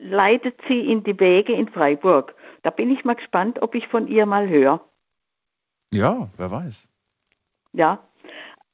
leitet 0.02 0.56
sie 0.68 0.92
in 0.92 1.04
die 1.04 1.20
Wege 1.20 1.54
in 1.54 1.68
Freiburg. 1.68 2.34
Da 2.64 2.70
bin 2.70 2.92
ich 2.92 3.04
mal 3.06 3.16
gespannt, 3.16 3.62
ob 3.62 3.76
ich 3.76 3.88
von 3.88 4.08
ihr 4.08 4.26
mal 4.26 4.48
höre. 4.48 4.82
Ja, 5.94 6.30
wer 6.38 6.52
weiß. 6.52 6.88
Ja, 7.74 8.00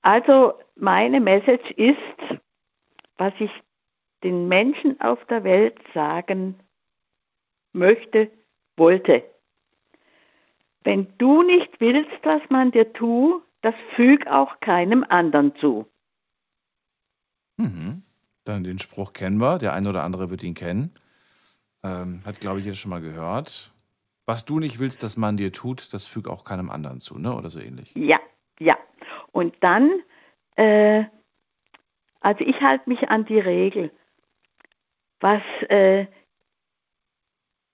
also 0.02 0.54
meine 0.76 1.20
Message 1.20 1.70
ist, 1.72 1.98
was 3.18 3.34
ich 3.40 3.52
den 4.24 4.48
Menschen 4.48 5.00
auf 5.02 5.24
der 5.26 5.44
Welt 5.44 5.78
sagen 5.94 6.56
möchte, 7.74 8.30
wollte. 8.76 9.24
Wenn 10.88 11.06
du 11.18 11.44
nicht 11.44 11.82
willst, 11.82 12.18
was 12.24 12.42
man 12.50 12.72
dir 12.72 12.94
tut, 12.94 13.44
das 13.60 13.76
füg 13.98 14.26
auch 14.28 14.62
keinem 14.62 15.04
anderen 15.04 15.54
zu. 15.58 15.86
Mhm. 17.58 18.04
Dann 18.46 18.64
den 18.64 18.80
Spruch 18.80 19.12
kennen 19.12 19.42
wir. 19.42 19.58
Der 19.58 19.74
eine 19.74 19.90
oder 19.90 20.06
andere 20.06 20.30
wird 20.30 20.44
ihn 20.44 20.54
kennen. 20.54 20.94
Ähm, 21.84 22.22
hat, 22.26 22.40
glaube 22.40 22.62
ich, 22.62 22.66
jetzt 22.66 22.80
schon 22.80 22.92
mal 22.92 23.02
gehört. 23.02 23.74
Was 24.26 24.46
du 24.46 24.60
nicht 24.60 24.80
willst, 24.80 25.04
dass 25.04 25.18
man 25.18 25.36
dir 25.36 25.52
tut, 25.52 25.94
das 25.94 26.08
füg 26.08 26.30
auch 26.30 26.46
keinem 26.46 26.70
anderen 26.70 27.02
zu, 27.02 27.20
ne? 27.20 27.36
Oder 27.36 27.50
so 27.50 27.60
ähnlich. 27.60 27.92
Ja, 27.94 28.22
ja. 28.58 28.78
Und 29.34 29.56
dann, 29.60 29.92
äh, 30.56 31.04
also 32.22 32.46
ich 32.46 32.62
halte 32.62 32.90
mich 32.90 33.10
an 33.10 33.26
die 33.26 33.40
Regel. 33.40 33.92
Was 35.20 35.42
äh, 35.68 36.06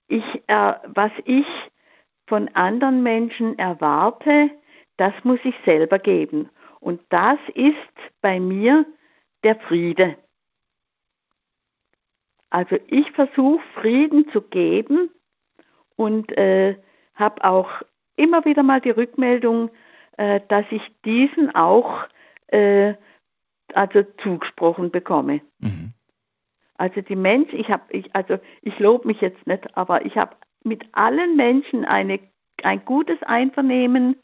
ich, 0.07 0.23
äh, 0.47 0.73
was 0.87 1.11
ich 1.25 1.45
von 2.27 2.47
anderen 2.49 3.03
Menschen 3.03 3.57
erwarte, 3.59 4.49
das 4.97 5.13
muss 5.23 5.39
ich 5.43 5.55
selber 5.65 5.99
geben. 5.99 6.49
Und 6.79 7.01
das 7.09 7.39
ist 7.55 7.75
bei 8.21 8.39
mir 8.39 8.85
der 9.43 9.55
Friede. 9.55 10.15
Also 12.49 12.77
ich 12.87 13.09
versuche 13.11 13.63
Frieden 13.81 14.29
zu 14.31 14.41
geben 14.41 15.09
und 15.95 16.31
äh, 16.37 16.77
habe 17.15 17.43
auch 17.43 17.69
immer 18.15 18.45
wieder 18.45 18.63
mal 18.63 18.79
die 18.79 18.91
Rückmeldung, 18.91 19.69
äh, 20.17 20.39
dass 20.49 20.65
ich 20.69 20.83
diesen 21.03 21.53
auch 21.55 22.03
äh, 22.47 22.93
also 23.73 24.03
zugesprochen 24.21 24.91
bekomme. 24.91 25.41
Mhm. 25.59 25.93
Also 26.75 27.01
die 27.01 27.15
Menschen, 27.15 27.59
ich 27.59 27.69
habe, 27.69 27.83
ich, 27.89 28.15
also 28.15 28.37
ich 28.61 28.77
lobe 28.79 29.07
mich 29.07 29.21
jetzt 29.21 29.45
nicht, 29.47 29.75
aber 29.75 30.05
ich 30.05 30.17
habe 30.17 30.35
mit 30.63 30.83
allen 30.93 31.35
Menschen 31.35 31.85
eine, 31.85 32.19
ein 32.63 32.83
gutes 32.85 33.21
Einvernehmen 33.23 34.15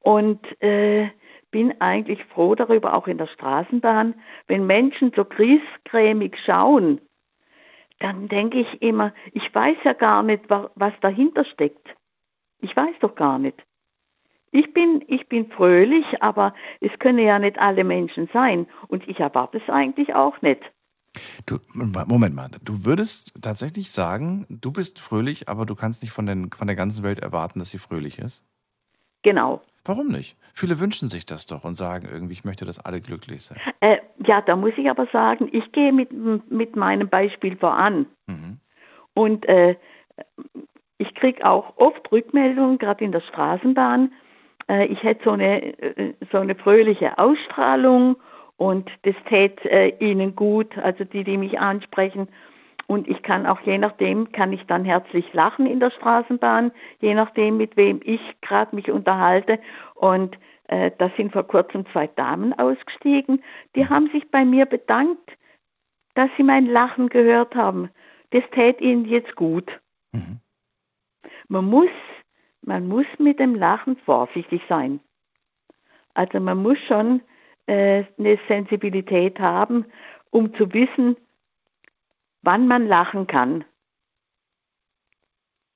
und 0.00 0.40
äh, 0.62 1.08
bin 1.50 1.80
eigentlich 1.80 2.24
froh 2.26 2.54
darüber, 2.54 2.94
auch 2.94 3.06
in 3.06 3.18
der 3.18 3.26
Straßenbahn, 3.28 4.14
wenn 4.48 4.66
Menschen 4.66 5.12
so 5.14 5.24
griesgrämig 5.24 6.36
schauen, 6.44 7.00
dann 8.00 8.26
denke 8.26 8.58
ich 8.58 8.82
immer, 8.82 9.12
ich 9.32 9.54
weiß 9.54 9.76
ja 9.84 9.92
gar 9.92 10.22
nicht, 10.24 10.44
was 10.48 10.92
dahinter 11.00 11.44
steckt. 11.44 11.86
Ich 12.60 12.74
weiß 12.76 12.94
doch 13.00 13.14
gar 13.14 13.38
nicht. 13.38 13.62
Ich 14.50 14.72
bin, 14.74 15.04
ich 15.06 15.28
bin 15.28 15.50
fröhlich, 15.50 16.04
aber 16.20 16.52
es 16.80 16.90
können 16.98 17.20
ja 17.20 17.38
nicht 17.38 17.58
alle 17.58 17.84
Menschen 17.84 18.28
sein. 18.32 18.66
Und 18.88 19.06
ich 19.08 19.20
erwarte 19.20 19.58
es 19.58 19.70
eigentlich 19.70 20.14
auch 20.14 20.42
nicht. 20.42 20.60
Du, 21.46 21.58
Moment 21.74 22.34
mal, 22.34 22.48
du 22.64 22.84
würdest 22.84 23.34
tatsächlich 23.42 23.90
sagen, 23.90 24.46
du 24.48 24.72
bist 24.72 24.98
fröhlich, 24.98 25.48
aber 25.48 25.66
du 25.66 25.74
kannst 25.74 26.02
nicht 26.02 26.12
von, 26.12 26.26
den, 26.26 26.50
von 26.50 26.66
der 26.66 26.76
ganzen 26.76 27.04
Welt 27.04 27.18
erwarten, 27.18 27.58
dass 27.58 27.70
sie 27.70 27.78
fröhlich 27.78 28.18
ist? 28.18 28.44
Genau. 29.22 29.60
Warum 29.84 30.08
nicht? 30.08 30.36
Viele 30.54 30.78
wünschen 30.80 31.08
sich 31.08 31.26
das 31.26 31.46
doch 31.46 31.64
und 31.64 31.74
sagen 31.74 32.08
irgendwie, 32.10 32.34
ich 32.34 32.44
möchte, 32.44 32.64
dass 32.64 32.78
alle 32.78 33.00
glücklich 33.00 33.42
sind. 33.42 33.58
Äh, 33.80 33.98
ja, 34.26 34.40
da 34.40 34.54
muss 34.56 34.72
ich 34.76 34.88
aber 34.88 35.06
sagen, 35.12 35.48
ich 35.52 35.72
gehe 35.72 35.92
mit, 35.92 36.10
mit 36.50 36.76
meinem 36.76 37.08
Beispiel 37.08 37.56
voran. 37.56 38.06
Mhm. 38.26 38.58
Und 39.14 39.46
äh, 39.48 39.76
ich 40.98 41.14
kriege 41.16 41.44
auch 41.44 41.76
oft 41.76 42.10
Rückmeldungen, 42.12 42.78
gerade 42.78 43.04
in 43.04 43.12
der 43.12 43.22
Straßenbahn. 43.22 44.12
Äh, 44.68 44.86
ich 44.86 45.02
hätte 45.02 45.24
so 45.24 45.30
eine, 45.32 45.62
äh, 45.80 46.14
so 46.30 46.38
eine 46.38 46.54
fröhliche 46.54 47.18
Ausstrahlung 47.18 48.16
und 48.56 48.90
das 49.02 49.14
täte 49.28 49.68
äh, 49.70 49.88
ihnen 49.98 50.36
gut, 50.36 50.76
also 50.78 51.04
die, 51.04 51.24
die 51.24 51.36
mich 51.36 51.58
ansprechen. 51.58 52.28
Und 52.86 53.08
ich 53.08 53.22
kann 53.22 53.46
auch 53.46 53.60
je 53.60 53.78
nachdem, 53.78 54.32
kann 54.32 54.52
ich 54.52 54.64
dann 54.66 54.84
herzlich 54.84 55.32
lachen 55.32 55.66
in 55.66 55.80
der 55.80 55.90
Straßenbahn, 55.90 56.72
je 57.00 57.14
nachdem, 57.14 57.56
mit 57.56 57.76
wem 57.76 58.00
ich 58.04 58.20
gerade 58.42 58.74
mich 58.74 58.90
unterhalte. 58.90 59.58
Und 59.94 60.36
äh, 60.68 60.90
da 60.98 61.10
sind 61.16 61.32
vor 61.32 61.44
kurzem 61.44 61.86
zwei 61.92 62.06
Damen 62.08 62.52
ausgestiegen, 62.58 63.42
die 63.74 63.88
haben 63.88 64.10
sich 64.10 64.30
bei 64.30 64.44
mir 64.44 64.66
bedankt, 64.66 65.32
dass 66.14 66.28
sie 66.36 66.42
mein 66.42 66.66
Lachen 66.66 67.08
gehört 67.08 67.54
haben. 67.54 67.90
Das 68.30 68.42
täte 68.52 68.82
ihnen 68.82 69.06
jetzt 69.06 69.34
gut. 69.36 69.70
Mhm. 70.12 70.40
Man 71.48 71.66
muss, 71.66 71.90
man 72.62 72.86
muss 72.88 73.06
mit 73.18 73.38
dem 73.38 73.54
Lachen 73.54 73.96
vorsichtig 74.04 74.62
sein. 74.68 75.00
Also 76.14 76.40
man 76.40 76.62
muss 76.62 76.78
schon 76.86 77.22
äh, 77.66 78.04
eine 78.18 78.38
Sensibilität 78.48 79.38
haben, 79.38 79.86
um 80.30 80.54
zu 80.54 80.72
wissen, 80.72 81.16
wann 82.42 82.66
man 82.66 82.86
lachen 82.86 83.26
kann. 83.26 83.64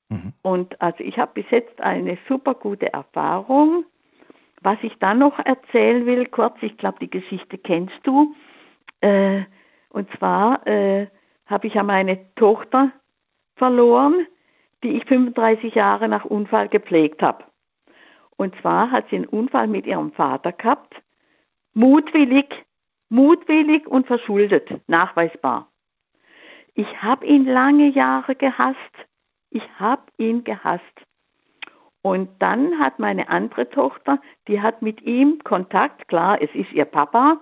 Mhm. 0.08 0.32
Und 0.42 0.80
also 0.80 1.02
ich 1.02 1.18
habe 1.18 1.32
bis 1.34 1.50
jetzt 1.50 1.80
eine 1.80 2.18
super 2.28 2.54
gute 2.54 2.92
Erfahrung. 2.92 3.84
Was 4.62 4.78
ich 4.82 4.96
dann 4.98 5.18
noch 5.18 5.38
erzählen 5.38 6.06
will, 6.06 6.26
kurz, 6.26 6.56
ich 6.60 6.76
glaube, 6.76 6.98
die 7.00 7.10
Geschichte 7.10 7.58
kennst 7.58 7.98
du. 8.02 8.34
Äh, 9.00 9.42
und 9.90 10.10
zwar 10.18 10.66
äh, 10.66 11.08
habe 11.46 11.66
ich 11.66 11.74
ja 11.74 11.82
meine 11.82 12.34
Tochter 12.34 12.90
verloren, 13.56 14.26
die 14.82 14.96
ich 14.96 15.04
35 15.04 15.74
Jahre 15.74 16.08
nach 16.08 16.24
Unfall 16.24 16.68
gepflegt 16.68 17.22
habe. 17.22 17.44
Und 18.36 18.54
zwar 18.60 18.90
hat 18.90 19.08
sie 19.08 19.16
einen 19.16 19.26
Unfall 19.26 19.66
mit 19.66 19.86
ihrem 19.86 20.12
Vater 20.12 20.52
gehabt 20.52 20.94
mutwillig, 21.76 22.64
mutwillig 23.10 23.86
und 23.86 24.06
verschuldet, 24.06 24.68
nachweisbar. 24.88 25.70
Ich 26.74 27.02
habe 27.02 27.26
ihn 27.26 27.44
lange 27.44 27.88
Jahre 27.88 28.34
gehasst. 28.34 28.78
Ich 29.50 29.62
habe 29.78 30.02
ihn 30.16 30.42
gehasst. 30.42 30.82
Und 32.02 32.30
dann 32.38 32.78
hat 32.78 32.98
meine 32.98 33.28
andere 33.28 33.68
Tochter, 33.68 34.20
die 34.48 34.60
hat 34.60 34.80
mit 34.80 35.02
ihm 35.02 35.42
Kontakt, 35.44 36.08
klar, 36.08 36.40
es 36.40 36.50
ist 36.54 36.72
ihr 36.72 36.84
Papa, 36.84 37.40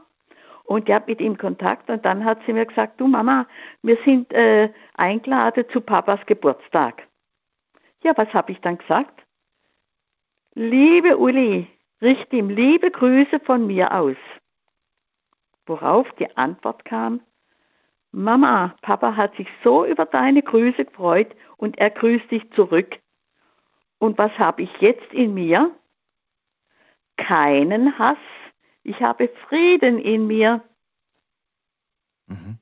und 0.64 0.88
die 0.88 0.94
hat 0.94 1.06
mit 1.06 1.20
ihm 1.20 1.36
Kontakt 1.36 1.90
und 1.90 2.04
dann 2.04 2.24
hat 2.24 2.38
sie 2.46 2.54
mir 2.54 2.64
gesagt, 2.64 3.00
du 3.00 3.06
Mama, 3.06 3.46
wir 3.82 3.98
sind 4.04 4.32
äh, 4.32 4.70
eingeladen 4.94 5.64
zu 5.70 5.80
Papas 5.80 6.20
Geburtstag. 6.26 7.06
Ja, 8.02 8.16
was 8.16 8.32
habe 8.32 8.52
ich 8.52 8.60
dann 8.62 8.78
gesagt? 8.78 9.22
Liebe 10.54 11.18
Uli, 11.18 11.68
Richte 12.00 12.36
ihm 12.36 12.50
liebe 12.50 12.90
Grüße 12.90 13.40
von 13.40 13.66
mir 13.66 13.92
aus. 13.92 14.16
Worauf 15.66 16.10
die 16.18 16.36
Antwort 16.36 16.84
kam, 16.84 17.20
Mama, 18.14 18.76
Papa 18.82 19.16
hat 19.16 19.36
sich 19.36 19.48
so 19.64 19.84
über 19.84 20.06
deine 20.06 20.42
Grüße 20.42 20.84
gefreut 20.84 21.34
und 21.56 21.78
er 21.78 21.90
grüßt 21.90 22.30
dich 22.30 22.48
zurück. 22.52 22.96
Und 23.98 24.18
was 24.18 24.30
habe 24.38 24.62
ich 24.62 24.70
jetzt 24.80 25.12
in 25.12 25.34
mir? 25.34 25.74
Keinen 27.16 27.98
Hass. 27.98 28.18
Ich 28.84 29.00
habe 29.00 29.30
Frieden 29.48 29.98
in 29.98 30.26
mir. 30.26 30.62
Mhm. 32.26 32.58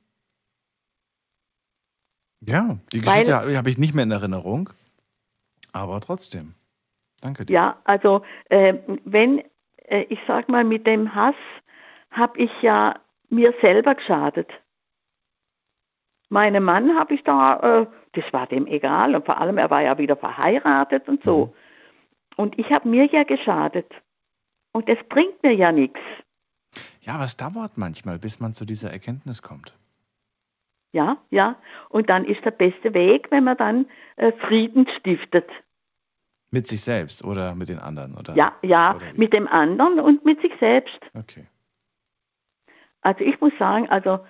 Ja, 2.41 2.79
die 2.93 3.01
Geschichte 3.01 3.37
habe 3.37 3.71
ich 3.71 3.79
nicht 3.79 3.95
mehr 3.95 4.05
in 4.05 4.11
Erinnerung, 4.11 4.71
aber 5.73 6.01
trotzdem. 6.01 6.55
Danke 7.23 7.47
dir. 7.47 7.55
Ja, 7.55 7.77
also 7.85 8.23
äh, 8.51 8.75
wenn, 9.05 9.43
äh, 9.87 10.03
ich 10.11 10.19
sag 10.27 10.49
mal, 10.49 10.65
mit 10.65 10.87
dem 10.87 11.15
Hass 11.15 11.37
habe 12.11 12.39
ich 12.39 12.51
ja 12.61 12.97
mir 13.31 13.55
selber 13.63 13.95
geschadet. 13.95 14.51
Meinem 16.29 16.65
Mann 16.65 16.99
habe 16.99 17.15
ich 17.15 17.23
da, 17.25 17.83
äh, 17.83 17.87
das 18.13 18.25
war 18.33 18.47
dem 18.47 18.67
egal 18.67 19.15
und 19.15 19.25
vor 19.25 19.39
allem, 19.39 19.57
er 19.57 19.71
war 19.71 19.83
ja 19.83 19.97
wieder 19.97 20.17
verheiratet 20.17 21.09
und 21.09 21.23
so. 21.23 21.47
Mhm. 21.47 21.53
Und 22.37 22.59
ich 22.59 22.71
habe 22.71 22.89
mir 22.89 23.07
ja 23.07 23.23
geschadet. 23.23 23.91
Und 24.73 24.89
es 24.89 24.99
bringt 25.09 25.43
mir 25.43 25.55
ja 25.55 25.71
nichts. 25.71 26.01
Ja, 27.03 27.15
aber 27.15 27.25
es 27.25 27.37
dauert 27.37 27.77
manchmal, 27.77 28.19
bis 28.19 28.41
man 28.41 28.55
zu 28.55 28.65
dieser 28.65 28.91
Erkenntnis 28.91 29.43
kommt. 29.43 29.75
Ja, 30.93 31.19
ja. 31.31 31.57
Und 31.89 32.11
dann 32.11 32.25
ist 32.25 32.45
der 32.45 32.51
beste 32.51 32.95
Weg, 32.95 33.31
wenn 33.31 33.45
man 33.45 33.57
dann 33.57 33.87
äh, 34.17 34.33
Frieden 34.33 34.87
stiftet. 34.99 35.49
Mit 36.53 36.67
sich 36.67 36.83
selbst 36.83 37.25
oder 37.25 37.55
mit 37.55 37.69
den 37.69 37.79
anderen? 37.79 38.15
Oder, 38.15 38.37
ja, 38.37 38.53
ja, 38.63 38.99
mit 39.15 39.33
dem 39.33 39.49
anderen 39.49 39.99
und 39.99 40.25
mit 40.25 40.41
sich 40.43 40.53
selbst. 40.61 41.01
Okay. 41.15 41.47
Also 43.01 43.25
ich 43.25 43.41
muss 43.41 43.53
sagen, 43.59 43.89
also 43.89 44.21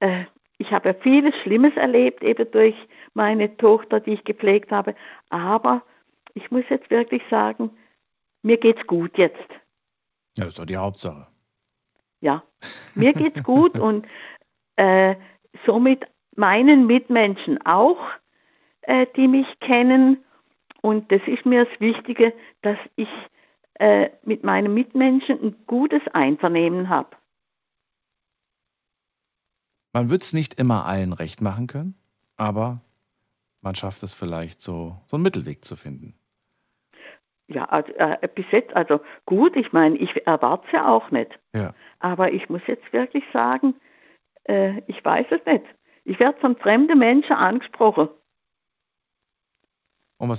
äh, 0.00 0.24
ich 0.58 0.70
habe 0.70 0.90
ja 0.90 0.94
vieles 0.94 1.34
Schlimmes 1.42 1.76
erlebt, 1.76 2.22
eben 2.22 2.50
durch 2.52 2.76
meine 3.14 3.56
Tochter, 3.56 4.00
die 4.00 4.12
ich 4.12 4.24
gepflegt 4.24 4.70
habe. 4.70 4.94
Aber 5.28 5.82
ich 6.34 6.50
muss 6.50 6.64
jetzt 6.70 6.88
wirklich 6.90 7.22
sagen, 7.28 7.70
mir 8.42 8.56
geht's 8.56 8.86
gut 8.86 9.18
jetzt. 9.18 9.36
Ja, 10.38 10.44
das 10.44 10.48
ist 10.48 10.58
doch 10.58 10.66
die 10.66 10.76
Hauptsache. 10.76 11.26
Ja, 12.20 12.42
mir 12.94 13.12
geht's 13.12 13.42
gut 13.44 13.78
und 13.78 14.06
äh, 14.76 15.16
somit 15.66 16.06
meinen 16.36 16.86
Mitmenschen 16.86 17.60
auch, 17.66 17.98
äh, 18.82 19.06
die 19.16 19.28
mich 19.28 19.46
kennen. 19.60 20.24
Und 20.82 21.10
das 21.10 21.22
ist 21.26 21.46
mir 21.46 21.64
das 21.64 21.80
Wichtige, 21.80 22.34
dass 22.60 22.78
ich 22.96 23.08
äh, 23.74 24.10
mit 24.24 24.44
meinen 24.44 24.74
Mitmenschen 24.74 25.40
ein 25.42 25.56
gutes 25.66 26.02
Einvernehmen 26.12 26.88
habe. 26.88 27.16
Man 29.94 30.10
wird 30.10 30.22
es 30.22 30.32
nicht 30.32 30.58
immer 30.58 30.86
allen 30.86 31.12
recht 31.12 31.40
machen 31.40 31.66
können, 31.66 31.94
aber 32.36 32.80
man 33.60 33.74
schafft 33.74 34.02
es 34.02 34.14
vielleicht 34.14 34.60
so, 34.60 34.96
so 35.06 35.16
einen 35.16 35.22
Mittelweg 35.22 35.64
zu 35.64 35.76
finden. 35.76 36.14
Ja, 37.48 37.64
also, 37.66 37.92
äh, 37.92 38.28
bis 38.34 38.46
jetzt, 38.50 38.74
also 38.74 39.00
gut, 39.26 39.56
ich 39.56 39.72
meine, 39.72 39.96
ich 39.96 40.26
erwarte 40.26 40.66
es 40.66 40.72
ja 40.72 40.88
auch 40.88 41.10
nicht. 41.10 41.38
Ja. 41.54 41.74
Aber 42.00 42.32
ich 42.32 42.48
muss 42.48 42.62
jetzt 42.66 42.92
wirklich 42.92 43.24
sagen, 43.32 43.74
äh, 44.44 44.80
ich 44.86 45.04
weiß 45.04 45.26
es 45.30 45.44
nicht. 45.46 45.64
Ich 46.04 46.18
werde 46.18 46.40
von 46.40 46.56
fremden 46.56 46.98
Menschen 46.98 47.34
angesprochen. 47.34 48.08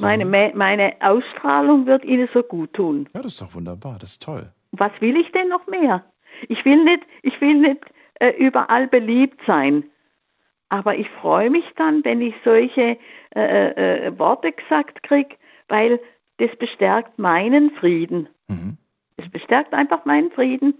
Meine, 0.02 0.26
meine 0.56 0.94
Ausstrahlung 1.02 1.86
wird 1.86 2.06
ihnen 2.06 2.30
so 2.34 2.42
gut 2.42 2.74
tun. 2.74 3.10
ja, 3.14 3.22
das 3.22 3.34
ist 3.34 3.42
doch 3.42 3.54
wunderbar, 3.54 3.98
das 4.00 4.12
ist 4.12 4.24
toll. 4.24 4.52
Was 4.72 4.92
will 5.02 5.18
ich 5.18 5.32
denn 5.34 5.50
noch 5.50 5.68
mehr? 5.68 6.06
Ich 6.48 6.64
will 6.66 6.84
nicht, 6.84 7.04
ich 7.22 7.40
will 7.42 7.56
nicht 7.56 7.82
äh, 8.20 8.30
überall 8.38 8.88
beliebt 8.88 9.40
sein. 9.46 9.84
Aber 10.70 10.96
ich 10.96 11.08
freue 11.22 11.50
mich 11.50 11.66
dann, 11.76 12.04
wenn 12.04 12.22
ich 12.22 12.34
solche 12.44 12.98
äh, 13.36 14.08
äh, 14.08 14.18
Worte 14.18 14.52
gesagt 14.52 15.04
kriege, 15.04 15.36
weil 15.68 16.00
das 16.38 16.50
bestärkt 16.58 17.20
meinen 17.20 17.72
Frieden. 17.72 18.28
Mhm. 18.48 18.78
Es 19.18 19.30
bestärkt 19.30 19.74
einfach 19.74 20.06
meinen 20.06 20.32
Frieden. 20.32 20.74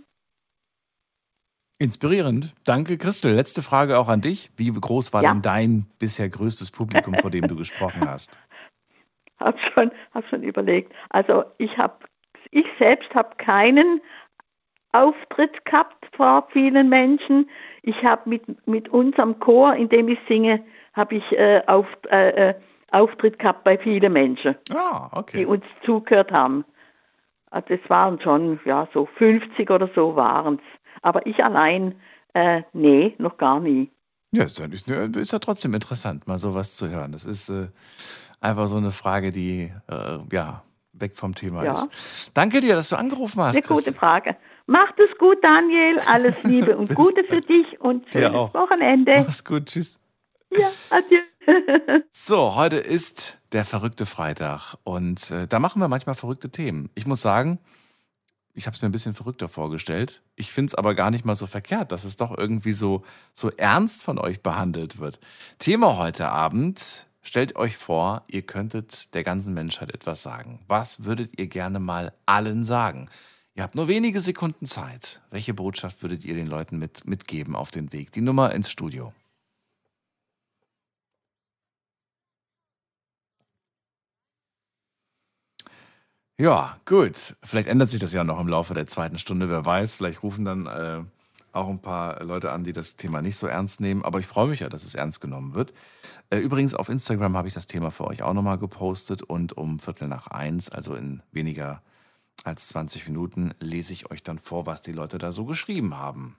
Inspirierend. 1.78 2.54
Danke, 2.64 2.98
Christel. 2.98 3.34
Letzte 3.36 3.62
Frage 3.62 4.00
auch 4.00 4.08
an 4.08 4.22
dich. 4.22 4.50
Wie 4.56 4.72
groß 4.72 5.12
war 5.14 5.22
Ja. 5.22 5.34
denn 5.34 5.42
dein 5.42 5.86
bisher 6.00 6.30
größtes 6.30 6.72
Publikum, 6.72 7.16
vor 7.16 7.30
dem 7.30 7.48
du 7.48 7.56
gesprochen 7.56 8.08
hast? 8.08 8.38
Hab 9.44 9.60
schon, 9.60 9.92
hab 10.14 10.28
schon 10.30 10.44
überlegt. 10.44 10.94
Also 11.10 11.44
ich 11.58 11.78
habe, 11.78 11.96
ich 12.52 12.66
selbst 12.80 13.14
habe 13.14 13.36
keinen 13.38 14.02
Auftritt 14.92 15.66
gehabt 15.66 16.06
vor 16.16 16.48
vielen 16.52 16.90
Menschen. 16.90 17.50
Ich 17.82 18.04
habe 18.04 18.30
mit, 18.30 18.68
mit 18.68 18.90
unserem 18.90 19.40
Chor, 19.40 19.76
in 19.76 19.90
dem 19.90 20.08
ich 20.08 20.20
singe, 20.28 20.64
habe 20.94 21.16
ich 21.16 21.32
äh, 21.32 21.62
auf, 21.66 21.88
äh, 22.10 22.50
äh, 22.50 22.54
Auftritt 22.92 23.40
gehabt 23.40 23.64
bei 23.64 23.78
vielen 23.78 24.14
Menschen, 24.14 24.56
Ah, 24.72 25.10
die 25.12 25.18
okay. 25.18 25.46
uns 25.46 25.66
zugehört 25.84 26.32
haben. 26.32 26.64
Also 27.50 27.74
es 27.74 27.90
waren 27.90 28.20
schon, 28.22 28.60
ja, 28.66 28.88
so 28.94 29.08
50 29.18 29.70
oder 29.70 29.90
so 29.96 30.16
waren 30.16 30.56
es. 30.56 30.82
Aber 31.02 31.26
ich 31.26 31.44
allein, 31.44 31.96
äh, 32.34 32.62
nee, 32.74 33.16
noch 33.18 33.38
gar 33.38 33.60
nie. 33.60 33.90
Ja, 34.34 34.44
ist 34.44 34.60
ja, 34.60 34.66
ist, 34.66 35.32
ja 35.32 35.40
trotzdem 35.40 35.74
interessant, 35.74 36.28
mal 36.28 36.38
sowas 36.40 36.76
zu 36.76 36.90
hören. 36.90 37.12
Das 37.12 37.24
ist 37.24 37.50
äh, 37.50 37.68
einfach 38.42 38.68
so 38.68 38.78
eine 38.78 38.92
Frage, 38.92 39.32
die 39.32 39.72
äh, 39.88 40.20
ja 40.32 40.64
weg 40.94 41.16
vom 41.16 41.34
Thema 41.36 41.64
Ja. 41.64 41.74
ist. 41.74 42.32
Danke 42.34 42.60
dir, 42.62 42.76
dass 42.76 42.90
du 42.90 42.96
angerufen 42.96 43.42
hast. 43.42 43.56
Eine 43.56 43.66
gute. 43.66 43.94
Frage. 43.94 44.36
Macht 44.66 45.00
es 45.00 45.18
gut, 45.18 45.38
Daniel. 45.44 46.00
Alles 46.08 46.36
Liebe 46.44 46.78
und 46.78 46.94
Gute 46.96 47.24
für 47.24 47.42
dich 47.42 47.80
und 47.80 48.06
schönes. 48.12 48.54
Wochenende. 48.54 49.24
Mach's 49.26 49.44
gut, 49.44 49.68
tschüss. 49.68 50.00
Ja, 50.52 50.70
adieu. 50.90 51.20
So, 52.12 52.56
heute 52.56 52.78
ist 52.78 53.38
der 53.52 53.66
verrückte 53.66 54.06
Freitag 54.06 54.76
und 54.84 55.30
äh, 55.32 55.46
da 55.48 55.60
machen 55.60 55.82
wir 55.82 55.88
manchmal 55.90 56.16
verrückte 56.16 56.50
Themen. 56.50 56.90
Ich 56.96 57.06
muss 57.06 57.22
sagen, 57.22 57.60
ich 58.54 58.68
habe 58.68 58.76
es 58.76 58.82
mir 58.82 58.90
ein 58.90 58.92
bisschen 58.92 59.14
verrückter 59.14 59.50
vorgestellt. 59.50 60.22
Ich 60.36 60.52
finde 60.52 60.68
es 60.68 60.76
aber 60.76 60.94
gar 60.96 61.12
nicht 61.12 61.26
mal 61.26 61.36
so 61.36 61.48
verkehrt, 61.48 61.92
dass 61.92 62.04
es 62.04 62.16
doch 62.16 62.38
irgendwie 62.38 62.74
so, 62.74 63.04
so 63.34 63.50
ernst 63.50 64.04
von 64.04 64.20
euch 64.20 64.42
behandelt 64.42 65.00
wird. 65.00 65.20
Thema 65.58 65.98
heute 65.98 66.30
Abend, 66.30 67.08
stellt 67.22 67.56
euch 67.56 67.78
vor, 67.78 68.24
ihr 68.28 68.44
könntet 68.44 69.14
der 69.16 69.24
ganzen 69.24 69.54
Menschheit 69.54 69.94
etwas 69.94 70.22
sagen. 70.22 70.60
Was 70.68 71.04
würdet 71.04 71.40
ihr 71.40 71.48
gerne 71.48 71.80
mal 71.80 72.14
allen 72.26 72.64
sagen? 72.64 73.10
Ihr 73.56 73.64
habt 73.64 73.76
nur 73.76 73.88
wenige 73.88 74.20
Sekunden 74.20 74.66
Zeit. 74.66 75.22
Welche 75.30 75.54
Botschaft 75.54 76.02
würdet 76.02 76.24
ihr 76.24 76.34
den 76.34 76.48
Leuten 76.48 76.78
mit, 76.78 77.06
mitgeben 77.06 77.56
auf 77.56 77.72
den 77.72 77.94
Weg? 77.94 78.12
Die 78.12 78.22
Nummer 78.22 78.52
ins 78.54 78.70
Studio. 78.70 79.14
Ja, 86.40 86.78
gut. 86.86 87.36
Vielleicht 87.44 87.68
ändert 87.68 87.90
sich 87.90 88.00
das 88.00 88.12
ja 88.12 88.24
noch 88.24 88.40
im 88.40 88.48
Laufe 88.48 88.74
der 88.74 88.88
zweiten 88.88 89.20
Stunde, 89.20 89.50
wer 89.50 89.66
weiß. 89.66 89.94
Vielleicht 89.94 90.24
rufen 90.24 90.46
dann 90.46 90.66
äh, 90.66 91.04
auch 91.52 91.70
ein 91.70 91.80
paar 91.80 92.24
Leute 92.24 92.52
an, 92.52 92.64
die 92.64 92.74
das 92.74 92.96
Thema 92.96 93.22
nicht 93.22 93.36
so 93.36 93.46
ernst 93.46 93.82
nehmen. 93.82 94.04
Aber 94.04 94.20
ich 94.20 94.26
freue 94.26 94.48
mich 94.48 94.62
ja, 94.62 94.70
dass 94.70 94.84
es 94.84 94.96
ernst 94.96 95.22
genommen 95.22 95.54
wird. 95.54 95.74
Äh, 96.32 96.40
übrigens, 96.40 96.74
auf 96.74 96.90
Instagram 96.90 97.38
habe 97.38 97.48
ich 97.48 97.54
das 97.54 97.68
Thema 97.68 97.92
für 97.92 98.06
euch 98.08 98.24
auch 98.24 98.34
nochmal 98.34 98.58
gepostet. 98.58 99.22
Und 99.22 99.54
um 99.54 99.78
Viertel 99.78 100.08
nach 100.08 100.26
eins, 100.26 100.70
also 100.70 100.96
in 100.96 101.22
weniger 101.32 101.84
als 102.44 102.68
20 102.70 103.08
Minuten, 103.08 103.54
lese 103.60 103.94
ich 103.94 104.10
euch 104.10 104.24
dann 104.24 104.40
vor, 104.40 104.66
was 104.66 104.82
die 104.82 104.92
Leute 104.92 105.20
da 105.20 105.32
so 105.32 105.46
geschrieben 105.46 105.98
haben. 105.98 106.36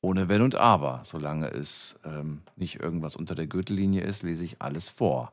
Ohne 0.00 0.28
Wenn 0.28 0.42
und 0.42 0.56
Aber. 0.56 1.02
Solange 1.04 1.46
es 1.52 2.00
ähm, 2.04 2.42
nicht 2.56 2.80
irgendwas 2.80 3.14
unter 3.14 3.36
der 3.36 3.46
Gürtellinie 3.46 4.02
ist, 4.02 4.24
lese 4.24 4.44
ich 4.44 4.60
alles 4.60 4.88
vor. 4.88 5.32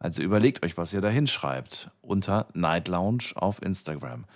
Also 0.00 0.22
überlegt 0.22 0.64
euch, 0.64 0.76
was 0.76 0.92
ihr 0.92 1.00
da 1.00 1.08
hinschreibt 1.08 1.90
unter 2.00 2.46
Night 2.54 2.88
Lounge 2.88 3.32
auf 3.34 3.60
Instagram. 3.62 4.26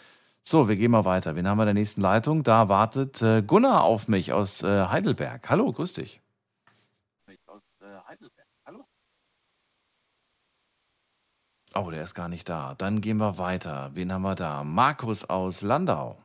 So, 0.43 0.69
wir 0.69 0.75
gehen 0.75 0.91
mal 0.91 1.05
weiter. 1.05 1.37
Wen 1.37 1.47
haben 1.47 1.59
wir 1.59 1.63
in 1.63 1.69
der 1.69 1.75
nächsten 1.75 2.01
Leitung? 2.01 2.43
Da 2.43 2.69
wartet 2.69 3.23
äh, 3.23 3.43
Gunnar 3.43 3.85
auf 3.85 4.09
mich 4.09 4.33
aus 4.33 4.63
äh, 4.65 4.87
Heidelberg. 4.87 5.49
Hallo, 5.49 5.73
grüß 5.73 5.93
dich. 5.93 6.21
Aus 7.47 7.63
äh, 7.81 8.09
Heidelberg. 8.09 8.49
Hallo. 8.67 8.85
Oh, 11.75 11.91
der 11.91 12.03
ist 12.03 12.15
gar 12.15 12.29
nicht 12.29 12.49
da. 12.49 12.75
Dann 12.77 13.01
gehen 13.01 13.19
wir 13.19 13.39
weiter. 13.39 13.91
Wen 13.95 14.13
haben 14.13 14.23
wir 14.23 14.35
da? 14.35 14.65
Markus 14.65 15.25
aus 15.25 15.63
Landau. 15.63 16.17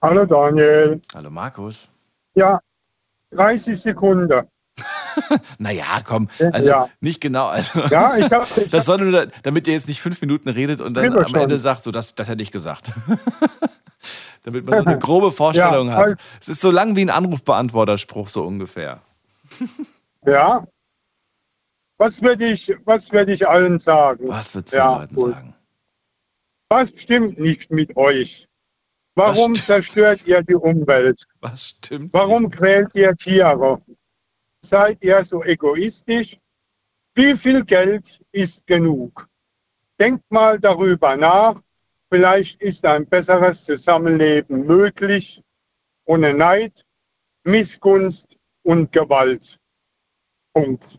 Hallo 0.00 0.24
Daniel. 0.24 1.02
Hallo, 1.14 1.30
Markus. 1.30 1.88
Ja, 2.34 2.60
30 3.32 3.80
Sekunden. 3.80 4.48
Naja, 5.58 6.00
komm, 6.04 6.28
also 6.52 6.68
Ja. 6.68 6.88
nicht 7.00 7.20
genau. 7.20 7.46
Also, 7.46 7.80
Ja, 7.90 8.16
ich 8.16 8.30
habe 8.30 8.46
ich 8.60 8.68
das 8.70 8.84
soll 8.84 8.98
nur, 8.98 9.12
da- 9.26 9.32
damit 9.42 9.66
ihr 9.66 9.74
jetzt 9.74 9.88
nicht 9.88 10.00
fünf 10.00 10.20
Minuten 10.20 10.48
redet 10.48 10.80
und 10.80 10.96
dann 10.96 11.12
am 11.16 11.26
schon. 11.26 11.40
Ende 11.40 11.58
sagt, 11.58 11.82
so, 11.84 11.90
das, 11.90 12.14
das 12.14 12.28
hätte 12.28 12.42
ich 12.42 12.50
gesagt. 12.50 12.92
damit 14.42 14.64
man 14.66 14.80
so 14.80 14.86
eine 14.86 14.98
grobe 14.98 15.32
Vorstellung 15.32 15.88
Ja, 15.88 15.94
hat. 15.94 16.06
halt. 16.06 16.18
Es 16.40 16.48
ist 16.48 16.60
so 16.60 16.70
lang 16.70 16.94
wie 16.96 17.02
ein 17.02 17.10
Anrufbeantworterspruch, 17.10 18.28
so 18.28 18.44
ungefähr. 18.44 19.00
Ja. 20.24 20.66
Was 21.98 22.20
würde 22.22 22.46
ich, 22.50 22.72
was 22.84 23.10
ich 23.12 23.48
allen 23.48 23.78
sagen? 23.78 24.28
Was 24.28 24.54
würdest 24.54 24.74
du 24.74 24.78
Ja, 24.78 24.98
Leuten 24.98 25.14
gut. 25.14 25.32
sagen? 25.34 25.54
Was 26.68 26.90
stimmt 26.96 27.38
nicht 27.38 27.70
mit 27.70 27.96
euch? 27.96 28.46
Warum 29.14 29.54
zerstört 29.54 30.26
ihr 30.26 30.42
die 30.42 30.54
Umwelt? 30.56 31.24
Was 31.40 31.68
stimmt? 31.70 32.12
Warum 32.12 32.50
quält 32.50 32.94
ihr 32.94 33.16
Tiere? 33.16 33.80
Seid 34.68 35.02
ihr 35.04 35.24
so 35.24 35.44
egoistisch? 35.44 36.38
Wie 37.14 37.36
viel 37.36 37.64
Geld 37.64 38.22
ist 38.32 38.66
genug? 38.66 39.28
Denkt 39.98 40.30
mal 40.30 40.58
darüber 40.58 41.16
nach. 41.16 41.62
Vielleicht 42.10 42.60
ist 42.60 42.84
ein 42.84 43.06
besseres 43.06 43.64
Zusammenleben 43.64 44.66
möglich, 44.66 45.42
ohne 46.04 46.34
Neid, 46.34 46.84
Missgunst 47.44 48.36
und 48.62 48.92
Gewalt. 48.92 49.58
Punkt. 50.52 50.98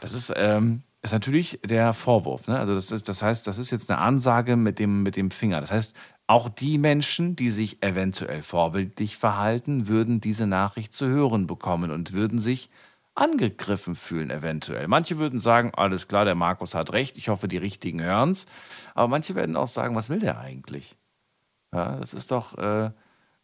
Das 0.00 0.12
ist, 0.12 0.32
ähm, 0.36 0.82
ist 1.00 1.12
natürlich 1.12 1.60
der 1.64 1.94
Vorwurf. 1.94 2.46
Ne? 2.48 2.58
Also 2.58 2.74
das, 2.74 2.90
ist, 2.90 3.08
das 3.08 3.22
heißt, 3.22 3.46
das 3.46 3.58
ist 3.58 3.70
jetzt 3.70 3.90
eine 3.90 4.00
Ansage 4.00 4.56
mit 4.56 4.78
dem, 4.78 5.02
mit 5.02 5.16
dem 5.16 5.30
Finger. 5.30 5.60
Das 5.60 5.72
heißt, 5.72 5.96
auch 6.32 6.48
die 6.48 6.78
Menschen, 6.78 7.36
die 7.36 7.50
sich 7.50 7.82
eventuell 7.82 8.40
vorbildlich 8.40 9.18
verhalten, 9.18 9.86
würden 9.86 10.22
diese 10.22 10.46
Nachricht 10.46 10.94
zu 10.94 11.06
hören 11.06 11.46
bekommen 11.46 11.90
und 11.90 12.14
würden 12.14 12.38
sich 12.38 12.70
angegriffen 13.14 13.94
fühlen, 13.94 14.30
eventuell. 14.30 14.88
Manche 14.88 15.18
würden 15.18 15.40
sagen, 15.40 15.72
alles 15.74 16.08
klar, 16.08 16.24
der 16.24 16.34
Markus 16.34 16.74
hat 16.74 16.94
recht, 16.94 17.18
ich 17.18 17.28
hoffe, 17.28 17.48
die 17.48 17.58
Richtigen 17.58 18.00
hören's. 18.00 18.46
Aber 18.94 19.08
manche 19.08 19.34
werden 19.34 19.56
auch 19.56 19.66
sagen, 19.66 19.94
was 19.94 20.08
will 20.08 20.20
der 20.20 20.38
eigentlich? 20.38 20.96
Ja, 21.70 21.96
das 21.96 22.14
ist 22.14 22.30
doch, 22.30 22.56
äh, 22.56 22.92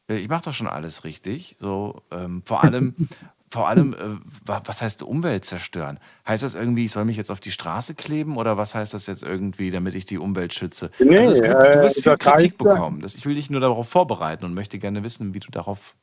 ich 0.08 0.30
mache 0.30 0.44
doch 0.44 0.54
schon 0.54 0.66
alles 0.66 1.04
richtig. 1.04 1.56
So, 1.60 2.00
ähm, 2.10 2.42
vor 2.46 2.64
allem, 2.64 2.94
vor 3.50 3.68
allem, 3.68 3.94
äh, 3.94 3.98
wa- 4.46 4.62
was 4.64 4.82
heißt 4.82 5.02
Umwelt 5.02 5.44
zerstören? 5.44 5.98
Heißt 6.26 6.42
das 6.42 6.54
irgendwie, 6.54 6.84
ich 6.84 6.92
soll 6.92 7.04
mich 7.04 7.16
jetzt 7.16 7.30
auf 7.30 7.40
die 7.40 7.50
Straße 7.50 7.94
kleben 7.94 8.36
oder 8.36 8.56
was 8.56 8.74
heißt 8.74 8.92
das 8.94 9.06
jetzt 9.06 9.22
irgendwie, 9.22 9.70
damit 9.70 9.94
ich 9.94 10.04
die 10.04 10.18
Umwelt 10.18 10.52
schütze? 10.52 10.90
Nee, 10.98 11.18
also 11.18 11.32
gibt, 11.42 11.54
du 11.54 11.58
äh, 11.58 11.82
wirst 11.82 12.02
viel 12.02 12.12
das 12.12 12.18
Kritik 12.20 12.52
heißt 12.52 12.58
bekommen. 12.58 13.00
Das, 13.00 13.14
ich 13.14 13.24
will 13.26 13.34
dich 13.34 13.50
nur 13.50 13.60
darauf 13.60 13.88
vorbereiten 13.88 14.44
und 14.44 14.54
möchte 14.54 14.78
gerne 14.78 15.02
wissen, 15.04 15.34
wie 15.34 15.40
du 15.40 15.50
darauf 15.50 15.94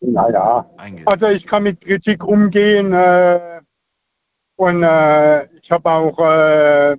Naja, 0.00 0.68
eingehst. 0.76 1.08
also 1.08 1.28
ich 1.28 1.46
kann 1.46 1.62
mit 1.64 1.80
Kritik 1.80 2.24
umgehen 2.24 2.92
äh, 2.92 3.60
und 4.56 4.82
äh, 4.82 5.46
ich 5.56 5.70
habe 5.70 5.90
auch 5.90 6.18
äh, 6.18 6.96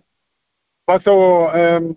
was 0.86 1.03
so 1.03 1.49
ähm, 1.53 1.95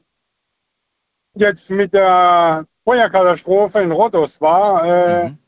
jetzt 1.37 1.71
mit 1.71 1.93
der 1.95 2.67
Feuerkatastrophe 2.85 3.81
in 3.81 3.91
Rhodos 3.93 4.41
war, 4.41 4.85
äh, 4.85 5.25
Mhm. 5.31 5.39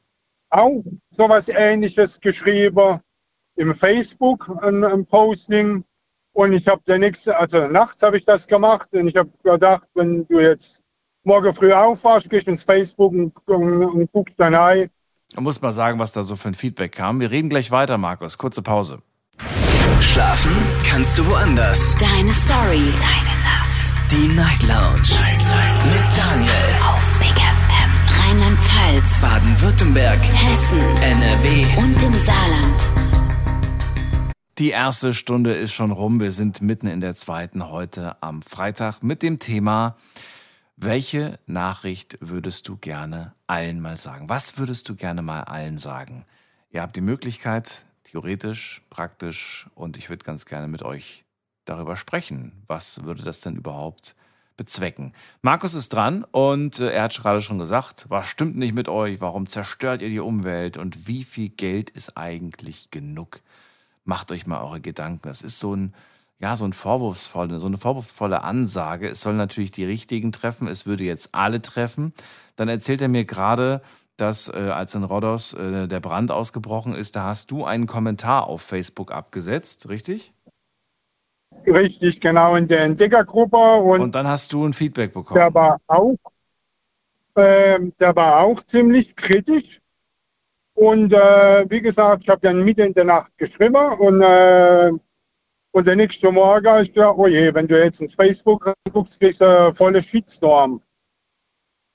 Auch 0.57 0.83
sowas 1.11 1.49
ähnliches 1.49 2.21
geschrieben 2.21 3.01
im 3.57 3.75
Facebook, 3.75 4.51
ein, 4.63 4.85
ein 4.85 5.07
Posting. 5.07 5.85
Und 6.33 6.53
ich 6.53 6.67
habe 6.69 6.83
der 6.87 6.99
nächste, 6.99 7.37
also 7.37 7.67
nachts 7.67 8.03
habe 8.03 8.17
ich 8.19 8.25
das 8.25 8.47
gemacht 8.47 8.89
und 8.93 9.09
ich 9.09 9.17
habe 9.17 9.31
gedacht, 9.43 9.87
wenn 9.95 10.27
du 10.29 10.41
jetzt 10.41 10.83
morgen 11.25 11.53
früh 11.55 11.73
aufwachst, 11.73 12.29
gehst 12.29 12.49
ins 12.49 12.63
Facebook 12.63 13.13
und, 13.13 13.33
und, 13.47 13.85
und 13.85 14.13
guckst 14.13 14.35
dann 14.39 14.55
rein. 14.55 14.91
Man 15.35 15.45
muss 15.45 15.61
mal 15.61 15.73
sagen, 15.73 15.99
was 15.99 16.13
da 16.13 16.23
so 16.23 16.37
für 16.37 16.49
ein 16.49 16.55
Feedback 16.55 16.93
kam. 16.93 17.21
Wir 17.21 17.31
reden 17.31 17.49
gleich 17.49 17.71
weiter, 17.71 17.99
Markus. 17.99 18.39
Kurze 18.39 18.63
Pause. 18.63 19.01
Schlafen 20.01 20.53
kannst 20.85 21.19
du 21.19 21.27
woanders. 21.27 21.97
Deine 21.97 22.33
Story. 22.33 22.93
Deine 23.01 23.37
Nacht. 23.43 24.11
Die 24.11 24.29
Night 24.29 24.63
Lounge. 24.63 25.09
Night, 25.21 25.39
Night. 25.39 25.85
Mit 25.87 26.05
Daniel. 26.17 26.96
Rheinland-Pfalz. 28.57 29.21
Baden-Württemberg. 29.21 30.19
Hessen. 30.19 30.81
NRW. 30.81 31.79
Und 31.79 32.03
im 32.03 32.15
Saarland. 32.15 32.91
Die 34.59 34.71
erste 34.71 35.13
Stunde 35.13 35.55
ist 35.55 35.73
schon 35.73 35.91
rum. 35.91 36.21
Wir 36.21 36.33
sind 36.33 36.63
mitten 36.63 36.87
in 36.87 37.01
der 37.01 37.15
zweiten 37.15 37.69
heute 37.69 38.23
am 38.23 38.43
Freitag 38.43 39.03
mit 39.03 39.23
dem 39.23 39.39
Thema, 39.39 39.97
welche 40.77 41.39
Nachricht 41.47 42.19
würdest 42.21 42.69
du 42.69 42.77
gerne 42.77 43.35
allen 43.47 43.81
mal 43.81 43.97
sagen? 43.97 44.29
Was 44.29 44.59
würdest 44.59 44.89
du 44.89 44.95
gerne 44.95 45.23
mal 45.23 45.43
allen 45.43 45.79
sagen? 45.79 46.25
Ihr 46.71 46.83
habt 46.83 46.97
die 46.97 47.03
Möglichkeit, 47.03 47.85
theoretisch, 48.05 48.83
praktisch, 48.91 49.69
und 49.75 49.97
ich 49.97 50.09
würde 50.09 50.25
ganz 50.25 50.47
gerne 50.47 50.69
mit 50.69 50.83
euch 50.83 51.25
darüber 51.65 51.97
sprechen. 51.97 52.63
Was 52.67 53.05
würde 53.05 53.23
das 53.23 53.41
denn 53.41 53.57
überhaupt 53.57 54.17
bezwecken? 54.57 55.13
Markus 55.43 55.75
ist 55.75 55.93
dran 55.93 56.25
und 56.25 56.81
äh, 56.81 56.91
er 56.91 57.05
hat 57.05 57.17
gerade 57.17 57.41
schon 57.41 57.59
gesagt, 57.59 58.07
was 58.09 58.27
stimmt 58.27 58.57
nicht 58.57 58.75
mit 58.75 58.89
euch? 58.89 59.21
Warum 59.21 59.47
zerstört 59.47 60.03
ihr 60.03 60.09
die 60.09 60.21
Umwelt? 60.21 60.77
Und 60.77 61.07
wie 61.07 61.25
viel 61.25 61.49
Geld 61.49 61.91
ist 61.91 62.17
eigentlich 62.17 62.91
genug? 62.91 63.43
macht 64.07 64.33
euch 64.33 64.47
mal 64.47 64.63
eure 64.63 64.81
Gedanken. 64.81 65.29
Das 65.29 65.43
ist 65.43 65.59
so 65.59 65.75
ein, 65.75 65.95
ja, 66.39 66.57
so 66.57 66.65
ein 66.65 66.73
vorwurfsvolle, 66.73 67.59
so 67.61 67.67
eine 67.67 67.79
vorwurfsvolle 67.79 68.43
Ansage. 68.43 69.09
Es 69.09 69.21
soll 69.21 69.35
natürlich 69.35 69.73
die 69.73 69.85
richtigen 69.85 70.33
treffen. 70.33 70.69
Es 70.69 70.87
würde 70.87 71.05
jetzt 71.05 71.31
alle 71.35 71.61
treffen. 71.61 72.15
Dann 72.55 72.69
erzählt 72.69 73.03
er 73.03 73.09
mir 73.09 73.25
gerade, 73.25 73.83
dass 74.17 74.49
äh, 74.49 74.71
als 74.73 74.95
in 74.95 75.05
Rhodos 75.05 75.53
äh, 75.55 75.89
der 75.89 76.01
Brand 76.01 76.31
ausgebrochen 76.31 76.95
ist, 76.95 77.17
da 77.17 77.25
hast 77.25 77.51
du 77.51 77.65
einen 77.65 77.87
Kommentar 77.87 78.47
auf 78.47 78.63
Facebook 78.63 79.13
abgesetzt, 79.13 79.89
richtig? 79.89 80.33
Richtig, 81.67 82.21
genau 82.21 82.57
in 82.57 82.69
der 82.69 82.83
Entdeckergruppe 82.83 83.57
und, 83.57 84.01
Und 84.01 84.15
dann 84.15 84.27
hast 84.27 84.53
du 84.53 84.65
ein 84.65 84.73
Feedback 84.73 85.13
bekommen. 85.13 85.39
der 85.39 85.55
war 85.55 85.81
auch, 85.87 86.17
ähm, 87.37 87.93
der 87.99 88.15
war 88.15 88.41
auch 88.41 88.63
ziemlich 88.65 89.15
kritisch. 89.15 89.81
Und 90.75 91.13
äh, 91.13 91.65
wie 91.71 91.81
gesagt, 91.81 92.23
ich 92.23 92.29
habe 92.29 92.41
dann 92.43 92.65
mitten 92.65 92.89
in 92.89 92.95
der 92.95 93.05
Nacht 93.05 93.33
geschrieben 93.39 93.99
und, 93.99 94.21
äh, 94.21 94.93
und 95.71 95.87
der 95.87 95.97
nächste 95.97 96.31
Morgen 96.31 96.83
ich 96.83 96.93
gedacht, 96.93 97.15
oh 97.17 97.27
je, 97.27 97.53
wenn 97.55 97.67
du 97.67 97.83
jetzt 97.83 98.01
ins 98.03 98.15
Facebook 98.15 98.75
guckst, 98.93 99.19
kriegst 99.19 99.41
du 99.41 99.73
vollen 99.73 100.03
Shitstorm. 100.03 100.83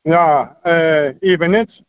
Ja, 0.03 0.57
äh, 0.65 1.15
eben 1.21 1.51
nicht. 1.51 1.83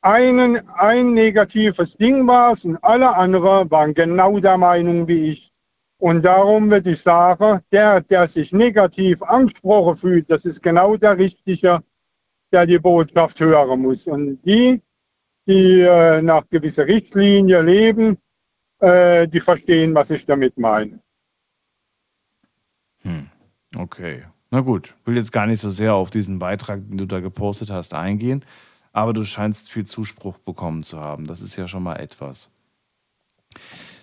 Einen, 0.00 0.68
ein 0.70 1.14
negatives 1.14 1.96
Ding 1.96 2.26
war 2.26 2.52
es 2.52 2.64
und 2.64 2.82
alle 2.82 3.14
anderen 3.14 3.70
waren 3.70 3.94
genau 3.94 4.40
der 4.40 4.58
Meinung 4.58 5.06
wie 5.06 5.30
ich. 5.30 5.51
Und 6.02 6.22
darum 6.22 6.68
würde 6.68 6.90
ich 6.90 7.00
sagen, 7.00 7.60
der, 7.70 8.00
der 8.00 8.26
sich 8.26 8.52
negativ 8.52 9.22
angesprochen 9.22 9.94
fühlt, 9.94 10.28
das 10.28 10.44
ist 10.44 10.60
genau 10.60 10.96
der 10.96 11.16
Richtige, 11.16 11.80
der 12.50 12.66
die 12.66 12.80
Botschaft 12.80 13.38
hören 13.38 13.82
muss. 13.82 14.08
Und 14.08 14.42
die, 14.42 14.82
die 15.46 15.80
äh, 15.82 16.20
nach 16.20 16.42
gewisser 16.50 16.88
Richtlinie 16.88 17.62
leben, 17.62 18.18
äh, 18.80 19.28
die 19.28 19.38
verstehen, 19.38 19.94
was 19.94 20.10
ich 20.10 20.26
damit 20.26 20.58
meine. 20.58 20.98
Hm, 23.02 23.30
okay. 23.78 24.24
Na 24.50 24.58
gut, 24.58 24.96
will 25.04 25.16
jetzt 25.16 25.30
gar 25.30 25.46
nicht 25.46 25.60
so 25.60 25.70
sehr 25.70 25.94
auf 25.94 26.10
diesen 26.10 26.40
Beitrag, 26.40 26.80
den 26.80 26.98
du 26.98 27.06
da 27.06 27.20
gepostet 27.20 27.70
hast, 27.70 27.94
eingehen, 27.94 28.44
aber 28.92 29.12
du 29.12 29.22
scheinst 29.24 29.70
viel 29.70 29.86
Zuspruch 29.86 30.38
bekommen 30.38 30.82
zu 30.82 30.98
haben. 30.98 31.28
Das 31.28 31.40
ist 31.40 31.54
ja 31.54 31.68
schon 31.68 31.84
mal 31.84 32.00
etwas. 32.00 32.50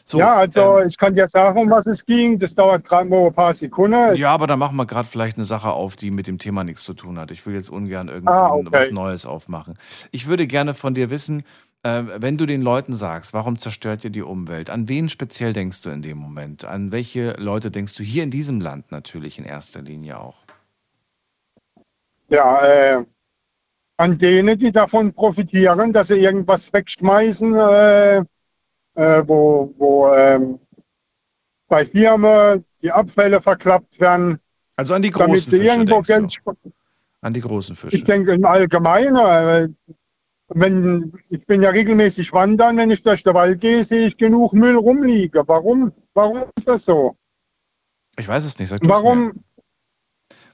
So, 0.10 0.18
ja, 0.18 0.38
also 0.38 0.80
ähm, 0.80 0.88
ich 0.88 0.98
kann 0.98 1.14
dir 1.14 1.28
sagen, 1.28 1.60
um 1.60 1.70
was 1.70 1.86
es 1.86 2.04
ging. 2.04 2.40
Das 2.40 2.56
dauert 2.56 2.84
gerade 2.84 3.08
nur 3.08 3.28
ein 3.28 3.34
paar 3.34 3.54
Sekunden. 3.54 4.16
Ja, 4.16 4.32
aber 4.32 4.48
da 4.48 4.58
machen 4.58 4.76
wir 4.76 4.88
gerade 4.88 5.08
vielleicht 5.08 5.38
eine 5.38 5.46
Sache 5.46 5.70
auf, 5.72 5.96
die 5.96 6.10
mit 6.10 6.26
dem 6.26 6.40
Thema 6.40 6.64
nichts 6.64 6.84
zu 6.84 6.96
tun 6.96 7.20
hat. 7.20 7.30
Ich 7.30 7.46
will 7.46 7.54
jetzt 7.54 7.70
ungern 7.70 8.08
irgendwie 8.08 8.34
Ah, 8.34 8.52
okay. 8.54 8.68
was 8.72 8.92
Neues 8.92 9.28
aufmachen. 9.28 9.78
Ich 10.12 10.26
würde 10.26 10.48
gerne 10.48 10.74
von 10.74 10.96
dir 10.96 11.12
wissen, 11.12 11.44
äh, 11.84 12.04
wenn 12.18 12.40
du 12.40 12.48
den 12.48 12.64
Leuten 12.64 12.94
sagst, 12.94 13.34
warum 13.36 13.60
zerstört 13.60 14.04
ihr 14.04 14.10
die 14.10 14.24
Umwelt? 14.24 14.72
An 14.72 14.90
wen 14.90 15.10
speziell 15.10 15.54
denkst 15.54 15.84
du 15.84 15.92
in 15.92 16.02
dem 16.02 16.18
Moment? 16.18 16.66
An 16.66 16.92
welche 16.92 17.34
Leute 17.34 17.70
denkst 17.70 17.96
du 17.96 18.02
hier 18.02 18.24
in 18.24 18.32
diesem 18.32 18.62
Land 18.62 18.92
natürlich 18.92 19.38
in 19.38 19.46
erster 19.46 19.84
Linie 19.84 20.20
auch? 20.20 20.38
Ja, 22.30 22.66
äh, 22.66 23.06
an 23.98 24.18
denen, 24.18 24.58
die 24.58 24.72
davon 24.72 25.14
profitieren, 25.14 25.94
dass 25.94 26.08
sie 26.08 26.16
irgendwas 26.16 26.74
wegschmeißen, 26.74 27.56
äh, 27.56 28.24
äh, 29.00 29.28
wo, 29.28 29.74
wo 29.78 30.14
ähm, 30.14 30.60
bei 31.68 31.86
Firmen 31.86 32.66
die 32.82 32.92
Abfälle 32.92 33.40
verklappt 33.40 34.00
werden, 34.00 34.40
Also 34.76 34.94
an 34.94 35.02
die 35.02 35.12
großen 35.12 35.52
Fische 35.52 35.64
irgendwo 35.64 36.02
Geld. 36.02 36.38
An 37.22 37.34
die 37.34 37.42
großen 37.42 37.76
Fische. 37.76 37.96
Ich 37.96 38.04
denke 38.04 38.34
im 38.34 38.46
Allgemeinen, 38.46 39.16
äh, 39.16 39.70
wenn, 40.50 41.14
ich 41.30 41.46
bin 41.46 41.62
ja 41.62 41.70
regelmäßig 41.70 42.34
wandern, 42.34 42.78
wenn 42.78 42.92
ich 42.92 43.02
durch 43.04 43.24
den 43.24 43.34
Wald 43.34 43.62
gehe, 43.62 43.84
sehe 43.84 44.08
ich 44.08 44.18
genug 44.18 44.54
Müll 44.54 44.76
rumliegen. 44.76 45.44
Warum? 45.46 45.92
Warum 46.14 46.46
ist 46.56 46.68
das 46.68 46.86
so? 46.86 47.16
Ich 48.18 48.28
weiß 48.28 48.44
es 48.46 48.58
nicht. 48.58 48.74
Warum? 48.82 49.44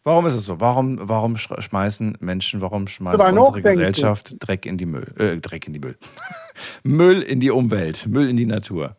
Warum 0.07 0.27
ist 0.27 0.35
es 0.35 0.45
so? 0.45 0.59
Warum, 0.59 0.99
warum 1.01 1.33
sch- 1.33 1.59
schmeißen 1.61 2.17
Menschen, 2.21 2.61
warum 2.61 2.87
schmeißt 2.87 3.15
unsere 3.19 3.33
nachdenken. 3.33 3.69
Gesellschaft 3.69 4.35
Dreck 4.39 4.67
in 4.67 4.77
die 4.77 4.85
Müll, 4.85 5.11
äh, 5.17 5.37
Dreck 5.37 5.65
in 5.65 5.73
die 5.73 5.79
Müll, 5.79 5.97
Müll 6.83 7.21
in 7.23 7.39
die 7.39 7.49
Umwelt, 7.49 8.05
Müll 8.07 8.29
in 8.29 8.37
die 8.37 8.45
Natur? 8.45 8.95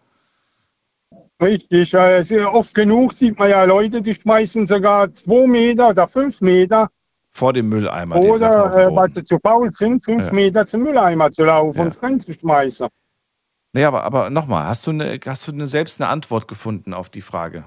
Richtig, 1.41 1.95
äh, 1.95 2.23
sehr 2.23 2.53
oft 2.53 2.75
genug 2.75 3.13
sieht 3.13 3.39
man 3.39 3.51
ja 3.51 3.63
Leute, 3.65 4.03
die 4.03 4.15
schmeißen 4.15 4.67
sogar 4.67 5.13
zwei 5.15 5.47
Meter 5.47 5.91
oder 5.91 6.09
fünf 6.09 6.41
Meter 6.41 6.91
Vor 7.31 7.53
dem 7.53 7.69
Mülleimer. 7.69 8.17
oder 8.17 8.75
äh, 8.89 8.97
weil 8.97 9.15
sie 9.15 9.23
zu 9.23 9.39
faul 9.39 9.73
sind, 9.73 10.05
fünf 10.05 10.27
Ja. 10.27 10.33
Meter 10.33 10.67
zum 10.67 10.83
Mülleimer 10.83 11.31
zu 11.31 11.45
laufen 11.45 11.77
Ja. 11.77 11.83
und 11.85 11.89
es 11.91 12.03
reinzuschmeißen. 12.03 12.89
Nee, 13.75 13.85
aber, 13.85 14.03
aber 14.03 14.31
nochmal, 14.31 14.67
hast 14.67 14.87
du, 14.87 14.91
eine, 14.91 15.21
hast 15.25 15.47
du 15.47 15.53
eine, 15.53 15.67
selbst 15.69 16.01
eine 16.01 16.09
Antwort 16.11 16.49
gefunden 16.49 16.95
auf 16.95 17.11
die 17.11 17.21
Frage? 17.21 17.65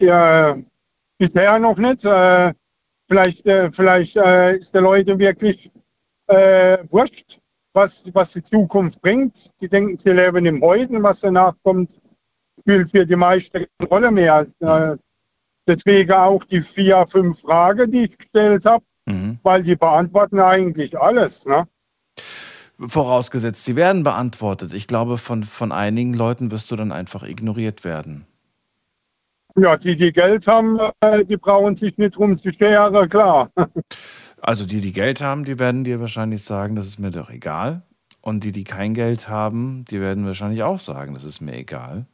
Ja, 0.00 0.56
bisher 1.22 1.58
noch 1.58 1.78
nicht. 1.78 2.04
Äh, 2.04 2.52
vielleicht 3.08 3.46
äh, 3.46 3.70
vielleicht 3.70 4.16
äh, 4.16 4.56
ist 4.56 4.74
der 4.74 4.82
Leute 4.82 5.18
wirklich 5.18 5.70
äh, 6.26 6.78
wurscht, 6.90 7.38
was, 7.72 8.04
was 8.12 8.32
die 8.32 8.42
Zukunft 8.42 9.00
bringt. 9.00 9.50
Die 9.60 9.68
denken, 9.68 9.98
sie 9.98 10.10
leben 10.10 10.44
im 10.46 10.60
Heute 10.60 11.00
was 11.02 11.20
danach 11.20 11.54
kommt, 11.62 12.00
spielt 12.60 12.90
für 12.90 13.06
die 13.06 13.16
meisten 13.16 13.66
keine 13.78 13.88
Rolle 13.88 14.10
mehr. 14.10 14.46
Äh, 14.60 14.96
deswegen 15.66 16.12
auch 16.12 16.42
die 16.44 16.60
vier, 16.60 17.06
fünf 17.06 17.40
Fragen, 17.40 17.90
die 17.90 18.04
ich 18.04 18.18
gestellt 18.18 18.64
habe, 18.64 18.84
Mhm. 19.04 19.38
weil 19.42 19.64
die 19.64 19.74
beantworten 19.74 20.38
eigentlich 20.38 20.96
alles. 20.96 21.44
Ne? 21.44 21.66
Vorausgesetzt, 22.78 23.64
sie 23.64 23.74
werden 23.74 24.04
beantwortet. 24.04 24.72
Ich 24.74 24.86
glaube, 24.86 25.18
von, 25.18 25.42
von 25.42 25.72
einigen 25.72 26.14
Leuten 26.14 26.52
wirst 26.52 26.70
du 26.70 26.76
dann 26.76 26.92
einfach 26.92 27.24
ignoriert 27.24 27.82
werden. 27.82 28.26
Ja, 29.56 29.76
die, 29.76 29.96
die 29.96 30.12
Geld 30.12 30.46
haben, 30.46 30.78
äh, 31.00 31.24
die 31.24 31.36
brauchen 31.36 31.76
sich 31.76 31.96
nicht 31.98 32.16
drum 32.16 32.36
zu 32.36 32.52
scheren, 32.52 33.08
klar. 33.08 33.50
Also 34.44 34.66
die, 34.66 34.80
die 34.80 34.92
Geld 34.92 35.20
haben, 35.20 35.44
die 35.44 35.60
werden 35.60 35.84
dir 35.84 36.00
wahrscheinlich 36.00 36.42
sagen, 36.42 36.74
das 36.74 36.84
ist 36.86 36.98
mir 36.98 37.12
doch 37.12 37.30
egal. 37.30 37.82
Und 38.20 38.42
die, 38.42 38.50
die 38.50 38.64
kein 38.64 38.92
Geld 38.92 39.28
haben, 39.28 39.84
die 39.88 40.00
werden 40.00 40.26
wahrscheinlich 40.26 40.64
auch 40.64 40.80
sagen, 40.80 41.14
das 41.14 41.22
ist 41.22 41.40
mir 41.40 41.54
egal. 41.54 42.06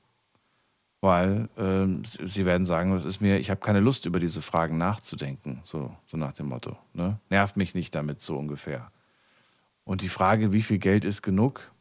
Weil 1.00 1.48
ähm, 1.56 2.02
sie 2.04 2.44
werden 2.44 2.66
sagen, 2.66 2.92
das 2.92 3.06
ist 3.06 3.22
mir, 3.22 3.38
ich 3.38 3.48
habe 3.48 3.60
keine 3.60 3.80
Lust, 3.80 4.04
über 4.04 4.20
diese 4.20 4.42
Fragen 4.42 4.76
nachzudenken. 4.76 5.60
So, 5.64 5.90
so 6.06 6.18
nach 6.18 6.34
dem 6.34 6.48
Motto. 6.48 6.76
Ne? 6.92 7.18
Nervt 7.30 7.56
mich 7.56 7.74
nicht 7.74 7.94
damit, 7.94 8.20
so 8.20 8.36
ungefähr. 8.36 8.90
Und 9.84 10.02
die 10.02 10.10
Frage, 10.10 10.52
wie 10.52 10.60
viel 10.60 10.78
Geld 10.78 11.06
ist 11.06 11.22
genug? 11.22 11.72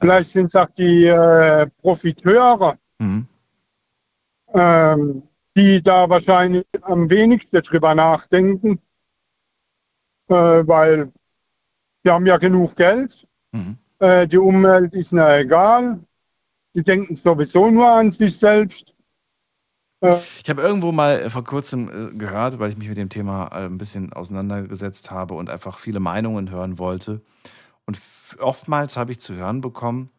Vielleicht 0.00 0.30
sind 0.30 0.46
es 0.46 0.56
auch 0.56 0.70
die 0.70 1.06
äh, 1.06 1.68
Profiteure, 1.80 2.76
Mhm. 3.00 3.26
Ähm, 4.54 5.22
die 5.56 5.82
da 5.82 6.08
wahrscheinlich 6.08 6.66
am 6.82 7.10
wenigsten 7.10 7.60
drüber 7.62 7.94
nachdenken, 7.94 8.80
äh, 10.28 10.34
weil 10.34 11.12
die 12.04 12.10
haben 12.10 12.26
ja 12.26 12.38
genug 12.38 12.76
Geld, 12.76 13.26
Mhm. 13.52 13.78
äh, 13.98 14.26
die 14.26 14.38
Umwelt 14.38 14.94
ist 14.94 15.12
ihnen 15.12 15.28
egal, 15.28 16.00
die 16.74 16.82
denken 16.82 17.16
sowieso 17.16 17.70
nur 17.70 17.88
an 17.88 18.12
sich 18.12 18.38
selbst 18.38 18.94
Ich 20.42 20.48
habe 20.48 20.62
irgendwo 20.62 20.92
mal 20.92 21.28
vor 21.28 21.44
kurzem 21.44 22.18
gehört, 22.18 22.58
weil 22.58 22.70
ich 22.70 22.78
mich 22.78 22.88
mit 22.88 22.96
dem 22.96 23.10
Thema 23.10 23.48
ein 23.52 23.76
bisschen 23.76 24.12
auseinandergesetzt 24.14 25.10
habe 25.10 25.34
und 25.34 25.50
einfach 25.50 25.78
viele 25.78 26.00
Meinungen 26.00 26.50
hören 26.50 26.78
wollte. 26.78 27.20
Und 27.86 28.00
oftmals 28.40 28.96
habe 28.96 29.12
ich 29.12 29.20
zu 29.20 29.34
hören 29.34 29.60
bekommen, 29.60 30.10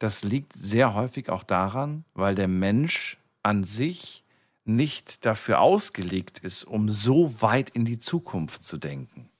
das 0.00 0.24
liegt 0.24 0.52
sehr 0.54 0.94
häufig 0.94 1.30
auch 1.30 1.44
daran, 1.44 2.04
weil 2.14 2.34
der 2.34 2.48
Mensch 2.48 3.18
an 3.42 3.64
sich 3.64 4.24
nicht 4.64 5.24
dafür 5.24 5.60
ausgelegt 5.60 6.40
ist, 6.40 6.64
um 6.64 6.88
so 6.88 7.40
weit 7.40 7.70
in 7.70 7.84
die 7.84 7.98
Zukunft 7.98 8.62
zu 8.62 8.76
denken. 8.76 9.30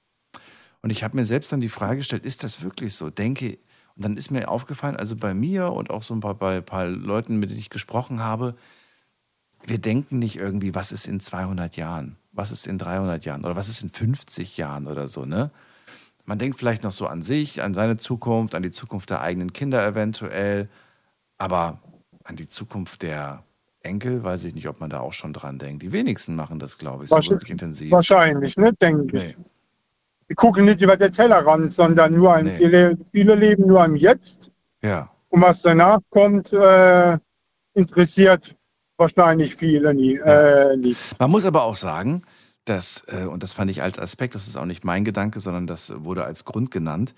Und 0.81 0.89
ich 0.89 1.03
habe 1.03 1.15
mir 1.15 1.25
selbst 1.25 1.51
dann 1.51 1.59
die 1.59 1.69
Frage 1.69 1.97
gestellt, 1.97 2.25
ist 2.25 2.43
das 2.43 2.61
wirklich 2.61 2.95
so? 2.95 3.09
Denke, 3.09 3.59
und 3.95 4.05
dann 4.05 4.17
ist 4.17 4.31
mir 4.31 4.49
aufgefallen, 4.49 4.95
also 4.95 5.15
bei 5.15 5.33
mir 5.33 5.71
und 5.71 5.89
auch 5.89 6.03
so 6.03 6.13
ein 6.13 6.21
paar, 6.21 6.35
bei 6.35 6.57
ein 6.57 6.65
paar 6.65 6.87
Leuten, 6.87 7.37
mit 7.37 7.49
denen 7.49 7.59
ich 7.59 7.69
gesprochen 7.69 8.21
habe, 8.21 8.55
wir 9.65 9.77
denken 9.77 10.19
nicht 10.19 10.37
irgendwie, 10.37 10.73
was 10.73 10.91
ist 10.91 11.05
in 11.05 11.19
200 11.19 11.75
Jahren, 11.75 12.15
was 12.31 12.51
ist 12.51 12.65
in 12.65 12.77
300 12.77 13.25
Jahren 13.25 13.43
oder 13.43 13.55
was 13.55 13.67
ist 13.67 13.83
in 13.83 13.89
50 13.89 14.57
Jahren 14.57 14.87
oder 14.87 15.07
so, 15.07 15.25
ne? 15.25 15.51
Man 16.25 16.37
denkt 16.37 16.59
vielleicht 16.59 16.83
noch 16.83 16.91
so 16.91 17.07
an 17.07 17.23
sich, 17.23 17.61
an 17.61 17.73
seine 17.73 17.97
Zukunft, 17.97 18.53
an 18.55 18.61
die 18.63 18.71
Zukunft 18.71 19.09
der 19.09 19.21
eigenen 19.21 19.51
Kinder 19.51 19.85
eventuell, 19.85 20.69
aber 21.37 21.81
an 22.23 22.35
die 22.35 22.47
Zukunft 22.47 23.01
der 23.01 23.43
Enkel 23.81 24.23
weiß 24.23 24.43
ich 24.45 24.53
nicht, 24.53 24.67
ob 24.67 24.79
man 24.79 24.89
da 24.89 24.99
auch 24.99 25.13
schon 25.13 25.33
dran 25.33 25.57
denkt. 25.57 25.83
Die 25.83 25.91
wenigsten 25.91 26.35
machen 26.35 26.59
das, 26.59 26.77
glaube 26.77 27.05
ich, 27.05 27.09
so 27.09 27.17
wirklich 27.29 27.49
intensiv. 27.49 27.91
Wahrscheinlich, 27.91 28.57
ne, 28.57 28.73
denke 28.73 29.17
ich. 29.17 29.23
Nee. 29.23 29.35
Die 30.29 30.35
gucken 30.35 30.65
nicht 30.65 30.81
über 30.81 30.95
den 30.97 31.11
Tellerrand, 31.11 31.73
sondern 31.73 32.13
nur 32.13 32.33
ein, 32.33 32.45
nee. 32.45 32.57
viele, 32.57 32.97
viele 33.11 33.35
leben 33.35 33.67
nur 33.67 33.83
im 33.83 33.95
Jetzt. 33.95 34.51
Ja. 34.81 35.09
Und 35.29 35.41
was 35.41 35.61
danach 35.61 35.99
kommt, 36.09 36.53
äh, 36.53 37.17
interessiert 37.73 38.55
wahrscheinlich 38.97 39.55
viele 39.55 39.93
nie, 39.93 40.17
ja. 40.17 40.71
äh, 40.71 40.77
nicht. 40.77 41.19
Man 41.19 41.31
muss 41.31 41.45
aber 41.45 41.63
auch 41.63 41.75
sagen, 41.75 42.23
dass, 42.65 43.05
äh, 43.07 43.25
und 43.25 43.41
das 43.41 43.53
fand 43.53 43.71
ich 43.71 43.81
als 43.81 43.97
Aspekt, 43.97 44.35
das 44.35 44.47
ist 44.47 44.57
auch 44.57 44.65
nicht 44.65 44.83
mein 44.83 45.03
Gedanke, 45.03 45.39
sondern 45.39 45.65
das 45.65 45.93
wurde 46.03 46.25
als 46.25 46.45
Grund 46.45 46.69
genannt, 46.69 47.15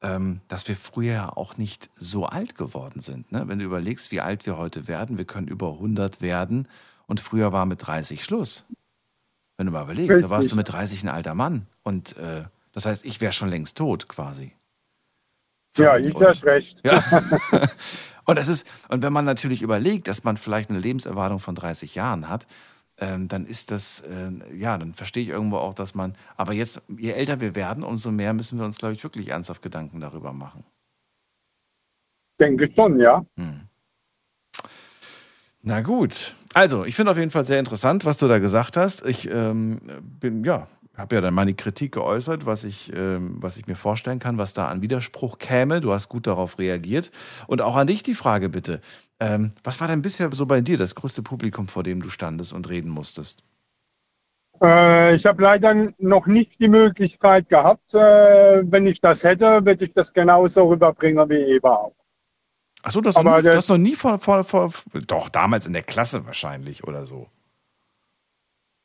dass 0.00 0.66
wir 0.66 0.76
früher 0.76 1.12
ja 1.12 1.28
auch 1.28 1.58
nicht 1.58 1.90
so 1.96 2.24
alt 2.24 2.54
geworden 2.54 3.00
sind. 3.00 3.32
Ne? 3.32 3.48
Wenn 3.48 3.58
du 3.58 3.66
überlegst, 3.66 4.10
wie 4.10 4.20
alt 4.20 4.46
wir 4.46 4.56
heute 4.56 4.88
werden, 4.88 5.18
wir 5.18 5.26
können 5.26 5.46
über 5.46 5.72
100 5.72 6.22
werden 6.22 6.68
und 7.06 7.20
früher 7.20 7.52
war 7.52 7.66
mit 7.66 7.86
30 7.86 8.24
Schluss. 8.24 8.64
Wenn 9.58 9.66
du 9.66 9.72
mal 9.72 9.82
überlegst, 9.82 10.10
Richtig. 10.10 10.26
da 10.26 10.30
warst 10.30 10.50
du 10.52 10.56
mit 10.56 10.70
30 10.70 11.02
ein 11.02 11.10
alter 11.10 11.34
Mann 11.34 11.66
und 11.82 12.16
äh, 12.16 12.44
das 12.72 12.86
heißt, 12.86 13.04
ich 13.04 13.20
wäre 13.20 13.32
schon 13.32 13.50
längst 13.50 13.76
tot 13.76 14.08
quasi. 14.08 14.54
Ja, 15.76 15.96
ich 15.96 16.14
hast 16.18 16.44
recht. 16.44 16.84
Ja. 16.84 17.02
und, 18.24 18.38
das 18.38 18.48
ist, 18.48 18.66
und 18.88 19.02
wenn 19.02 19.12
man 19.12 19.24
natürlich 19.24 19.62
überlegt, 19.62 20.08
dass 20.08 20.24
man 20.24 20.36
vielleicht 20.36 20.70
eine 20.70 20.78
Lebenserwartung 20.78 21.40
von 21.40 21.54
30 21.54 21.94
Jahren 21.94 22.28
hat, 22.28 22.46
ähm, 23.00 23.28
dann 23.28 23.46
ist 23.46 23.70
das, 23.70 24.00
äh, 24.00 24.30
ja, 24.56 24.78
dann 24.78 24.94
verstehe 24.94 25.22
ich 25.22 25.30
irgendwo 25.30 25.56
auch, 25.56 25.74
dass 25.74 25.94
man, 25.94 26.14
aber 26.36 26.52
jetzt, 26.52 26.82
je 26.96 27.10
älter 27.10 27.40
wir 27.40 27.54
werden, 27.54 27.82
umso 27.82 28.10
mehr 28.10 28.34
müssen 28.34 28.58
wir 28.58 28.64
uns, 28.64 28.78
glaube 28.78 28.94
ich, 28.94 29.02
wirklich 29.02 29.28
ernsthaft 29.28 29.62
Gedanken 29.62 30.00
darüber 30.00 30.32
machen. 30.32 30.64
Denke 32.38 32.70
schon, 32.74 33.00
ja. 33.00 33.24
Hm. 33.36 33.62
Na 35.62 35.82
gut. 35.82 36.34
Also, 36.54 36.84
ich 36.84 36.94
finde 36.94 37.12
auf 37.12 37.18
jeden 37.18 37.30
Fall 37.30 37.44
sehr 37.44 37.58
interessant, 37.58 38.04
was 38.04 38.18
du 38.18 38.28
da 38.28 38.38
gesagt 38.38 38.76
hast. 38.76 39.04
Ich 39.04 39.28
ähm, 39.30 39.78
bin, 40.18 40.42
ja, 40.44 40.66
habe 40.96 41.16
ja 41.16 41.20
dann 41.20 41.34
meine 41.34 41.54
Kritik 41.54 41.92
geäußert, 41.92 42.46
was 42.46 42.64
ich, 42.64 42.92
ähm, 42.94 43.36
was 43.40 43.56
ich 43.56 43.66
mir 43.66 43.74
vorstellen 43.74 44.18
kann, 44.18 44.38
was 44.38 44.54
da 44.54 44.68
an 44.68 44.82
Widerspruch 44.82 45.38
käme. 45.38 45.80
Du 45.80 45.92
hast 45.92 46.08
gut 46.08 46.26
darauf 46.26 46.58
reagiert. 46.58 47.10
Und 47.46 47.60
auch 47.62 47.76
an 47.76 47.86
dich 47.86 48.02
die 48.02 48.14
Frage 48.14 48.48
bitte. 48.48 48.80
Ähm, 49.20 49.52
was 49.62 49.80
war 49.80 49.88
denn 49.88 50.02
bisher 50.02 50.32
so 50.32 50.46
bei 50.46 50.62
dir 50.62 50.78
das 50.78 50.94
größte 50.94 51.22
Publikum, 51.22 51.68
vor 51.68 51.82
dem 51.82 52.00
du 52.00 52.08
standest 52.08 52.54
und 52.54 52.68
reden 52.68 52.88
musstest? 52.88 53.42
Äh, 54.62 55.14
ich 55.14 55.26
habe 55.26 55.42
leider 55.42 55.92
noch 55.98 56.26
nicht 56.26 56.58
die 56.58 56.68
Möglichkeit 56.68 57.48
gehabt. 57.48 57.94
Äh, 57.94 58.62
wenn 58.70 58.86
ich 58.86 59.00
das 59.00 59.22
hätte, 59.22 59.64
würde 59.64 59.84
ich 59.84 59.92
das 59.92 60.12
genauso 60.12 60.68
rüberbringen 60.68 61.28
wie 61.28 61.56
Eva 61.56 61.74
auch. 61.74 61.94
Achso, 62.82 63.02
das, 63.02 63.14
hast 63.14 63.44
du 63.44 63.56
hast 63.56 63.68
noch 63.68 63.76
nie 63.76 63.94
vor, 63.94 64.18
vor, 64.18 64.42
vor, 64.42 64.72
Doch, 65.06 65.28
damals 65.28 65.66
in 65.66 65.74
der 65.74 65.82
Klasse 65.82 66.24
wahrscheinlich 66.24 66.84
oder 66.84 67.04
so. 67.04 67.28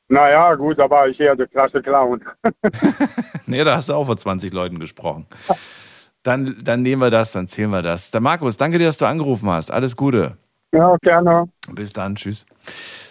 Naja, 0.08 0.54
gut, 0.56 0.78
da 0.78 0.90
war 0.90 1.08
ich 1.08 1.20
eher 1.20 1.36
der 1.36 1.48
Klasse 1.48 1.82
Clown. 1.82 2.24
nee, 3.48 3.64
da 3.64 3.78
hast 3.78 3.90
du 3.90 3.94
auch 3.94 4.06
vor 4.06 4.18
20 4.18 4.52
Leuten 4.54 4.80
gesprochen. 4.80 5.26
Dann, 6.26 6.58
dann 6.64 6.82
nehmen 6.82 7.04
wir 7.04 7.12
das, 7.12 7.34
dann 7.34 7.48
zählen 7.48 7.70
wir 7.70 7.84
das. 7.84 8.10
Der 8.10 8.20
Markus, 8.20 8.58
danke 8.58 8.80
dir, 8.80 8.88
dass 8.88 8.98
du 8.98 9.06
angerufen 9.06 9.48
hast. 9.48 9.70
Alles 9.70 9.96
Gute. 9.96 10.36
Ja, 10.74 10.98
gerne. 11.04 11.48
Bis 11.70 11.94
dann, 11.94 12.16
tschüss. 12.16 12.48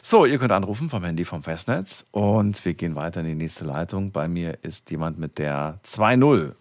So, 0.03 0.27
ihr 0.27 0.37
könnt 0.37 0.51
anrufen 0.51 0.91
vom 0.91 1.05
Handy 1.05 1.25
vom 1.25 1.45
Festnetz 1.45 2.09
und 2.11 2.65
wir 2.65 2.75
gehen 2.75 2.97
weiter 2.97 3.21
in 3.21 3.27
die 3.27 3.37
nächste 3.37 3.67
Leitung. 3.67 4.11
Bei 4.11 4.27
mir 4.27 4.59
ist 4.63 4.91
jemand 4.91 5.17
mit 5.17 5.39
der 5.39 5.79
2-0. 5.85 6.57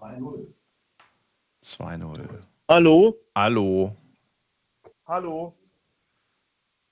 2-0. 0.00 0.46
2-0. 1.62 2.28
Hallo? 2.68 3.16
Hallo. 3.36 3.96
Hallo. 5.06 5.54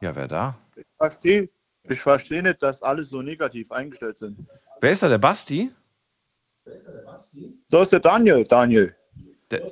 Ja, 0.00 0.14
wer 0.14 0.28
da? 0.28 0.56
Ich 0.76 0.86
verstehe, 0.96 1.48
ich 1.82 2.00
verstehe 2.00 2.44
nicht, 2.44 2.62
dass 2.62 2.84
alle 2.84 3.02
so 3.02 3.20
negativ 3.20 3.72
eingestellt 3.72 4.16
sind. 4.16 4.46
Wer 4.80 4.92
ist 4.92 5.02
da, 5.02 5.08
der 5.08 5.18
Basti? 5.18 5.72
So 7.68 7.82
ist 7.82 7.92
der 7.92 8.00
Daniel, 8.00 8.44
Daniel. 8.44 8.94
Der, 9.50 9.62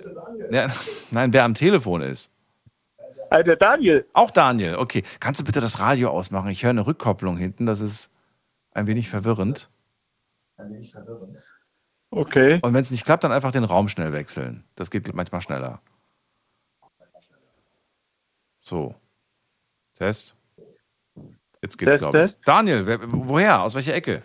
ja, 0.50 0.70
nein, 1.10 1.32
wer 1.32 1.44
am 1.44 1.54
Telefon 1.54 2.02
ist. 2.02 2.30
Äh, 3.30 3.44
der 3.44 3.56
Daniel. 3.56 4.06
Auch 4.12 4.30
Daniel, 4.30 4.76
okay. 4.76 5.02
Kannst 5.20 5.40
du 5.40 5.44
bitte 5.44 5.60
das 5.60 5.80
Radio 5.80 6.10
ausmachen? 6.10 6.50
Ich 6.50 6.62
höre 6.62 6.70
eine 6.70 6.86
Rückkopplung 6.86 7.36
hinten, 7.36 7.66
das 7.66 7.80
ist 7.80 8.10
ein 8.72 8.86
wenig 8.86 9.08
verwirrend. 9.08 9.68
Ein 10.56 10.72
wenig 10.72 10.92
verwirrend. 10.92 11.44
Okay. 12.10 12.60
Und 12.62 12.72
wenn 12.72 12.80
es 12.80 12.90
nicht 12.90 13.04
klappt, 13.04 13.24
dann 13.24 13.32
einfach 13.32 13.52
den 13.52 13.64
Raum 13.64 13.88
schnell 13.88 14.12
wechseln. 14.12 14.64
Das 14.74 14.90
geht 14.90 15.12
manchmal 15.14 15.40
schneller. 15.40 15.80
So. 18.60 18.94
Test. 19.94 20.34
Jetzt 21.62 21.78
geht's, 21.78 21.98
glaube 21.98 22.24
ich. 22.24 22.36
Daniel, 22.44 22.86
wer, 22.86 22.98
woher? 23.02 23.62
Aus 23.62 23.74
welcher 23.74 23.94
Ecke? 23.94 24.22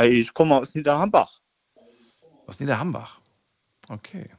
Ich 0.00 0.32
komme 0.32 0.56
aus 0.56 0.74
Niederhambach. 0.74 1.40
Aus 2.46 2.58
Niederhambach. 2.60 3.20
Okay. 3.88 4.30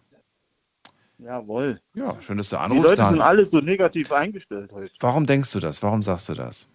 Jawohl. 1.18 1.80
Ja, 1.94 2.20
schön, 2.22 2.38
dass 2.38 2.50
du 2.50 2.58
anrufst. 2.58 2.84
Die 2.84 2.90
Leute 2.90 3.10
sind 3.10 3.22
alle 3.22 3.46
so 3.46 3.60
negativ 3.60 4.12
eingestellt 4.12 4.72
heute. 4.72 4.94
Warum 5.00 5.26
denkst 5.26 5.52
du 5.52 5.60
das? 5.60 5.82
Warum 5.82 6.02
sagst 6.02 6.30
du 6.30 6.34
das? 6.34 6.68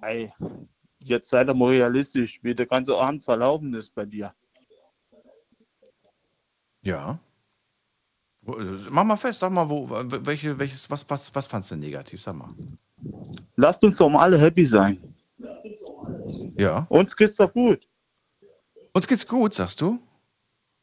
Hey, 0.00 0.32
jetzt 0.98 1.30
sei 1.30 1.44
doch 1.44 1.54
mal 1.54 1.70
realistisch, 1.70 2.38
wie 2.42 2.54
der 2.54 2.66
ganze 2.66 2.96
Abend 2.96 3.24
verlaufen 3.24 3.74
ist 3.74 3.94
bei 3.94 4.04
dir. 4.04 4.32
Ja. 6.82 7.18
Mach 8.42 9.04
mal 9.04 9.16
fest, 9.16 9.40
sag 9.40 9.52
mal, 9.52 9.68
wo, 9.68 9.88
welche, 9.90 10.58
welches, 10.58 10.90
was, 10.90 11.08
was, 11.10 11.34
was 11.34 11.46
fandst 11.46 11.70
du 11.70 11.76
negativ? 11.76 12.22
Sag 12.22 12.36
mal. 12.36 12.48
Lasst 13.56 13.82
uns 13.82 13.98
doch 13.98 14.08
mal 14.08 14.22
alle 14.22 14.38
happy 14.38 14.64
sein. 14.64 15.09
Ja. 16.56 16.86
Uns 16.88 17.16
geht's 17.16 17.36
doch 17.36 17.52
gut. 17.52 17.88
Uns 18.92 19.06
geht's 19.06 19.26
gut, 19.26 19.54
sagst 19.54 19.80
du? 19.80 19.98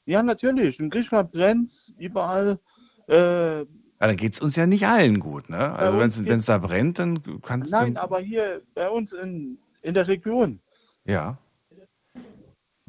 Ja, 0.05 0.23
natürlich. 0.23 0.79
In 0.79 0.89
Griechenland 0.89 1.31
brennt 1.31 1.93
überall. 1.97 2.59
Äh, 3.07 3.59
ja, 3.59 3.65
dann 3.99 4.15
geht's 4.15 4.39
uns 4.39 4.55
ja 4.55 4.65
nicht 4.65 4.85
allen 4.85 5.19
gut, 5.19 5.49
ne? 5.49 5.73
Also 5.73 6.25
wenn 6.25 6.39
es 6.39 6.45
da 6.45 6.57
brennt, 6.59 6.99
dann 6.99 7.41
kannst 7.41 7.71
du. 7.71 7.75
Nein, 7.75 7.95
dann... 7.95 8.03
aber 8.03 8.19
hier 8.19 8.61
bei 8.73 8.89
uns 8.89 9.11
in, 9.13 9.57
in 9.81 9.93
der 9.93 10.07
Region. 10.07 10.61
Ja. 11.05 11.37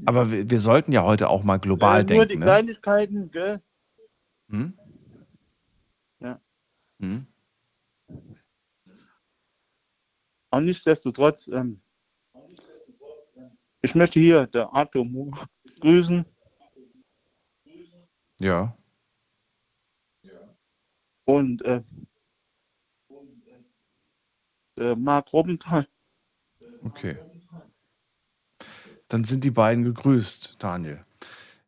Aber 0.06 0.30
wir, 0.30 0.48
wir 0.50 0.60
sollten 0.60 0.92
ja 0.92 1.02
heute 1.02 1.28
auch 1.28 1.42
mal 1.42 1.58
global 1.58 2.00
äh, 2.00 2.02
nur 2.02 2.06
denken. 2.06 2.16
Nur 2.18 2.26
die 2.26 2.36
ne? 2.36 2.44
Kleinigkeiten, 2.44 3.30
gell? 3.30 3.62
Hm? 4.50 4.78
Ja. 6.20 6.40
Hm? 7.00 7.26
Und 10.50 10.64
nichtsdestotrotz, 10.64 11.48
ähm, 11.48 11.80
ich 13.82 13.94
möchte 13.94 14.18
hier 14.18 14.46
der 14.46 14.72
Arthur 14.72 15.06
grüßen. 15.80 16.24
Ja. 18.40 18.76
Und 21.24 21.62
äh, 21.62 21.82
äh, 24.78 24.94
Marc 24.94 25.32
Robbenthal. 25.32 25.86
Okay. 26.84 27.18
Dann 29.08 29.24
sind 29.24 29.44
die 29.44 29.50
beiden 29.50 29.84
gegrüßt, 29.84 30.56
Daniel. 30.58 31.04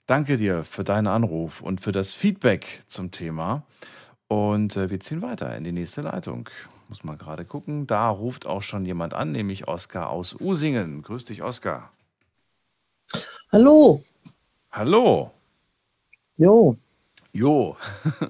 Danke 0.07 0.37
dir 0.37 0.65
für 0.65 0.85
deinen 0.85 1.07
Anruf 1.07 1.61
und 1.61 1.81
für 1.81 1.93
das 1.93 2.13
Feedback 2.13 2.83
zum 2.87 3.11
Thema. 3.11 3.67
Und 4.29 4.77
äh, 4.77 4.91
wir 4.91 5.01
ziehen 5.01 5.23
weiter 5.23 5.57
in 5.57 5.65
die 5.65 5.73
nächste 5.73 6.03
Leitung. 6.03 6.49
Muss 6.91 7.05
mal 7.05 7.17
gerade 7.17 7.45
gucken. 7.45 7.87
Da 7.87 8.09
ruft 8.11 8.49
auch 8.49 8.63
schon 8.63 8.85
jemand 8.85 9.15
an, 9.15 9.31
nämlich 9.31 9.69
Oskar 9.69 10.11
aus 10.11 10.35
Usingen. 10.41 11.03
Grüß 11.03 11.25
dich, 11.25 11.41
Oskar. 11.41 11.93
Hallo. 13.53 14.03
Hallo. 14.73 15.31
Jo. 16.37 16.77
Jo. 17.33 17.77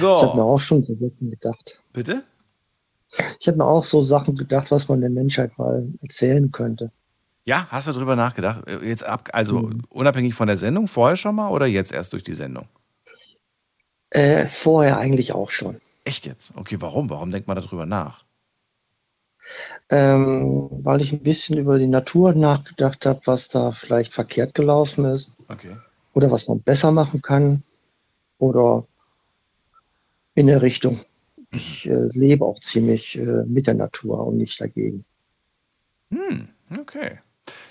So. 0.00 0.14
Ich 0.16 0.22
habe 0.22 0.36
mir 0.38 0.42
auch 0.44 0.58
schon 0.58 0.82
so 0.82 0.94
Sachen 0.94 1.30
gedacht. 1.30 1.82
Bitte? 1.92 2.24
Ich 3.38 3.46
habe 3.46 3.58
mir 3.58 3.64
auch 3.66 3.84
so 3.84 4.00
Sachen 4.00 4.34
gedacht, 4.34 4.70
was 4.72 4.88
man 4.88 5.00
der 5.02 5.10
Menschheit 5.10 5.56
mal 5.56 5.86
erzählen 6.02 6.50
könnte. 6.50 6.90
Ja, 7.44 7.68
hast 7.70 7.86
du 7.86 7.92
drüber 7.92 8.16
nachgedacht? 8.16 8.66
Äh, 8.66 8.84
Jetzt 8.84 9.04
ab, 9.04 9.28
also 9.32 9.60
Mhm. 9.60 9.82
unabhängig 9.90 10.34
von 10.34 10.48
der 10.48 10.56
Sendung, 10.56 10.88
vorher 10.88 11.16
schon 11.16 11.36
mal 11.36 11.50
oder 11.50 11.66
jetzt 11.66 11.92
erst 11.92 12.12
durch 12.12 12.24
die 12.24 12.34
Sendung? 12.34 12.66
Äh, 14.10 14.46
vorher 14.46 14.98
eigentlich 14.98 15.32
auch 15.32 15.50
schon. 15.50 15.80
Echt 16.08 16.24
jetzt? 16.24 16.52
Okay, 16.54 16.80
warum? 16.80 17.10
Warum 17.10 17.30
denkt 17.30 17.48
man 17.48 17.56
darüber 17.56 17.84
nach? 17.84 18.24
Ähm, 19.90 20.70
weil 20.70 21.02
ich 21.02 21.12
ein 21.12 21.22
bisschen 21.22 21.58
über 21.58 21.78
die 21.78 21.86
Natur 21.86 22.32
nachgedacht 22.32 23.04
habe, 23.04 23.20
was 23.26 23.50
da 23.50 23.72
vielleicht 23.72 24.14
verkehrt 24.14 24.54
gelaufen 24.54 25.04
ist 25.04 25.36
Okay. 25.48 25.76
oder 26.14 26.30
was 26.30 26.48
man 26.48 26.62
besser 26.62 26.92
machen 26.92 27.20
kann 27.20 27.62
oder 28.38 28.86
in 30.34 30.46
der 30.46 30.62
Richtung. 30.62 30.98
Ich 31.50 31.86
äh, 31.86 32.08
lebe 32.14 32.46
auch 32.46 32.58
ziemlich 32.60 33.18
äh, 33.18 33.44
mit 33.44 33.66
der 33.66 33.74
Natur 33.74 34.26
und 34.28 34.38
nicht 34.38 34.58
dagegen. 34.62 35.04
Hm, 36.10 36.48
okay. 36.80 37.18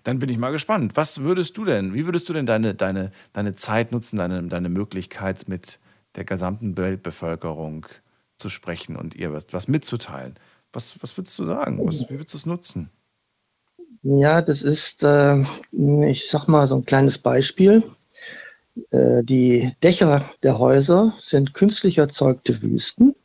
Dann 0.04 0.20
bin 0.20 0.30
ich 0.30 0.38
mal 0.38 0.52
gespannt. 0.52 0.92
Was 0.94 1.22
würdest 1.22 1.58
du 1.58 1.66
denn, 1.66 1.96
wie 1.96 2.06
würdest 2.06 2.30
du 2.30 2.34
denn 2.34 2.46
deine, 2.46 2.76
deine, 2.76 3.12
deine 3.34 3.54
Zeit 3.54 3.92
nutzen, 3.92 4.18
deine, 4.18 4.44
deine 4.44 4.70
Möglichkeit 4.70 5.48
mit 5.48 5.80
der 6.16 6.24
gesamten 6.24 6.78
Weltbevölkerung 6.78 7.88
zu 8.38 8.50
sprechen 8.50 8.96
und 8.96 9.16
ihr 9.16 9.34
was, 9.34 9.48
was 9.52 9.68
mitzuteilen? 9.68 10.36
Was, 10.74 11.02
was 11.02 11.18
würdest 11.18 11.38
du 11.40 11.46
sagen? 11.46 11.80
Was, 11.86 12.02
wie 12.02 12.12
würdest 12.12 12.34
du 12.34 12.38
es 12.38 12.46
nutzen? 12.46 12.90
Ja, 14.04 14.42
das 14.42 14.62
ist, 14.62 15.04
äh, 15.04 15.44
ich 16.06 16.30
sag 16.30 16.48
mal, 16.48 16.66
so 16.66 16.76
ein 16.76 16.86
kleines 16.86 17.18
Beispiel. 17.18 17.84
Äh, 18.92 19.24
die 19.24 19.74
Dächer 19.84 20.24
der 20.44 20.60
Häuser 20.60 21.14
sind 21.20 21.54
künstlich 21.54 21.98
erzeugte 21.98 22.62
Wüsten, 22.62 23.16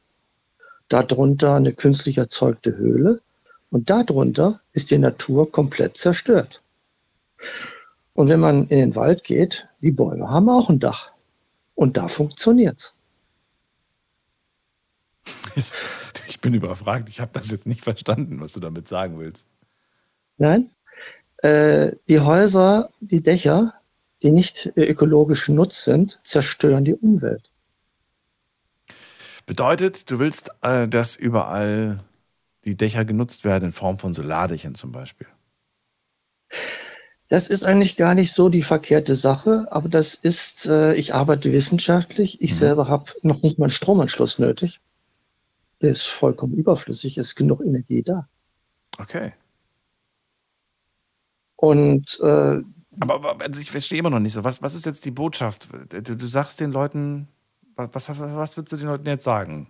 darunter 0.89 1.55
eine 1.55 1.73
künstlich 1.73 2.19
erzeugte 2.19 2.77
Höhle 2.77 3.21
und 3.71 3.91
darunter 3.91 4.61
ist 4.73 4.91
die 4.91 4.99
Natur 4.99 5.51
komplett 5.51 5.97
zerstört. 5.97 6.63
Und 8.15 8.29
wenn 8.29 8.41
man 8.41 8.69
in 8.69 8.79
den 8.79 8.95
Wald 8.95 9.25
geht, 9.25 9.67
die 9.81 9.91
Bäume 9.91 10.29
haben 10.29 10.49
auch 10.49 10.69
ein 10.69 10.79
Dach 10.79 11.13
und 11.75 11.97
da 11.97 12.09
funktioniert's. 12.09 12.95
Ich 16.29 16.41
bin 16.41 16.55
überfragt. 16.55 17.09
Ich 17.09 17.21
habe 17.21 17.31
das 17.35 17.51
jetzt 17.51 17.67
nicht 17.67 17.83
verstanden, 17.83 18.41
was 18.41 18.53
du 18.53 18.61
damit 18.61 18.89
sagen 18.89 19.19
willst. 19.19 19.47
Nein, 20.39 20.71
äh, 21.39 21.93
die 22.09 22.21
Häuser, 22.21 22.91
die 23.01 23.23
Dächer, 23.23 23.75
die 24.23 24.31
nicht 24.31 24.73
äh, 24.77 24.85
ökologisch 24.85 25.47
genutzt 25.47 25.85
sind, 25.85 26.21
zerstören 26.25 26.85
die 26.85 26.95
Umwelt. 26.95 27.51
Bedeutet, 29.47 30.11
du 30.11 30.19
willst, 30.19 30.51
äh, 30.63 30.89
dass 30.89 31.17
überall 31.17 32.03
die 32.65 32.77
Dächer 32.77 33.05
genutzt 33.05 33.45
werden 33.45 33.67
in 33.67 33.73
Form 33.73 33.99
von 33.99 34.13
Solardächern 34.13 34.75
zum 34.75 34.93
Beispiel. 34.93 35.27
Das 37.29 37.49
ist 37.49 37.65
eigentlich 37.65 37.97
gar 37.97 38.15
nicht 38.15 38.33
so 38.33 38.49
die 38.49 38.63
verkehrte 38.63 39.15
Sache, 39.15 39.67
aber 39.71 39.89
das 39.89 40.15
ist, 40.15 40.67
äh, 40.67 40.95
ich 40.95 41.15
arbeite 41.15 41.53
wissenschaftlich. 41.53 42.41
Ich 42.41 42.57
selber 42.57 42.89
habe 42.89 43.11
noch 43.23 43.43
nicht 43.43 43.59
mal 43.59 43.67
einen 43.67 43.71
Stromanschluss 43.71 44.39
nötig. 44.39 44.81
Ist 45.83 46.07
vollkommen 46.07 46.55
überflüssig, 46.55 47.19
ist 47.19 47.35
genug 47.35 47.61
Energie 47.61 48.03
da. 48.03 48.29
Okay. 48.99 49.33
Und 51.57 52.19
äh, 52.21 52.61
Aber, 53.01 53.15
aber 53.15 53.41
also 53.41 53.61
ich 53.61 53.71
verstehe 53.71 53.99
immer 53.99 54.11
noch 54.11 54.21
nicht 54.21 54.33
so. 54.33 54.45
Was, 54.45 54.63
was 54.63 54.75
ist 54.75 54.87
jetzt 54.87 55.05
die 55.05 55.11
Botschaft? 55.11 55.69
Du, 55.91 56.17
du 56.17 56.27
sagst 56.27 56.61
den 56.61 56.73
Leuten, 56.73 57.29
was, 57.77 58.09
was, 58.09 58.21
was 58.21 58.57
würdest 58.57 58.73
du 58.73 58.77
den 58.77 58.87
Leuten 58.87 59.07
jetzt 59.07 59.25
sagen? 59.25 59.69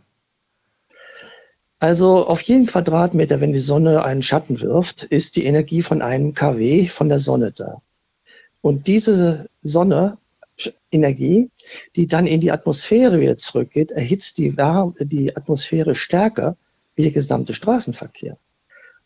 also 1.83 2.29
auf 2.29 2.41
jeden 2.43 2.67
Quadratmeter, 2.67 3.41
wenn 3.41 3.53
die 3.53 3.59
Sonne 3.59 4.05
einen 4.05 4.23
Schatten 4.23 4.61
wirft, 4.61 5.03
ist 5.03 5.35
die 5.35 5.47
Energie 5.47 5.83
von 5.83 6.01
einem 6.01 6.33
kW 6.33 6.87
von 6.87 7.09
der 7.09 7.19
Sonne 7.19 7.51
da. 7.51 7.83
Und 8.61 8.87
diese 8.87 9.49
Sonne, 9.63 10.17
Energie, 10.93 11.51
die 11.97 12.07
dann 12.07 12.27
in 12.27 12.41
die 12.41 12.53
Atmosphäre 12.53 13.19
wieder 13.19 13.37
zurückgeht, 13.37 13.91
erhitzt 13.91 14.39
die, 14.39 14.57
Wär- 14.57 14.95
die 15.01 15.35
Atmosphäre 15.37 15.95
stärker 15.95 16.57
wie 16.95 17.03
der 17.03 17.13
gesamte 17.13 17.55
Straßenverkehr. 17.55 18.39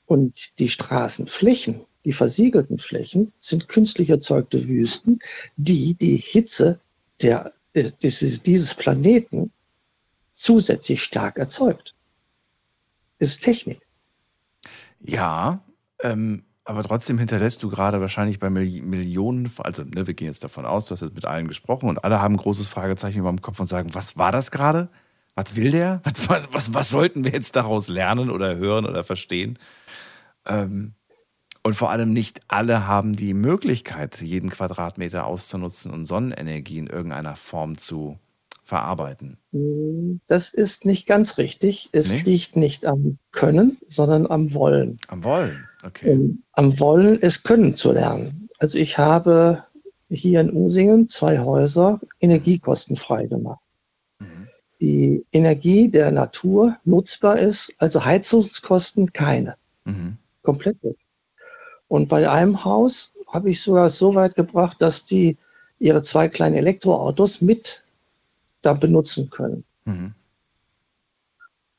Und 0.06 0.58
die 0.58 0.68
Straßenflächen, 0.68 1.80
die 2.04 2.12
versiegelten 2.12 2.78
Flächen, 2.78 3.32
sind 3.40 3.68
künstlich 3.68 4.10
erzeugte 4.10 4.68
Wüsten, 4.68 5.20
die 5.56 5.94
die 5.94 6.16
Hitze 6.16 6.78
der, 7.22 7.52
dieses, 7.74 8.42
dieses 8.42 8.74
Planeten 8.74 9.50
zusätzlich 10.32 11.02
stark 11.02 11.38
erzeugt. 11.38 11.94
Ist 13.18 13.42
Technik. 13.42 13.80
Ja, 15.00 15.64
ähm, 16.00 16.44
aber 16.66 16.82
trotzdem 16.82 17.18
hinterlässt 17.18 17.62
du 17.62 17.68
gerade 17.68 18.00
wahrscheinlich 18.00 18.38
bei 18.38 18.48
Milli- 18.48 18.82
Millionen, 18.82 19.50
also 19.58 19.82
ne, 19.84 20.06
wir 20.06 20.14
gehen 20.14 20.26
jetzt 20.26 20.44
davon 20.44 20.66
aus, 20.66 20.86
du 20.86 20.92
hast 20.92 21.00
jetzt 21.00 21.14
mit 21.14 21.24
allen 21.24 21.48
gesprochen 21.48 21.88
und 21.88 22.04
alle 22.04 22.20
haben 22.20 22.34
ein 22.34 22.38
großes 22.38 22.68
Fragezeichen 22.68 23.20
über 23.20 23.30
dem 23.30 23.40
Kopf 23.40 23.60
und 23.60 23.66
sagen, 23.66 23.94
was 23.94 24.16
war 24.16 24.32
das 24.32 24.50
gerade? 24.50 24.88
Was 25.36 25.54
will 25.54 25.70
der? 25.70 26.00
Was, 26.04 26.28
was, 26.28 26.48
was, 26.52 26.74
was 26.74 26.90
sollten 26.90 27.24
wir 27.24 27.32
jetzt 27.32 27.56
daraus 27.56 27.88
lernen 27.88 28.30
oder 28.30 28.56
hören 28.56 28.86
oder 28.86 29.04
verstehen? 29.04 29.58
Ähm, 30.46 30.94
und 31.62 31.74
vor 31.74 31.90
allem 31.90 32.12
nicht 32.12 32.40
alle 32.48 32.86
haben 32.86 33.12
die 33.12 33.34
Möglichkeit, 33.34 34.20
jeden 34.20 34.50
Quadratmeter 34.50 35.26
auszunutzen 35.26 35.90
und 35.92 36.04
Sonnenenergie 36.04 36.78
in 36.78 36.86
irgendeiner 36.86 37.36
Form 37.36 37.76
zu 37.76 38.18
verarbeiten. 38.66 39.38
Das 40.26 40.52
ist 40.52 40.84
nicht 40.84 41.06
ganz 41.06 41.38
richtig. 41.38 41.88
Es 41.92 42.12
Nee? 42.12 42.22
liegt 42.22 42.56
nicht 42.56 42.84
am 42.84 43.18
Können, 43.30 43.78
sondern 43.86 44.26
am 44.26 44.52
Wollen. 44.54 44.98
Am 45.06 45.22
Wollen, 45.22 45.64
okay. 45.84 46.34
Am 46.52 46.78
Wollen, 46.80 47.16
es 47.22 47.44
können 47.44 47.76
zu 47.76 47.92
lernen. 47.92 48.48
Also 48.58 48.76
ich 48.78 48.98
habe 48.98 49.64
hier 50.08 50.40
in 50.40 50.52
Usingen 50.52 51.08
zwei 51.08 51.38
Häuser 51.38 52.00
energiekostenfrei 52.20 53.26
gemacht. 53.26 53.62
Die 54.80 55.24
Energie 55.32 55.88
der 55.88 56.10
Natur 56.10 56.76
nutzbar 56.84 57.38
ist, 57.38 57.72
also 57.78 58.04
Heizungskosten 58.04 59.12
keine. 59.12 59.54
Mhm. 59.84 60.18
Komplett 60.42 60.82
weg. 60.82 60.96
Und 61.88 62.08
bei 62.08 62.28
einem 62.28 62.64
Haus 62.64 63.14
habe 63.28 63.48
ich 63.48 63.62
sogar 63.62 63.88
so 63.88 64.14
weit 64.14 64.34
gebracht, 64.34 64.82
dass 64.82 65.06
die 65.06 65.38
ihre 65.78 66.02
zwei 66.02 66.28
kleinen 66.28 66.56
Elektroautos 66.56 67.40
mit 67.40 67.84
da 68.66 68.74
benutzen 68.74 69.30
können. 69.30 69.64
Mhm. 69.84 70.14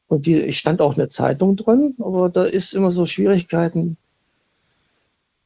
Und 0.07 0.26
die, 0.26 0.39
ich 0.41 0.57
stand 0.57 0.81
auch 0.81 0.95
eine 0.95 1.09
Zeitung 1.09 1.55
drin, 1.55 1.95
aber 1.99 2.30
da 2.30 2.43
ist 2.43 2.73
immer 2.73 2.91
so 2.91 3.05
Schwierigkeiten. 3.05 3.97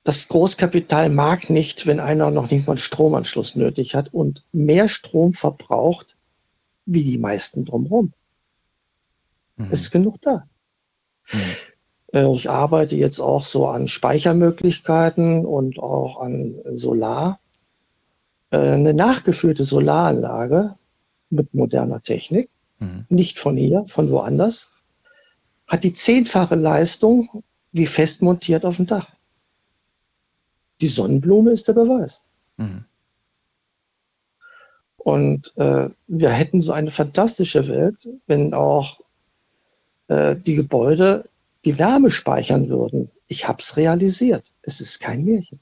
Das 0.03 0.27
Großkapital 0.27 1.09
mag 1.09 1.49
nicht, 1.49 1.87
wenn 1.87 1.99
einer 1.99 2.31
noch 2.31 2.49
nicht 2.51 2.67
mal 2.67 2.73
einen 2.73 2.77
Stromanschluss 2.77 3.55
nötig 3.55 3.95
hat 3.95 4.13
und 4.13 4.43
mehr 4.51 4.87
Strom 4.87 5.33
verbraucht 5.33 6.15
wie 6.85 7.03
die 7.03 7.17
meisten 7.17 7.65
drumherum. 7.65 8.13
Es 9.69 9.81
ist 9.81 9.91
genug 9.91 10.21
da. 10.21 10.47
Äh, 12.13 12.33
Ich 12.33 12.49
arbeite 12.49 12.95
jetzt 12.95 13.19
auch 13.19 13.43
so 13.43 13.67
an 13.67 13.87
Speichermöglichkeiten 13.87 15.45
und 15.45 15.79
auch 15.79 16.19
an 16.19 16.55
Solar. 16.73 17.39
Äh, 18.49 18.57
Eine 18.57 18.93
nachgeführte 18.93 19.63
Solaranlage 19.63 20.75
mit 21.31 21.53
moderner 21.53 22.01
Technik, 22.01 22.49
nicht 23.09 23.39
von 23.39 23.55
hier, 23.55 23.83
von 23.87 24.09
woanders, 24.09 24.71
hat 25.67 25.83
die 25.83 25.93
zehnfache 25.93 26.55
Leistung 26.55 27.43
wie 27.71 27.85
fest 27.85 28.21
montiert 28.21 28.65
auf 28.65 28.77
dem 28.77 28.87
Dach. 28.87 29.15
Die 30.81 30.87
Sonnenblume 30.87 31.51
ist 31.51 31.67
der 31.67 31.73
Beweis. 31.73 32.25
Mhm. 32.57 32.85
Und 34.97 35.57
äh, 35.57 35.89
wir 36.07 36.29
hätten 36.29 36.61
so 36.61 36.73
eine 36.73 36.91
fantastische 36.91 37.67
Welt, 37.67 38.07
wenn 38.27 38.53
auch 38.53 38.99
äh, 40.09 40.35
die 40.35 40.55
Gebäude 40.55 41.27
die 41.65 41.77
Wärme 41.77 42.09
speichern 42.09 42.69
würden. 42.69 43.09
Ich 43.27 43.47
habe 43.47 43.59
es 43.59 43.77
realisiert. 43.77 44.51
Es 44.61 44.81
ist 44.81 44.99
kein 44.99 45.23
Märchen. 45.23 45.59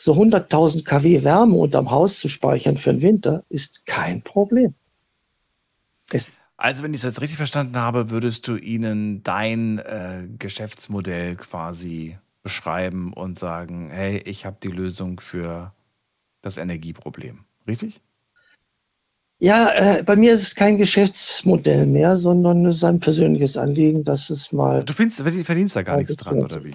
So 0.00 0.14
100.000 0.14 0.84
kW 0.84 1.24
Wärme 1.24 1.56
unterm 1.56 1.90
Haus 1.90 2.18
zu 2.18 2.30
speichern 2.30 2.78
für 2.78 2.90
den 2.90 3.02
Winter 3.02 3.44
ist 3.50 3.84
kein 3.84 4.22
Problem. 4.22 4.72
Es, 6.10 6.32
Also, 6.56 6.82
wenn 6.82 6.94
ich 6.94 7.00
es 7.00 7.04
jetzt 7.04 7.20
richtig 7.20 7.36
verstanden 7.36 7.76
habe, 7.76 8.08
würdest 8.08 8.48
du 8.48 8.56
ihnen 8.56 9.22
dein 9.22 9.78
äh, 9.78 10.26
Geschäftsmodell 10.38 11.36
quasi 11.36 12.16
beschreiben 12.42 13.12
und 13.12 13.38
sagen, 13.38 13.90
hey, 13.90 14.22
ich 14.24 14.46
habe 14.46 14.56
die 14.62 14.68
Lösung 14.68 15.20
für 15.20 15.74
das 16.40 16.56
Energieproblem. 16.56 17.44
Richtig? 17.66 18.00
ja, 19.38 19.70
äh, 19.74 20.02
bei 20.02 20.16
mir 20.16 20.32
ist 20.34 20.42
es 20.42 20.54
kein 20.54 20.78
Geschäftsmodell 20.78 21.86
mehr, 21.86 22.14
sondern 22.16 22.64
es 22.66 22.76
ist 22.76 22.84
ein 22.84 23.00
persönliches 23.00 23.56
Anliegen, 23.56 24.04
dass 24.04 24.30
es 24.30 24.52
mal. 24.52 24.84
Du 24.84 24.92
findest, 24.92 25.20
verdienst 25.20 25.76
da 25.76 25.82
gar 25.82 25.98
nichts 25.98 26.16
dran, 26.16 26.42
oder 26.42 26.64
wie? 26.64 26.74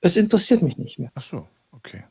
Es 0.00 0.16
interessiert 0.16 0.62
mich 0.62 0.76
nicht 0.76 0.98
mehr. 0.98 1.10
Ach 1.14 1.22
so, 1.22 1.48
okay. 1.84 2.04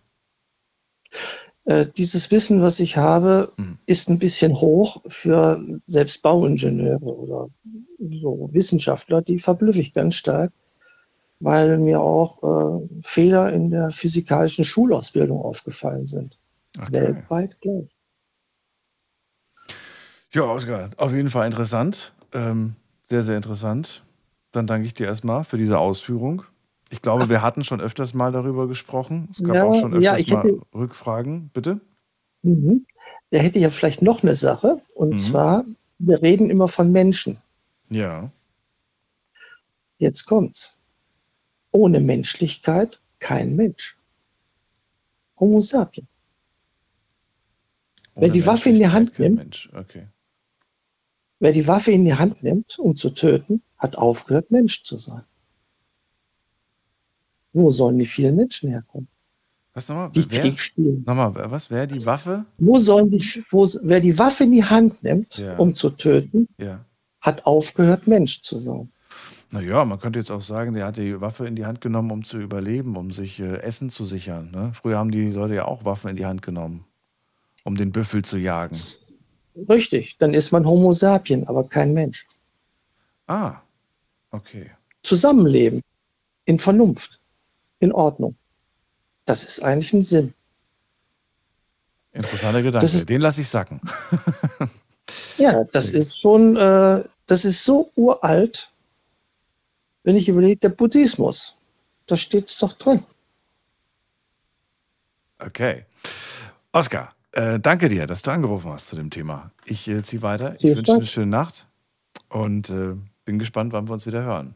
Äh, 1.66 1.86
dieses 1.98 2.30
Wissen, 2.30 2.62
was 2.62 2.80
ich 2.80 2.98
habe, 2.98 3.54
mhm. 3.56 3.78
ist 3.86 4.10
ein 4.10 4.20
bisschen 4.20 4.60
hoch 4.60 5.02
für 5.08 5.64
selbst 5.88 6.22
Bauingenieure 6.22 7.06
oder 7.06 7.50
so 8.00 8.50
Wissenschaftler, 8.52 9.22
die 9.22 9.40
verblüffe 9.40 9.80
ich 9.80 9.94
ganz 9.94 10.16
stark, 10.16 10.52
weil 11.40 11.78
mir 11.78 12.02
auch 12.02 12.44
äh, 12.44 12.88
Fehler 13.02 13.54
in 13.54 13.70
der 13.70 13.92
physikalischen 13.92 14.66
Schulausbildung 14.66 15.42
aufgefallen 15.42 16.06
sind. 16.06 16.38
Okay. 16.78 16.94
Weltweit 16.94 17.60
gleich. 17.62 17.96
Ja, 20.34 20.44
Oskar, 20.44 20.90
auf 20.98 21.14
jeden 21.14 21.30
Fall 21.30 21.46
interessant. 21.46 22.14
Ähm, 22.34 22.76
sehr, 23.06 23.24
sehr 23.24 23.38
interessant. 23.38 24.04
Dann 24.52 24.68
danke 24.68 24.88
ich 24.88 24.94
dir 24.94 25.06
erstmal 25.06 25.44
für 25.44 25.58
diese 25.58 25.78
Ausführung. 25.78 26.44
Ich 26.94 27.02
glaube, 27.02 27.28
wir 27.28 27.42
hatten 27.42 27.64
schon 27.64 27.82
öfters 27.82 28.14
mal 28.14 28.32
darüber 28.32 28.68
gesprochen. 28.68 29.28
Es 29.32 29.44
gab 29.44 29.56
ja, 29.56 29.64
auch 29.64 29.74
schon 29.74 29.96
öfters 29.96 30.28
ja, 30.28 30.38
mal 30.38 30.62
Rückfragen. 30.76 31.50
Bitte? 31.52 31.82
Mhm. 32.44 32.86
Da 33.32 33.40
hätte 33.40 33.58
ich 33.58 33.64
ja 33.64 33.72
vielleicht 33.72 34.04
noch 34.04 34.22
eine 34.22 34.36
Sache. 34.36 34.80
Und 34.94 35.10
mhm. 35.10 35.18
zwar, 35.18 35.66
wir 35.98 36.22
reden 36.22 36.52
immer 36.52 36.68
von 36.68 36.92
Menschen. 36.92 37.38
Ja. 37.90 38.30
Jetzt 39.98 40.28
kommt's. 40.28 40.78
Ohne 41.72 42.00
Menschlichkeit 42.00 43.02
kein 43.18 43.56
Mensch. 43.56 43.98
Homo 45.40 45.62
sapien. 45.62 46.08
Wer 48.14 48.30
die 48.30 48.46
Waffe 48.46 48.70
in 48.70 48.76
die 48.76 48.88
Hand 48.88 49.18
nimmt, 49.18 49.72
okay. 49.74 50.06
wer 51.40 51.54
die 51.54 51.66
Waffe 51.66 51.90
in 51.90 52.06
die 52.06 52.14
Hand 52.14 52.44
nimmt, 52.44 52.78
um 52.78 52.96
zu 52.96 53.10
töten, 53.10 53.64
hat 53.80 53.96
aufgehört, 53.96 54.52
Mensch 54.52 54.84
zu 54.84 54.98
sein. 54.98 55.24
Wo 57.54 57.70
sollen 57.70 57.98
die 57.98 58.06
vielen 58.06 58.36
Menschen 58.36 58.70
herkommen? 58.70 59.08
Was 59.74 59.90
nochmal? 59.90 60.12
Die 60.12 60.26
wer, 60.30 60.42
Krieg 60.42 60.60
spielen. 60.60 61.04
Nochmal, 61.06 61.34
was? 61.50 61.70
Wer 61.70 61.88
die 61.88 62.06
Waffe? 62.06 62.46
Wo 62.58 62.78
sollen 62.78 63.10
die, 63.10 63.24
wo, 63.50 63.68
wer 63.84 64.00
die 64.00 64.18
Waffe 64.20 64.44
in 64.44 64.52
die 64.52 64.64
Hand 64.64 65.04
nimmt, 65.04 65.38
ja. 65.38 65.58
um 65.58 65.74
zu 65.74 65.90
töten, 65.90 66.48
ja. 66.58 66.84
hat 67.22 67.46
aufgehört, 67.46 68.08
Mensch 68.08 68.42
zu 68.42 68.60
sein. 68.60 68.90
Naja, 69.52 69.86
man 69.86 70.00
könnte 70.00 70.20
jetzt 70.20 70.32
auch 70.32 70.42
sagen, 70.42 70.74
der 70.74 70.88
hat 70.88 70.98
die 70.98 71.22
Waffe 71.22 71.48
in 71.48 71.56
die 71.56 71.66
Hand 71.66 71.80
genommen, 71.82 72.12
um 72.12 72.24
zu 72.24 72.40
überleben, 72.40 72.98
um 72.98 73.12
sich 73.12 73.40
äh, 73.40 73.58
Essen 73.62 73.90
zu 73.90 74.06
sichern. 74.06 74.50
Ne? 74.52 74.72
Früher 74.74 74.98
haben 74.98 75.12
die 75.12 75.30
Leute 75.30 75.56
ja 75.56 75.66
auch 75.66 75.86
Waffen 75.86 76.10
in 76.10 76.16
die 76.16 76.26
Hand 76.26 76.42
genommen, 76.42 76.86
um 77.64 77.76
den 77.76 77.92
Büffel 77.92 78.24
zu 78.24 78.38
jagen. 78.38 78.76
Richtig, 79.70 80.18
dann 80.18 80.34
ist 80.34 80.52
man 80.52 80.66
Homo 80.66 80.92
sapien, 80.92 81.48
aber 81.48 81.64
kein 81.64 81.94
Mensch. 81.94 82.28
Ah, 83.28 83.58
okay. 84.32 84.72
Zusammenleben 85.04 85.82
in 86.46 86.58
Vernunft 86.58 87.22
in 87.80 87.92
Ordnung. 87.92 88.36
Das 89.26 89.44
ist 89.44 89.64
eigentlich 89.64 89.94
ein 89.94 90.04
Sinn. 90.04 90.34
Interessanter 92.12 92.62
Gedanke, 92.62 92.86
ist, 92.86 93.10
den 93.10 93.22
lasse 93.22 93.42
ich 93.42 93.50
sacken. 93.50 93.82
ja, 95.38 95.64
das 95.72 95.92
ist 95.92 96.20
schon, 96.20 96.56
äh, 96.56 97.04
das 97.26 97.46
ist 97.46 97.66
so 97.66 97.92
uralt, 97.96 98.70
wenn 100.04 100.16
ich 100.16 100.30
überlege, 100.30 100.58
der 100.58 100.70
Buddhismus, 100.70 101.56
da 102.06 102.16
steht 102.16 102.50
es 102.50 102.60
doch 102.60 102.74
drin. 102.74 103.04
Okay. 105.40 105.86
Oskar, 106.72 107.14
äh, 107.32 107.60
danke 107.60 107.90
dir, 107.90 108.06
dass 108.06 108.22
du 108.22 108.32
angerufen 108.32 108.72
hast 108.72 108.88
zu 108.88 108.96
dem 108.96 109.10
Thema. 109.10 109.52
Ich 109.66 109.88
äh, 109.88 110.04
ziehe 110.04 110.22
weiter. 110.22 110.56
Ich 110.60 110.76
wünsche 110.76 110.94
eine 110.94 111.06
schöne 111.06 111.28
Nacht 111.28 111.68
und 112.30 112.70
äh, 112.70 112.96
bin 113.26 113.40
gespannt, 113.40 113.74
wann 113.74 113.88
wir 113.88 113.94
uns 113.94 114.06
wieder 114.06 114.24
hören. 114.24 114.56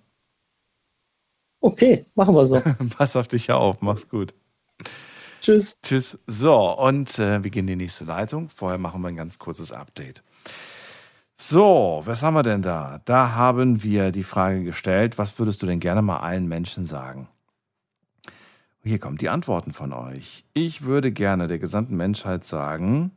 Okay, 1.60 2.06
machen 2.16 2.36
wir 2.36 2.46
so. 2.46 2.62
Pass 2.98 3.16
auf 3.16 3.28
dich 3.28 3.52
auf, 3.52 3.82
mach's 3.82 4.08
gut. 4.08 4.34
Tschüss. 5.42 5.80
Tschüss. 5.82 6.18
So, 6.28 6.78
und 6.78 7.20
äh, 7.20 7.44
wir 7.44 7.52
gehen 7.52 7.68
in 7.68 7.80
die 7.80 7.84
nächste 7.84 8.06
Leitung. 8.06 8.50
Vorher 8.50 8.78
machen 8.78 9.02
wir 9.02 9.10
ein 9.10 9.16
ganz 9.16 9.40
kurzes 9.40 9.72
Update. 9.72 10.24
So, 11.36 12.02
was 12.04 12.24
haben 12.24 12.34
wir 12.34 12.44
denn 12.44 12.62
da? 12.62 13.02
Da 13.06 13.34
haben 13.36 13.84
wir 13.84 14.12
die 14.12 14.24
Frage 14.24 14.64
gestellt, 14.64 15.18
was 15.18 15.38
würdest 15.38 15.62
du 15.62 15.68
denn 15.68 15.80
gerne 15.80 16.02
mal 16.02 16.18
allen 16.18 16.48
Menschen 16.48 16.86
sagen? 16.86 17.28
Hier 18.84 19.00
kommen 19.00 19.18
die 19.18 19.30
Antworten 19.30 19.74
von 19.74 19.94
euch. 19.94 20.46
Ich 20.54 20.84
würde 20.84 21.12
gerne 21.12 21.48
der 21.48 21.60
gesamten 21.60 21.96
Menschheit 21.96 22.44
sagen, 22.44 23.12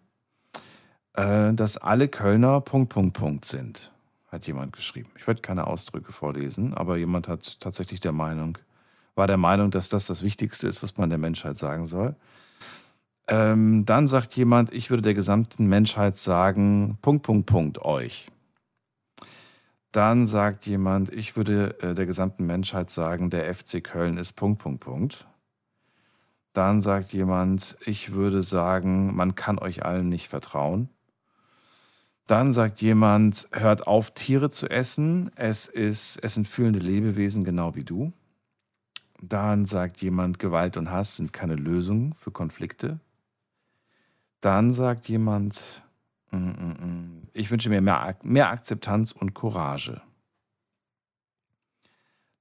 äh, 1.15 1.53
dass 1.53 1.79
alle 1.79 2.09
Kölner 2.09 2.61
Punkt, 2.61 2.93
Punkt, 2.93 3.17
Punkt 3.17 3.45
sind 3.45 3.91
hat 4.31 4.47
jemand 4.47 4.73
geschrieben. 4.73 5.11
Ich 5.17 5.27
werde 5.27 5.43
keine 5.43 5.67
Ausdrücke 5.67 6.13
vorlesen, 6.13 6.75
aber 6.75 6.97
jemand 6.97 7.29
hat 7.29 7.61
tatsächlich 7.61 8.01
der 8.01 8.13
Meinung, 8.13 8.59
war 9.15 9.27
der 9.27 9.37
Meinung, 9.37 9.71
dass 9.71 9.89
das 9.89 10.07
das 10.07 10.23
Wichtigste 10.23 10.69
ist, 10.69 10.83
was 10.83 10.97
man 10.97 11.11
der 11.11 11.19
Menschheit 11.19 11.57
sagen 11.57 11.87
soll. 11.87 12.15
Ähm, 13.27 13.85
dann 13.85 14.07
sagt 14.07 14.37
jemand, 14.37 14.73
ich 14.73 14.91
würde 14.91 15.03
der 15.03 15.15
gesamten 15.15 15.67
Menschheit 15.67 16.17
sagen, 16.17 16.99
Punkt, 17.03 17.25
Punkt, 17.25 17.47
Punkt, 17.47 17.79
euch. 17.83 18.29
Dann 19.93 20.27
sagt 20.27 20.67
jemand, 20.67 21.13
ich 21.13 21.37
würde 21.37 21.77
äh, 21.81 21.95
der 21.95 22.07
gesamten 22.07 22.47
Menschheit 22.47 22.91
sagen, 22.91 23.31
der 23.31 23.53
FC 23.53 23.83
Köln 23.83 24.17
ist 24.17 24.33
Punkt, 24.35 24.63
Punkt, 24.63 24.81
Punkt. 24.81 25.27
Dann 26.53 26.81
sagt 26.81 27.13
jemand, 27.13 27.77
ich 27.85 28.13
würde 28.13 28.43
sagen, 28.43 29.15
man 29.15 29.35
kann 29.35 29.59
euch 29.59 29.85
allen 29.85 30.09
nicht 30.09 30.29
vertrauen. 30.29 30.89
Dann 32.31 32.53
sagt 32.53 32.81
jemand, 32.81 33.49
hört 33.51 33.89
auf, 33.89 34.13
Tiere 34.13 34.51
zu 34.51 34.71
essen. 34.71 35.33
Es, 35.35 35.67
ist, 35.67 36.17
es 36.23 36.35
sind 36.35 36.47
fühlende 36.47 36.79
Lebewesen, 36.79 37.43
genau 37.43 37.75
wie 37.75 37.83
du. 37.83 38.13
Dann 39.21 39.65
sagt 39.65 40.01
jemand, 40.01 40.39
Gewalt 40.39 40.77
und 40.77 40.93
Hass 40.93 41.17
sind 41.17 41.33
keine 41.33 41.57
Lösung 41.57 42.15
für 42.15 42.31
Konflikte. 42.31 43.01
Dann 44.41 44.73
sagt 44.73 45.09
jemand, 45.09 45.83
mm, 46.31 46.37
mm, 46.37 46.77
mm, 46.79 47.23
ich 47.33 47.51
wünsche 47.51 47.69
mir 47.69 47.81
mehr, 47.81 48.17
mehr 48.23 48.51
Akzeptanz 48.51 49.11
und 49.11 49.35
Courage. 49.35 50.01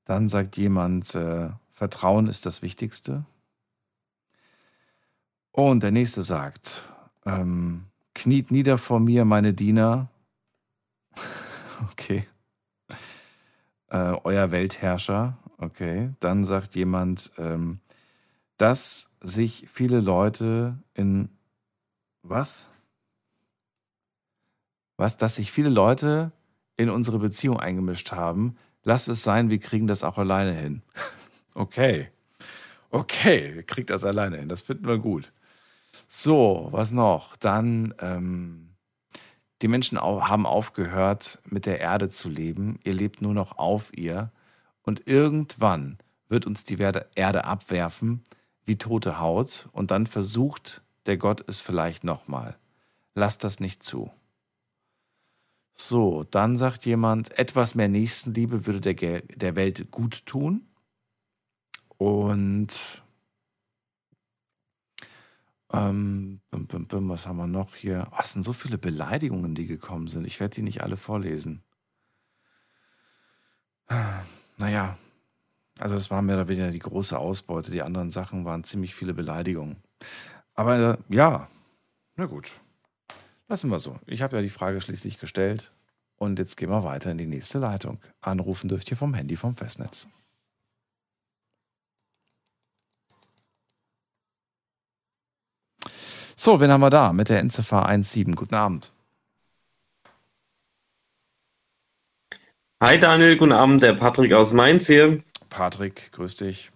Dann 0.05 0.27
sagt 0.27 0.55
jemand, 0.57 1.15
äh, 1.15 1.49
Vertrauen 1.71 2.27
ist 2.27 2.45
das 2.45 2.61
Wichtigste. 2.61 3.25
Und 5.51 5.81
der 5.81 5.89
nächste 5.89 6.21
sagt, 6.21 6.93
ähm, 7.25 7.88
Kniet 8.13 8.51
nieder 8.51 8.77
vor 8.77 8.99
mir, 8.99 9.25
meine 9.25 9.53
Diener. 9.53 10.09
okay. 11.91 12.27
Äh, 13.87 14.15
euer 14.23 14.51
Weltherrscher. 14.51 15.37
Okay. 15.57 16.11
Dann 16.19 16.43
sagt 16.43 16.75
jemand, 16.75 17.31
ähm, 17.37 17.79
dass 18.57 19.09
sich 19.21 19.67
viele 19.69 19.99
Leute 19.99 20.77
in 20.93 21.29
was? 22.21 22.69
Was? 24.97 25.17
Dass 25.17 25.35
sich 25.35 25.51
viele 25.51 25.69
Leute 25.69 26.31
in 26.77 26.89
unsere 26.89 27.19
Beziehung 27.19 27.59
eingemischt 27.59 28.11
haben. 28.11 28.57
Lasst 28.83 29.07
es 29.07 29.23
sein, 29.23 29.49
wir 29.49 29.59
kriegen 29.59 29.87
das 29.87 30.03
auch 30.03 30.17
alleine 30.17 30.53
hin. 30.53 30.81
okay. 31.53 32.09
Okay, 32.89 33.63
kriegt 33.63 33.89
das 33.89 34.03
alleine 34.03 34.37
hin. 34.37 34.49
Das 34.49 34.61
finden 34.61 34.87
wir 34.87 34.97
gut. 34.97 35.31
So, 36.11 36.69
was 36.71 36.91
noch? 36.91 37.37
Dann, 37.37 37.93
ähm, 37.99 38.75
die 39.61 39.67
Menschen 39.67 39.99
haben 39.99 40.47
aufgehört, 40.47 41.39
mit 41.45 41.67
der 41.67 41.79
Erde 41.79 42.09
zu 42.09 42.29
leben. 42.29 42.79
Ihr 42.83 42.93
lebt 42.93 43.21
nur 43.21 43.35
noch 43.35 43.59
auf 43.59 43.95
ihr. 43.95 44.31
Und 44.81 45.07
irgendwann 45.07 45.99
wird 46.27 46.47
uns 46.47 46.63
die 46.63 46.79
Erde 46.79 47.45
abwerfen 47.45 48.23
wie 48.65 48.77
tote 48.77 49.19
Haut. 49.19 49.69
Und 49.71 49.91
dann 49.91 50.07
versucht 50.07 50.81
der 51.05 51.17
Gott 51.17 51.47
es 51.47 51.61
vielleicht 51.61 52.03
nochmal. 52.03 52.57
Lasst 53.13 53.43
das 53.43 53.59
nicht 53.59 53.83
zu. 53.83 54.11
So, 55.73 56.23
dann 56.23 56.57
sagt 56.57 56.87
jemand, 56.87 57.37
etwas 57.37 57.75
mehr 57.75 57.87
Nächstenliebe 57.87 58.65
würde 58.65 58.81
der, 58.81 59.21
der 59.21 59.55
Welt 59.55 59.91
gut 59.91 60.25
tun. 60.25 60.65
Und 61.97 63.03
ähm, 65.71 66.41
bim, 66.49 66.67
bim, 66.67 66.87
bim, 66.87 67.09
was 67.09 67.27
haben 67.27 67.37
wir 67.37 67.47
noch 67.47 67.75
hier? 67.75 68.07
Oh, 68.11 68.17
es 68.19 68.33
sind 68.33 68.43
so 68.43 68.53
viele 68.53 68.77
Beleidigungen, 68.77 69.55
die 69.55 69.67
gekommen 69.67 70.07
sind. 70.07 70.25
Ich 70.25 70.39
werde 70.39 70.55
die 70.55 70.61
nicht 70.61 70.81
alle 70.81 70.97
vorlesen. 70.97 71.63
Naja, 74.57 74.97
also 75.79 75.95
das 75.95 76.11
war 76.11 76.21
mehr 76.21 76.35
oder 76.35 76.47
weniger 76.47 76.69
die 76.69 76.79
große 76.79 77.17
Ausbeute. 77.17 77.71
Die 77.71 77.81
anderen 77.81 78.09
Sachen 78.09 78.45
waren 78.45 78.63
ziemlich 78.63 78.93
viele 78.93 79.13
Beleidigungen. 79.13 79.77
Aber 80.53 80.77
äh, 80.77 80.97
ja, 81.13 81.47
na 82.15 82.25
gut. 82.25 82.51
Lassen 83.47 83.71
wir 83.71 83.79
so. 83.79 83.97
Ich 84.05 84.21
habe 84.21 84.35
ja 84.35 84.41
die 84.41 84.49
Frage 84.49 84.81
schließlich 84.81 85.19
gestellt. 85.19 85.71
Und 86.17 86.37
jetzt 86.37 86.57
gehen 86.57 86.69
wir 86.69 86.83
weiter 86.83 87.11
in 87.11 87.17
die 87.17 87.25
nächste 87.25 87.59
Leitung. 87.59 87.99
Anrufen 88.19 88.67
dürft 88.67 88.91
ihr 88.91 88.97
vom 88.97 89.13
Handy 89.13 89.37
vom 89.37 89.55
Festnetz. 89.55 90.07
So, 96.41 96.61
wen 96.61 96.71
haben 96.71 96.79
wir 96.79 96.89
da 96.89 97.11
mit 97.11 97.27
der 97.27 97.39
Endziffer 97.39 97.85
17? 97.85 98.33
Guten 98.33 98.55
Abend. 98.55 98.93
Hi 102.81 102.97
Daniel, 102.97 103.35
guten 103.35 103.51
Abend, 103.51 103.83
der 103.83 103.93
Patrick 103.93 104.31
aus 104.31 104.53
Mainz 104.53 104.87
hier. 104.87 105.21
Patrick, 105.49 106.13
grüß 106.13 106.37
dich. 106.37 106.71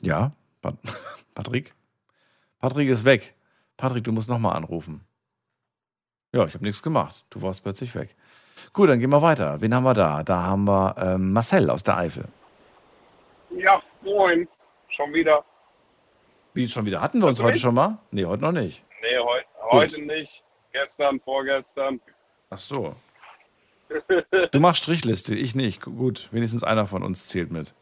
Ja, 0.00 0.32
Pat 0.62 0.76
Patrick? 1.34 1.74
Patrick 2.58 2.88
ist 2.88 3.04
weg. 3.04 3.34
Patrick, 3.76 4.04
du 4.04 4.12
musst 4.12 4.30
nochmal 4.30 4.56
anrufen. 4.56 5.04
Ja, 6.32 6.46
ich 6.46 6.54
habe 6.54 6.64
nichts 6.64 6.82
gemacht. 6.82 7.26
Du 7.28 7.42
warst 7.42 7.62
plötzlich 7.62 7.94
weg. 7.94 8.16
Gut, 8.72 8.88
dann 8.88 8.98
gehen 8.98 9.10
wir 9.10 9.20
weiter. 9.20 9.60
Wen 9.60 9.74
haben 9.74 9.84
wir 9.84 9.92
da? 9.92 10.22
Da 10.22 10.42
haben 10.42 10.64
wir 10.64 10.96
ähm, 10.96 11.34
Marcel 11.34 11.68
aus 11.68 11.82
der 11.82 11.98
Eifel. 11.98 12.28
Ja, 13.50 13.82
moin. 14.02 14.48
Schon 14.94 15.12
wieder. 15.12 15.44
Wie 16.52 16.68
schon 16.68 16.86
wieder? 16.86 17.00
Hatten 17.00 17.20
wir 17.20 17.26
uns 17.26 17.40
heute 17.42 17.54
mich? 17.54 17.62
schon 17.62 17.74
mal? 17.74 17.98
Nee, 18.12 18.26
heute 18.26 18.42
noch 18.44 18.52
nicht. 18.52 18.84
Nee, 19.02 19.18
heu 19.18 19.40
heute 19.70 20.00
nicht. 20.02 20.44
Gestern, 20.72 21.18
vorgestern. 21.20 22.00
Ach 22.50 22.58
so. 22.58 22.94
Du 24.52 24.60
machst 24.60 24.82
Strichliste, 24.82 25.34
ich 25.34 25.54
nicht. 25.54 25.82
Gut, 25.82 26.28
wenigstens 26.32 26.62
einer 26.64 26.86
von 26.86 27.02
uns 27.02 27.28
zählt 27.28 27.50
mit. 27.50 27.74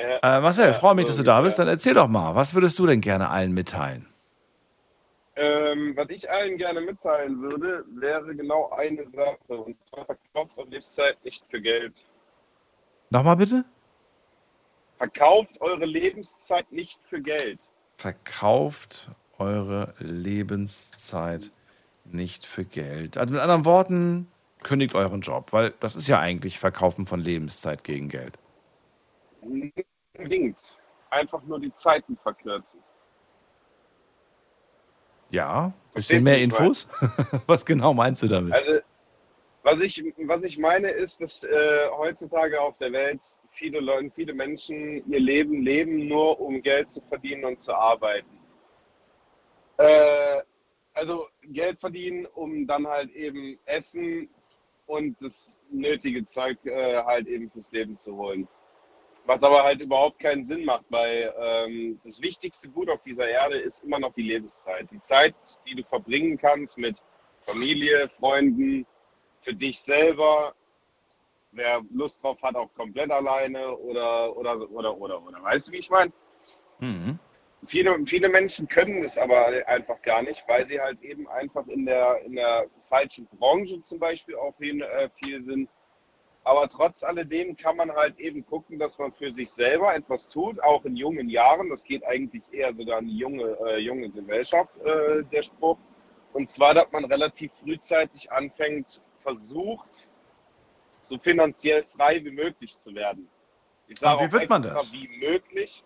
Ja, 0.00 0.38
Äh, 0.38 0.40
Marcel, 0.40 0.66
ja, 0.66 0.72
freue 0.72 0.94
mich, 0.94 1.06
dass 1.06 1.16
du 1.16 1.22
da 1.22 1.40
bist. 1.42 1.58
Dann 1.58 1.68
erzähl 1.68 1.94
doch 1.94 2.08
mal, 2.08 2.34
was 2.34 2.54
würdest 2.54 2.78
du 2.78 2.86
denn 2.86 3.00
gerne 3.02 3.30
allen 3.30 3.52
mitteilen? 3.52 4.06
Ähm, 5.36 5.94
was 5.94 6.08
ich 6.08 6.30
allen 6.30 6.56
gerne 6.56 6.80
mitteilen 6.80 7.40
würde, 7.42 7.84
wäre 7.88 8.34
genau 8.34 8.70
eine 8.70 9.06
Sache. 9.10 9.36
Und 9.48 9.76
zwar 9.90 10.06
verkauft 10.06 10.56
eure 10.56 10.68
Lebenszeit 10.68 11.22
nicht 11.22 11.44
für 11.50 11.60
Geld. 11.60 12.06
Nochmal 13.10 13.36
bitte? 13.36 13.64
Verkauft 14.98 15.60
eure 15.60 15.84
Lebenszeit 15.84 16.70
nicht 16.72 16.98
für 17.04 17.20
Geld. 17.20 17.60
Verkauft 17.98 19.10
eure 19.38 19.92
Lebenszeit 19.98 21.50
nicht 22.04 22.46
für 22.46 22.64
Geld. 22.64 23.18
Also 23.18 23.34
mit 23.34 23.42
anderen 23.42 23.64
Worten, 23.64 24.28
kündigt 24.62 24.94
euren 24.94 25.20
Job, 25.20 25.52
weil 25.52 25.74
das 25.80 25.96
ist 25.96 26.06
ja 26.08 26.18
eigentlich 26.18 26.58
Verkaufen 26.58 27.06
von 27.06 27.20
Lebenszeit 27.20 27.84
gegen 27.84 28.08
Geld. 28.08 28.38
Nicht 29.42 29.86
unbedingt. 30.16 30.78
Einfach 31.10 31.42
nur 31.44 31.60
die 31.60 31.72
Zeiten 31.72 32.16
verkürzen. 32.16 32.80
Ja, 35.30 35.72
bisschen 35.92 36.24
mehr 36.24 36.40
Infos? 36.40 36.88
was 37.46 37.64
genau 37.64 37.92
meinst 37.92 38.22
du 38.22 38.28
damit? 38.28 38.52
Also, 38.52 38.80
was 39.66 39.80
ich, 39.80 40.00
was 40.18 40.44
ich 40.44 40.58
meine, 40.58 40.90
ist, 40.90 41.20
dass 41.20 41.42
äh, 41.42 41.88
heutzutage 41.90 42.60
auf 42.60 42.78
der 42.78 42.92
Welt 42.92 43.20
viele 43.50 43.80
Leute, 43.80 44.12
viele 44.14 44.32
Menschen 44.32 45.02
ihr 45.10 45.18
Leben 45.18 45.62
leben, 45.62 46.06
nur 46.06 46.40
um 46.40 46.62
Geld 46.62 46.92
zu 46.92 47.02
verdienen 47.02 47.44
und 47.44 47.60
zu 47.60 47.74
arbeiten. 47.74 48.38
Äh, 49.78 50.42
also 50.94 51.26
Geld 51.42 51.80
verdienen, 51.80 52.26
um 52.26 52.68
dann 52.68 52.86
halt 52.86 53.10
eben 53.10 53.58
Essen 53.64 54.28
und 54.86 55.16
das 55.20 55.60
nötige 55.72 56.24
Zeug 56.24 56.64
äh, 56.64 57.02
halt 57.02 57.26
eben 57.26 57.50
fürs 57.50 57.72
Leben 57.72 57.98
zu 57.98 58.16
holen. 58.16 58.46
Was 59.24 59.42
aber 59.42 59.64
halt 59.64 59.80
überhaupt 59.80 60.20
keinen 60.20 60.44
Sinn 60.44 60.64
macht, 60.64 60.84
weil 60.90 61.34
ähm, 61.40 62.00
das 62.04 62.22
wichtigste 62.22 62.68
Gut 62.68 62.88
auf 62.88 63.02
dieser 63.02 63.28
Erde 63.28 63.58
ist 63.58 63.82
immer 63.82 63.98
noch 63.98 64.14
die 64.14 64.22
Lebenszeit. 64.22 64.88
Die 64.92 65.00
Zeit, 65.00 65.34
die 65.66 65.74
du 65.74 65.82
verbringen 65.82 66.38
kannst 66.38 66.78
mit 66.78 67.02
Familie, 67.40 68.08
Freunden, 68.20 68.86
für 69.46 69.54
dich 69.54 69.80
selber. 69.80 70.54
Wer 71.52 71.80
Lust 71.92 72.22
drauf 72.22 72.42
hat, 72.42 72.56
auch 72.56 72.72
komplett 72.74 73.10
alleine 73.10 73.74
oder, 73.76 74.36
oder, 74.36 74.70
oder, 74.70 74.98
oder, 74.98 75.22
oder. 75.22 75.42
Weißt 75.42 75.68
du, 75.68 75.72
wie 75.72 75.78
ich 75.78 75.88
meine? 75.88 76.12
Mhm. 76.80 77.18
Viele, 77.64 78.04
viele 78.04 78.28
Menschen 78.28 78.66
können 78.68 79.00
das 79.00 79.16
aber 79.16 79.46
einfach 79.66 80.02
gar 80.02 80.22
nicht, 80.22 80.44
weil 80.48 80.66
sie 80.66 80.80
halt 80.80 81.00
eben 81.00 81.28
einfach 81.28 81.66
in 81.68 81.86
der, 81.86 82.20
in 82.24 82.34
der 82.34 82.66
falschen 82.82 83.26
Branche 83.38 83.80
zum 83.82 84.00
Beispiel 84.00 84.34
auch 84.36 84.54
hin, 84.58 84.80
äh, 84.82 85.08
viel 85.10 85.40
sind. 85.42 85.70
Aber 86.44 86.68
trotz 86.68 87.02
alledem 87.02 87.56
kann 87.56 87.76
man 87.76 87.90
halt 87.92 88.18
eben 88.18 88.44
gucken, 88.44 88.78
dass 88.78 88.98
man 88.98 89.12
für 89.12 89.30
sich 89.30 89.50
selber 89.50 89.94
etwas 89.94 90.28
tut, 90.28 90.62
auch 90.62 90.84
in 90.84 90.96
jungen 90.96 91.28
Jahren. 91.28 91.70
Das 91.70 91.84
geht 91.84 92.04
eigentlich 92.04 92.42
eher 92.52 92.74
sogar 92.74 92.98
an 92.98 93.06
die 93.06 93.16
junge, 93.16 93.56
äh, 93.66 93.78
junge 93.78 94.10
Gesellschaft, 94.10 94.76
äh, 94.84 95.22
der 95.32 95.42
Spruch. 95.42 95.78
Und 96.32 96.48
zwar, 96.50 96.74
dass 96.74 96.92
man 96.92 97.04
relativ 97.06 97.50
frühzeitig 97.54 98.30
anfängt, 98.30 99.02
versucht, 99.26 100.08
so 101.02 101.18
finanziell 101.18 101.82
frei 101.82 102.24
wie 102.24 102.30
möglich 102.30 102.78
zu 102.78 102.94
werden. 102.94 103.28
Ich 103.88 103.98
sage 103.98 104.26
wie 104.26 104.32
wird 104.32 104.48
man 104.48 104.62
das? 104.62 104.92
wie 104.92 105.08
möglich. 105.08 105.84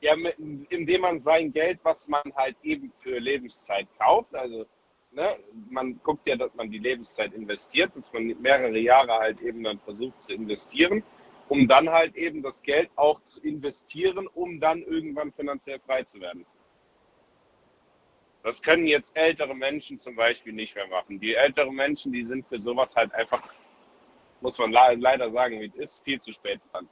Ja, 0.00 0.16
mit, 0.16 0.36
indem 0.70 1.02
man 1.02 1.20
sein 1.22 1.52
Geld, 1.52 1.78
was 1.82 2.08
man 2.08 2.24
halt 2.34 2.56
eben 2.62 2.92
für 2.98 3.18
Lebenszeit 3.18 3.86
kauft, 3.98 4.34
also 4.34 4.66
ne, 5.12 5.38
man 5.70 5.98
guckt 6.02 6.26
ja, 6.28 6.36
dass 6.36 6.52
man 6.54 6.70
die 6.70 6.78
Lebenszeit 6.78 7.32
investiert, 7.32 7.92
dass 7.96 8.12
man 8.12 8.26
mehrere 8.40 8.78
Jahre 8.78 9.12
halt 9.12 9.40
eben 9.40 9.62
dann 9.62 9.78
versucht 9.78 10.20
zu 10.20 10.34
investieren, 10.34 11.02
um 11.48 11.68
dann 11.68 11.88
halt 11.88 12.16
eben 12.16 12.42
das 12.42 12.60
Geld 12.62 12.90
auch 12.96 13.22
zu 13.24 13.40
investieren, 13.40 14.26
um 14.34 14.60
dann 14.60 14.82
irgendwann 14.82 15.32
finanziell 15.32 15.78
frei 15.86 16.02
zu 16.02 16.20
werden. 16.20 16.44
Das 18.44 18.60
können 18.60 18.86
jetzt 18.86 19.16
ältere 19.16 19.54
Menschen 19.54 19.98
zum 19.98 20.16
Beispiel 20.16 20.52
nicht 20.52 20.76
mehr 20.76 20.86
machen. 20.88 21.18
Die 21.18 21.34
älteren 21.34 21.74
Menschen, 21.74 22.12
die 22.12 22.22
sind 22.22 22.46
für 22.46 22.60
sowas 22.60 22.94
halt 22.94 23.12
einfach, 23.14 23.42
muss 24.42 24.58
man 24.58 24.70
le- 24.70 24.96
leider 24.98 25.30
sagen, 25.30 25.60
wie 25.60 25.66
es 25.66 25.74
ist, 25.76 26.04
viel 26.04 26.20
zu 26.20 26.30
spät 26.30 26.60
dran. 26.70 26.86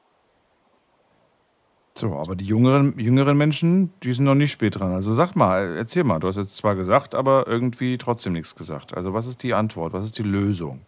So, 1.94 2.14
aber 2.14 2.34
die 2.36 2.46
jüngeren, 2.46 2.98
jüngeren 2.98 3.36
Menschen, 3.36 3.92
die 4.00 4.14
sind 4.14 4.24
noch 4.24 4.34
nicht 4.34 4.50
spät 4.50 4.80
dran. 4.80 4.92
Also 4.94 5.12
sag 5.12 5.36
mal, 5.36 5.76
erzähl 5.76 6.04
mal. 6.04 6.20
Du 6.20 6.28
hast 6.28 6.36
jetzt 6.38 6.56
zwar 6.56 6.74
gesagt, 6.74 7.14
aber 7.14 7.46
irgendwie 7.46 7.98
trotzdem 7.98 8.32
nichts 8.32 8.56
gesagt. 8.56 8.96
Also 8.96 9.12
was 9.12 9.26
ist 9.26 9.42
die 9.42 9.52
Antwort? 9.52 9.92
Was 9.92 10.04
ist 10.04 10.16
die 10.18 10.22
Lösung? 10.22 10.86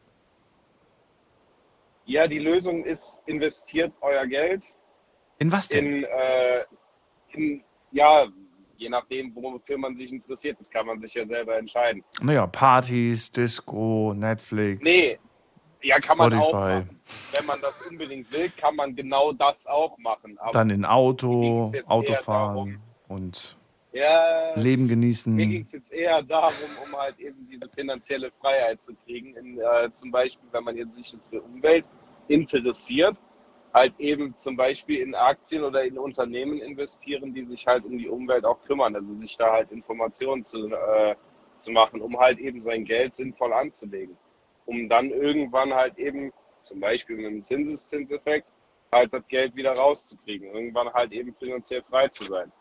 Ja, 2.06 2.26
die 2.26 2.38
Lösung 2.38 2.84
ist, 2.84 3.20
investiert 3.26 3.92
euer 4.00 4.26
Geld 4.26 4.64
In 5.38 5.52
was 5.52 5.68
denn? 5.68 5.86
in, 5.98 6.04
äh, 6.04 6.64
in 7.32 7.64
ja, 7.92 8.26
je 8.76 8.88
nachdem, 8.88 9.34
wofür 9.34 9.78
man 9.78 9.96
sich 9.96 10.12
interessiert, 10.12 10.58
das 10.60 10.70
kann 10.70 10.86
man 10.86 11.00
sich 11.00 11.14
ja 11.14 11.26
selber 11.26 11.56
entscheiden. 11.56 12.02
Naja, 12.22 12.46
Partys, 12.46 13.30
Disco, 13.30 14.14
Netflix. 14.14 14.82
Nee, 14.82 15.18
ja, 15.82 15.98
kann 15.98 16.16
man 16.18 16.32
auch 16.34 16.48
Spotify. 16.48 16.56
machen. 16.56 17.00
Wenn 17.32 17.46
man 17.46 17.60
das 17.60 17.82
unbedingt 17.82 18.32
will, 18.32 18.50
kann 18.56 18.76
man 18.76 18.94
genau 18.96 19.32
das 19.32 19.66
auch 19.66 19.96
machen. 19.98 20.36
Aber 20.38 20.52
Dann 20.52 20.70
in 20.70 20.80
mir 20.80 20.90
Auto, 20.90 21.72
Autofahren 21.86 22.80
und 23.08 23.56
ja, 23.92 24.54
Leben 24.56 24.84
Mir 24.84 24.88
genießen. 24.88 25.36
ging 25.36 25.62
es 25.62 25.72
jetzt 25.72 25.92
eher 25.92 26.20
darum, 26.22 26.52
um 26.84 26.98
halt 26.98 27.16
eben 27.20 27.46
diese 27.48 27.68
finanzielle 27.68 28.32
Freiheit 28.40 28.82
zu 28.82 28.92
kriegen. 29.06 29.36
In, 29.36 29.58
äh, 29.60 29.88
zum 29.94 30.10
Beispiel, 30.10 30.48
wenn 30.50 30.64
man 30.64 30.76
jetzt 30.76 30.94
sich 30.94 31.12
jetzt 31.12 31.28
für 31.28 31.40
Umwelt 31.40 31.84
interessiert, 32.26 33.16
halt 33.74 33.92
eben 33.98 34.36
zum 34.38 34.56
Beispiel 34.56 35.00
in 35.00 35.14
Aktien 35.16 35.64
oder 35.64 35.84
in 35.84 35.98
Unternehmen 35.98 36.60
investieren, 36.60 37.34
die 37.34 37.44
sich 37.44 37.66
halt 37.66 37.84
um 37.84 37.98
die 37.98 38.08
Umwelt 38.08 38.44
auch 38.44 38.62
kümmern. 38.62 38.94
Also 38.94 39.14
sich 39.18 39.36
da 39.36 39.52
halt 39.52 39.72
Informationen 39.72 40.44
zu, 40.44 40.68
äh, 40.68 41.16
zu 41.56 41.72
machen, 41.72 42.00
um 42.00 42.18
halt 42.18 42.38
eben 42.38 42.62
sein 42.62 42.84
Geld 42.84 43.16
sinnvoll 43.16 43.52
anzulegen. 43.52 44.16
Um 44.66 44.88
dann 44.88 45.10
irgendwann 45.10 45.74
halt 45.74 45.98
eben, 45.98 46.32
zum 46.62 46.80
Beispiel 46.80 47.16
mit 47.16 47.26
dem 47.26 47.42
Zinseszinseffekt, 47.42 48.46
halt 48.92 49.12
das 49.12 49.26
Geld 49.26 49.56
wieder 49.56 49.72
rauszukriegen. 49.72 50.54
Irgendwann 50.54 50.92
halt 50.92 51.12
eben 51.12 51.34
finanziell 51.34 51.82
frei 51.82 52.06
zu 52.08 52.24
sein. 52.24 52.52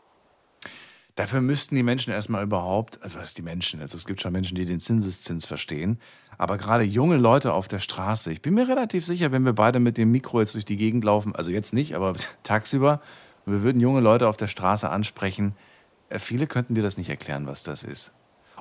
Dafür 1.16 1.42
müssten 1.42 1.76
die 1.76 1.84
Menschen 1.84 2.12
erstmal 2.12 2.44
überhaupt, 2.44 3.02
also 3.04 3.20
was 3.20 3.36
die 3.36 3.44
Menschen? 3.44 3.82
Also 3.82 3.98
es 3.98 4.06
gibt 4.06 4.20
schon 4.20 4.34
Menschen, 4.34 4.56
die 4.56 4.66
den 4.66 4.80
Zinseszins 4.80 5.46
verstehen, 5.46 6.00
aber 6.38 6.58
gerade 6.58 6.84
junge 6.84 7.18
Leute 7.18 7.54
auf 7.54 7.68
der 7.68 7.80
Straße, 7.80 8.32
ich 8.32 8.42
bin 8.42 8.54
mir 8.54 8.68
relativ 8.68 9.06
sicher, 9.06 9.32
wenn 9.32 9.46
wir 9.46 9.54
beide 9.54 9.80
mit 9.80 9.98
dem 9.98 10.12
Mikro 10.12 10.40
jetzt 10.40 10.56
durch 10.56 10.66
die 10.66 10.78
Gegend 10.78 11.04
laufen, 11.04 11.36
also 11.36 11.52
jetzt 11.52 11.74
nicht, 11.74 11.96
aber 11.96 12.14
tagsüber, 12.44 13.02
wir 13.46 13.64
würden 13.64 13.82
junge 13.82 14.02
Leute 14.02 14.28
auf 14.28 14.38
der 14.38 14.48
Straße 14.48 14.90
ansprechen, 14.90 15.56
äh, 16.10 16.20
viele 16.20 16.48
könnten 16.48 16.76
dir 16.76 16.84
das 16.84 16.98
nicht 16.98 17.10
erklären, 17.10 17.48
was 17.48 17.64
das 17.64 17.84
ist. 17.84 18.12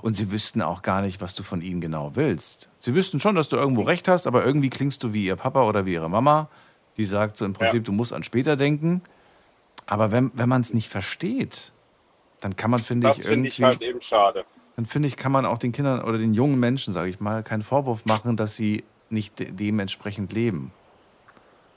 Und 0.00 0.14
sie 0.14 0.30
wüssten 0.32 0.62
auch 0.62 0.82
gar 0.82 1.02
nicht, 1.02 1.20
was 1.20 1.34
du 1.34 1.42
von 1.42 1.60
ihnen 1.60 1.80
genau 1.80 2.12
willst. 2.14 2.70
Sie 2.78 2.94
wüssten 2.94 3.20
schon, 3.20 3.34
dass 3.34 3.48
du 3.48 3.56
irgendwo 3.56 3.82
recht 3.82 4.08
hast, 4.08 4.26
aber 4.26 4.44
irgendwie 4.44 4.70
klingst 4.70 5.02
du 5.02 5.12
wie 5.12 5.26
ihr 5.26 5.36
Papa 5.36 5.62
oder 5.64 5.84
wie 5.84 5.92
ihre 5.92 6.08
Mama, 6.08 6.48
die 6.96 7.04
sagt 7.04 7.36
so 7.36 7.44
im 7.44 7.52
Prinzip, 7.52 7.84
du 7.84 7.92
musst 7.92 8.12
an 8.12 8.22
später 8.22 8.56
denken. 8.56 9.02
Aber 9.86 10.10
wenn, 10.10 10.30
wenn 10.34 10.48
man 10.48 10.62
es 10.62 10.72
nicht 10.72 10.88
versteht, 10.88 11.72
dann 12.40 12.56
kann 12.56 12.70
man, 12.70 12.80
finde 12.80 13.08
Das 13.08 13.18
ich, 13.18 13.24
finde 13.24 13.48
irgendwie, 13.48 13.62
ich 13.62 13.62
halt 13.62 13.82
eben 13.82 14.00
schade. 14.00 14.44
Dann 14.76 14.86
finde 14.86 15.08
ich, 15.08 15.16
kann 15.16 15.32
man 15.32 15.44
auch 15.46 15.58
den 15.58 15.72
Kindern 15.72 16.02
oder 16.02 16.18
den 16.18 16.34
jungen 16.34 16.58
Menschen, 16.58 16.92
sage 16.92 17.10
ich 17.10 17.20
mal, 17.20 17.42
keinen 17.42 17.62
Vorwurf 17.62 18.04
machen, 18.04 18.36
dass 18.36 18.56
sie 18.56 18.84
nicht 19.10 19.38
de 19.38 19.50
dementsprechend 19.52 20.32
leben. 20.32 20.72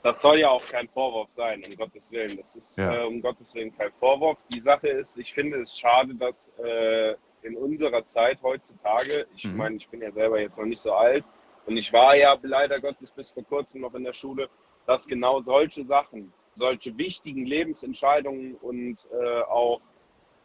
Das 0.02 0.22
soll 0.22 0.38
ja 0.38 0.50
auch 0.50 0.64
kein 0.66 0.88
Vorwurf 0.88 1.30
sein, 1.32 1.62
um 1.68 1.76
Gottes 1.76 2.10
Willen. 2.12 2.36
Das 2.36 2.54
ist 2.54 2.78
Ja. 2.78 3.02
äh, 3.02 3.06
um 3.06 3.20
Gottes 3.20 3.54
Willen 3.54 3.76
kein 3.76 3.90
Vorwurf. 3.98 4.38
Die 4.54 4.60
Sache 4.60 4.88
ist, 4.88 5.18
ich 5.18 5.34
finde 5.34 5.60
es 5.60 5.76
schade, 5.78 6.14
dass 6.14 6.52
äh, 6.64 7.14
in 7.42 7.56
unserer 7.56 8.06
Zeit 8.06 8.38
heutzutage, 8.42 9.26
ich 9.34 9.44
Mhm. 9.50 9.56
meine, 9.56 9.76
ich 9.76 9.88
bin 9.88 10.00
ja 10.00 10.12
selber 10.12 10.40
jetzt 10.40 10.58
noch 10.58 10.64
nicht 10.64 10.80
so 10.80 10.92
alt 10.94 11.24
und 11.66 11.76
ich 11.76 11.92
war 11.92 12.16
ja 12.16 12.36
leider 12.42 12.80
Gottes 12.80 13.10
bis 13.10 13.30
vor 13.32 13.44
kurzem 13.44 13.80
noch 13.82 13.94
in 13.94 14.04
der 14.04 14.12
Schule, 14.12 14.48
dass 14.86 15.06
genau 15.06 15.42
solche 15.42 15.84
Sachen, 15.84 16.32
solche 16.54 16.96
wichtigen 16.96 17.44
Lebensentscheidungen 17.44 18.54
und 18.62 19.06
äh, 19.12 19.40
auch 19.42 19.80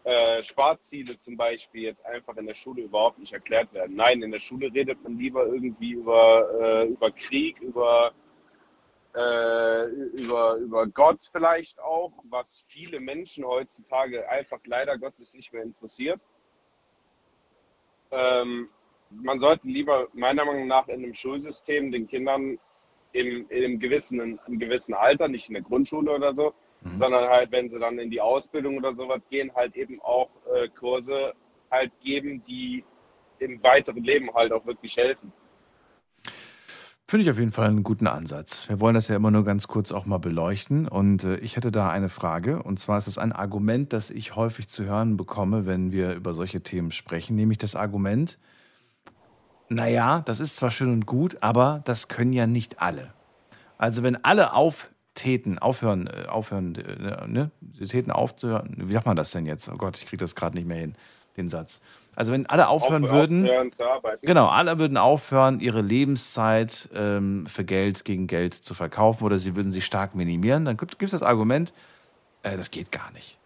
äh, 0.04 0.42
Sparziele 0.42 1.18
zum 1.20 1.38
Beispiel 1.38 1.84
jetzt 1.84 2.06
einfach 2.06 2.36
in 2.38 2.48
der 2.48 2.56
Schule 2.56 2.84
überhaupt 2.84 3.20
nicht 3.20 3.34
erklärt 3.34 3.72
werden. 3.74 3.96
Nein, 3.96 4.22
in 4.24 4.32
der 4.32 4.40
Schule 4.40 4.74
redet 4.74 5.04
man 5.04 5.18
lieber 5.18 5.46
irgendwie 5.46 5.92
über, 5.92 6.50
äh, 6.60 6.88
über 6.88 7.12
Krieg, 7.12 7.60
über 7.62 8.14
äh, 9.14 9.86
über, 9.86 10.56
über 10.56 10.88
Gott 10.88 11.20
vielleicht 11.32 11.80
auch, 11.82 12.14
was 12.30 12.64
viele 12.68 13.00
Menschen 13.00 13.46
heutzutage 13.46 14.28
einfach 14.30 14.60
leider 14.66 14.98
Gottes 14.98 15.34
nicht 15.34 15.52
mehr 15.52 15.64
interessiert. 15.64 16.22
Ähm, 18.12 18.70
man 19.10 19.40
sollte 19.40 19.68
lieber 19.68 20.08
meiner 20.14 20.46
Meinung 20.46 20.68
nach 20.68 20.88
in 20.88 21.04
einem 21.04 21.14
Schulsystem 21.14 21.92
den 21.92 22.08
Kindern 22.08 22.58
im, 23.12 23.48
einem 23.52 23.80
gewissen, 23.80 24.40
in 24.48 24.60
gewissen 24.60 24.94
Alter, 24.94 25.28
nicht 25.28 25.50
in 25.50 25.56
der 25.56 25.64
Grundschule 25.64 26.12
oder 26.12 26.34
so, 26.34 26.54
mhm. 26.82 26.98
sondern 26.98 27.30
halt, 27.30 27.52
wenn 27.52 27.70
sie 27.70 27.80
dann 27.80 28.00
in 28.00 28.10
die 28.10 28.22
Ausbildung 28.22 28.78
oder 28.78 28.96
sowas 28.96 29.22
gehen, 29.30 29.52
halt 29.56 29.76
eben 29.76 30.02
auch 30.02 30.30
äh, 30.54 30.68
Kurse 30.70 31.34
halt 31.70 31.92
geben, 32.04 32.42
die 32.44 32.84
im 33.40 33.62
weiteren 33.64 34.04
Leben 34.04 34.34
halt 34.34 34.52
auch 34.52 34.66
wirklich 34.66 34.96
helfen. 34.98 35.32
Finde 37.08 37.26
ich 37.26 37.30
auf 37.30 37.40
jeden 37.40 37.52
Fall 37.52 37.68
einen 37.68 37.84
guten 37.84 38.08
Ansatz. 38.08 38.70
Wir 38.70 38.80
wollen 38.80 38.96
das 38.96 39.10
ja 39.10 39.18
immer 39.18 39.32
nur 39.32 39.44
ganz 39.44 39.68
kurz 39.68 39.92
auch 39.92 40.06
mal 40.06 40.20
beleuchten. 40.20 40.88
Und 40.88 41.26
äh, 41.26 41.36
ich 41.38 41.58
hätte 41.58 41.70
da 41.70 41.90
eine 41.90 42.08
Frage. 42.08 42.64
Und 42.64 42.80
zwar 42.80 42.98
ist 42.98 43.08
es 43.08 43.18
ein 43.18 43.34
Argument, 43.34 43.92
das 43.92 44.10
ich 44.10 44.38
häufig 44.38 44.70
zu 44.70 44.86
hören 44.86 45.18
bekomme, 45.18 45.66
wenn 45.66 45.92
wir 45.92 46.14
über 46.14 46.34
solche 46.34 46.62
Themen 46.62 46.92
sprechen. 46.92 47.36
Nämlich 47.36 47.58
das 47.58 47.76
Argument, 47.76 48.40
naja, 49.68 50.22
das 50.22 50.40
ist 50.40 50.56
zwar 50.56 50.72
schön 50.72 50.90
und 50.90 51.06
gut, 51.06 51.38
aber 51.42 51.82
das 51.84 52.08
können 52.08 52.32
ja 52.32 52.48
nicht 52.48 52.82
alle. 52.82 53.14
Also 53.78 54.04
wenn 54.04 54.24
alle 54.24 54.54
auftäten, 55.12 55.60
aufhören, 55.60 56.08
äh, 56.08 56.28
aufhören, 56.28 56.76
äh, 56.76 57.28
ne? 57.28 57.52
Sie 57.78 57.88
täten 57.88 58.12
aufzuhören, 58.12 58.76
wie 58.78 58.94
sagt 58.94 59.06
man 59.06 59.16
das 59.16 59.32
denn 59.32 59.46
jetzt? 59.46 59.70
Oh 59.70 59.78
Gott, 59.78 59.98
ich 59.98 60.06
kriege 60.06 60.18
das 60.18 60.36
gerade 60.36 60.56
nicht 60.56 60.68
mehr 60.68 60.78
hin, 60.78 60.96
den 61.38 61.50
Satz. 61.50 61.82
Also 62.16 62.32
wenn 62.32 62.46
alle 62.48 62.68
aufhören 62.68 63.06
Auf, 63.06 63.12
würden, 63.12 63.48
genau, 64.22 64.48
alle 64.48 64.80
würden 64.80 64.98
aufhören, 64.98 65.60
ihre 65.60 65.82
Lebenszeit 65.82 66.90
ähm, 66.94 67.46
für 67.48 67.64
Geld 67.64 68.04
gegen 68.04 68.28
Geld 68.28 68.54
zu 68.54 68.74
verkaufen 68.74 69.24
oder 69.24 69.38
sie 69.38 69.56
würden 69.56 69.72
sie 69.72 69.82
stark 69.82 70.16
minimieren, 70.16 70.66
dann 70.66 70.78
gibt 70.78 71.02
es 71.02 71.12
das 71.12 71.24
Argument, 71.24 71.74
äh, 72.44 72.58
das 72.58 72.72
geht 72.72 72.92
gar 72.92 73.12
nicht. 73.12 73.38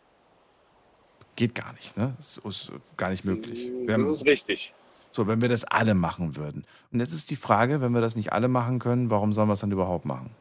Geht 1.36 1.54
gar 1.54 1.74
nicht, 1.74 1.98
ne? 1.98 2.14
Das 2.18 2.38
ist 2.38 2.72
gar 2.96 3.10
nicht 3.10 3.26
möglich. 3.26 3.70
Haben, 3.90 4.04
das 4.04 4.18
ist 4.18 4.26
richtig. 4.26 4.74
So, 5.12 5.28
wenn 5.28 5.42
wir 5.42 5.50
das 5.50 5.64
alle 5.66 5.94
machen 5.94 6.36
würden. 6.36 6.66
Und 6.92 7.00
jetzt 7.00 7.14
ist 7.14 7.30
die 7.30 7.36
Frage, 7.36 7.82
wenn 7.82 7.94
wir 7.94 8.02
das 8.02 8.16
nicht 8.16 8.34
alle 8.34 8.48
machen 8.48 8.80
können, 8.80 9.10
warum 9.10 9.34
sollen 9.34 9.50
wir 9.50 9.54
es 9.54 9.60
dann 9.60 9.72
überhaupt 9.72 10.06
machen? 10.06 10.32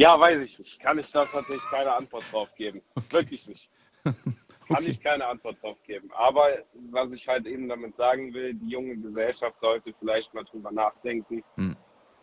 Ja, 0.00 0.18
weiß 0.18 0.40
ich 0.40 0.58
nicht. 0.58 0.80
Kann 0.80 0.98
ich 0.98 1.12
da 1.12 1.26
tatsächlich 1.26 1.62
keine 1.70 1.92
Antwort 1.92 2.24
drauf 2.32 2.48
geben. 2.54 2.80
Wirklich 3.10 3.46
nicht. 3.46 3.68
Kann 4.04 4.14
okay. 4.70 4.86
ich 4.86 5.02
keine 5.02 5.26
Antwort 5.26 5.62
drauf 5.62 5.76
geben. 5.86 6.08
Aber 6.16 6.46
was 6.90 7.12
ich 7.12 7.28
halt 7.28 7.46
eben 7.46 7.68
damit 7.68 7.96
sagen 7.96 8.32
will, 8.32 8.54
die 8.54 8.70
junge 8.70 8.96
Gesellschaft 8.96 9.60
sollte 9.60 9.92
vielleicht 9.98 10.32
mal 10.32 10.44
drüber 10.44 10.72
nachdenken, 10.72 11.44
hm. 11.56 11.76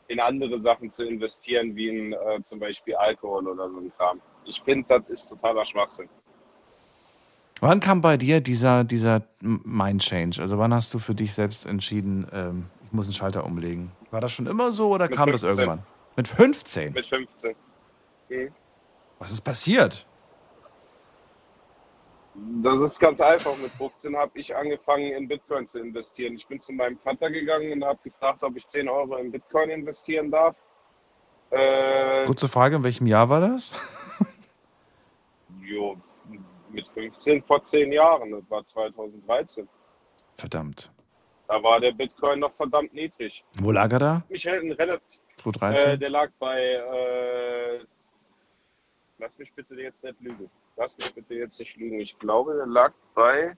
in 0.08 0.20
andere 0.20 0.60
Sachen 0.60 0.92
zu 0.92 1.06
investieren, 1.06 1.76
wie 1.76 1.90
in 1.90 2.14
äh, 2.14 2.42
zum 2.42 2.60
Beispiel 2.60 2.96
Alkohol 2.96 3.48
oder 3.48 3.70
so 3.70 3.78
ein 3.78 3.92
Kram. 3.96 4.22
Ich 4.46 4.60
finde, 4.64 4.88
das 4.88 5.08
ist 5.10 5.30
totaler 5.30 5.64
Schwachsinn. 5.64 6.10
Wann 7.60 7.80
kam 7.80 8.02
bei 8.02 8.18
dir 8.18 8.42
dieser, 8.42 8.86
dieser 8.86 9.22
Mind 9.42 10.02
Change? 10.02 10.42
Also 10.42 10.58
wann 10.58 10.74
hast 10.74 10.92
du 10.96 10.98
für 10.98 11.14
dich 11.14 11.32
selbst 11.32 11.68
entschieden, 11.68 12.26
ähm, 12.32 12.66
ich 12.86 12.92
muss 12.92 13.06
einen 13.06 13.14
Schalter 13.14 13.46
umlegen? 13.46 13.92
War 14.10 14.22
das 14.22 14.32
schon 14.32 14.48
immer 14.48 14.72
so 14.72 14.90
oder 14.90 15.10
Mit 15.10 15.16
kam 15.16 15.30
15. 15.30 15.48
das 15.50 15.58
irgendwann? 15.60 15.86
Mit 16.16 16.28
15? 16.28 16.94
Mit 16.94 17.06
15. 17.06 17.56
Was 19.20 19.32
ist 19.32 19.42
passiert? 19.42 20.06
Das 22.62 22.80
ist 22.80 23.00
ganz 23.00 23.20
einfach. 23.20 23.58
Mit 23.58 23.72
15 23.72 24.16
habe 24.16 24.32
ich 24.36 24.56
angefangen, 24.56 25.12
in 25.14 25.28
Bitcoin 25.28 25.66
zu 25.66 25.80
investieren. 25.80 26.36
Ich 26.36 26.48
bin 26.48 26.60
zu 26.60 26.72
meinem 26.74 26.98
Vater 27.00 27.32
gegangen 27.32 27.72
und 27.74 27.84
habe 27.84 28.00
gefragt, 28.04 28.44
ob 28.44 28.56
ich 28.56 28.68
10 28.68 28.88
Euro 28.88 29.16
in 29.18 29.32
Bitcoin 29.32 29.70
investieren 29.72 30.30
darf. 30.30 30.56
Äh, 31.50 32.26
Kurze 32.26 32.48
Frage, 32.48 32.76
in 32.76 32.84
welchem 32.84 33.08
Jahr 33.08 33.28
war 33.30 33.42
das? 33.42 33.72
jo, 35.62 35.98
mit 36.70 36.88
15 36.88 37.42
vor 37.44 37.64
10 37.64 37.92
Jahren. 37.92 38.32
Das 38.32 38.44
war 38.50 38.64
2013. 38.64 39.68
Verdammt. 40.38 40.92
Da 41.48 41.64
war 41.64 41.80
der 41.80 41.94
Bitcoin 41.94 42.40
noch 42.40 42.54
verdammt 42.54 42.94
niedrig. 42.94 43.44
Wo 43.56 43.72
lag 43.72 43.92
er 43.94 44.00
da? 44.00 44.24
Mich 44.30 44.46
hält 44.46 44.64
ein 44.64 44.74
relativ. 44.74 45.22
2013? 45.38 45.90
Äh, 45.90 45.98
der 45.98 46.10
lag 46.10 46.30
bei. 46.38 46.62
Äh, 46.62 47.86
lass 49.20 49.38
mich 49.38 49.54
bitte 49.54 49.76
jetzt 49.76 50.04
nicht 50.04 50.20
lügen 50.22 50.50
lass 50.78 50.98
mich 50.98 51.14
bitte 51.14 51.34
jetzt 51.34 51.60
nicht 51.60 51.76
lügen. 51.76 52.00
Ich 52.00 52.18
glaube, 52.20 52.56
der 52.56 52.68
lag 52.68 52.94
bei 53.14 53.58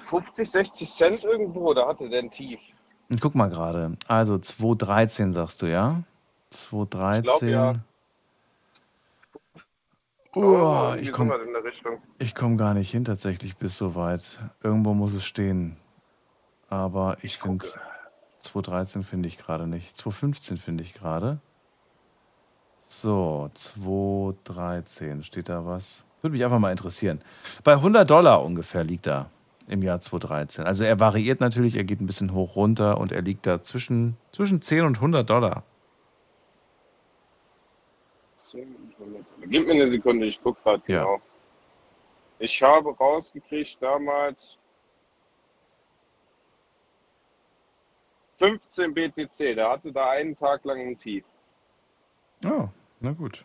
50, 0.00 0.50
60 0.50 0.90
Cent 0.90 1.24
irgendwo. 1.24 1.72
Da 1.72 1.88
hatte 1.88 2.08
der 2.08 2.20
ein 2.20 2.30
Tief. 2.30 2.60
Guck 3.20 3.34
mal 3.34 3.48
gerade. 3.48 3.96
Also 4.08 4.34
2,13 4.34 5.32
sagst 5.32 5.62
du, 5.62 5.66
ja? 5.66 6.02
2,13. 6.52 7.16
Ich 7.16 7.22
glaube, 7.22 7.50
ja. 7.50 7.74
Oh, 10.36 10.94
ich 10.98 11.12
komme 11.12 11.32
komm 12.34 12.56
gar 12.56 12.74
nicht 12.74 12.90
hin 12.90 13.04
tatsächlich 13.04 13.56
bis 13.56 13.78
so 13.78 13.94
weit. 13.94 14.40
Irgendwo 14.62 14.92
muss 14.92 15.12
es 15.12 15.24
stehen. 15.24 15.76
Aber 16.68 17.18
ich, 17.18 17.24
ich 17.24 17.38
finde 17.38 17.64
2,13 18.42 19.04
finde 19.04 19.28
ich 19.28 19.38
gerade 19.38 19.68
nicht. 19.68 19.96
2,15 19.96 20.58
finde 20.58 20.82
ich 20.82 20.94
gerade. 20.94 21.38
So, 22.86 23.50
213, 23.54 25.22
steht 25.22 25.48
da 25.48 25.66
was? 25.66 26.04
Würde 26.22 26.32
mich 26.32 26.44
einfach 26.44 26.58
mal 26.58 26.70
interessieren. 26.70 27.20
Bei 27.64 27.72
100 27.72 28.08
Dollar 28.08 28.42
ungefähr 28.42 28.84
liegt 28.84 29.06
er 29.06 29.30
im 29.68 29.82
Jahr 29.82 30.00
2013. 30.00 30.64
Also 30.64 30.84
er 30.84 31.00
variiert 31.00 31.40
natürlich, 31.40 31.76
er 31.76 31.84
geht 31.84 32.00
ein 32.00 32.06
bisschen 32.06 32.32
hoch 32.32 32.56
runter 32.56 32.98
und 32.98 33.12
er 33.12 33.22
liegt 33.22 33.46
da 33.46 33.62
zwischen, 33.62 34.16
zwischen 34.32 34.60
10 34.62 34.84
und 34.84 34.96
100 34.96 35.28
Dollar. 35.28 35.64
Gib 39.46 39.66
mir 39.66 39.72
eine 39.72 39.88
Sekunde, 39.88 40.26
ich 40.26 40.40
gucke 40.42 40.62
gerade 40.62 40.82
ja. 40.86 41.02
genau. 41.02 41.20
Ich 42.38 42.62
habe 42.62 42.94
rausgekriegt 42.96 43.80
damals 43.80 44.58
15 48.38 48.92
BTC, 48.92 49.56
der 49.56 49.70
hatte 49.70 49.92
da 49.92 50.10
einen 50.10 50.36
Tag 50.36 50.64
lang 50.64 50.80
ein 50.80 50.96
Tief. 50.96 51.24
Oh, 52.44 52.68
na 53.00 53.12
gut. 53.12 53.44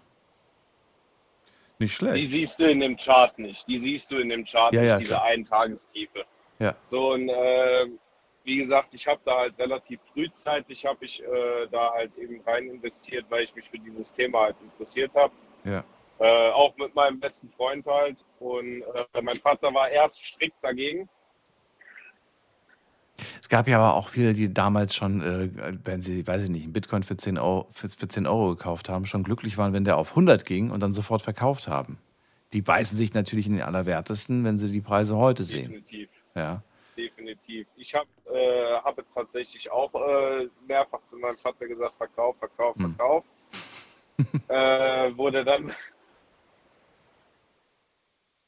Nicht 1.79 1.93
schlecht. 1.93 2.17
Die 2.17 2.25
siehst 2.25 2.59
du 2.59 2.69
in 2.69 2.81
dem 2.81 2.97
Chart 2.97 3.37
nicht. 3.39 3.67
Die 3.67 3.79
siehst 3.79 4.11
du 4.11 4.17
in 4.17 4.29
dem 4.29 4.43
Chart 4.43 4.73
ja, 4.73 4.81
nicht, 4.81 4.91
ja, 4.91 4.97
diese 4.97 5.21
Eintagestiefe. 5.21 6.25
Ja. 6.59 6.75
So, 6.83 7.13
und 7.13 7.29
äh, 7.29 7.87
wie 8.43 8.57
gesagt, 8.57 8.89
ich 8.91 9.07
habe 9.07 9.21
da 9.23 9.37
halt 9.39 9.57
relativ 9.57 9.99
frühzeitig 10.13 10.85
habe 10.85 11.05
ich 11.05 11.23
äh, 11.23 11.67
da 11.71 11.93
halt 11.93 12.15
eben 12.17 12.41
rein 12.41 12.67
investiert, 12.69 13.25
weil 13.29 13.43
ich 13.43 13.55
mich 13.55 13.69
für 13.69 13.79
dieses 13.79 14.11
Thema 14.11 14.41
halt 14.41 14.55
interessiert 14.61 15.13
habe. 15.15 15.33
Ja. 15.63 15.83
Äh, 16.19 16.51
auch 16.51 16.75
mit 16.75 16.93
meinem 16.95 17.19
besten 17.19 17.49
Freund 17.51 17.87
halt. 17.87 18.25
Und 18.39 18.81
äh, 19.13 19.21
mein 19.21 19.37
Vater 19.37 19.73
war 19.73 19.89
erst 19.89 20.21
strikt 20.21 20.61
dagegen. 20.61 21.07
Es 23.41 23.49
gab 23.49 23.67
ja 23.67 23.77
aber 23.77 23.95
auch 23.95 24.09
viele, 24.09 24.33
die 24.33 24.53
damals 24.53 24.95
schon, 24.95 25.21
äh, 25.21 25.49
wenn 25.83 26.01
sie, 26.01 26.25
weiß 26.25 26.43
ich 26.43 26.49
nicht, 26.49 26.63
einen 26.63 26.73
Bitcoin 26.73 27.03
für 27.03 27.17
10, 27.17 27.37
Euro, 27.37 27.67
für, 27.71 27.89
für 27.89 28.07
10 28.07 28.27
Euro 28.27 28.49
gekauft 28.49 28.89
haben, 28.89 29.05
schon 29.05 29.23
glücklich 29.23 29.57
waren, 29.57 29.73
wenn 29.73 29.83
der 29.83 29.97
auf 29.97 30.11
100 30.11 30.45
ging 30.45 30.71
und 30.71 30.81
dann 30.81 30.93
sofort 30.93 31.21
verkauft 31.21 31.67
haben. 31.67 31.97
Die 32.53 32.61
beißen 32.61 32.97
sich 32.97 33.13
natürlich 33.13 33.47
in 33.47 33.53
den 33.53 33.61
Allerwertesten, 33.61 34.43
wenn 34.43 34.57
sie 34.57 34.71
die 34.71 34.81
Preise 34.81 35.15
heute 35.15 35.43
sehen. 35.43 35.71
Definitiv. 35.71 36.09
Ja. 36.35 36.63
Definitiv. 36.97 37.67
Ich 37.77 37.93
habe 37.93 38.07
äh, 38.33 38.75
hab 38.83 38.97
tatsächlich 39.13 39.71
auch 39.71 39.93
äh, 39.93 40.49
mehrfach 40.67 41.03
zu 41.05 41.17
meinem 41.17 41.37
Vater 41.37 41.67
gesagt, 41.67 41.95
Verkauf, 41.95 42.35
Verkauf, 42.37 42.75
hm. 42.75 42.95
Verkauf. 42.95 43.23
Hm. 44.17 44.25
äh, 44.49 45.17
wurde 45.17 45.45
dann 45.45 45.69
äh, 45.69 45.73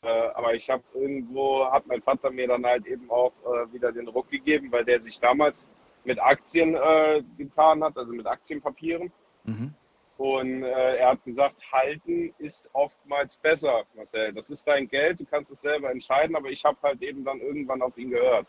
aber 0.08 0.54
ich 0.56 0.70
habe 0.70 0.84
irgendwo, 0.94 1.66
hat 1.72 1.86
mein 1.88 2.02
Vater 2.02 2.32
mir 2.32 2.48
dann 2.48 2.66
halt 2.66 2.86
eben 2.88 3.10
auch 3.12 3.34
äh, 3.46 3.72
wieder 3.74 3.92
den 3.92 4.08
Ruck 4.08 4.30
gegeben, 4.30 4.72
weil 4.72 4.84
der 4.84 5.02
sich 5.02 5.20
damals 5.20 5.68
mit 6.04 6.20
Aktien 6.20 6.76
äh, 6.76 7.24
getan 7.38 7.84
hat, 7.84 7.98
also 7.98 8.14
mit 8.14 8.26
Aktienpapieren. 8.26 9.12
Mhm. 9.44 9.74
Und 10.18 10.64
äh, 10.64 10.98
er 10.98 11.10
hat 11.10 11.24
gesagt, 11.24 11.64
halten 11.72 12.34
ist 12.38 12.70
oftmals 12.74 13.38
besser, 13.38 13.84
Marcel. 13.96 14.34
Das 14.34 14.50
ist 14.50 14.68
dein 14.68 14.88
Geld, 14.88 15.20
du 15.20 15.26
kannst 15.26 15.52
es 15.52 15.62
selber 15.62 15.92
entscheiden, 15.92 16.36
aber 16.36 16.50
ich 16.50 16.64
habe 16.64 16.78
halt 16.84 17.02
eben 17.02 17.24
dann 17.24 17.40
irgendwann 17.40 17.82
auf 17.82 17.98
ihn 17.98 18.12
gehört. 18.12 18.48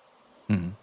Mhm 0.49 0.77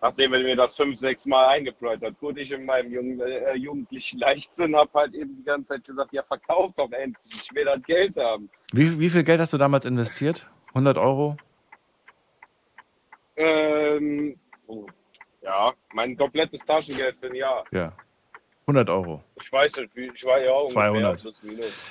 nachdem 0.00 0.34
er 0.34 0.42
mir 0.42 0.56
das 0.56 0.76
fünf, 0.76 0.98
sechs 0.98 1.26
Mal 1.26 1.46
eingepläut 1.46 2.02
hat. 2.02 2.18
Gut, 2.18 2.38
ich 2.38 2.52
in 2.52 2.64
meinem 2.64 2.92
jungen, 2.92 3.20
äh, 3.20 3.54
jugendlichen 3.54 4.18
Leichtsinn 4.18 4.76
habe 4.76 4.90
halt 4.94 5.14
eben 5.14 5.36
die 5.36 5.44
ganze 5.44 5.74
Zeit 5.74 5.84
gesagt, 5.84 6.12
ja, 6.12 6.22
verkauf 6.22 6.72
doch 6.74 6.90
endlich, 6.92 7.42
ich 7.42 7.54
will 7.54 7.64
das 7.64 7.82
Geld 7.82 8.16
haben. 8.16 8.50
Wie, 8.72 8.98
wie 8.98 9.10
viel 9.10 9.24
Geld 9.24 9.40
hast 9.40 9.52
du 9.52 9.58
damals 9.58 9.84
investiert? 9.84 10.48
100 10.68 10.98
Euro? 10.98 11.36
Ähm, 13.36 14.38
oh, 14.66 14.86
ja, 15.42 15.72
mein 15.92 16.16
komplettes 16.16 16.60
Taschengeld 16.60 17.16
für 17.16 17.26
ein 17.26 17.34
Jahr. 17.34 17.64
Ja. 17.70 17.92
100 18.68 18.90
Euro. 18.90 19.22
Ich 19.40 19.52
weiß 19.52 19.76
nicht, 19.76 19.90
ich 19.96 20.24
war 20.24 20.40
ja 20.40 20.50
auch 20.50 20.66
200. 20.66 21.24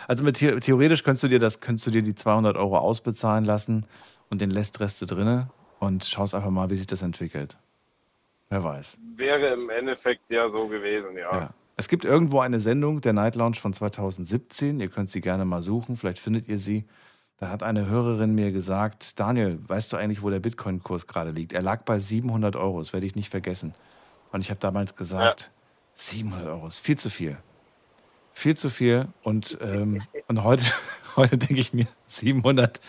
Also 0.08 0.24
mit, 0.26 0.38
theoretisch 0.38 1.04
könntest 1.04 1.24
du 1.24 1.28
dir 1.30 1.40
das, 1.40 1.62
könntest 1.62 1.88
du 1.88 1.92
dir 1.92 2.02
die 2.02 2.16
200 2.16 2.58
Euro 2.58 2.78
ausbezahlen 2.78 3.46
lassen 3.46 3.86
und 4.30 4.42
den 4.42 4.50
lässt 4.50 4.82
Reste 4.82 5.06
drinne 5.06 5.50
und 5.80 6.04
schaust 6.04 6.36
einfach 6.36 6.50
mal, 6.50 6.70
wie 6.70 6.76
sich 6.76 6.88
das 6.88 7.02
entwickelt. 7.02 7.58
Wer 8.50 8.64
weiß. 8.64 9.00
Wäre 9.16 9.54
im 9.54 9.70
Endeffekt 9.70 10.30
ja 10.30 10.50
so 10.50 10.68
gewesen, 10.68 11.18
ja. 11.18 11.38
Ja. 11.38 11.54
Es 11.78 11.90
gibt 11.90 12.06
irgendwo 12.06 12.40
eine 12.40 12.60
Sendung, 12.60 13.02
der 13.02 13.14
Night 13.14 13.36
Lounge 13.36 13.58
von 13.58 13.74
2017. 13.74 14.80
Ihr 14.80 14.88
könnt 14.88 15.10
sie 15.10 15.20
gerne 15.20 15.44
mal 15.44 15.62
suchen, 15.62 15.98
vielleicht 15.98 16.20
findet 16.20 16.48
ihr 16.48 16.58
sie. 16.58 16.86
Da 17.38 17.50
hat 17.50 17.64
eine 17.64 17.88
Hörerin 17.90 18.34
mir 18.34 18.52
gesagt, 18.54 19.20
Daniel, 19.20 19.60
weißt 19.68 19.92
du 19.92 19.98
eigentlich, 19.98 20.22
wo 20.22 20.30
der 20.30 20.40
Bitcoin-Kurs 20.40 21.06
gerade 21.06 21.32
liegt? 21.32 21.52
Er 21.52 21.62
lag 21.62 21.84
bei 21.84 22.00
700 22.00 22.56
Euro, 22.56 22.80
das 22.80 22.94
werde 22.94 23.06
ich 23.06 23.16
nicht 23.16 23.30
vergessen. 23.30 23.74
Und 24.32 24.40
ich 24.40 24.50
habe 24.50 24.60
damals 24.62 24.96
gesagt, 24.96 25.52
700 25.96 26.48
Euro 26.48 26.68
ist 26.68 26.80
viel 26.80 26.98
zu 26.98 27.10
viel. 27.10 27.38
Viel 28.32 28.56
zu 28.56 28.70
viel. 28.70 29.10
Und, 29.24 29.58
ähm, 29.62 30.02
und 30.28 30.44
heute, 30.44 30.64
heute 31.18 31.38
denke 31.38 31.60
ich 31.60 31.74
mir, 31.74 31.88
700, 32.08 32.80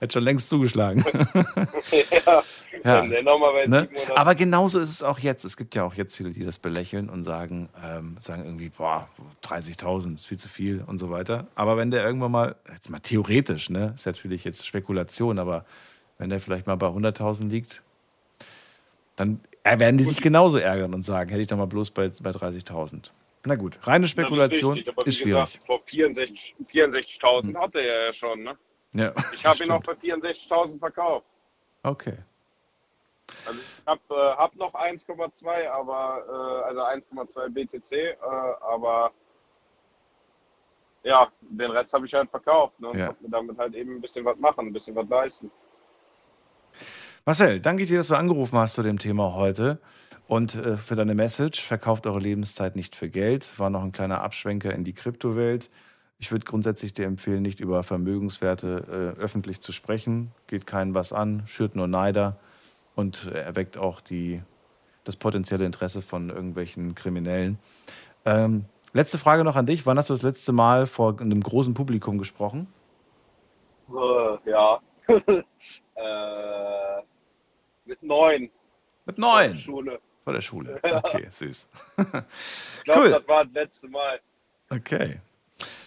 hätte 0.00 0.14
schon 0.14 0.24
längst 0.24 0.48
zugeschlagen. 0.48 1.04
ja, 2.26 2.42
Ja. 2.84 3.02
Ne? 3.02 3.18
700. 3.18 4.16
Aber 4.16 4.34
genauso 4.34 4.78
ist 4.78 4.90
es 4.90 5.02
auch 5.02 5.18
jetzt. 5.18 5.44
Es 5.44 5.56
gibt 5.56 5.74
ja 5.74 5.84
auch 5.84 5.94
jetzt 5.94 6.16
viele, 6.16 6.30
die 6.30 6.44
das 6.44 6.58
belächeln 6.58 7.08
und 7.08 7.24
sagen, 7.24 7.68
ähm, 7.84 8.16
sagen 8.20 8.44
irgendwie, 8.44 8.68
boah, 8.68 9.08
30.000 9.44 10.14
ist 10.14 10.26
viel 10.26 10.38
zu 10.38 10.48
viel 10.48 10.84
und 10.86 10.98
so 10.98 11.10
weiter. 11.10 11.48
Aber 11.54 11.76
wenn 11.76 11.90
der 11.90 12.04
irgendwann 12.04 12.30
mal, 12.30 12.56
jetzt 12.72 12.88
mal 12.90 13.00
theoretisch, 13.00 13.70
ne, 13.70 13.92
ist 13.96 14.06
natürlich 14.06 14.44
jetzt 14.44 14.66
Spekulation, 14.66 15.38
aber 15.38 15.64
wenn 16.18 16.30
der 16.30 16.38
vielleicht 16.38 16.66
mal 16.66 16.76
bei 16.76 16.86
100.000 16.86 17.48
liegt, 17.48 17.82
dann 19.16 19.40
äh, 19.64 19.78
werden 19.78 19.98
die 19.98 20.04
sich 20.04 20.20
genauso 20.20 20.58
ärgern 20.58 20.94
und 20.94 21.02
sagen, 21.02 21.30
hätte 21.30 21.42
ich 21.42 21.48
doch 21.48 21.56
mal 21.56 21.66
bloß 21.66 21.90
bei, 21.90 22.08
bei 22.22 22.30
30.000. 22.30 23.10
Na 23.44 23.54
gut, 23.54 23.78
reine 23.82 24.08
Spekulation 24.08 24.76
Das 24.76 24.80
ist, 24.80 24.88
richtig, 24.88 25.06
ist 25.06 25.18
schwierig. 25.18 25.44
Gesagt, 25.44 25.66
vor 25.66 25.80
64 25.86 26.56
64.000 26.72 27.56
hatte 27.56 27.80
er 27.80 28.06
ja 28.06 28.12
schon, 28.12 28.42
ne? 28.42 28.56
Ja, 28.96 29.12
Ich 29.32 29.44
habe 29.44 29.62
ihn 29.64 29.70
auch 29.70 29.82
bei 29.82 29.92
64.000 29.92 30.78
verkauft. 30.78 31.26
Okay. 31.82 32.16
Also 33.44 33.60
ich 33.60 33.86
habe 33.86 34.00
äh, 34.10 34.36
hab 34.36 34.54
noch 34.56 34.74
1,2, 34.74 35.68
aber 35.68 36.62
äh, 36.64 36.68
also 36.68 36.80
1,2 36.82 37.48
BTC, 37.50 37.92
äh, 37.92 38.16
aber 38.60 39.12
ja, 41.02 41.30
den 41.40 41.70
Rest 41.70 41.92
habe 41.92 42.06
ich 42.06 42.14
halt 42.14 42.30
verkauft 42.30 42.80
ne, 42.80 42.88
und 42.88 42.98
Ja. 42.98 43.14
mir 43.20 43.28
damit 43.30 43.58
halt 43.58 43.74
eben 43.74 43.96
ein 43.96 44.00
bisschen 44.00 44.24
was 44.24 44.38
machen, 44.38 44.66
ein 44.66 44.72
bisschen 44.72 44.96
was 44.96 45.08
leisten. 45.08 45.50
Marcel, 47.24 47.60
danke 47.60 47.84
dir, 47.84 47.98
dass 47.98 48.08
du 48.08 48.14
angerufen 48.16 48.58
hast 48.58 48.74
zu 48.74 48.82
dem 48.82 48.98
Thema 48.98 49.34
heute 49.34 49.80
und 50.28 50.54
äh, 50.54 50.76
für 50.76 50.94
deine 50.94 51.14
Message. 51.14 51.62
Verkauft 51.62 52.06
eure 52.06 52.20
Lebenszeit 52.20 52.76
nicht 52.76 52.96
für 52.96 53.08
Geld. 53.08 53.58
War 53.58 53.70
noch 53.70 53.82
ein 53.82 53.92
kleiner 53.92 54.22
Abschwenker 54.22 54.72
in 54.72 54.84
die 54.84 54.92
Kryptowelt. 54.94 55.70
Ich 56.18 56.32
würde 56.32 56.46
grundsätzlich 56.46 56.94
dir 56.94 57.06
empfehlen, 57.06 57.42
nicht 57.42 57.60
über 57.60 57.82
Vermögenswerte 57.82 59.14
äh, 59.18 59.20
öffentlich 59.20 59.60
zu 59.60 59.72
sprechen. 59.72 60.32
Geht 60.46 60.66
keinen 60.66 60.94
was 60.94 61.12
an, 61.12 61.42
schürt 61.46 61.76
nur 61.76 61.88
Neider 61.88 62.36
und 62.94 63.26
erweckt 63.26 63.76
auch 63.76 64.00
die, 64.00 64.42
das 65.04 65.16
potenzielle 65.16 65.66
Interesse 65.66 66.00
von 66.00 66.30
irgendwelchen 66.30 66.94
Kriminellen. 66.94 67.58
Ähm, 68.24 68.64
letzte 68.94 69.18
Frage 69.18 69.44
noch 69.44 69.56
an 69.56 69.66
dich. 69.66 69.84
Wann 69.84 69.98
hast 69.98 70.08
du 70.08 70.14
das 70.14 70.22
letzte 70.22 70.52
Mal 70.52 70.86
vor 70.86 71.20
einem 71.20 71.42
großen 71.42 71.74
Publikum 71.74 72.16
gesprochen? 72.16 72.66
Äh, 73.90 74.50
ja. 74.50 74.80
äh, 75.08 77.02
mit 77.84 78.02
neun. 78.02 78.50
Mit 79.04 79.18
neun? 79.18 79.54
Schule. 79.54 80.00
Vor 80.24 80.32
der 80.32 80.40
Schule. 80.40 80.80
Okay, 80.82 81.26
süß. 81.28 81.68
Ich 81.98 82.84
glaube, 82.84 83.00
Cool. 83.00 83.10
das 83.10 83.28
war 83.28 83.44
das 83.44 83.54
letzte 83.54 83.88
Mal. 83.88 84.18
Okay. 84.70 85.20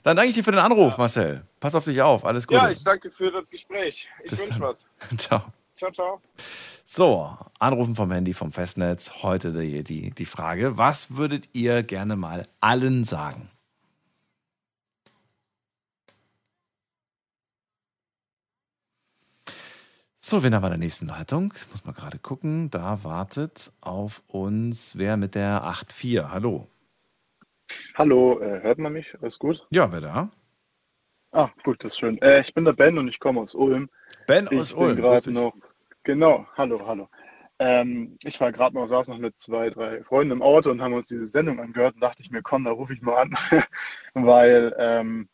Dann 0.03 0.15
danke 0.15 0.29
ich 0.29 0.35
dir 0.35 0.43
für 0.43 0.51
den 0.51 0.59
Anruf, 0.59 0.97
Marcel. 0.97 1.43
Pass 1.59 1.75
auf 1.75 1.83
dich 1.83 2.01
auf. 2.01 2.25
Alles 2.25 2.47
Gute. 2.47 2.59
Ja, 2.59 2.69
ich 2.69 2.83
danke 2.83 3.11
für 3.11 3.31
das 3.31 3.49
Gespräch. 3.49 4.07
Ich 4.23 4.31
wünsche 4.31 4.59
was. 4.59 4.87
Ciao. 5.17 5.43
Ciao, 5.75 5.91
ciao. 5.91 6.21
So, 6.83 7.37
Anrufen 7.57 7.95
vom 7.95 8.11
Handy, 8.11 8.33
vom 8.33 8.51
Festnetz. 8.51 9.23
Heute 9.23 9.53
die, 9.53 9.83
die, 9.83 10.11
die 10.11 10.25
Frage, 10.25 10.77
was 10.77 11.15
würdet 11.15 11.49
ihr 11.53 11.83
gerne 11.83 12.17
mal 12.17 12.47
allen 12.59 13.05
sagen? 13.05 13.49
So, 20.19 20.43
wen 20.43 20.53
haben 20.53 20.61
wir 20.63 20.67
in 20.67 20.73
der 20.73 20.79
nächsten 20.79 21.07
Leitung? 21.07 21.53
Ich 21.55 21.71
muss 21.71 21.85
mal 21.85 21.93
gerade 21.93 22.19
gucken. 22.19 22.69
Da 22.69 23.03
wartet 23.03 23.71
auf 23.81 24.21
uns 24.27 24.97
wer 24.97 25.17
mit 25.17 25.33
der 25.33 25.63
8.4. 25.63 26.29
Hallo. 26.29 26.67
Hallo, 27.95 28.39
äh, 28.39 28.61
hört 28.61 28.79
man 28.79 28.93
mich? 28.93 29.15
Alles 29.21 29.39
gut? 29.39 29.67
Ja, 29.69 29.91
wer 29.91 30.01
da? 30.01 30.31
Ah, 31.31 31.49
gut, 31.63 31.83
das 31.83 31.93
ist 31.93 31.99
schön. 31.99 32.21
Äh, 32.21 32.41
ich 32.41 32.53
bin 32.53 32.65
der 32.65 32.73
Ben 32.73 32.97
und 32.97 33.07
ich 33.07 33.19
komme 33.19 33.41
aus 33.41 33.53
Ulm. 33.53 33.89
Ben 34.25 34.47
ich 34.51 34.59
aus 34.59 34.71
Ulm, 34.73 34.95
gerade 34.95 35.31
noch. 35.31 35.53
Genau, 36.03 36.47
hallo, 36.57 36.85
hallo. 36.87 37.07
Ähm, 37.59 38.17
ich 38.23 38.39
war 38.39 38.51
gerade 38.51 38.75
noch, 38.75 38.87
saß 38.87 39.09
noch 39.09 39.17
mit 39.17 39.39
zwei, 39.39 39.69
drei 39.69 40.01
Freunden 40.03 40.31
im 40.31 40.41
Auto 40.41 40.71
und 40.71 40.81
haben 40.81 40.93
uns 40.93 41.07
diese 41.07 41.27
Sendung 41.27 41.59
angehört 41.59 41.95
und 41.95 42.01
dachte 42.01 42.23
ich 42.23 42.31
mir, 42.31 42.41
komm, 42.41 42.63
da 42.63 42.71
rufe 42.71 42.93
ich 42.93 43.01
mal 43.01 43.17
an, 43.17 43.33
weil 44.13 44.73
ähm, 44.79 45.29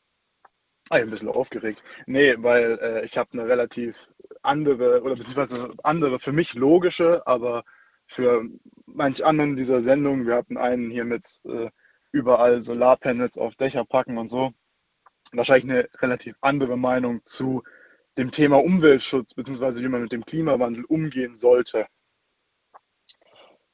ah, 0.89 0.95
ich 0.95 1.01
bin 1.01 1.09
ein 1.09 1.11
bisschen 1.11 1.29
aufgeregt. 1.29 1.83
Nee, 2.07 2.35
weil 2.39 2.79
äh, 2.81 3.05
ich 3.05 3.17
habe 3.17 3.29
eine 3.33 3.47
relativ 3.47 4.09
andere 4.41 5.01
oder 5.03 5.15
beziehungsweise 5.15 5.71
andere 5.83 6.19
für 6.19 6.31
mich 6.31 6.55
logische, 6.55 7.25
aber 7.27 7.63
für 8.07 8.43
manch 8.85 9.23
anderen 9.23 9.55
dieser 9.55 9.81
Sendung, 9.81 10.25
wir 10.25 10.35
hatten 10.35 10.57
einen 10.57 10.89
hier 10.89 11.05
mit 11.05 11.41
äh, 11.45 11.69
überall 12.15 12.61
Solarpanels 12.61 13.37
auf 13.37 13.55
Dächer 13.55 13.85
packen 13.85 14.17
und 14.17 14.29
so, 14.29 14.53
wahrscheinlich 15.33 15.69
eine 15.69 15.89
relativ 16.01 16.37
andere 16.41 16.77
Meinung 16.77 17.21
zu 17.25 17.61
dem 18.17 18.31
Thema 18.31 18.63
Umweltschutz, 18.63 19.33
beziehungsweise 19.33 19.83
wie 19.83 19.89
man 19.89 20.01
mit 20.01 20.13
dem 20.13 20.25
Klimawandel 20.25 20.85
umgehen 20.85 21.35
sollte. 21.35 21.87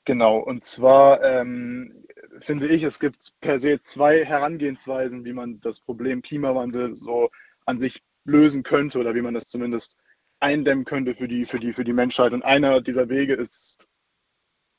Genau, 0.06 0.40
und 0.40 0.66
zwar 0.66 1.24
ähm, 1.24 2.06
finde 2.40 2.68
ich, 2.68 2.82
es 2.82 3.00
gibt 3.00 3.34
per 3.40 3.60
se 3.60 3.80
zwei 3.84 4.26
Herangehensweisen, 4.26 5.24
wie 5.24 5.34
man 5.34 5.60
das 5.60 5.80
Problem 5.80 6.24
Klimawandel 6.24 6.96
so 6.96 7.30
an 7.68 7.80
sich 7.80 8.02
lösen 8.26 8.64
könnte 8.64 8.98
oder 8.98 9.14
wie 9.14 9.22
man 9.22 9.36
das 9.36 9.50
zumindest 9.50 9.98
eindämmen 10.40 10.86
könnte 10.86 11.14
für 11.14 11.28
die, 11.28 11.46
für 11.46 11.60
die, 11.60 11.74
für 11.74 11.84
die 11.84 11.94
Menschheit. 11.94 12.34
Und 12.34 12.44
einer 12.44 12.82
dieser 12.82 13.10
Wege 13.10 13.36
ist 13.36 13.88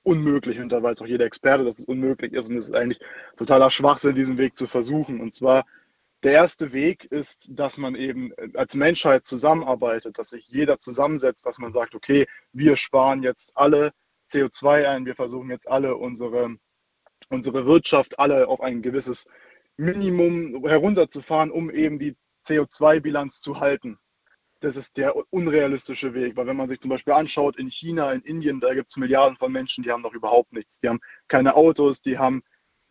unmöglich 0.03 0.59
und 0.59 0.71
da 0.71 0.83
weiß 0.83 1.01
auch 1.03 1.07
jeder 1.07 1.27
Experte, 1.27 1.65
dass 1.65 1.79
es 1.79 1.85
unmöglich 1.85 2.33
ist 2.33 2.51
und 2.51 2.57
es 2.57 2.69
ist 2.69 2.75
eigentlich 2.75 3.01
totaler 3.37 3.71
Schwachsinn, 3.71 4.15
diesen 4.15 4.39
Weg 4.39 4.57
zu 4.57 4.67
versuchen. 4.67 5.21
Und 5.21 5.35
zwar 5.35 5.65
der 6.23 6.33
erste 6.33 6.73
Weg 6.73 7.05
ist, 7.07 7.49
dass 7.51 7.79
man 7.79 7.95
eben 7.95 8.33
als 8.55 8.75
Menschheit 8.75 9.27
zusammenarbeitet, 9.27 10.19
dass 10.19 10.31
sich 10.31 10.49
jeder 10.49 10.79
zusammensetzt, 10.79 11.47
dass 11.47 11.59
man 11.59 11.73
sagt, 11.73 11.95
okay, 11.95 12.27
wir 12.53 12.77
sparen 12.77 13.23
jetzt 13.23 13.57
alle 13.57 13.93
CO2 14.31 14.87
ein, 14.87 15.07
wir 15.07 15.15
versuchen 15.15 15.51
jetzt 15.51 15.69
alle 15.69 15.97
unsere, 15.97 16.57
unsere 17.29 17.67
Wirtschaft 17.67 18.19
alle 18.19 18.49
auf 18.49 18.61
ein 18.61 18.83
gewisses 18.83 19.27
Minimum 19.77 20.65
herunterzufahren, 20.67 21.51
um 21.51 21.71
eben 21.71 21.99
die 21.99 22.17
CO2-Bilanz 22.47 23.41
zu 23.41 23.61
halten. 23.61 23.99
Das 24.63 24.77
ist 24.77 24.97
der 24.97 25.15
unrealistische 25.31 26.15
Weg, 26.15 26.37
weil 26.37 26.47
wenn 26.47 26.57
man 26.57 26.69
sich 26.69 26.79
zum 26.79 26.91
Beispiel 26.91 27.15
anschaut, 27.15 27.59
in 27.59 27.69
China, 27.69 28.13
in 28.13 28.21
Indien, 28.23 28.61
da 28.61 28.73
gibt 28.75 28.91
es 28.91 28.97
Milliarden 28.97 29.37
von 29.37 29.51
Menschen, 29.51 29.83
die 29.83 29.91
haben 29.91 30.03
noch 30.03 30.15
überhaupt 30.15 30.53
nichts. 30.53 30.79
Die 30.79 30.89
haben 30.89 31.01
keine 31.27 31.57
Autos, 31.57 32.01
die 32.01 32.17
haben 32.17 32.45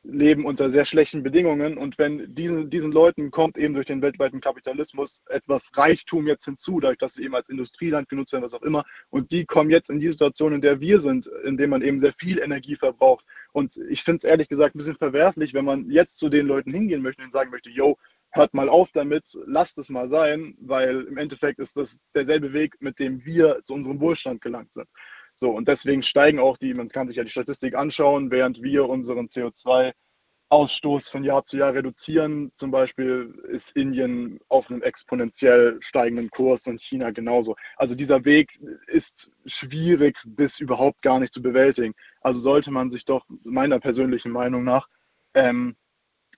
leben 0.03 0.45
unter 0.45 0.69
sehr 0.69 0.83
schlechten 0.83 1.23
Bedingungen. 1.23 1.77
Und 1.77 1.97
wenn 1.97 2.35
diesen, 2.35 2.69
diesen 2.69 2.91
Leuten 2.91 3.31
kommt 3.31 3.57
eben 3.57 3.73
durch 3.73 3.85
den 3.85 4.01
weltweiten 4.01 4.41
Kapitalismus 4.41 5.23
etwas 5.29 5.69
Reichtum 5.77 6.27
jetzt 6.27 6.43
hinzu, 6.43 6.81
dadurch, 6.81 6.97
dass 6.97 7.13
sie 7.13 7.23
eben 7.23 7.35
als 7.35 7.47
Industrieland 7.47 8.09
genutzt 8.09 8.33
werden, 8.33 8.43
was 8.43 8.53
auch 8.53 8.63
immer, 8.63 8.83
und 9.09 9.31
die 9.31 9.45
kommen 9.45 9.69
jetzt 9.69 9.89
in 9.89 10.01
die 10.01 10.11
Situation, 10.11 10.53
in 10.53 10.61
der 10.61 10.81
wir 10.81 10.99
sind, 10.99 11.27
in 11.45 11.55
der 11.55 11.69
man 11.69 11.83
eben 11.83 11.99
sehr 11.99 12.13
viel 12.17 12.39
Energie 12.39 12.75
verbraucht. 12.75 13.23
Und 13.53 13.77
ich 13.89 14.03
finde 14.03 14.17
es 14.17 14.23
ehrlich 14.25 14.49
gesagt 14.49 14.75
ein 14.75 14.79
bisschen 14.79 14.97
verwerflich, 14.97 15.53
wenn 15.53 15.65
man 15.65 15.89
jetzt 15.89 16.17
zu 16.17 16.27
den 16.27 16.47
Leuten 16.47 16.73
hingehen 16.73 17.01
möchte 17.01 17.23
und 17.23 17.31
sagen 17.31 17.49
möchte, 17.49 17.69
yo, 17.69 17.97
hört 18.31 18.53
mal 18.53 18.69
auf 18.69 18.91
damit, 18.91 19.37
lasst 19.45 19.77
es 19.77 19.89
mal 19.89 20.07
sein, 20.07 20.55
weil 20.61 21.01
im 21.01 21.17
Endeffekt 21.17 21.59
ist 21.59 21.77
das 21.77 21.99
derselbe 22.15 22.53
Weg, 22.53 22.75
mit 22.79 22.99
dem 22.99 23.23
wir 23.25 23.61
zu 23.63 23.73
unserem 23.73 23.99
Wohlstand 23.99 24.41
gelangt 24.41 24.73
sind. 24.73 24.87
So, 25.35 25.51
und 25.51 25.67
deswegen 25.67 26.03
steigen 26.03 26.39
auch 26.39 26.57
die, 26.57 26.73
man 26.73 26.89
kann 26.89 27.07
sich 27.07 27.17
ja 27.17 27.23
die 27.23 27.29
Statistik 27.31 27.75
anschauen, 27.75 28.31
während 28.31 28.61
wir 28.61 28.87
unseren 28.87 29.27
CO2-Ausstoß 29.27 31.09
von 31.09 31.23
Jahr 31.23 31.45
zu 31.45 31.57
Jahr 31.57 31.73
reduzieren. 31.73 32.51
Zum 32.55 32.71
Beispiel 32.71 33.33
ist 33.49 33.75
Indien 33.75 34.39
auf 34.49 34.69
einem 34.69 34.81
exponentiell 34.81 35.77
steigenden 35.81 36.29
Kurs 36.29 36.67
und 36.67 36.81
China 36.81 37.11
genauso. 37.11 37.55
Also 37.75 37.95
dieser 37.95 38.23
Weg 38.25 38.59
ist 38.87 39.31
schwierig 39.45 40.17
bis 40.25 40.59
überhaupt 40.59 41.01
gar 41.01 41.19
nicht 41.19 41.33
zu 41.33 41.41
bewältigen. 41.41 41.95
Also 42.21 42.39
sollte 42.39 42.71
man 42.71 42.91
sich 42.91 43.05
doch 43.05 43.25
meiner 43.43 43.79
persönlichen 43.79 44.31
Meinung 44.31 44.63
nach 44.63 44.87
ähm, 45.33 45.75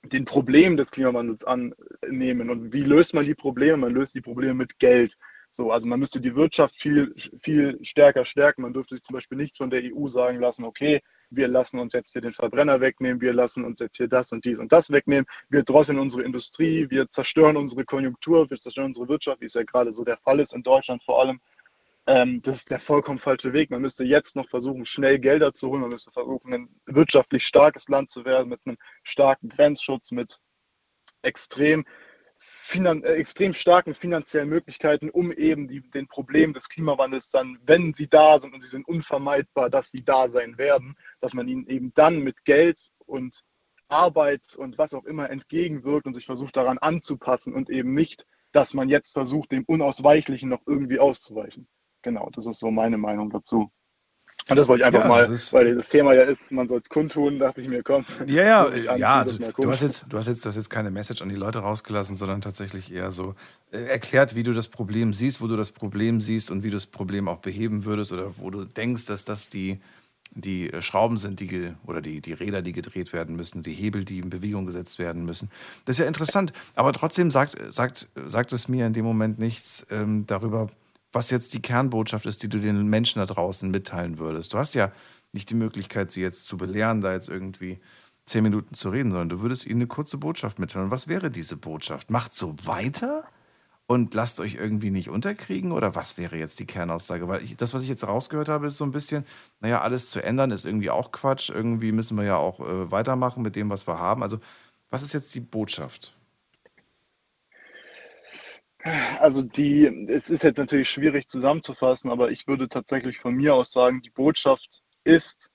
den 0.06 0.26
Problemen 0.26 0.78
des 0.78 0.92
Klimawandels 0.92 1.46
annehmen. 1.46 2.50
Und 2.50 2.74
wie 2.74 2.84
löst 2.84 3.14
man 3.14 3.26
die 3.26 3.36
Probleme? 3.36 3.78
Man 3.78 3.92
löst 3.92 4.16
die 4.16 4.22
Probleme 4.22 4.54
mit 4.54 4.80
Geld. 4.80 5.18
So, 5.56 5.72
also 5.72 5.88
man 5.88 6.00
müsste 6.00 6.20
die 6.20 6.36
Wirtschaft 6.36 6.76
viel, 6.76 7.14
viel 7.42 7.78
stärker 7.84 8.26
stärken. 8.26 8.64
Man 8.64 8.74
dürfte 8.74 8.96
sich 8.96 9.04
zum 9.04 9.14
Beispiel 9.14 9.38
nicht 9.38 9.56
von 9.56 9.70
der 9.70 9.84
EU 9.84 10.08
sagen 10.08 10.40
lassen, 10.40 10.64
okay, 10.64 11.02
wir 11.30 11.48
lassen 11.48 11.80
uns 11.80 11.94
jetzt 11.94 12.12
hier 12.12 12.22
den 12.22 12.34
Verbrenner 12.34 12.82
wegnehmen, 12.82 13.22
wir 13.22 13.34
lassen 13.34 13.64
uns 13.64 13.80
jetzt 13.80 13.98
hier 13.98 14.08
das 14.08 14.32
und 14.32 14.44
dies 14.46 14.60
und 14.60 14.72
das 14.72 14.92
wegnehmen, 14.92 15.26
wir 15.50 15.64
drosseln 15.64 16.00
unsere 16.00 16.24
Industrie, 16.24 16.90
wir 16.90 17.10
zerstören 17.10 17.56
unsere 17.56 17.86
Konjunktur, 17.86 18.50
wir 18.50 18.60
zerstören 18.60 18.88
unsere 18.88 19.08
Wirtschaft, 19.08 19.42
wie 19.42 19.46
es 19.46 19.54
ja 19.54 19.64
gerade 19.64 19.92
so 19.94 20.04
der 20.04 20.18
Fall 20.18 20.40
ist 20.40 20.54
in 20.54 20.64
Deutschland 20.64 21.04
vor 21.04 21.22
allem. 21.22 21.40
Ähm, 22.06 22.42
das 22.42 22.58
ist 22.58 22.70
der 22.70 22.80
vollkommen 22.80 23.20
falsche 23.20 23.54
Weg. 23.54 23.72
Man 23.72 23.82
müsste 23.82 24.04
jetzt 24.04 24.36
noch 24.36 24.50
versuchen, 24.50 24.86
schnell 24.86 25.20
Gelder 25.20 25.54
zu 25.54 25.70
holen. 25.70 25.82
Man 25.82 25.92
müsste 25.92 26.12
versuchen, 26.12 26.54
ein 26.54 26.70
wirtschaftlich 26.86 27.46
starkes 27.46 27.88
Land 27.88 28.10
zu 28.10 28.26
werden 28.26 28.50
mit 28.50 28.60
einem 28.66 28.78
starken 29.04 29.50
Grenzschutz, 29.50 30.12
mit 30.12 30.40
extrem, 31.22 31.86
finan 32.38 33.04
äh, 33.04 33.14
extrem 33.14 33.54
starken 33.54 33.96
finanziellen 33.96 34.50
Möglichkeiten, 34.50 35.10
um 35.10 35.32
eben 35.32 35.70
die, 35.70 35.82
den 35.92 36.08
Problemen 36.10 36.54
des 36.54 36.68
Klimawandels 36.68 37.30
dann, 37.30 37.58
wenn 37.64 37.94
sie 37.94 38.10
da 38.10 38.38
sind 38.38 38.54
und 38.54 38.62
sie 38.62 38.68
sind 38.68 38.86
unvermeidbar, 38.86 39.70
dass 39.70 39.90
sie 39.90 40.04
da 40.04 40.28
sein 40.28 40.58
werden, 40.58 40.98
dass 41.22 41.34
man 41.34 41.48
ihnen 41.48 41.68
eben 41.68 41.94
dann 41.94 42.20
mit 42.20 42.44
Geld 42.44 42.92
und 43.06 43.44
Arbeit 43.88 44.56
und 44.58 44.78
was 44.78 44.94
auch 44.94 45.06
immer 45.06 45.30
entgegenwirkt 45.30 46.06
und 46.06 46.16
sich 46.16 46.26
versucht 46.26 46.58
daran 46.58 46.80
anzupassen 46.80 47.54
und 47.54 47.70
eben 47.70 47.94
nicht, 47.94 48.26
dass 48.52 48.74
man 48.74 48.90
jetzt 48.90 49.14
versucht, 49.14 49.54
dem 49.54 49.64
Unausweichlichen 49.66 50.50
noch 50.50 50.62
irgendwie 50.66 51.00
auszuweichen. 51.00 51.68
Genau, 52.04 52.30
das 52.34 52.46
ist 52.46 52.60
so 52.60 52.70
meine 52.70 52.98
Meinung 52.98 53.30
dazu. 53.30 53.72
Und 54.50 54.58
das 54.58 54.68
wollte 54.68 54.82
ich 54.82 54.86
einfach 54.86 55.04
ja, 55.04 55.08
mal, 55.08 55.24
ist, 55.24 55.54
weil 55.54 55.76
das 55.76 55.88
Thema 55.88 56.14
ja 56.14 56.24
ist, 56.24 56.52
man 56.52 56.68
soll 56.68 56.82
es 56.84 56.90
kundtun, 56.90 57.40
dachte 57.40 57.62
ich 57.62 57.70
mir, 57.70 57.82
komm. 57.82 58.06
Ja, 58.28 58.68
ja, 58.68 58.96
ja, 58.98 59.22
also, 59.22 59.38
du, 59.38 59.72
hast 59.72 59.82
jetzt, 59.82 60.06
du, 60.10 60.18
hast 60.18 60.28
jetzt, 60.28 60.44
du 60.44 60.50
hast 60.50 60.58
jetzt 60.58 60.70
keine 60.70 60.92
Message 60.92 61.22
an 61.22 61.30
die 61.30 61.36
Leute 61.36 61.60
rausgelassen, 61.60 62.18
sondern 62.18 62.42
tatsächlich 62.42 62.94
eher 62.94 63.14
so 63.14 63.36
äh, 63.72 63.86
erklärt, 63.86 64.36
wie 64.36 64.44
du 64.44 64.52
das 64.52 64.68
Problem 64.68 65.14
siehst, 65.14 65.40
wo 65.40 65.48
du 65.48 65.56
das 65.56 65.72
Problem 65.72 66.20
siehst 66.20 66.52
und 66.52 66.62
wie 66.64 66.70
du 66.70 66.76
das 66.76 66.88
Problem 66.88 67.30
auch 67.30 67.38
beheben 67.38 67.86
würdest 67.86 68.12
oder 68.12 68.38
wo 68.38 68.50
du 68.50 68.66
denkst, 68.66 69.06
dass 69.06 69.24
das 69.24 69.48
die, 69.48 69.80
die 70.32 70.72
Schrauben 70.80 71.16
sind, 71.16 71.40
die 71.40 71.72
oder 71.86 72.02
die, 72.02 72.20
die 72.20 72.34
Räder, 72.34 72.62
die 72.62 72.74
gedreht 72.74 73.14
werden 73.14 73.38
müssen, 73.38 73.64
die 73.64 73.74
Hebel, 73.74 74.04
die 74.04 74.20
in 74.20 74.30
Bewegung 74.30 74.66
gesetzt 74.66 75.00
werden 75.00 75.24
müssen. 75.24 75.50
Das 75.86 75.96
ist 75.96 76.00
ja 76.00 76.06
interessant, 76.06 76.52
aber 76.76 76.92
trotzdem 76.92 77.32
sagt, 77.32 77.56
sagt, 77.74 78.10
sagt 78.26 78.52
es 78.52 78.68
mir 78.68 78.88
in 78.88 78.94
dem 78.94 79.06
Moment 79.06 79.40
nichts 79.40 79.88
ähm, 79.90 80.26
darüber, 80.28 80.68
was 81.14 81.30
jetzt 81.30 81.54
die 81.54 81.62
Kernbotschaft 81.62 82.26
ist, 82.26 82.44
die 82.44 82.50
du 82.50 82.60
den 82.60 82.88
Menschen 82.88 83.20
da 83.20 83.26
draußen 83.26 83.70
mitteilen 83.70 84.18
würdest. 84.18 84.54
Du 84.54 84.58
hast 84.58 84.76
ja 84.76 84.92
nicht 85.32 85.50
die 85.50 85.56
Möglichkeit, 85.56 86.12
sie 86.12 86.22
jetzt 86.22 86.46
zu 86.46 86.58
belehren, 86.58 87.02
da 87.02 87.14
jetzt 87.14 87.30
irgendwie 87.30 87.80
zehn 88.26 88.44
Minuten 88.44 88.74
zu 88.74 88.90
reden, 88.90 89.12
sondern 89.12 89.30
du 89.30 89.42
würdest 89.42 89.66
ihnen 89.66 89.82
eine 89.82 89.88
kurze 89.88 90.18
Botschaft 90.18 90.60
mitteilen. 90.60 90.92
Was 90.92 91.08
wäre 91.08 91.30
diese 91.30 91.56
Botschaft? 91.56 92.10
Macht 92.10 92.34
so 92.34 92.56
weiter 92.66 93.24
und 93.86 94.14
lasst 94.14 94.40
euch 94.40 94.56
irgendwie 94.56 94.92
nicht 94.92 95.10
unterkriegen? 95.10 95.72
Oder 95.72 95.96
was 95.96 96.18
wäre 96.18 96.38
jetzt 96.38 96.60
die 96.60 96.66
Kernaussage? 96.66 97.28
Weil 97.28 97.44
ich, 97.44 97.58
das, 97.58 97.74
was 97.74 97.84
ich 97.84 97.90
jetzt 97.90 98.08
rausgehört 98.08 98.50
habe, 98.50 98.68
ist 98.68 98.78
so 98.78 98.86
ein 98.86 98.92
bisschen, 98.92 99.26
naja, 99.60 99.82
alles 99.82 100.10
zu 100.10 100.24
ändern 100.24 100.52
ist 100.52 100.66
irgendwie 100.66 100.90
auch 100.90 101.12
Quatsch. 101.12 101.50
Irgendwie 101.50 101.92
müssen 101.92 102.18
wir 102.18 102.24
ja 102.24 102.38
auch 102.38 102.60
äh, 102.60 102.92
weitermachen 102.92 103.44
mit 103.44 103.56
dem, 103.56 103.70
was 103.70 103.88
wir 103.88 104.00
haben. 104.00 104.24
Also, 104.24 104.40
was 104.90 105.04
ist 105.04 105.14
jetzt 105.14 105.36
die 105.36 105.42
Botschaft? 105.42 106.16
Also 109.20 109.44
die, 109.44 109.86
es 110.10 110.30
ist 110.30 110.44
jetzt 110.44 110.58
natürlich 110.58 110.90
schwierig 110.90 111.28
zusammenzufassen, 111.28 112.12
aber 112.12 112.32
ich 112.32 112.48
würde 112.48 112.68
tatsächlich 112.68 113.18
von 113.18 113.34
mir 113.36 113.56
aus 113.56 113.72
sagen, 113.72 114.02
die 114.02 114.10
Botschaft 114.10 114.82
ist, 115.06 115.50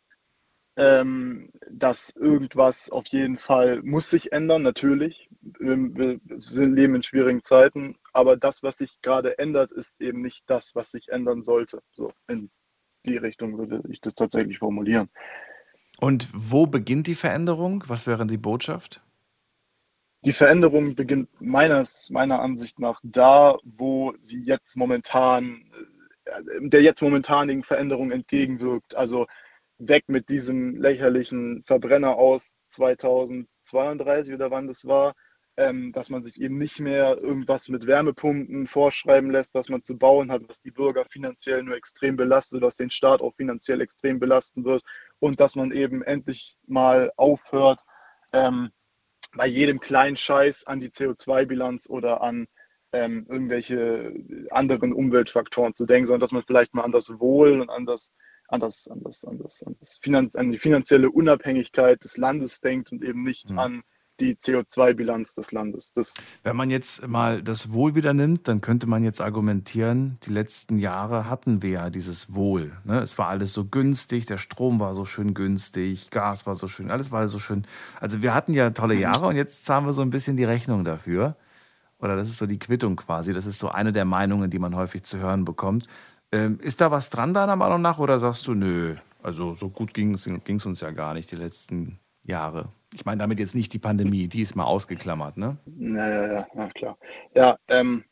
ähm, 0.78 1.50
dass 1.70 2.10
irgendwas 2.10 2.88
auf 2.88 3.06
jeden 3.08 3.36
Fall 3.36 3.82
muss 3.82 4.08
sich 4.08 4.32
ändern, 4.32 4.62
natürlich. 4.62 5.28
Wir 5.40 6.20
sind, 6.38 6.74
leben 6.74 6.94
in 6.94 7.02
schwierigen 7.02 7.42
Zeiten, 7.42 7.96
aber 8.12 8.36
das, 8.36 8.62
was 8.62 8.78
sich 8.78 9.00
gerade 9.02 9.38
ändert, 9.38 9.72
ist 9.72 10.00
eben 10.00 10.22
nicht 10.22 10.44
das, 10.46 10.74
was 10.74 10.92
sich 10.92 11.08
ändern 11.08 11.42
sollte. 11.42 11.82
So 11.92 12.12
in 12.28 12.50
die 13.04 13.16
Richtung 13.16 13.58
würde 13.58 13.82
ich 13.90 14.00
das 14.00 14.14
tatsächlich 14.14 14.58
formulieren. 14.58 15.08
Und 16.00 16.28
wo 16.32 16.66
beginnt 16.66 17.08
die 17.08 17.16
Veränderung? 17.16 17.82
Was 17.88 18.06
wäre 18.06 18.26
die 18.26 18.38
Botschaft? 18.38 19.02
Die 20.24 20.32
Veränderung 20.32 20.94
beginnt 20.94 21.28
meines, 21.40 22.10
meiner 22.10 22.40
Ansicht 22.40 22.80
nach 22.80 23.00
da, 23.02 23.56
wo 23.64 24.14
sie 24.20 24.42
jetzt 24.42 24.76
momentan, 24.76 25.70
äh, 26.24 26.68
der 26.68 26.82
jetzt 26.82 27.02
momentanigen 27.02 27.62
Veränderung 27.62 28.10
entgegenwirkt. 28.10 28.96
Also 28.96 29.26
weg 29.78 30.04
mit 30.08 30.28
diesem 30.28 30.76
lächerlichen 30.76 31.62
Verbrenner 31.66 32.16
aus 32.16 32.56
2032 32.70 34.34
oder 34.34 34.50
wann 34.50 34.66
das 34.66 34.86
war, 34.86 35.14
ähm, 35.56 35.92
dass 35.92 36.10
man 36.10 36.22
sich 36.22 36.40
eben 36.40 36.58
nicht 36.58 36.80
mehr 36.80 37.18
irgendwas 37.18 37.68
mit 37.68 37.86
Wärmepumpen 37.86 38.66
vorschreiben 38.66 39.30
lässt, 39.30 39.54
was 39.54 39.68
man 39.68 39.82
zu 39.82 39.96
bauen 39.96 40.30
hat, 40.30 40.42
was 40.48 40.60
die 40.60 40.70
Bürger 40.70 41.04
finanziell 41.10 41.62
nur 41.62 41.76
extrem 41.76 42.16
belastet, 42.16 42.60
was 42.62 42.76
den 42.76 42.90
Staat 42.90 43.20
auch 43.20 43.34
finanziell 43.36 43.80
extrem 43.80 44.18
belasten 44.18 44.64
wird 44.64 44.82
und 45.20 45.40
dass 45.40 45.56
man 45.56 45.72
eben 45.72 46.02
endlich 46.02 46.56
mal 46.66 47.12
aufhört, 47.16 47.82
ähm, 48.32 48.70
bei 49.36 49.46
jedem 49.46 49.80
kleinen 49.80 50.16
Scheiß 50.16 50.66
an 50.66 50.80
die 50.80 50.90
CO2-Bilanz 50.90 51.88
oder 51.88 52.22
an 52.22 52.46
ähm, 52.92 53.26
irgendwelche 53.28 54.14
anderen 54.50 54.92
Umweltfaktoren 54.92 55.74
zu 55.74 55.84
denken, 55.84 56.06
sondern 56.06 56.20
dass 56.20 56.32
man 56.32 56.44
vielleicht 56.46 56.74
mal 56.74 56.84
an 56.84 56.92
das 56.92 57.10
Wohl 57.18 57.60
und 57.60 57.70
an 57.70 57.84
das, 57.84 58.12
an 58.48 58.60
das, 58.60 58.88
an 58.88 59.02
das, 59.02 59.24
an 59.24 59.38
das, 59.38 59.62
an 59.62 59.76
das 59.78 59.98
Finanz 60.00 60.36
an 60.36 60.50
die 60.50 60.58
finanzielle 60.58 61.10
Unabhängigkeit 61.10 62.02
des 62.02 62.16
Landes 62.16 62.60
denkt 62.60 62.90
und 62.92 63.04
eben 63.04 63.22
nicht 63.22 63.50
mhm. 63.50 63.58
an 63.58 63.82
die 64.20 64.34
CO2-Bilanz 64.34 65.34
des 65.34 65.52
Landes. 65.52 65.92
Das 65.94 66.14
Wenn 66.42 66.56
man 66.56 66.70
jetzt 66.70 67.06
mal 67.06 67.42
das 67.42 67.72
Wohl 67.72 67.94
wieder 67.94 68.14
nimmt, 68.14 68.48
dann 68.48 68.60
könnte 68.60 68.86
man 68.86 69.04
jetzt 69.04 69.20
argumentieren, 69.20 70.18
die 70.24 70.30
letzten 70.30 70.78
Jahre 70.78 71.28
hatten 71.28 71.62
wir 71.62 71.70
ja 71.70 71.90
dieses 71.90 72.34
Wohl. 72.34 72.72
Ne? 72.84 73.00
Es 73.00 73.18
war 73.18 73.28
alles 73.28 73.52
so 73.52 73.64
günstig, 73.64 74.26
der 74.26 74.38
Strom 74.38 74.80
war 74.80 74.94
so 74.94 75.04
schön 75.04 75.34
günstig, 75.34 76.10
Gas 76.10 76.46
war 76.46 76.54
so 76.54 76.68
schön, 76.68 76.90
alles 76.90 77.10
war 77.10 77.28
so 77.28 77.38
schön. 77.38 77.64
Also 78.00 78.22
wir 78.22 78.34
hatten 78.34 78.54
ja 78.54 78.70
tolle 78.70 78.94
Jahre 78.94 79.26
und 79.26 79.36
jetzt 79.36 79.64
zahlen 79.64 79.86
wir 79.86 79.92
so 79.92 80.02
ein 80.02 80.10
bisschen 80.10 80.36
die 80.36 80.44
Rechnung 80.44 80.84
dafür. 80.84 81.36
Oder 81.98 82.16
das 82.16 82.28
ist 82.28 82.38
so 82.38 82.46
die 82.46 82.58
Quittung 82.58 82.96
quasi. 82.96 83.32
Das 83.32 83.46
ist 83.46 83.58
so 83.58 83.68
eine 83.68 83.92
der 83.92 84.04
Meinungen, 84.04 84.50
die 84.50 84.58
man 84.58 84.76
häufig 84.76 85.02
zu 85.02 85.18
hören 85.18 85.44
bekommt. 85.44 85.86
Ähm, 86.30 86.60
ist 86.60 86.80
da 86.80 86.90
was 86.90 87.10
dran 87.10 87.34
deiner 87.34 87.56
Meinung 87.56 87.82
nach 87.82 87.98
oder 87.98 88.20
sagst 88.20 88.46
du, 88.46 88.54
nö, 88.54 88.96
also 89.22 89.54
so 89.54 89.68
gut 89.68 89.94
ging 89.94 90.14
es 90.14 90.66
uns 90.66 90.80
ja 90.80 90.90
gar 90.90 91.14
nicht 91.14 91.30
die 91.30 91.36
letzten 91.36 91.98
Jahre? 92.22 92.68
Ich 92.94 93.04
meine 93.04 93.18
damit 93.18 93.38
jetzt 93.38 93.54
nicht 93.54 93.72
die 93.72 93.78
Pandemie, 93.78 94.28
die 94.28 94.40
ist 94.40 94.56
mal 94.56 94.64
ausgeklammert, 94.64 95.36
ne? 95.36 95.58
Ja, 95.78 96.08
ja, 96.08 96.32
ja, 96.32 96.46
ja 96.54 96.68
klar. 96.68 96.98
Ja, 97.34 97.58
ähm, 97.68 98.04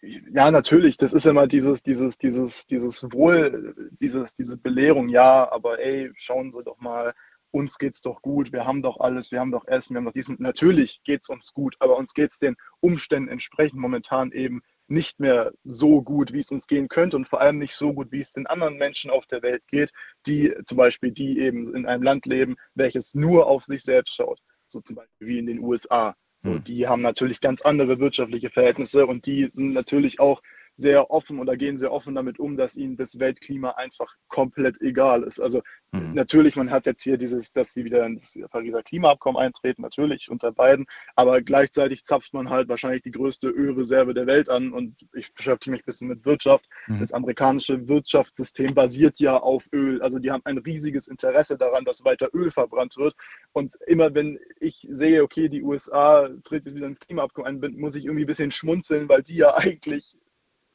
ja, 0.00 0.50
natürlich, 0.50 0.96
das 0.96 1.12
ist 1.12 1.26
immer 1.26 1.46
dieses, 1.46 1.82
dieses, 1.82 2.18
dieses, 2.18 2.66
dieses 2.66 3.02
Wohl, 3.12 3.90
dieses, 4.00 4.34
diese 4.34 4.56
Belehrung, 4.56 5.08
ja, 5.08 5.50
aber 5.50 5.80
ey, 5.80 6.10
schauen 6.14 6.52
Sie 6.52 6.62
doch 6.62 6.78
mal, 6.78 7.14
uns 7.50 7.78
geht's 7.78 8.02
doch 8.02 8.22
gut, 8.22 8.52
wir 8.52 8.64
haben 8.64 8.82
doch 8.82 9.00
alles, 9.00 9.32
wir 9.32 9.40
haben 9.40 9.50
doch 9.50 9.66
Essen, 9.66 9.94
wir 9.94 9.98
haben 9.98 10.04
doch 10.04 10.12
dies. 10.12 10.28
Natürlich 10.38 11.02
geht's 11.02 11.28
uns 11.28 11.52
gut, 11.52 11.76
aber 11.80 11.96
uns 11.96 12.14
geht's 12.14 12.38
den 12.38 12.56
Umständen 12.80 13.28
entsprechend 13.28 13.80
momentan 13.80 14.32
eben 14.32 14.62
nicht 14.88 15.20
mehr 15.20 15.52
so 15.64 16.02
gut, 16.02 16.32
wie 16.32 16.40
es 16.40 16.50
uns 16.50 16.66
gehen 16.66 16.88
könnte 16.88 17.16
und 17.16 17.28
vor 17.28 17.40
allem 17.40 17.58
nicht 17.58 17.74
so 17.74 17.92
gut, 17.92 18.10
wie 18.10 18.20
es 18.20 18.32
den 18.32 18.46
anderen 18.46 18.76
Menschen 18.76 19.10
auf 19.10 19.26
der 19.26 19.42
Welt 19.42 19.62
geht, 19.68 19.90
die 20.26 20.52
zum 20.64 20.78
Beispiel, 20.78 21.12
die 21.12 21.38
eben 21.38 21.74
in 21.74 21.86
einem 21.86 22.02
Land 22.02 22.26
leben, 22.26 22.56
welches 22.74 23.14
nur 23.14 23.46
auf 23.46 23.64
sich 23.64 23.82
selbst 23.82 24.14
schaut. 24.14 24.40
So 24.66 24.80
zum 24.80 24.96
Beispiel 24.96 25.28
wie 25.28 25.38
in 25.38 25.46
den 25.46 25.60
USA. 25.60 26.14
So, 26.38 26.50
hm. 26.50 26.64
Die 26.64 26.86
haben 26.86 27.02
natürlich 27.02 27.40
ganz 27.40 27.62
andere 27.62 27.98
wirtschaftliche 27.98 28.50
Verhältnisse 28.50 29.06
und 29.06 29.26
die 29.26 29.48
sind 29.48 29.72
natürlich 29.72 30.20
auch 30.20 30.40
sehr 30.78 31.10
offen 31.10 31.40
oder 31.40 31.56
gehen 31.56 31.76
sehr 31.76 31.92
offen 31.92 32.14
damit 32.14 32.38
um, 32.38 32.56
dass 32.56 32.76
ihnen 32.76 32.96
das 32.96 33.18
Weltklima 33.18 33.72
einfach 33.72 34.14
komplett 34.28 34.80
egal 34.80 35.24
ist. 35.24 35.40
Also 35.40 35.60
mhm. 35.90 36.14
natürlich, 36.14 36.54
man 36.54 36.70
hat 36.70 36.86
jetzt 36.86 37.02
hier 37.02 37.18
dieses, 37.18 37.52
dass 37.52 37.72
sie 37.72 37.84
wieder 37.84 38.06
ins 38.06 38.38
Pariser 38.50 38.84
Klimaabkommen 38.84 39.42
eintreten, 39.42 39.82
natürlich 39.82 40.30
unter 40.30 40.52
beiden, 40.52 40.86
aber 41.16 41.42
gleichzeitig 41.42 42.04
zapft 42.04 42.32
man 42.32 42.48
halt 42.48 42.68
wahrscheinlich 42.68 43.02
die 43.02 43.10
größte 43.10 43.48
Ölreserve 43.48 44.14
der 44.14 44.28
Welt 44.28 44.48
an 44.48 44.72
und 44.72 44.94
ich 45.14 45.34
beschäftige 45.34 45.72
mich 45.72 45.82
ein 45.82 45.86
bisschen 45.86 46.08
mit 46.08 46.24
Wirtschaft. 46.24 46.68
Mhm. 46.86 47.00
Das 47.00 47.12
amerikanische 47.12 47.88
Wirtschaftssystem 47.88 48.72
basiert 48.72 49.18
ja 49.18 49.36
auf 49.36 49.66
Öl. 49.72 50.00
Also 50.00 50.20
die 50.20 50.30
haben 50.30 50.42
ein 50.44 50.58
riesiges 50.58 51.08
Interesse 51.08 51.58
daran, 51.58 51.84
dass 51.84 52.04
weiter 52.04 52.28
Öl 52.32 52.52
verbrannt 52.52 52.96
wird. 52.96 53.16
Und 53.52 53.74
immer 53.88 54.14
wenn 54.14 54.38
ich 54.60 54.86
sehe, 54.88 55.24
okay, 55.24 55.48
die 55.48 55.62
USA 55.62 56.28
tritt 56.44 56.66
jetzt 56.66 56.76
wieder 56.76 56.86
ins 56.86 57.00
Klimaabkommen 57.00 57.64
ein, 57.64 57.74
muss 57.76 57.96
ich 57.96 58.04
irgendwie 58.04 58.22
ein 58.22 58.28
bisschen 58.28 58.52
schmunzeln, 58.52 59.08
weil 59.08 59.24
die 59.24 59.36
ja 59.36 59.56
eigentlich 59.56 60.16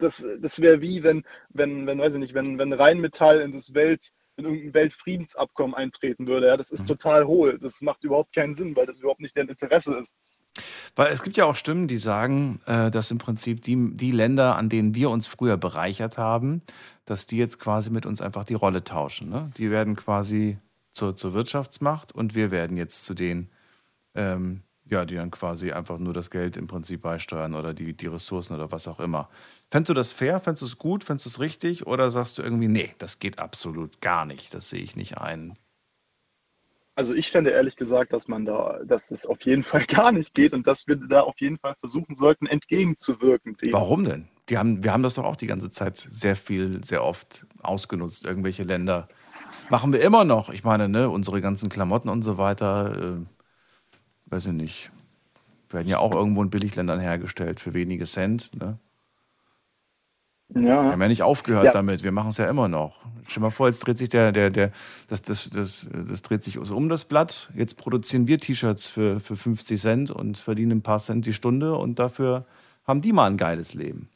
das, 0.03 0.25
das 0.39 0.59
wäre 0.59 0.81
wie, 0.81 1.03
wenn, 1.03 1.23
wenn, 1.49 1.87
wenn, 1.87 1.99
weiß 1.99 2.13
ich 2.13 2.19
nicht, 2.19 2.33
wenn, 2.33 2.57
wenn 2.57 2.73
Rheinmetall 2.73 3.41
in 3.41 3.51
das 3.51 3.73
Welt, 3.73 4.11
in 4.35 4.45
irgendein 4.45 4.73
Weltfriedensabkommen 4.73 5.75
eintreten 5.75 6.27
würde. 6.27 6.47
Ja, 6.47 6.57
das 6.57 6.71
ist 6.71 6.81
mhm. 6.81 6.87
total 6.87 7.25
hohl. 7.25 7.59
Das 7.59 7.81
macht 7.81 8.03
überhaupt 8.03 8.33
keinen 8.33 8.55
Sinn, 8.55 8.75
weil 8.75 8.85
das 8.85 8.99
überhaupt 8.99 9.21
nicht 9.21 9.35
deren 9.35 9.49
Interesse 9.49 9.95
ist. 9.95 10.15
Weil 10.95 11.11
es 11.11 11.23
gibt 11.23 11.37
ja 11.37 11.45
auch 11.45 11.55
Stimmen, 11.55 11.87
die 11.87 11.97
sagen, 11.97 12.61
äh, 12.65 12.91
dass 12.91 13.09
im 13.09 13.17
Prinzip 13.17 13.61
die, 13.63 13.95
die 13.95 14.11
Länder, 14.11 14.55
an 14.55 14.69
denen 14.69 14.93
wir 14.93 15.09
uns 15.09 15.25
früher 15.25 15.57
bereichert 15.57 16.17
haben, 16.17 16.61
dass 17.05 17.25
die 17.25 17.37
jetzt 17.37 17.59
quasi 17.59 17.89
mit 17.89 18.05
uns 18.05 18.21
einfach 18.21 18.45
die 18.45 18.53
Rolle 18.53 18.83
tauschen. 18.83 19.29
Ne? 19.29 19.49
Die 19.57 19.71
werden 19.71 19.95
quasi 19.95 20.57
zur, 20.93 21.15
zur 21.15 21.33
Wirtschaftsmacht 21.33 22.11
und 22.11 22.35
wir 22.35 22.51
werden 22.51 22.77
jetzt 22.77 23.03
zu 23.03 23.15
den 23.15 23.49
ähm, 24.13 24.61
ja, 24.93 25.05
die 25.05 25.15
dann 25.15 25.31
quasi 25.31 25.71
einfach 25.71 25.99
nur 25.99 26.13
das 26.13 26.29
Geld 26.29 26.57
im 26.57 26.67
Prinzip 26.67 27.01
beisteuern 27.01 27.53
oder 27.53 27.73
die, 27.73 27.93
die 27.93 28.07
Ressourcen 28.07 28.55
oder 28.55 28.71
was 28.71 28.87
auch 28.87 28.99
immer. 28.99 29.29
Fändest 29.69 29.89
du 29.89 29.93
das 29.93 30.11
fair? 30.11 30.39
Fändest 30.39 30.61
du 30.61 30.65
es 30.67 30.77
gut? 30.77 31.03
Fändest 31.03 31.25
du 31.25 31.29
es 31.29 31.39
richtig? 31.39 31.85
Oder 31.85 32.09
sagst 32.11 32.37
du 32.37 32.41
irgendwie, 32.41 32.67
nee, 32.67 32.93
das 32.97 33.19
geht 33.19 33.39
absolut 33.39 34.01
gar 34.01 34.25
nicht, 34.25 34.53
das 34.53 34.69
sehe 34.69 34.81
ich 34.81 34.95
nicht 34.95 35.17
ein? 35.17 35.57
Also 36.95 37.13
ich 37.15 37.31
fände 37.31 37.49
ehrlich 37.49 37.75
gesagt, 37.75 38.13
dass 38.13 38.27
man 38.27 38.45
da, 38.45 38.79
dass 38.85 39.11
es 39.11 39.25
auf 39.25 39.41
jeden 39.41 39.63
Fall 39.63 39.83
gar 39.87 40.11
nicht 40.11 40.33
geht 40.33 40.53
und 40.53 40.67
dass 40.67 40.87
wir 40.87 40.95
da 40.95 41.21
auf 41.21 41.39
jeden 41.39 41.57
Fall 41.57 41.75
versuchen 41.79 42.15
sollten, 42.15 42.45
entgegenzuwirken. 42.45 43.57
Warum 43.71 44.03
denn? 44.03 44.29
die 44.49 44.57
haben, 44.57 44.83
wir 44.83 44.91
haben 44.91 45.03
das 45.03 45.15
doch 45.15 45.23
auch 45.23 45.35
die 45.35 45.47
ganze 45.47 45.69
Zeit 45.69 45.97
sehr 45.97 46.35
viel, 46.35 46.83
sehr 46.83 47.03
oft 47.03 47.45
ausgenutzt. 47.61 48.25
Irgendwelche 48.25 48.63
Länder 48.63 49.07
machen 49.69 49.93
wir 49.93 50.01
immer 50.01 50.25
noch. 50.25 50.49
Ich 50.49 50.63
meine, 50.63 50.89
ne, 50.89 51.09
unsere 51.09 51.41
ganzen 51.41 51.69
Klamotten 51.69 52.09
und 52.09 52.23
so 52.23 52.37
weiter, 52.37 53.17
äh, 53.19 53.25
weiß 54.33 54.47
ich 54.47 54.53
nicht, 54.53 54.91
werden 55.69 55.87
ja 55.87 55.99
auch 55.99 56.13
irgendwo 56.13 56.41
in 56.41 56.49
Billigländern 56.49 56.99
hergestellt 56.99 57.59
für 57.59 57.73
wenige 57.73 58.05
Cent. 58.05 58.51
Ne? 58.59 58.79
Ja. 60.55 60.61
Wir 60.61 60.91
haben 60.91 61.01
ja 61.01 61.07
nicht 61.07 61.23
aufgehört 61.23 61.65
ja. 61.65 61.71
damit, 61.71 62.03
wir 62.03 62.11
machen 62.11 62.29
es 62.29 62.37
ja 62.37 62.49
immer 62.49 62.67
noch. 62.67 63.01
Stell 63.27 63.35
dir 63.35 63.39
mal 63.41 63.49
vor, 63.51 63.67
jetzt 63.67 63.79
dreht 63.79 63.99
sich 63.99 64.09
der, 64.09 64.31
der, 64.31 64.49
der, 64.49 64.71
das, 65.07 65.21
das, 65.21 65.49
das, 65.51 65.87
das 65.91 66.21
dreht 66.23 66.41
sich 66.41 66.57
um 66.57 66.89
das 66.89 67.05
Blatt. 67.05 67.51
Jetzt 67.55 67.77
produzieren 67.77 68.27
wir 68.27 68.39
T-Shirts 68.39 68.87
für, 68.87 69.19
für 69.19 69.35
50 69.35 69.79
Cent 69.79 70.11
und 70.11 70.37
verdienen 70.37 70.79
ein 70.79 70.81
paar 70.81 70.99
Cent 70.99 71.25
die 71.27 71.33
Stunde 71.33 71.75
und 71.75 71.99
dafür 71.99 72.45
haben 72.85 73.01
die 73.01 73.13
mal 73.13 73.29
ein 73.29 73.37
geiles 73.37 73.75
Leben. 73.75 74.09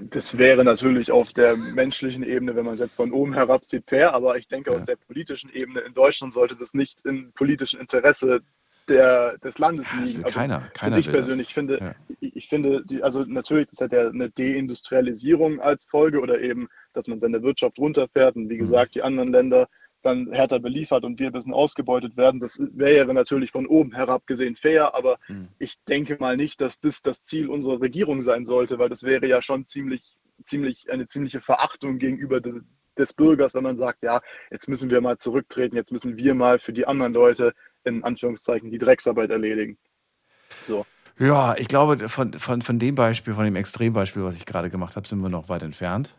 Das 0.00 0.38
wäre 0.38 0.64
natürlich 0.64 1.10
auf 1.10 1.32
der 1.32 1.56
menschlichen 1.56 2.22
Ebene, 2.22 2.56
wenn 2.56 2.64
man 2.64 2.74
es 2.74 2.80
jetzt 2.80 2.96
von 2.96 3.12
oben 3.12 3.34
herab 3.34 3.64
sieht, 3.64 3.84
fair, 3.88 4.14
aber 4.14 4.36
ich 4.36 4.48
denke, 4.48 4.70
ja. 4.70 4.76
aus 4.76 4.84
der 4.84 4.96
politischen 4.96 5.50
Ebene 5.50 5.80
in 5.80 5.94
Deutschland 5.94 6.32
sollte 6.32 6.56
das 6.56 6.74
nicht 6.74 7.04
im 7.04 7.32
politischen 7.32 7.80
Interesse 7.80 8.42
der, 8.88 9.38
des 9.38 9.58
Landes 9.58 9.86
ja, 9.92 10.00
liegen. 10.00 10.24
Also, 10.24 10.38
keiner, 10.38 10.60
keiner 10.72 10.98
ich 10.98 11.10
persönlich 11.10 11.48
das. 11.48 11.54
finde, 11.54 11.78
ja. 11.78 11.94
ich, 12.20 12.36
ich 12.36 12.48
finde, 12.48 12.82
die, 12.84 13.02
also 13.02 13.24
natürlich, 13.24 13.68
das 13.68 13.80
hat 13.80 13.92
ja 13.92 14.08
eine 14.08 14.30
Deindustrialisierung 14.30 15.60
als 15.60 15.86
Folge 15.86 16.20
oder 16.20 16.40
eben, 16.40 16.68
dass 16.92 17.08
man 17.08 17.20
seine 17.20 17.42
Wirtschaft 17.42 17.78
runterfährt 17.78 18.36
und 18.36 18.48
wie 18.48 18.54
mhm. 18.54 18.58
gesagt, 18.58 18.94
die 18.94 19.02
anderen 19.02 19.32
Länder 19.32 19.68
dann 20.04 20.30
härter 20.32 20.58
beliefert 20.58 21.04
und 21.04 21.18
wir 21.18 21.28
ein 21.28 21.32
bisschen 21.32 21.54
ausgebeutet 21.54 22.16
werden. 22.16 22.40
Das 22.40 22.60
wäre 22.72 23.12
natürlich 23.14 23.50
von 23.50 23.66
oben 23.66 23.92
herab 23.94 24.26
gesehen 24.26 24.56
fair, 24.56 24.94
aber 24.94 25.18
mhm. 25.28 25.48
ich 25.58 25.82
denke 25.84 26.16
mal 26.20 26.36
nicht, 26.36 26.60
dass 26.60 26.80
das 26.80 27.02
das 27.02 27.24
Ziel 27.24 27.48
unserer 27.48 27.80
Regierung 27.80 28.22
sein 28.22 28.46
sollte, 28.46 28.78
weil 28.78 28.88
das 28.88 29.02
wäre 29.02 29.26
ja 29.26 29.40
schon 29.40 29.66
ziemlich, 29.66 30.16
ziemlich 30.44 30.90
eine 30.90 31.08
ziemliche 31.08 31.40
Verachtung 31.40 31.98
gegenüber 31.98 32.40
des, 32.40 32.60
des 32.98 33.12
Bürgers, 33.14 33.54
wenn 33.54 33.62
man 33.62 33.78
sagt, 33.78 34.02
ja, 34.02 34.20
jetzt 34.50 34.68
müssen 34.68 34.90
wir 34.90 35.00
mal 35.00 35.18
zurücktreten, 35.18 35.76
jetzt 35.76 35.92
müssen 35.92 36.16
wir 36.16 36.34
mal 36.34 36.58
für 36.58 36.72
die 36.72 36.86
anderen 36.86 37.14
Leute 37.14 37.54
in 37.84 38.04
Anführungszeichen 38.04 38.70
die 38.70 38.78
Drecksarbeit 38.78 39.30
erledigen. 39.30 39.78
So. 40.66 40.84
Ja, 41.18 41.54
ich 41.56 41.68
glaube, 41.68 42.08
von, 42.08 42.32
von, 42.32 42.62
von 42.62 42.78
dem 42.78 42.94
Beispiel, 42.94 43.34
von 43.34 43.44
dem 43.44 43.56
Extrembeispiel, 43.56 44.24
was 44.24 44.36
ich 44.36 44.46
gerade 44.46 44.68
gemacht 44.68 44.96
habe, 44.96 45.06
sind 45.06 45.20
wir 45.20 45.28
noch 45.28 45.48
weit 45.48 45.62
entfernt. 45.62 46.16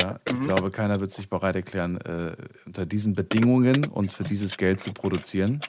Ja, 0.00 0.20
ich 0.26 0.34
mhm. 0.34 0.44
glaube, 0.44 0.70
keiner 0.70 1.00
wird 1.00 1.10
sich 1.10 1.28
bereit 1.28 1.56
erklären, 1.56 2.00
äh, 2.00 2.36
unter 2.66 2.86
diesen 2.86 3.14
Bedingungen 3.14 3.86
und 3.86 4.12
für 4.12 4.24
dieses 4.24 4.56
Geld 4.56 4.80
zu 4.80 4.92
produzieren. 4.92 5.60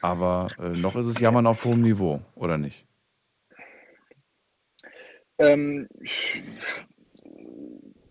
Aber 0.00 0.48
äh, 0.58 0.70
noch 0.70 0.96
ist 0.96 1.06
es 1.06 1.20
Jammern 1.20 1.46
auf 1.46 1.64
hohem 1.64 1.82
Niveau, 1.82 2.22
oder 2.34 2.56
nicht? 2.56 2.86
Ähm, 5.38 5.86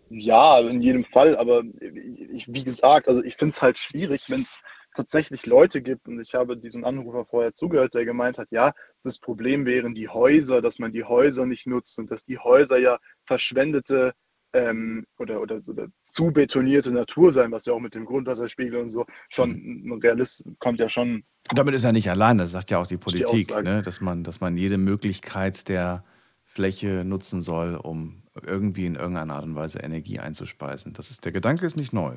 ja, 0.08 0.60
in 0.60 0.80
jedem 0.80 1.04
Fall, 1.04 1.36
aber 1.36 1.62
ich, 1.80 2.46
wie 2.52 2.62
gesagt, 2.62 3.08
also 3.08 3.24
ich 3.24 3.36
finde 3.36 3.54
es 3.54 3.62
halt 3.62 3.78
schwierig, 3.78 4.30
wenn 4.30 4.42
es 4.42 4.62
tatsächlich 4.94 5.44
Leute 5.46 5.82
gibt, 5.82 6.06
und 6.06 6.20
ich 6.20 6.34
habe 6.34 6.56
diesem 6.56 6.84
Anrufer 6.84 7.24
vorher 7.26 7.54
zugehört, 7.54 7.94
der 7.94 8.04
gemeint 8.04 8.38
hat, 8.38 8.48
ja, 8.50 8.72
das 9.02 9.18
Problem 9.18 9.66
wären 9.66 9.94
die 9.94 10.08
Häuser, 10.08 10.62
dass 10.62 10.78
man 10.78 10.92
die 10.92 11.04
Häuser 11.04 11.44
nicht 11.44 11.66
nutzt 11.66 11.98
und 11.98 12.10
dass 12.10 12.24
die 12.24 12.38
Häuser 12.38 12.78
ja 12.78 12.98
verschwendete 13.24 14.14
ähm, 14.56 15.06
oder, 15.18 15.40
oder, 15.40 15.60
oder 15.66 15.88
zu 16.02 16.32
betonierte 16.32 16.90
Natur 16.90 17.32
sein, 17.32 17.52
was 17.52 17.66
ja 17.66 17.74
auch 17.74 17.80
mit 17.80 17.94
dem 17.94 18.04
Grundwasserspiegel 18.04 18.80
und 18.80 18.88
so 18.88 19.04
schon 19.28 19.50
mhm. 19.50 19.92
ein 19.92 20.00
Realist 20.00 20.44
kommt 20.58 20.80
ja 20.80 20.88
schon. 20.88 21.24
damit 21.54 21.74
ist 21.74 21.84
er 21.84 21.92
nicht 21.92 22.10
allein, 22.10 22.38
das 22.38 22.52
sagt 22.52 22.70
ja 22.70 22.78
auch 22.78 22.86
die 22.86 22.96
Politik, 22.96 23.48
die 23.48 23.62
ne? 23.62 23.82
dass, 23.82 24.00
man, 24.00 24.24
dass 24.24 24.40
man 24.40 24.56
jede 24.56 24.78
Möglichkeit 24.78 25.68
der 25.68 26.04
Fläche 26.42 27.04
nutzen 27.04 27.42
soll, 27.42 27.74
um 27.74 28.22
irgendwie 28.42 28.86
in 28.86 28.94
irgendeiner 28.94 29.34
Art 29.34 29.44
und 29.44 29.54
Weise 29.54 29.80
Energie 29.80 30.18
einzuspeisen. 30.18 30.92
Das 30.94 31.10
ist, 31.10 31.24
der 31.24 31.32
Gedanke 31.32 31.66
ist 31.66 31.76
nicht 31.76 31.92
neu. 31.92 32.16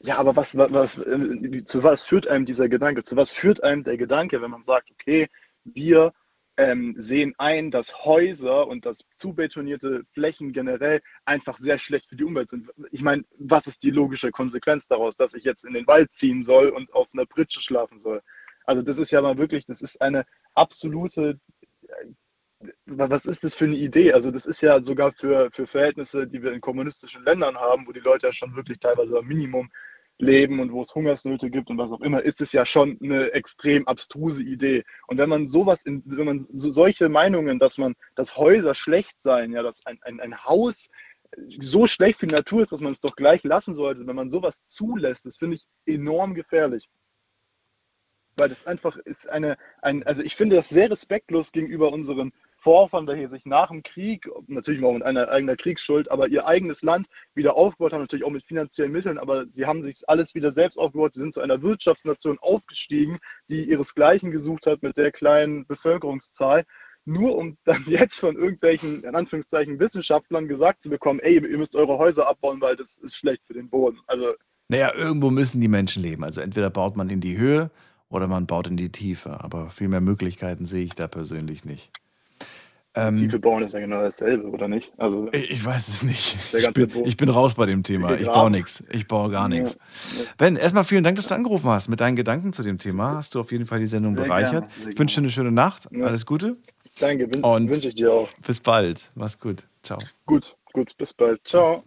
Ja, 0.00 0.18
aber 0.18 0.36
was, 0.36 0.56
was, 0.56 0.72
was, 0.72 0.98
äh, 0.98 1.64
zu 1.64 1.82
was 1.82 2.02
führt 2.04 2.26
einem 2.28 2.46
dieser 2.46 2.68
Gedanke? 2.68 3.04
Zu 3.04 3.16
was 3.16 3.32
führt 3.32 3.62
einem 3.62 3.84
der 3.84 3.96
Gedanke, 3.96 4.42
wenn 4.42 4.50
man 4.50 4.64
sagt, 4.64 4.90
okay, 4.90 5.28
wir 5.64 6.12
ähm, 6.56 6.94
sehen 6.96 7.34
ein, 7.38 7.70
dass 7.70 8.04
Häuser 8.04 8.68
und 8.68 8.86
dass 8.86 9.04
zubetonierte 9.16 10.04
Flächen 10.12 10.52
generell 10.52 11.00
einfach 11.24 11.58
sehr 11.58 11.78
schlecht 11.78 12.08
für 12.08 12.16
die 12.16 12.24
Umwelt 12.24 12.50
sind. 12.50 12.70
Ich 12.92 13.02
meine, 13.02 13.24
was 13.38 13.66
ist 13.66 13.82
die 13.82 13.90
logische 13.90 14.30
Konsequenz 14.30 14.86
daraus, 14.86 15.16
dass 15.16 15.34
ich 15.34 15.44
jetzt 15.44 15.64
in 15.64 15.74
den 15.74 15.86
Wald 15.86 16.12
ziehen 16.12 16.42
soll 16.42 16.68
und 16.68 16.92
auf 16.94 17.08
einer 17.12 17.26
Pritsche 17.26 17.60
schlafen 17.60 17.98
soll? 17.98 18.22
Also 18.66 18.82
das 18.82 18.98
ist 18.98 19.10
ja 19.10 19.20
mal 19.20 19.36
wirklich, 19.36 19.66
das 19.66 19.82
ist 19.82 20.00
eine 20.00 20.24
absolute, 20.54 21.40
äh, 21.88 22.70
was 22.86 23.26
ist 23.26 23.44
das 23.44 23.54
für 23.54 23.66
eine 23.66 23.76
Idee? 23.76 24.12
Also 24.12 24.30
das 24.30 24.46
ist 24.46 24.62
ja 24.62 24.82
sogar 24.82 25.12
für, 25.12 25.50
für 25.50 25.66
Verhältnisse, 25.66 26.26
die 26.26 26.42
wir 26.42 26.52
in 26.52 26.60
kommunistischen 26.60 27.24
Ländern 27.24 27.56
haben, 27.56 27.86
wo 27.86 27.92
die 27.92 28.00
Leute 28.00 28.28
ja 28.28 28.32
schon 28.32 28.54
wirklich 28.54 28.78
teilweise 28.78 29.18
am 29.18 29.26
Minimum 29.26 29.70
leben 30.18 30.60
und 30.60 30.72
wo 30.72 30.80
es 30.82 30.94
Hungersnöte 30.94 31.50
gibt 31.50 31.70
und 31.70 31.78
was 31.78 31.92
auch 31.92 32.00
immer, 32.00 32.22
ist 32.22 32.40
es 32.40 32.52
ja 32.52 32.64
schon 32.64 32.98
eine 33.02 33.32
extrem 33.32 33.86
abstruse 33.88 34.42
Idee. 34.42 34.84
Und 35.08 35.18
wenn 35.18 35.28
man 35.28 35.48
sowas, 35.48 35.84
in, 35.84 36.02
wenn 36.06 36.26
man 36.26 36.46
so, 36.52 36.72
solche 36.72 37.08
Meinungen, 37.08 37.58
dass 37.58 37.78
man, 37.78 37.94
dass 38.14 38.36
Häuser 38.36 38.74
schlecht 38.74 39.20
seien, 39.20 39.52
ja, 39.52 39.62
dass 39.62 39.84
ein, 39.86 39.98
ein, 40.02 40.20
ein 40.20 40.44
Haus 40.44 40.88
so 41.60 41.86
schlecht 41.86 42.20
für 42.20 42.26
die 42.26 42.34
Natur 42.34 42.62
ist, 42.62 42.72
dass 42.72 42.80
man 42.80 42.92
es 42.92 43.00
doch 43.00 43.16
gleich 43.16 43.42
lassen 43.42 43.74
sollte, 43.74 44.06
wenn 44.06 44.16
man 44.16 44.30
sowas 44.30 44.64
zulässt, 44.66 45.26
das 45.26 45.36
finde 45.36 45.56
ich 45.56 45.66
enorm 45.86 46.34
gefährlich. 46.34 46.88
Weil 48.36 48.48
das 48.48 48.66
einfach 48.66 48.96
ist 48.96 49.28
eine, 49.28 49.56
ein, 49.80 50.02
also 50.04 50.22
ich 50.22 50.36
finde 50.36 50.56
das 50.56 50.68
sehr 50.68 50.90
respektlos 50.90 51.52
gegenüber 51.52 51.92
unseren 51.92 52.32
Vorfahren, 52.64 53.06
welche 53.06 53.28
sich 53.28 53.44
nach 53.44 53.68
dem 53.68 53.82
Krieg, 53.82 54.26
natürlich 54.46 54.82
auch 54.82 54.94
mit 54.94 55.02
einer 55.02 55.28
eigenen 55.28 55.58
Kriegsschuld, 55.58 56.10
aber 56.10 56.28
ihr 56.28 56.46
eigenes 56.46 56.82
Land 56.82 57.08
wieder 57.34 57.56
aufgebaut 57.56 57.92
haben, 57.92 58.00
natürlich 58.00 58.24
auch 58.24 58.30
mit 58.30 58.46
finanziellen 58.46 58.90
Mitteln, 58.90 59.18
aber 59.18 59.44
sie 59.50 59.66
haben 59.66 59.82
sich 59.82 60.00
alles 60.08 60.34
wieder 60.34 60.50
selbst 60.50 60.78
aufgebaut. 60.78 61.12
Sie 61.12 61.20
sind 61.20 61.34
zu 61.34 61.42
einer 61.42 61.60
Wirtschaftsnation 61.60 62.38
aufgestiegen, 62.40 63.18
die 63.50 63.68
ihresgleichen 63.68 64.30
gesucht 64.30 64.64
hat 64.64 64.82
mit 64.82 64.96
der 64.96 65.12
kleinen 65.12 65.66
Bevölkerungszahl 65.66 66.64
nur 67.04 67.36
um 67.36 67.58
dann 67.64 67.84
jetzt 67.86 68.18
von 68.18 68.34
irgendwelchen, 68.34 69.04
in 69.04 69.14
Anführungszeichen, 69.14 69.78
Wissenschaftlern 69.78 70.48
gesagt 70.48 70.82
zu 70.82 70.88
bekommen, 70.88 71.20
ey, 71.20 71.34
ihr 71.34 71.58
müsst 71.58 71.76
eure 71.76 71.98
Häuser 71.98 72.26
abbauen, 72.26 72.62
weil 72.62 72.76
das 72.76 72.96
ist 72.98 73.14
schlecht 73.14 73.42
für 73.46 73.52
den 73.52 73.68
Boden. 73.68 73.98
Also. 74.06 74.32
Naja, 74.68 74.94
irgendwo 74.94 75.30
müssen 75.30 75.60
die 75.60 75.68
Menschen 75.68 76.02
leben. 76.02 76.24
Also 76.24 76.40
entweder 76.40 76.70
baut 76.70 76.96
man 76.96 77.10
in 77.10 77.20
die 77.20 77.36
Höhe 77.36 77.70
oder 78.08 78.26
man 78.26 78.46
baut 78.46 78.68
in 78.68 78.78
die 78.78 78.90
Tiefe. 78.90 79.44
Aber 79.44 79.68
viel 79.68 79.88
mehr 79.88 80.00
Möglichkeiten 80.00 80.64
sehe 80.64 80.82
ich 80.82 80.94
da 80.94 81.08
persönlich 81.08 81.66
nicht. 81.66 81.90
Ähm, 82.96 83.16
Tiefe 83.16 83.40
bauen 83.40 83.62
ist 83.64 83.74
ja 83.74 83.80
genau 83.80 84.00
dasselbe, 84.00 84.48
oder 84.48 84.68
nicht? 84.68 84.92
Also, 84.98 85.28
ich, 85.32 85.50
ich 85.50 85.64
weiß 85.64 85.88
es 85.88 86.02
nicht. 86.04 86.36
Ich 86.52 86.72
bin, 86.72 86.90
ich 87.04 87.16
bin, 87.16 87.28
raus 87.28 87.54
bei 87.54 87.66
dem 87.66 87.82
Thema. 87.82 88.14
Ich 88.14 88.26
baue 88.26 88.50
nichts. 88.50 88.84
Ich 88.90 89.08
baue 89.08 89.30
gar 89.30 89.48
nichts. 89.48 89.76
Ja. 90.16 90.24
Ben, 90.38 90.56
erstmal 90.56 90.84
vielen 90.84 91.02
Dank, 91.02 91.16
dass 91.16 91.26
du 91.26 91.34
angerufen 91.34 91.68
hast. 91.70 91.88
Mit 91.88 92.00
deinen 92.00 92.14
Gedanken 92.14 92.52
zu 92.52 92.62
dem 92.62 92.78
Thema 92.78 93.16
hast 93.16 93.34
du 93.34 93.40
auf 93.40 93.50
jeden 93.50 93.66
Fall 93.66 93.80
die 93.80 93.88
Sendung 93.88 94.14
sehr 94.14 94.24
bereichert. 94.24 94.68
Gerne, 94.76 94.92
ich 94.92 94.98
wünsche 94.98 95.16
dir 95.16 95.24
eine 95.24 95.32
schöne 95.32 95.50
Nacht. 95.50 95.88
Ja. 95.90 96.06
Alles 96.06 96.24
Gute. 96.24 96.56
Danke, 97.00 97.28
wünsche 97.28 97.88
ich 97.88 97.94
dir 97.96 98.12
auch. 98.12 98.28
Bis 98.46 98.60
bald. 98.60 99.10
Mach's 99.16 99.40
gut. 99.40 99.64
Ciao. 99.82 99.98
Gut, 100.26 100.56
gut. 100.72 100.96
Bis 100.96 101.12
bald. 101.12 101.40
Ciao. 101.44 101.82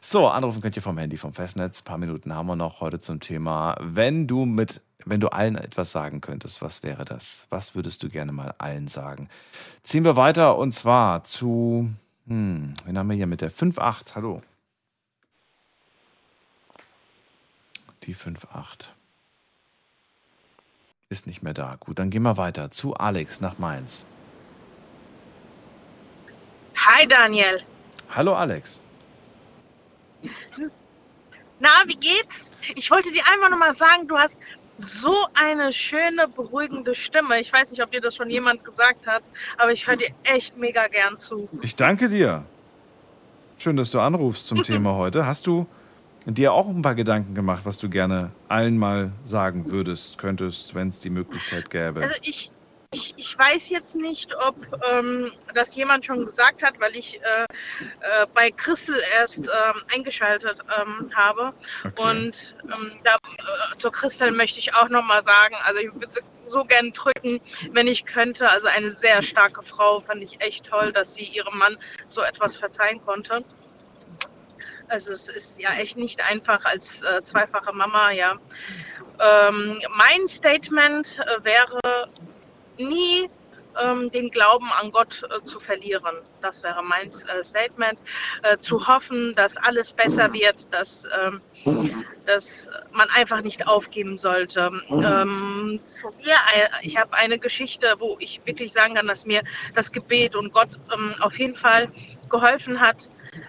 So, 0.00 0.26
anrufen 0.26 0.62
könnt 0.62 0.76
ihr 0.76 0.82
vom 0.82 0.96
Handy, 0.96 1.18
vom 1.18 1.34
Festnetz. 1.34 1.80
Ein 1.82 1.84
paar 1.84 1.98
Minuten 1.98 2.34
haben 2.34 2.46
wir 2.46 2.56
noch 2.56 2.80
heute 2.80 2.98
zum 2.98 3.20
Thema. 3.20 3.76
Wenn 3.82 4.26
du 4.26 4.46
mit 4.46 4.80
wenn 5.06 5.20
du 5.20 5.28
allen 5.28 5.56
etwas 5.56 5.92
sagen 5.92 6.20
könntest, 6.20 6.60
was 6.60 6.82
wäre 6.82 7.04
das? 7.04 7.46
Was 7.48 7.74
würdest 7.74 8.02
du 8.02 8.08
gerne 8.08 8.32
mal 8.32 8.54
allen 8.58 8.88
sagen? 8.88 9.28
Ziehen 9.84 10.04
wir 10.04 10.16
weiter 10.16 10.58
und 10.58 10.72
zwar 10.72 11.22
zu, 11.22 11.88
hm, 12.26 12.74
wen 12.84 12.98
haben 12.98 13.08
wir 13.08 13.16
hier 13.16 13.28
mit 13.28 13.40
der 13.40 13.50
5.8? 13.50 14.16
Hallo. 14.16 14.42
Die 18.02 18.14
5.8 18.14 18.88
ist 21.08 21.26
nicht 21.26 21.42
mehr 21.42 21.54
da. 21.54 21.76
Gut, 21.78 22.00
dann 22.00 22.10
gehen 22.10 22.22
wir 22.22 22.36
weiter 22.36 22.70
zu 22.72 22.94
Alex 22.94 23.40
nach 23.40 23.58
Mainz. 23.58 24.04
Hi 26.76 27.06
Daniel. 27.06 27.62
Hallo 28.10 28.34
Alex. 28.34 28.82
Na, 31.58 31.70
wie 31.86 31.96
geht's? 31.96 32.50
Ich 32.74 32.90
wollte 32.90 33.10
dir 33.12 33.22
einfach 33.32 33.48
nochmal 33.50 33.72
sagen, 33.72 34.06
du 34.08 34.18
hast 34.18 34.40
so 34.78 35.14
eine 35.34 35.72
schöne, 35.72 36.28
beruhigende 36.28 36.94
Stimme. 36.94 37.40
Ich 37.40 37.52
weiß 37.52 37.70
nicht, 37.70 37.82
ob 37.82 37.90
dir 37.90 38.00
das 38.00 38.16
schon 38.16 38.30
jemand 38.30 38.64
gesagt 38.64 39.06
hat, 39.06 39.22
aber 39.58 39.72
ich 39.72 39.86
höre 39.86 39.96
dir 39.96 40.10
echt 40.24 40.56
mega 40.56 40.86
gern 40.88 41.18
zu. 41.18 41.48
Ich 41.62 41.76
danke 41.76 42.08
dir. 42.08 42.44
Schön, 43.58 43.76
dass 43.76 43.90
du 43.90 44.00
anrufst 44.00 44.46
zum 44.46 44.62
Thema 44.64 44.94
heute. 44.94 45.26
Hast 45.26 45.46
du 45.46 45.66
dir 46.26 46.52
auch 46.52 46.68
ein 46.68 46.82
paar 46.82 46.94
Gedanken 46.94 47.34
gemacht, 47.34 47.62
was 47.64 47.78
du 47.78 47.88
gerne 47.88 48.32
allen 48.48 48.76
mal 48.76 49.12
sagen 49.24 49.70
würdest, 49.70 50.18
könntest, 50.18 50.74
wenn 50.74 50.88
es 50.88 51.00
die 51.00 51.10
Möglichkeit 51.10 51.70
gäbe? 51.70 52.02
Also 52.02 52.14
ich, 52.22 52.50
ich, 52.92 53.14
ich 53.16 53.38
weiß 53.38 53.68
jetzt 53.68 53.94
nicht, 53.94 54.34
ob 54.34 54.56
ähm, 54.90 55.32
das 55.54 55.74
jemand 55.74 56.04
schon 56.06 56.24
gesagt 56.24 56.62
hat, 56.62 56.80
weil 56.80 56.96
ich 56.96 57.20
äh, 57.22 57.42
äh, 58.00 58.26
bei 58.34 58.50
Crystal 58.50 59.00
erst 59.18 59.46
ähm, 59.46 59.82
eingeschaltet 59.94 60.62
ähm, 60.80 61.10
habe. 61.14 61.52
Okay. 61.84 62.02
Und 62.02 62.56
ähm, 62.64 62.98
da, 63.04 63.14
äh, 63.14 63.76
zur 63.76 63.92
Crystal 63.92 64.30
möchte 64.30 64.58
ich 64.58 64.74
auch 64.74 64.88
nochmal 64.88 65.22
sagen, 65.22 65.56
also 65.64 65.80
ich 65.80 65.92
würde 65.94 66.20
so 66.44 66.64
gern 66.64 66.92
drücken, 66.92 67.40
wenn 67.72 67.86
ich 67.86 68.06
könnte. 68.06 68.48
Also 68.48 68.68
eine 68.68 68.90
sehr 68.90 69.22
starke 69.22 69.62
Frau, 69.62 70.00
fand 70.00 70.22
ich 70.22 70.40
echt 70.40 70.66
toll, 70.66 70.92
dass 70.92 71.14
sie 71.14 71.24
ihrem 71.24 71.58
Mann 71.58 71.76
so 72.08 72.22
etwas 72.22 72.56
verzeihen 72.56 73.04
konnte. 73.04 73.44
Also 74.88 75.12
es 75.12 75.28
ist 75.28 75.60
ja 75.60 75.70
echt 75.74 75.96
nicht 75.96 76.20
einfach 76.30 76.64
als 76.64 77.02
äh, 77.02 77.22
zweifache 77.22 77.72
Mama, 77.72 78.12
ja. 78.12 78.36
Ähm, 79.18 79.80
mein 79.90 80.28
Statement 80.28 81.18
äh, 81.18 81.44
wäre 81.44 82.08
nie 82.78 83.28
ähm, 83.82 84.10
den 84.10 84.30
Glauben 84.30 84.68
an 84.80 84.90
Gott 84.90 85.22
äh, 85.30 85.44
zu 85.44 85.60
verlieren. 85.60 86.16
Das 86.40 86.62
wäre 86.62 86.82
mein 86.82 87.08
äh, 87.08 87.44
Statement. 87.44 88.02
Äh, 88.42 88.56
zu 88.58 88.86
hoffen, 88.86 89.34
dass 89.34 89.56
alles 89.56 89.92
besser 89.92 90.32
wird, 90.32 90.72
dass, 90.72 91.08
ähm, 91.18 91.40
dass 92.24 92.68
man 92.92 93.08
einfach 93.10 93.42
nicht 93.42 93.66
aufgeben 93.66 94.18
sollte. 94.18 94.70
Ähm, 94.90 95.80
äh, 96.24 96.68
ich 96.82 96.96
habe 96.96 97.16
eine 97.16 97.38
Geschichte, 97.38 97.94
wo 97.98 98.16
ich 98.18 98.40
wirklich 98.44 98.72
sagen 98.72 98.94
kann, 98.94 99.06
dass 99.06 99.26
mir 99.26 99.42
das 99.74 99.92
Gebet 99.92 100.34
und 100.36 100.52
Gott 100.52 100.70
auf 101.20 101.38
jeden 101.38 101.54
Fall 101.54 101.90
geholfen 102.30 102.80
hat, 102.80 103.08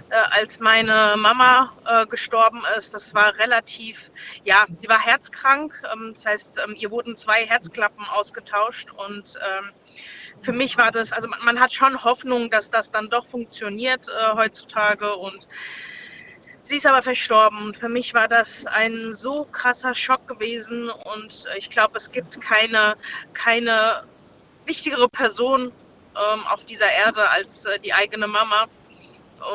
als 0.09 0.59
meine 0.59 1.15
Mama 1.17 1.73
äh, 1.85 2.05
gestorben 2.05 2.61
ist. 2.77 2.93
Das 2.93 3.13
war 3.13 3.37
relativ, 3.37 4.11
ja, 4.43 4.65
sie 4.77 4.87
war 4.87 4.99
herzkrank. 4.99 5.81
Ähm, 5.93 6.11
das 6.13 6.25
heißt, 6.25 6.59
ähm, 6.65 6.75
ihr 6.77 6.91
wurden 6.91 7.15
zwei 7.15 7.45
Herzklappen 7.45 8.05
ausgetauscht 8.09 8.89
und 8.91 9.35
ähm, 9.35 9.71
für 10.41 10.53
mich 10.53 10.77
war 10.77 10.91
das, 10.91 11.11
also 11.11 11.27
man, 11.27 11.39
man, 11.43 11.59
hat 11.59 11.73
schon 11.73 12.03
Hoffnung, 12.03 12.49
dass 12.49 12.69
das 12.69 12.91
dann 12.91 13.09
doch 13.09 13.25
funktioniert 13.25 14.07
äh, 14.07 14.35
heutzutage 14.35 15.15
und 15.15 15.47
sie 16.63 16.77
ist 16.77 16.85
aber 16.85 17.01
verstorben 17.01 17.65
und 17.65 17.77
für 17.77 17.89
mich 17.89 18.13
war 18.13 18.27
das 18.27 18.65
ein 18.65 19.13
so 19.13 19.45
krasser 19.45 19.95
Schock 19.95 20.27
gewesen 20.27 20.89
und 20.89 21.45
ich 21.57 21.69
glaube, 21.69 21.97
es 21.97 22.11
gibt 22.11 22.39
keine, 22.41 22.95
keine 23.33 24.03
wichtigere 24.65 25.09
Person 25.09 25.71
ähm, 26.15 26.45
auf 26.47 26.65
dieser 26.65 26.91
Erde 26.91 27.29
als 27.29 27.65
äh, 27.65 27.79
die 27.79 27.93
eigene 27.93 28.27
Mama. 28.27 28.67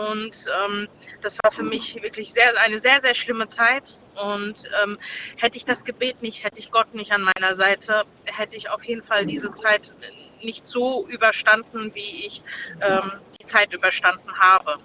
Und 0.09 0.47
ähm, 0.65 0.89
das 1.21 1.39
war 1.43 1.53
für 1.53 1.63
mich 1.63 2.01
wirklich 2.03 2.33
sehr, 2.33 2.53
eine 2.65 2.79
sehr, 2.79 3.01
sehr 3.01 3.15
schlimme 3.15 3.49
Zeit. 3.49 3.99
Und 4.23 4.65
ähm, 4.83 4.99
hätte 5.39 5.57
ich 5.57 5.65
das 5.65 5.85
Gebet 5.85 6.21
nicht, 6.23 6.45
hätte 6.45 6.59
ich 6.59 6.71
Gott 6.71 6.95
nicht 6.95 7.13
an 7.13 7.23
meiner 7.23 7.55
Seite, 7.55 8.03
hätte 8.25 8.57
ich 8.57 8.69
auf 8.71 8.85
jeden 8.85 9.03
Fall 9.03 9.25
diese 9.27 9.55
Zeit 9.55 9.95
nicht 10.43 10.69
so 10.69 11.07
überstanden, 11.09 11.95
wie 11.95 12.27
ich 12.27 12.43
ähm, 12.81 13.13
die 13.41 13.47
Zeit 13.47 13.73
überstanden 13.73 14.31
habe. 14.39 14.77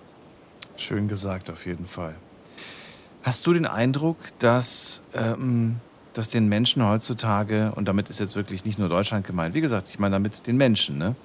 Schön 0.77 1.07
gesagt, 1.07 1.49
auf 1.49 1.65
jeden 1.65 1.87
Fall. 1.87 2.15
Hast 3.23 3.45
du 3.45 3.53
den 3.53 3.65
Eindruck, 3.65 4.17
dass, 4.39 5.01
ähm, 5.13 5.77
dass 6.13 6.29
den 6.29 6.47
Menschen 6.47 6.87
heutzutage, 6.87 7.73
und 7.75 7.87
damit 7.87 8.09
ist 8.09 8.19
jetzt 8.19 8.35
wirklich 8.35 8.63
nicht 8.63 8.79
nur 8.79 8.87
Deutschland 8.87 9.27
gemeint, 9.27 9.53
wie 9.55 9.61
gesagt, 9.61 9.89
ich 9.89 9.99
meine 9.99 10.15
damit 10.15 10.47
den 10.47 10.55
Menschen, 10.55 10.97
ne? 10.97 11.15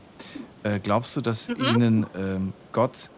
Äh, 0.64 0.80
glaubst 0.80 1.16
du, 1.16 1.20
dass 1.20 1.48
mhm. 1.48 1.64
ihnen 1.64 2.06
ähm, 2.16 2.52
Gott 2.72 3.10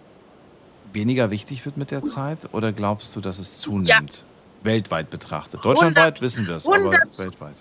weniger 0.95 1.31
wichtig 1.31 1.65
wird 1.65 1.77
mit 1.77 1.91
der 1.91 2.05
Zeit 2.05 2.39
oder 2.53 2.73
glaubst 2.73 3.15
du, 3.17 3.21
dass 3.21 3.39
es 3.39 3.59
zunimmt? 3.59 3.89
Ja. 3.91 4.65
Weltweit 4.65 5.11
betrachtet. 5.11 5.63
Deutschlandweit 5.63 6.21
100, 6.21 6.21
wissen 6.23 6.47
wir 6.47 6.57
es, 6.57 6.67
aber 6.67 6.93
weltweit. 6.93 7.57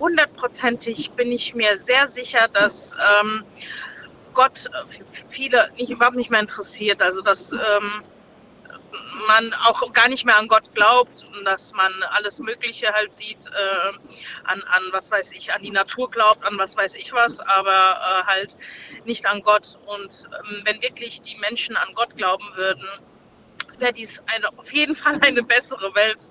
Hundertprozentig 0.00 1.12
bin 1.12 1.30
ich 1.30 1.54
mir 1.54 1.78
sehr 1.78 2.06
sicher, 2.08 2.48
dass 2.52 2.92
ähm, 3.20 3.44
Gott 4.34 4.68
viele 5.28 5.70
nicht, 5.78 5.90
überhaupt 5.90 6.16
nicht 6.16 6.30
mehr 6.30 6.40
interessiert. 6.40 7.02
Also 7.02 7.22
dass 7.22 7.52
ähm, 7.52 8.02
man 9.26 9.52
auch 9.64 9.92
gar 9.92 10.08
nicht 10.08 10.24
mehr 10.24 10.36
an 10.36 10.48
Gott 10.48 10.74
glaubt 10.74 11.24
und 11.34 11.44
dass 11.44 11.72
man 11.72 11.92
alles 12.10 12.38
Mögliche 12.38 12.88
halt 12.92 13.14
sieht, 13.14 13.46
äh, 13.46 13.92
an, 14.44 14.62
an 14.62 14.82
was 14.92 15.10
weiß 15.10 15.32
ich, 15.32 15.52
an 15.52 15.62
die 15.62 15.70
Natur 15.70 16.10
glaubt, 16.10 16.44
an 16.44 16.58
was 16.58 16.76
weiß 16.76 16.94
ich 16.94 17.12
was, 17.12 17.40
aber 17.40 17.72
äh, 17.72 18.24
halt 18.26 18.56
nicht 19.04 19.26
an 19.26 19.42
Gott. 19.42 19.78
Und 19.86 20.24
ähm, 20.24 20.60
wenn 20.64 20.82
wirklich 20.82 21.20
die 21.20 21.36
Menschen 21.36 21.76
an 21.76 21.94
Gott 21.94 22.16
glauben 22.16 22.44
würden, 22.54 22.86
wäre 23.78 23.92
dies 23.92 24.22
eine, 24.26 24.48
auf 24.58 24.72
jeden 24.72 24.94
Fall 24.96 25.18
eine 25.22 25.42
bessere 25.42 25.94
Welt. 25.94 26.26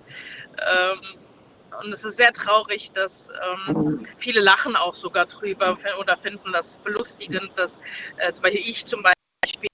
Ähm, 0.57 1.01
und 1.83 1.93
es 1.93 2.05
ist 2.05 2.17
sehr 2.17 2.31
traurig, 2.31 2.91
dass 2.91 3.29
ähm, 3.29 4.07
viele 4.17 4.39
lachen 4.39 4.75
auch 4.75 4.95
sogar 4.95 5.25
drüber 5.25 5.77
oder 5.99 6.15
finden 6.15 6.53
das 6.53 6.79
belustigend, 6.79 7.51
dass 7.55 7.79
äh, 8.17 8.31
zum 8.31 8.43
Beispiel 8.43 8.61
ich 8.61 8.85
zum 8.85 9.03
Beispiel 9.03 9.69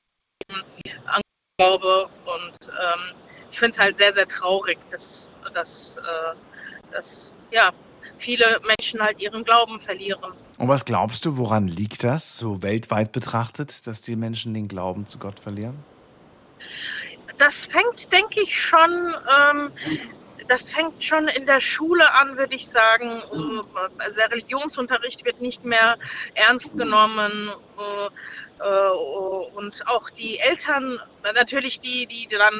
an 1.06 1.21
glaube. 1.62 2.10
Und 2.26 2.70
ähm, 2.70 3.16
ich 3.52 3.60
finde 3.60 3.74
es 3.74 3.80
halt 3.80 3.98
sehr, 3.98 4.14
sehr 4.14 4.28
traurig, 4.28 4.78
dass, 4.90 5.30
dass, 5.54 5.98
äh, 5.98 6.92
dass 6.92 7.34
ja, 7.52 7.72
viele 8.18 8.58
Menschen 8.66 9.02
halt 9.02 9.22
ihren 9.22 9.44
Glauben 9.44 9.80
verlieren. 9.80 10.34
Und 10.58 10.68
was 10.68 10.86
glaubst 10.86 11.26
du, 11.26 11.38
woran 11.38 11.68
liegt 11.68 12.04
das, 12.04 12.38
so 12.38 12.62
weltweit 12.62 13.12
betrachtet, 13.12 13.88
dass 13.88 14.02
die 14.02 14.16
Menschen 14.16 14.54
den 14.54 14.68
Glauben 14.68 15.06
zu 15.06 15.18
Gott 15.18 15.40
verlieren? 15.40 15.84
Das 17.38 17.66
fängt, 17.66 18.12
denke 18.12 18.42
ich, 18.42 18.60
schon. 18.62 19.16
Ähm, 19.50 19.72
das 20.48 20.70
fängt 20.70 21.04
schon 21.04 21.28
in 21.30 21.46
der 21.46 21.62
Schule 21.62 22.14
an, 22.14 22.38
würde 22.38 22.56
ich 22.56 22.68
sagen. 22.68 23.22
Also 24.00 24.18
der 24.18 24.32
Religionsunterricht 24.32 25.24
wird 25.24 25.40
nicht 25.40 25.64
mehr 25.64 25.98
ernst 26.36 26.78
genommen. 26.78 27.52
Äh, 27.80 28.06
äh, 28.06 28.10
und 29.56 29.88
auch 29.88 30.10
die 30.10 30.40
Eltern, 30.40 31.00
natürlich 31.36 31.80
die, 31.80 32.06
die 32.06 32.28
dann 32.28 32.54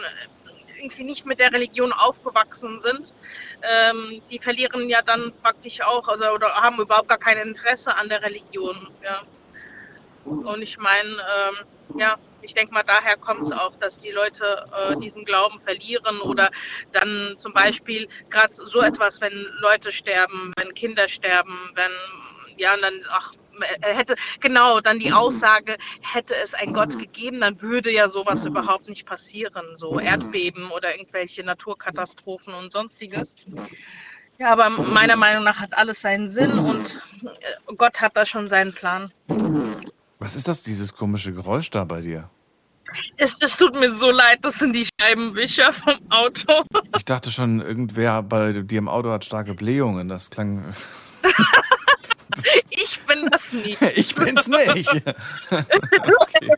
irgendwie 0.82 1.04
nicht 1.04 1.26
mit 1.26 1.40
der 1.40 1.52
Religion 1.54 1.94
aufgewachsen 1.94 2.80
sind, 2.80 3.14
ähm, 3.62 4.22
die 4.30 4.40
verlieren 4.40 4.90
ja 4.90 5.02
dann 5.02 5.32
praktisch 5.42 5.82
auch 5.82 6.08
also, 6.08 6.32
oder 6.32 6.54
haben 6.56 6.80
überhaupt 6.80 7.10
gar 7.10 7.18
kein 7.18 7.38
Interesse 7.38 7.96
an 7.96 8.10
der 8.10 8.22
Religion. 8.24 8.90
Ja. 9.04 9.22
Und 10.26 10.62
ich 10.62 10.78
meine, 10.78 11.10
ähm, 11.10 12.00
ja, 12.00 12.16
ich 12.42 12.54
denke 12.54 12.74
mal, 12.74 12.84
daher 12.84 13.18
kommt 13.18 13.44
es 13.44 13.52
auch, 13.52 13.76
dass 13.78 13.98
die 13.98 14.12
Leute 14.12 14.68
äh, 14.76 14.98
diesen 14.98 15.26
Glauben 15.26 15.60
verlieren 15.62 16.20
oder 16.22 16.50
dann 16.92 17.36
zum 17.38 17.54
Beispiel 17.54 18.08
gerade 18.30 18.54
so 18.54 18.82
etwas, 18.82 19.22
wenn 19.22 19.48
Leute 19.60 19.92
sterben, 19.92 20.54
wenn 20.58 20.74
Kinder 20.74 21.08
sterben, 21.08 21.72
wenn 21.76 21.92
ja, 22.58 22.74
und 22.74 22.84
dann, 22.84 22.94
ach, 23.10 23.34
hätte, 23.82 24.16
genau, 24.40 24.82
dann 24.82 25.00
die 25.00 25.12
Aussage, 25.12 25.78
hätte 26.02 26.36
es 26.36 26.54
einen 26.54 26.74
Gott 26.74 26.98
gegeben, 26.98 27.42
dann 27.42 27.62
würde 27.62 27.92
ja 27.92 28.08
sowas 28.08 28.46
überhaupt 28.46 28.90
nicht 28.90 29.06
passieren, 29.06 29.66
so 29.76 30.00
Erdbeben 30.00 30.72
oder 30.72 30.96
irgendwelche 30.96 31.44
Naturkatastrophen 31.44 32.54
und 32.54 32.72
sonstiges. 32.72 33.36
Ja, 34.38 34.52
aber 34.52 34.70
meiner 34.70 35.16
Meinung 35.16 35.44
nach 35.44 35.60
hat 35.60 35.78
alles 35.78 36.02
seinen 36.02 36.30
Sinn 36.30 36.52
und 36.54 37.00
äh, 37.24 37.76
Gott 37.76 38.02
hat 38.02 38.18
da 38.18 38.26
schon 38.26 38.48
seinen 38.48 38.74
Plan. 38.74 39.14
Was 40.20 40.36
ist 40.36 40.48
das, 40.48 40.64
dieses 40.64 40.94
komische 40.94 41.34
Geräusch 41.34 41.70
da 41.70 41.84
bei 41.84 42.02
dir? 42.02 42.30
Es, 43.18 43.38
es 43.40 43.56
tut 43.58 43.80
mir 43.80 43.92
so 43.92 44.12
leid, 44.12 44.40
das 44.42 44.56
sind 44.56 44.76
die 44.76 44.88
Scheibenwischer 45.00 45.72
vom 45.74 45.96
Auto. 46.10 46.64
Ich 46.98 47.06
dachte 47.06 47.32
schon, 47.32 47.62
irgendwer 47.62 48.22
bei 48.22 48.52
dir 48.52 48.78
im 48.78 48.90
Auto 48.90 49.10
hat 49.12 49.26
starke 49.26 49.54
Blähungen. 49.54 50.08
Das 50.08 50.30
klang. 50.30 50.64
bin 53.14 53.30
das 53.30 53.54
nicht. 53.54 53.82
Ich 53.96 54.16
bin's 54.16 54.48
nicht. 54.48 54.90
okay. 56.20 56.54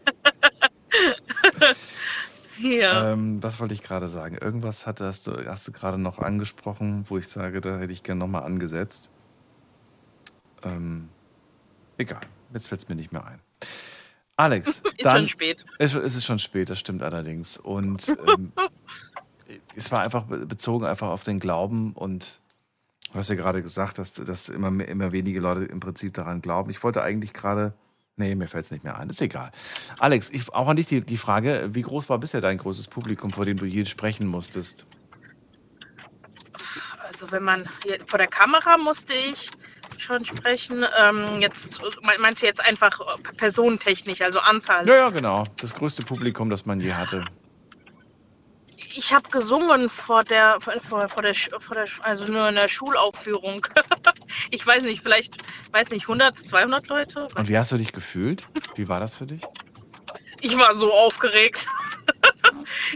Ja. 2.60 3.12
Ähm, 3.12 3.40
das 3.42 3.60
wollte 3.60 3.74
ich 3.74 3.82
gerade 3.82 4.08
sagen. 4.08 4.38
Irgendwas 4.38 4.86
hat, 4.86 5.02
hast 5.02 5.28
du, 5.28 5.46
hast 5.46 5.68
du 5.68 5.72
gerade 5.72 5.98
noch 5.98 6.20
angesprochen, 6.20 7.04
wo 7.10 7.18
ich 7.18 7.28
sage, 7.28 7.62
da 7.62 7.80
hätte 7.80 7.92
ich 7.92 8.04
gerne 8.04 8.20
nochmal 8.20 8.44
angesetzt. 8.44 9.10
Ähm, 10.64 11.10
egal, 11.98 12.22
jetzt 12.54 12.68
fällt 12.68 12.82
es 12.82 12.88
mir 12.88 12.96
nicht 12.96 13.12
mehr 13.12 13.26
ein. 13.26 13.40
Alex, 14.38 14.68
ist 14.98 15.04
dann, 15.04 15.22
schon 15.22 15.28
spät. 15.30 15.66
Ist, 15.80 15.96
ist 15.96 16.16
es 16.16 16.24
schon 16.24 16.40
spät, 16.40 16.70
das 16.70 16.80
stimmt 16.80 17.02
allerdings. 17.02 17.58
Und 17.58 18.08
ähm, 18.28 18.54
es 19.76 19.92
war 19.92 20.02
einfach 20.02 20.26
bezogen 20.26 20.86
einfach 20.86 21.10
auf 21.10 21.24
den 21.24 21.40
Glauben 21.40 21.94
und 21.94 22.42
Du 23.14 23.20
hast 23.20 23.30
ja 23.30 23.36
gerade 23.36 23.62
gesagt, 23.62 24.00
dass, 24.00 24.14
dass 24.14 24.50
immer, 24.50 24.68
immer 24.88 25.12
wenige 25.12 25.40
Leute 25.40 25.66
im 25.66 25.80
Prinzip 25.80 26.16
daran 26.16 26.42
glauben. 26.42 26.72
Ich 26.72 26.84
wollte 26.84 27.04
eigentlich 27.04 27.32
gerade. 27.32 27.76
Nee, 28.16 28.34
mir 28.34 28.48
fällt 28.48 28.66
es 28.66 28.72
nicht 28.72 28.84
mehr 28.84 28.98
ein. 28.98 29.10
Ist 29.10 29.22
egal. 29.22 29.52
Alex, 30.00 30.32
ich, 30.32 30.52
auch 30.52 30.68
an 30.68 30.76
dich 30.76 30.88
die, 30.88 31.02
die 31.02 31.18
Frage: 31.18 31.70
Wie 31.74 31.84
groß 31.84 32.10
war 32.10 32.18
bisher 32.18 32.42
dein 32.42 32.58
großes 32.58 32.88
Publikum, 32.88 33.32
vor 33.32 33.46
dem 33.46 33.58
du 33.58 33.66
je 33.66 33.86
sprechen 33.86 34.28
musstest? 34.28 34.88
Also, 37.08 37.32
wenn 37.32 37.44
man 37.44 37.70
vor 38.08 38.18
der 38.18 38.28
Kamera 38.28 38.78
musste 38.80 39.14
ich 39.14 39.52
schon 40.00 40.26
sprechen. 40.26 40.84
Ähm, 41.00 41.40
jetzt 41.40 41.80
meinst 42.20 42.42
du 42.42 42.48
jetzt 42.48 42.66
einfach 42.66 43.00
personentechnisch, 43.38 44.22
also 44.22 44.40
Anzahl? 44.40 44.88
Ja, 44.88 44.96
ja, 44.96 45.10
genau. 45.10 45.44
Das 45.58 45.72
größte 45.76 46.02
Publikum, 46.02 46.50
das 46.50 46.66
man 46.66 46.82
je 46.82 46.94
hatte 46.94 47.26
ich 48.96 49.12
habe 49.14 49.30
gesungen 49.30 49.90
vor 49.90 50.24
der, 50.24 50.60
vor, 50.62 50.74
vor, 50.82 51.22
der, 51.22 51.34
vor 51.36 51.76
der, 51.76 51.88
also 52.02 52.26
nur 52.26 52.50
in 52.50 52.56
der 52.56 52.68
Schulaufführung. 52.68 53.66
ich 54.52 54.66
weiß 54.66 54.84
nicht, 54.84 55.02
vielleicht, 55.02 55.38
weiß 55.72 55.90
nicht, 55.90 56.04
100, 56.04 56.38
200 56.38 56.88
Leute. 56.88 57.28
Und 57.36 57.48
wie 57.50 57.58
hast 57.58 57.72
du 57.72 57.78
dich 57.78 57.92
gefühlt? 57.92 58.48
Wie 58.76 58.88
war 58.88 59.00
das 59.00 59.16
für 59.16 59.26
dich? 59.26 59.42
Ich 60.42 60.58
war 60.58 60.76
so 60.76 60.92
aufgeregt. 60.92 61.68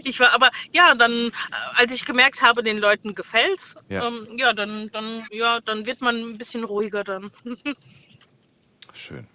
Ich 0.03 0.19
war 0.19 0.33
aber, 0.33 0.49
ja, 0.71 0.93
dann, 0.93 1.11
äh, 1.11 1.31
als 1.75 1.91
ich 1.91 2.05
gemerkt 2.05 2.41
habe, 2.41 2.63
den 2.63 2.77
Leuten 2.77 3.15
gefällt's, 3.15 3.75
Ja. 3.89 4.07
ähm, 4.07 4.27
ja, 4.37 4.53
dann, 4.53 4.89
dann, 4.91 5.25
ja, 5.31 5.59
dann 5.61 5.85
wird 5.85 6.01
man 6.01 6.15
ein 6.15 6.37
bisschen 6.37 6.63
ruhiger 6.63 7.03
dann. 7.03 7.31
Schön. 8.93 9.27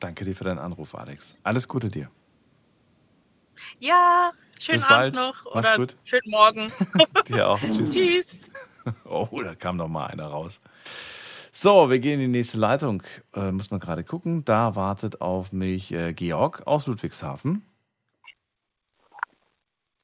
Danke 0.00 0.24
dir 0.24 0.34
für 0.34 0.44
deinen 0.44 0.58
Anruf, 0.58 0.94
Alex. 0.94 1.36
Alles 1.42 1.66
Gute 1.68 1.88
dir. 1.88 2.10
ja, 3.78 4.30
schönen 4.64 4.80
Bis 4.80 4.84
Abend 4.90 5.14
bald. 5.14 5.14
noch 5.16 5.44
Mach's 5.54 5.68
oder 5.68 5.76
gut. 5.76 5.96
schönen 6.04 6.30
Morgen. 6.30 6.72
Dir 7.28 7.48
auch. 7.48 7.58
Tschüss. 7.60 7.92
Tschüss. 7.92 8.38
Oh, 9.08 9.40
da 9.42 9.54
kam 9.54 9.78
noch 9.78 9.88
mal 9.88 10.08
einer 10.08 10.26
raus. 10.26 10.60
So, 11.52 11.88
wir 11.88 11.98
gehen 12.00 12.20
in 12.20 12.32
die 12.32 12.38
nächste 12.38 12.58
Leitung. 12.58 13.02
Äh, 13.34 13.50
muss 13.50 13.70
man 13.70 13.80
gerade 13.80 14.04
gucken. 14.04 14.44
Da 14.44 14.76
wartet 14.76 15.22
auf 15.22 15.52
mich 15.52 15.90
äh, 15.90 16.12
Georg 16.12 16.66
aus 16.66 16.86
Ludwigshafen. 16.86 17.64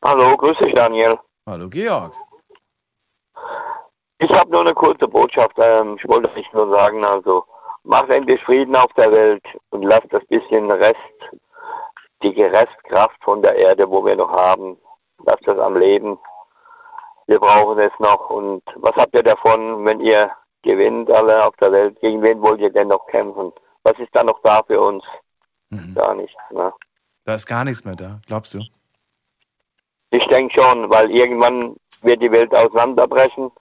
Hallo, 0.02 0.34
grüß 0.34 0.56
dich 0.58 0.72
Daniel. 0.74 1.18
Hallo 1.44 1.68
Georg. 1.68 2.14
Ich 4.18 4.30
habe 4.30 4.50
nur 4.50 4.62
eine 4.62 4.72
kurze 4.72 5.06
Botschaft. 5.06 5.56
Ähm, 5.58 5.98
ich 6.00 6.08
wollte 6.08 6.32
nicht 6.34 6.52
nur 6.54 6.70
sagen, 6.70 7.04
also 7.04 7.44
macht 7.84 8.08
endlich 8.08 8.42
Frieden 8.44 8.76
auf 8.76 8.90
der 8.94 9.12
Welt 9.12 9.44
und 9.70 9.82
lasst 9.82 10.10
das 10.10 10.24
bisschen 10.26 10.70
Rest, 10.70 10.96
die 12.22 12.42
Restkraft 12.42 13.22
von 13.24 13.42
der 13.42 13.56
Erde, 13.56 13.90
wo 13.90 14.04
wir 14.04 14.16
noch 14.16 14.30
haben, 14.30 14.76
lasst 15.24 15.46
das 15.46 15.58
am 15.58 15.76
Leben. 15.76 16.18
Wir 17.26 17.38
brauchen 17.38 17.78
es 17.78 17.92
noch. 17.98 18.30
Und 18.30 18.62
was 18.76 18.94
habt 18.96 19.14
ihr 19.14 19.22
davon, 19.22 19.84
wenn 19.84 20.00
ihr 20.00 20.30
gewinnt 20.62 21.10
alle 21.10 21.46
auf 21.46 21.56
der 21.56 21.72
Welt? 21.72 22.00
Gegen 22.00 22.22
wen 22.22 22.40
wollt 22.42 22.60
ihr 22.60 22.70
denn 22.70 22.88
noch 22.88 23.06
kämpfen? 23.06 23.52
Was 23.84 23.98
ist 23.98 24.14
da 24.14 24.22
noch 24.22 24.40
da 24.42 24.62
für 24.64 24.80
uns? 24.80 25.04
Gar 25.94 26.14
nichts. 26.14 26.36
Ne? 26.50 26.72
Da 27.24 27.34
ist 27.34 27.46
gar 27.46 27.64
nichts 27.64 27.84
mehr 27.84 27.94
da, 27.94 28.20
glaubst 28.26 28.54
du? 28.54 28.60
Ich 30.10 30.26
denke 30.26 30.60
schon, 30.60 30.90
weil 30.90 31.10
irgendwann 31.12 31.76
wird 32.02 32.20
die 32.20 32.32
Welt 32.32 32.52
auseinanderbrechen. 32.54 33.52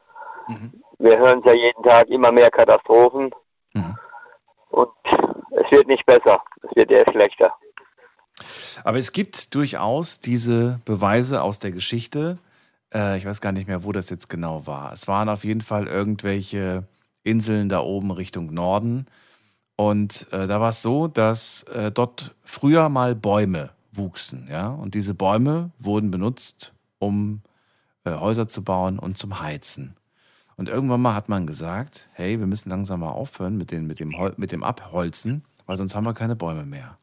Wir 0.97 1.17
hören 1.17 1.41
ja 1.45 1.53
jeden 1.53 1.83
Tag 1.83 2.07
immer 2.09 2.31
mehr 2.31 2.49
Katastrophen. 2.49 3.29
Und 4.71 4.91
es 5.51 5.71
wird 5.71 5.87
nicht 5.87 6.05
besser, 6.05 6.41
es 6.63 6.75
wird 6.75 6.91
eher 6.91 7.05
schlechter. 7.11 7.53
Aber 8.83 8.97
es 8.97 9.11
gibt 9.11 9.55
durchaus 9.55 10.19
diese 10.19 10.79
Beweise 10.85 11.41
aus 11.41 11.59
der 11.59 11.71
Geschichte. 11.71 12.37
Äh, 12.93 13.17
ich 13.17 13.25
weiß 13.25 13.41
gar 13.41 13.51
nicht 13.51 13.67
mehr, 13.67 13.83
wo 13.83 13.91
das 13.91 14.09
jetzt 14.09 14.29
genau 14.29 14.67
war. 14.67 14.93
Es 14.93 15.07
waren 15.07 15.29
auf 15.29 15.43
jeden 15.43 15.61
Fall 15.61 15.87
irgendwelche 15.87 16.83
Inseln 17.23 17.69
da 17.69 17.81
oben 17.81 18.11
Richtung 18.11 18.53
Norden. 18.53 19.05
Und 19.75 20.27
äh, 20.31 20.47
da 20.47 20.59
war 20.59 20.69
es 20.69 20.81
so, 20.81 21.07
dass 21.07 21.63
äh, 21.63 21.91
dort 21.91 22.35
früher 22.43 22.89
mal 22.89 23.15
Bäume 23.15 23.71
wuchsen. 23.93 24.47
Ja? 24.49 24.67
Und 24.67 24.93
diese 24.93 25.13
Bäume 25.13 25.71
wurden 25.79 26.11
benutzt, 26.11 26.73
um 26.97 27.41
äh, 28.03 28.11
Häuser 28.11 28.47
zu 28.47 28.63
bauen 28.63 28.99
und 28.99 29.17
zum 29.17 29.39
Heizen. 29.39 29.95
Und 30.57 30.67
irgendwann 30.67 31.01
mal 31.01 31.13
hat 31.13 31.29
man 31.29 31.47
gesagt, 31.47 32.09
hey, 32.11 32.39
wir 32.39 32.47
müssen 32.47 32.69
langsam 32.69 32.99
mal 32.99 33.11
aufhören 33.11 33.57
mit, 33.57 33.71
den, 33.71 33.87
mit, 33.87 34.01
dem, 34.01 34.13
mit 34.35 34.51
dem 34.51 34.63
Abholzen, 34.63 35.45
weil 35.65 35.77
sonst 35.77 35.95
haben 35.95 36.03
wir 36.03 36.13
keine 36.13 36.35
Bäume 36.35 36.65
mehr. 36.65 36.97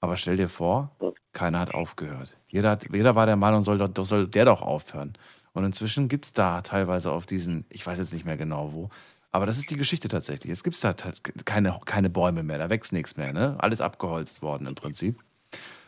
Aber 0.00 0.16
stell 0.16 0.36
dir 0.36 0.48
vor, 0.48 0.90
keiner 1.32 1.60
hat 1.60 1.74
aufgehört. 1.74 2.36
Jeder, 2.48 2.70
hat, 2.70 2.86
jeder 2.92 3.14
war 3.14 3.26
der 3.26 3.36
Meinung, 3.36 3.62
soll, 3.62 3.78
doch, 3.78 4.04
soll 4.04 4.26
der 4.26 4.46
doch 4.46 4.62
aufhören. 4.62 5.12
Und 5.52 5.64
inzwischen 5.64 6.08
gibt 6.08 6.26
es 6.26 6.32
da 6.32 6.62
teilweise 6.62 7.12
auf 7.12 7.26
diesen, 7.26 7.66
ich 7.68 7.86
weiß 7.86 7.98
jetzt 7.98 8.12
nicht 8.12 8.24
mehr 8.24 8.36
genau 8.36 8.72
wo, 8.72 8.88
aber 9.32 9.46
das 9.46 9.58
ist 9.58 9.70
die 9.70 9.76
Geschichte 9.76 10.08
tatsächlich. 10.08 10.50
Es 10.50 10.64
gibt 10.64 10.82
da 10.82 10.94
keine, 11.44 11.78
keine 11.84 12.10
Bäume 12.10 12.42
mehr, 12.42 12.58
da 12.58 12.68
wächst 12.70 12.92
nichts 12.92 13.16
mehr. 13.16 13.32
Ne? 13.32 13.56
Alles 13.58 13.80
abgeholzt 13.80 14.42
worden 14.42 14.66
im 14.66 14.74
Prinzip. 14.74 15.22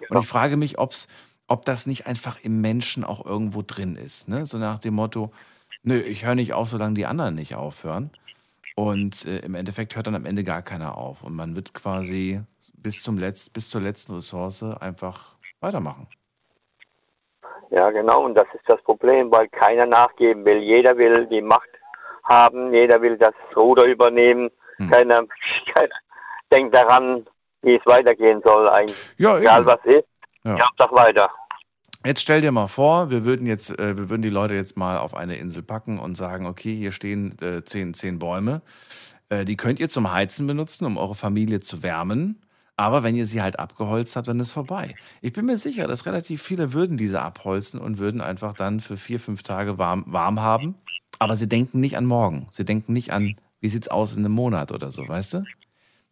Und 0.09 0.21
ich 0.21 0.29
frage 0.29 0.57
mich, 0.57 0.79
ob's, 0.79 1.09
ob 1.49 1.65
das 1.65 1.87
nicht 1.87 2.07
einfach 2.07 2.39
im 2.43 2.61
Menschen 2.61 3.05
auch 3.05 3.25
irgendwo 3.25 3.63
drin 3.63 3.97
ist. 3.97 4.29
Ne? 4.29 4.47
So 4.47 4.59
nach 4.59 4.79
dem 4.79 4.95
Motto, 4.95 5.33
nö, 5.83 6.01
ich 6.01 6.25
höre 6.25 6.35
nicht 6.35 6.53
auf, 6.53 6.69
solange 6.69 6.95
die 6.95 7.07
anderen 7.07 7.35
nicht 7.35 7.55
aufhören. 7.55 8.11
Und 8.75 9.27
äh, 9.27 9.39
im 9.41 9.55
Endeffekt 9.55 9.97
hört 9.97 10.07
dann 10.07 10.15
am 10.15 10.25
Ende 10.27 10.45
gar 10.45 10.63
keiner 10.63 10.97
auf. 10.97 11.23
Und 11.23 11.35
man 11.35 11.55
wird 11.57 11.75
quasi 11.75 12.41
bis, 12.75 13.03
zum 13.03 13.19
Letz-, 13.19 13.51
bis 13.53 13.69
zur 13.69 13.81
letzten 13.81 14.15
Ressource 14.15 14.63
einfach 14.63 15.37
weitermachen. 15.61 16.09
Ja, 17.71 17.91
genau, 17.91 18.25
und 18.25 18.35
das 18.35 18.47
ist 18.55 18.69
das 18.69 18.83
Problem, 18.83 19.31
weil 19.31 19.49
keiner 19.49 19.87
nachgeben 19.87 20.45
will. 20.45 20.59
Jeder 20.59 20.97
will 20.99 21.27
die 21.27 21.41
Macht 21.41 21.69
haben, 22.25 22.73
jeder 22.75 23.01
will 23.01 23.17
das 23.17 23.35
Ruder 23.57 23.85
übernehmen. 23.85 24.51
Keiner, 24.91 25.25
keiner 25.75 25.95
denkt 26.51 26.75
daran, 26.75 27.27
wie 27.63 27.77
es 27.77 27.87
weitergehen 27.87 28.43
soll 28.43 28.69
eigentlich. 28.69 29.15
Ja, 29.17 29.39
Egal 29.39 29.65
was 29.65 29.83
ist, 29.85 30.07
Ja. 30.45 30.57
ja. 30.57 30.69
doch 30.77 30.93
weiter. 30.93 31.31
Jetzt 32.05 32.21
stell 32.21 32.41
dir 32.41 32.51
mal 32.51 32.67
vor, 32.67 33.11
wir 33.11 33.25
würden 33.25 33.47
jetzt, 33.47 33.79
äh, 33.79 33.97
wir 33.97 34.11
würden 34.11 34.23
die 34.23 34.31
Leute 34.31 34.55
jetzt 34.55 34.77
mal 34.77 34.99
auf 34.99 35.15
eine 35.15 35.37
Insel 35.37 35.63
packen 35.63 36.01
und 36.01 36.17
sagen, 36.17 36.47
okay, 36.47 36.75
hier 36.75 36.91
stehen 36.91 37.37
äh, 37.41 37.65
zehn, 37.65 37.95
zehn 37.95 38.19
Bäume. 38.19 38.63
Äh, 39.29 39.45
die 39.45 39.57
könnt 39.57 39.79
ihr 39.79 39.89
zum 39.89 40.13
Heizen 40.13 40.47
benutzen, 40.47 40.85
um 40.85 40.97
eure 40.97 41.15
Familie 41.15 41.61
zu 41.61 41.83
wärmen. 41.83 42.43
Aber 42.77 43.05
wenn 43.05 43.15
ihr 43.15 43.27
sie 43.27 43.43
halt 43.43 43.59
abgeholzt 43.59 44.17
habt, 44.17 44.27
dann 44.27 44.41
ist 44.41 44.53
vorbei. 44.53 44.97
Ich 45.21 45.33
bin 45.33 45.47
mir 45.47 45.59
sicher, 45.59 45.87
dass 45.87 46.07
relativ 46.07 46.43
viele 46.43 46.73
würden 46.73 46.97
diese 46.97 47.23
abholzen 47.23 47.81
und 47.81 47.99
würden 47.99 48.21
einfach 48.21 48.55
dann 48.55 48.81
für 48.81 48.97
vier, 48.97 49.21
fünf 49.21 49.43
Tage 49.45 49.79
warm, 49.79 50.05
warm 50.09 50.41
haben. 50.41 50.77
Aber 51.21 51.37
sie 51.37 51.49
denken 51.49 51.79
nicht 51.81 51.97
an 51.97 52.07
morgen. 52.07 52.49
Sie 52.51 52.65
denken 52.65 52.93
nicht 52.93 53.13
an, 53.13 53.37
wie 53.61 53.69
sieht's 53.69 53.89
aus 53.89 54.13
in 54.17 54.25
einem 54.25 54.35
Monat 54.35 54.73
oder 54.73 54.91
so, 54.91 55.07
weißt 55.07 55.35
du? 55.35 55.45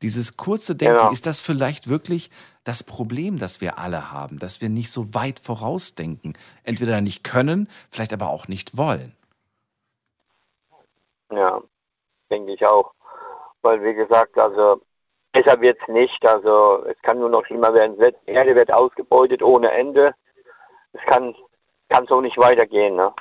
Dieses 0.03 0.37
kurze 0.37 0.75
Denken, 0.77 0.97
Genau. 0.97 1.11
ist 1.13 1.27
das 1.27 1.41
vielleicht 1.41 1.89
wirklich 1.89 2.31
das 2.65 2.83
Problem, 2.83 3.39
das 3.39 3.61
wir 3.61 3.79
alle 3.79 4.13
haben, 4.13 4.39
dass 4.39 4.61
wir 4.61 4.69
nicht 4.69 4.91
so 4.91 5.15
weit 5.15 5.41
vorausdenken, 5.41 6.35
entweder 6.65 7.01
nicht 7.01 7.25
können, 7.25 7.69
vielleicht 7.91 8.13
aber 8.13 8.29
auch 8.31 8.49
nicht 8.49 8.77
wollen. 8.77 9.15
Ja, 11.31 11.63
denke 12.31 12.53
ich 12.53 12.65
auch. 12.67 12.93
Weil, 13.63 13.83
wie 13.85 13.95
gesagt, 13.95 14.39
also 14.39 14.81
besser 15.33 15.61
wird 15.61 15.79
es 15.81 15.89
nicht. 15.89 16.25
Also 16.25 16.85
es 16.87 17.01
kann 17.03 17.19
nur 17.19 17.29
noch 17.29 17.45
schlimmer 17.47 17.73
werden. 17.75 18.01
Es 18.01 18.15
die 18.27 18.33
Erde 18.33 18.55
wird 18.55 18.73
ausgebeutet 18.73 19.43
ohne 19.43 19.71
Ende. 19.71 20.15
Es 20.93 21.01
kann, 21.03 21.35
kann 21.89 22.07
so 22.07 22.21
nicht 22.21 22.39
weitergehen. 22.39 22.97
Ne? 22.97 23.13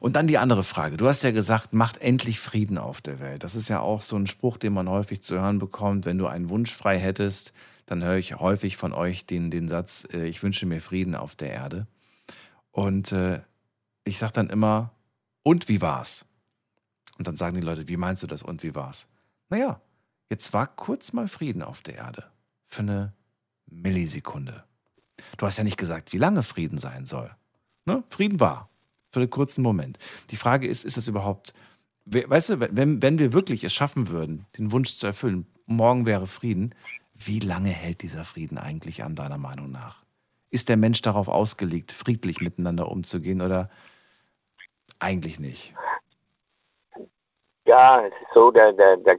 Und 0.00 0.16
dann 0.16 0.26
die 0.26 0.38
andere 0.38 0.64
Frage. 0.64 0.96
Du 0.96 1.06
hast 1.06 1.22
ja 1.22 1.30
gesagt, 1.30 1.74
macht 1.74 1.98
endlich 1.98 2.40
Frieden 2.40 2.78
auf 2.78 3.02
der 3.02 3.20
Welt. 3.20 3.44
Das 3.44 3.54
ist 3.54 3.68
ja 3.68 3.80
auch 3.80 4.00
so 4.00 4.16
ein 4.16 4.26
Spruch, 4.26 4.56
den 4.56 4.72
man 4.72 4.88
häufig 4.88 5.20
zu 5.20 5.38
hören 5.38 5.58
bekommt. 5.58 6.06
Wenn 6.06 6.16
du 6.16 6.26
einen 6.26 6.48
Wunsch 6.48 6.74
frei 6.74 6.98
hättest, 6.98 7.52
dann 7.84 8.02
höre 8.02 8.16
ich 8.16 8.36
häufig 8.36 8.78
von 8.78 8.94
euch 8.94 9.26
den, 9.26 9.50
den 9.50 9.68
Satz, 9.68 10.08
äh, 10.12 10.24
ich 10.26 10.42
wünsche 10.42 10.64
mir 10.64 10.80
Frieden 10.80 11.14
auf 11.14 11.36
der 11.36 11.50
Erde. 11.50 11.86
Und 12.70 13.12
äh, 13.12 13.42
ich 14.04 14.18
sage 14.18 14.32
dann 14.32 14.48
immer, 14.48 14.92
und 15.42 15.68
wie 15.68 15.82
war's? 15.82 16.24
Und 17.18 17.26
dann 17.26 17.36
sagen 17.36 17.56
die 17.56 17.60
Leute, 17.60 17.86
wie 17.88 17.98
meinst 17.98 18.22
du 18.22 18.26
das 18.26 18.42
und 18.42 18.62
wie 18.62 18.74
war's? 18.74 19.06
Naja, 19.50 19.82
jetzt 20.30 20.54
war 20.54 20.66
kurz 20.66 21.12
mal 21.12 21.28
Frieden 21.28 21.62
auf 21.62 21.82
der 21.82 21.96
Erde. 21.96 22.24
Für 22.66 22.82
eine 22.82 23.12
Millisekunde. 23.66 24.64
Du 25.36 25.46
hast 25.46 25.58
ja 25.58 25.64
nicht 25.64 25.76
gesagt, 25.76 26.14
wie 26.14 26.18
lange 26.18 26.42
Frieden 26.42 26.78
sein 26.78 27.04
soll. 27.04 27.30
Ne? 27.84 28.02
Frieden 28.08 28.40
war. 28.40 28.70
Für 29.12 29.20
einen 29.20 29.30
kurzen 29.30 29.62
Moment. 29.62 29.98
Die 30.30 30.36
Frage 30.36 30.66
ist, 30.68 30.84
ist 30.84 30.96
es 30.96 31.08
überhaupt, 31.08 31.52
we- 32.04 32.28
weißt 32.28 32.50
du, 32.50 32.60
wenn, 32.60 33.02
wenn 33.02 33.18
wir 33.18 33.32
wirklich 33.32 33.64
es 33.64 33.72
schaffen 33.72 34.08
würden, 34.08 34.46
den 34.56 34.70
Wunsch 34.72 34.94
zu 34.96 35.06
erfüllen, 35.06 35.46
morgen 35.66 36.06
wäre 36.06 36.26
Frieden, 36.26 36.74
wie 37.14 37.40
lange 37.40 37.70
hält 37.70 38.02
dieser 38.02 38.24
Frieden 38.24 38.56
eigentlich 38.58 39.02
an, 39.02 39.14
deiner 39.14 39.38
Meinung 39.38 39.70
nach? 39.70 40.04
Ist 40.50 40.68
der 40.68 40.76
Mensch 40.76 41.02
darauf 41.02 41.28
ausgelegt, 41.28 41.92
friedlich 41.92 42.40
miteinander 42.40 42.88
umzugehen 42.90 43.40
oder 43.40 43.68
eigentlich 44.98 45.38
nicht? 45.38 45.74
Ja, 47.66 48.04
es 48.04 48.12
ist 48.12 48.34
so, 48.34 48.50
der, 48.50 48.72
der, 48.72 48.96
der, 48.96 49.18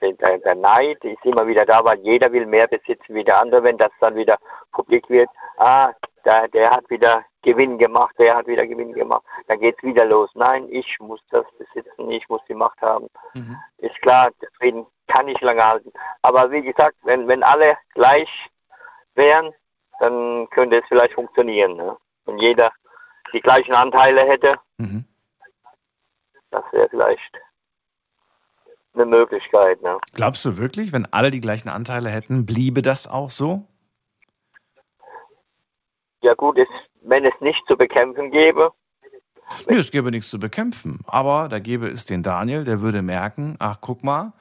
der, 0.00 0.38
der 0.38 0.54
Neid 0.54 1.02
ist 1.04 1.24
immer 1.24 1.46
wieder 1.46 1.64
da, 1.64 1.84
weil 1.84 1.98
jeder 2.00 2.30
will 2.32 2.46
mehr 2.46 2.68
besitzen 2.68 3.14
wie 3.14 3.24
der 3.24 3.40
andere. 3.40 3.62
Wenn 3.62 3.78
das 3.78 3.90
dann 4.00 4.14
wieder 4.14 4.38
publik 4.72 5.08
wird, 5.08 5.28
ah, 5.56 5.92
der, 6.26 6.48
der 6.48 6.70
hat 6.70 6.90
wieder 6.90 7.24
Gewinn 7.42 7.78
gemacht, 7.78 8.14
der 8.18 8.36
hat 8.36 8.46
wieder 8.46 8.66
Gewinn 8.66 8.92
gemacht, 8.92 9.22
dann 9.46 9.60
geht's 9.60 9.82
wieder 9.82 10.04
los. 10.04 10.28
Nein, 10.34 10.66
ich 10.70 10.98
muss 10.98 11.20
das 11.30 11.46
besitzen, 11.58 12.10
ich 12.10 12.28
muss 12.28 12.42
die 12.48 12.54
Macht 12.54 12.80
haben. 12.82 13.08
Ist 13.78 14.00
klar, 14.02 14.30
der 14.42 14.48
Frieden 14.58 14.86
kann 15.06 15.26
nicht 15.26 15.40
lange 15.40 15.64
halten. 15.64 15.92
Aber 16.22 16.50
wie 16.50 16.62
gesagt, 16.62 16.96
wenn, 17.04 17.28
wenn 17.28 17.42
alle 17.42 17.78
gleich 17.94 18.28
wären, 19.14 19.52
dann 20.00 20.48
könnte 20.50 20.78
es 20.78 20.84
vielleicht 20.88 21.14
funktionieren. 21.14 21.76
Ne? 21.76 21.96
Wenn 22.24 22.38
jeder 22.38 22.72
die 23.32 23.40
gleichen 23.40 23.72
Anteile 23.72 24.26
hätte, 24.26 24.58
das 26.50 26.64
wäre 26.72 26.88
vielleicht 26.88 27.32
eine 28.94 29.06
Möglichkeit. 29.06 29.80
Ne? 29.82 29.98
Glaubst 30.14 30.44
du 30.44 30.58
wirklich, 30.58 30.92
wenn 30.92 31.06
alle 31.12 31.30
die 31.30 31.40
gleichen 31.40 31.68
Anteile 31.68 32.10
hätten, 32.10 32.46
bliebe 32.46 32.82
das 32.82 33.06
auch 33.06 33.30
so? 33.30 33.64
Ja 36.26 36.34
gut, 36.34 36.58
es, 36.58 36.66
wenn 37.02 37.24
es 37.24 37.40
nicht 37.40 37.64
zu 37.68 37.76
bekämpfen 37.76 38.32
gäbe, 38.32 38.72
Nee, 39.68 39.76
es 39.76 39.92
gäbe 39.92 40.10
nichts 40.10 40.28
zu 40.28 40.40
bekämpfen. 40.40 40.98
Aber 41.06 41.48
da 41.48 41.60
gäbe 41.60 41.86
es 41.86 42.04
den 42.04 42.24
Daniel, 42.24 42.64
der 42.64 42.80
würde 42.80 43.00
merken, 43.00 43.54
ach 43.60 43.78
guck 43.80 44.02
mal, 44.02 44.32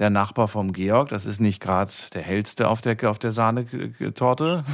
der 0.00 0.10
Nachbar 0.10 0.48
vom 0.48 0.72
Georg, 0.72 1.10
das 1.10 1.26
ist 1.26 1.40
nicht 1.40 1.62
gerade 1.62 1.92
der 2.12 2.22
hellste 2.22 2.66
auf 2.66 2.80
der, 2.80 2.96
auf 3.08 3.20
der 3.20 3.30
Sahnetorte. 3.30 4.64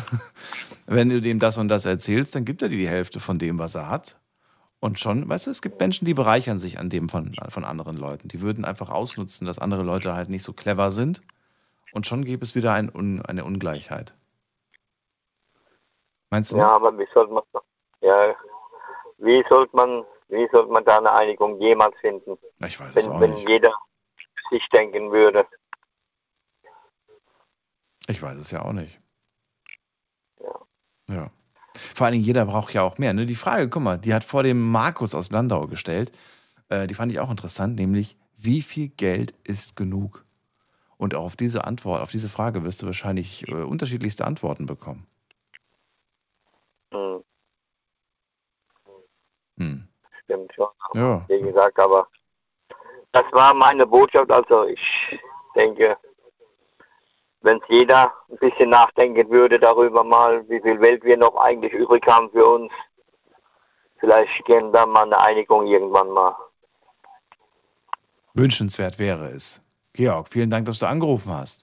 Wenn 0.86 1.10
du 1.10 1.20
dem 1.20 1.38
das 1.38 1.58
und 1.58 1.68
das 1.68 1.84
erzählst, 1.84 2.34
dann 2.34 2.46
gibt 2.46 2.62
er 2.62 2.70
dir 2.70 2.78
die 2.78 2.88
Hälfte 2.88 3.20
von 3.20 3.38
dem, 3.38 3.58
was 3.58 3.74
er 3.74 3.90
hat. 3.90 4.16
Und 4.80 4.98
schon, 4.98 5.28
weißt 5.28 5.48
du, 5.48 5.50
es 5.50 5.60
gibt 5.60 5.78
Menschen, 5.78 6.06
die 6.06 6.14
bereichern 6.14 6.58
sich 6.58 6.78
an 6.78 6.88
dem 6.88 7.10
von, 7.10 7.34
von 7.50 7.64
anderen 7.66 7.98
Leuten. 7.98 8.28
Die 8.28 8.40
würden 8.40 8.64
einfach 8.64 8.88
ausnutzen, 8.88 9.46
dass 9.46 9.58
andere 9.58 9.82
Leute 9.82 10.14
halt 10.14 10.30
nicht 10.30 10.42
so 10.42 10.54
clever 10.54 10.90
sind. 10.90 11.20
Und 11.92 12.06
schon 12.06 12.24
gäbe 12.24 12.42
es 12.42 12.54
wieder 12.54 12.72
ein, 12.72 12.90
eine 13.22 13.44
Ungleichheit. 13.44 14.14
Meinst 16.34 16.50
du? 16.50 16.56
Ja, 16.56 16.66
aber 16.70 16.98
wie 16.98 17.06
sollte 17.14 17.32
man, 17.32 17.44
ja, 18.00 18.34
wie 19.18 19.44
sollte 19.48 19.76
man, 19.76 20.04
wie 20.26 20.48
sollte 20.50 20.72
man 20.72 20.84
da 20.84 20.98
eine 20.98 21.12
Einigung 21.12 21.60
jemals 21.60 21.94
finden? 22.00 22.36
Ich 22.58 22.80
weiß 22.80 22.92
wenn, 22.96 23.02
es 23.02 23.08
auch 23.08 23.20
wenn 23.20 23.34
nicht. 23.34 23.48
jeder 23.48 23.72
sich 24.50 24.68
denken 24.70 25.12
würde. 25.12 25.46
Ich 28.08 28.20
weiß 28.20 28.36
es 28.36 28.50
ja 28.50 28.62
auch 28.62 28.72
nicht. 28.72 28.98
Ja. 31.08 31.30
Vor 31.94 32.06
allen 32.06 32.14
Dingen, 32.14 32.24
jeder 32.24 32.46
braucht 32.46 32.74
ja 32.74 32.82
auch 32.82 32.98
mehr. 32.98 33.12
Ne? 33.14 33.26
Die 33.26 33.36
Frage, 33.36 33.68
guck 33.68 33.84
mal, 33.84 33.98
die 33.98 34.12
hat 34.12 34.24
vor 34.24 34.42
dem 34.42 34.60
Markus 34.60 35.14
aus 35.14 35.30
Landau 35.30 35.68
gestellt. 35.68 36.10
Äh, 36.68 36.88
die 36.88 36.94
fand 36.94 37.12
ich 37.12 37.20
auch 37.20 37.30
interessant, 37.30 37.76
nämlich, 37.76 38.16
wie 38.36 38.60
viel 38.60 38.88
Geld 38.88 39.34
ist 39.44 39.76
genug? 39.76 40.24
Und 40.96 41.14
auch 41.14 41.26
auf 41.26 41.36
diese 41.36 41.62
Antwort, 41.62 42.02
auf 42.02 42.10
diese 42.10 42.28
Frage 42.28 42.64
wirst 42.64 42.82
du 42.82 42.86
wahrscheinlich 42.86 43.46
äh, 43.46 43.52
unterschiedlichste 43.52 44.24
Antworten 44.24 44.66
bekommen. 44.66 45.06
Hm, 46.94 47.24
Hm. 49.58 49.88
stimmt 50.24 50.52
schon. 50.54 50.68
Ja. 50.94 51.24
Wie 51.28 51.40
gesagt, 51.40 51.78
aber 51.78 52.08
das 53.12 53.24
war 53.32 53.52
meine 53.54 53.86
Botschaft. 53.86 54.30
Also 54.30 54.64
ich 54.66 54.80
denke, 55.54 55.96
wenn 57.40 57.58
es 57.58 57.64
jeder 57.68 58.12
ein 58.30 58.38
bisschen 58.38 58.70
nachdenken 58.70 59.28
würde 59.30 59.58
darüber 59.58 60.02
mal, 60.04 60.48
wie 60.48 60.60
viel 60.60 60.80
Welt 60.80 61.04
wir 61.04 61.16
noch 61.16 61.36
eigentlich 61.36 61.72
übrig 61.72 62.06
haben 62.06 62.30
für 62.30 62.46
uns, 62.46 62.72
vielleicht 63.98 64.44
gehen 64.44 64.72
da 64.72 64.86
mal 64.86 65.02
eine 65.04 65.18
Einigung 65.18 65.66
irgendwann 65.66 66.10
mal. 66.10 66.34
Wünschenswert 68.34 68.98
wäre 68.98 69.28
es. 69.30 69.62
Georg, 69.92 70.28
vielen 70.28 70.50
Dank, 70.50 70.66
dass 70.66 70.78
du 70.80 70.86
angerufen 70.86 71.32
hast. 71.32 71.62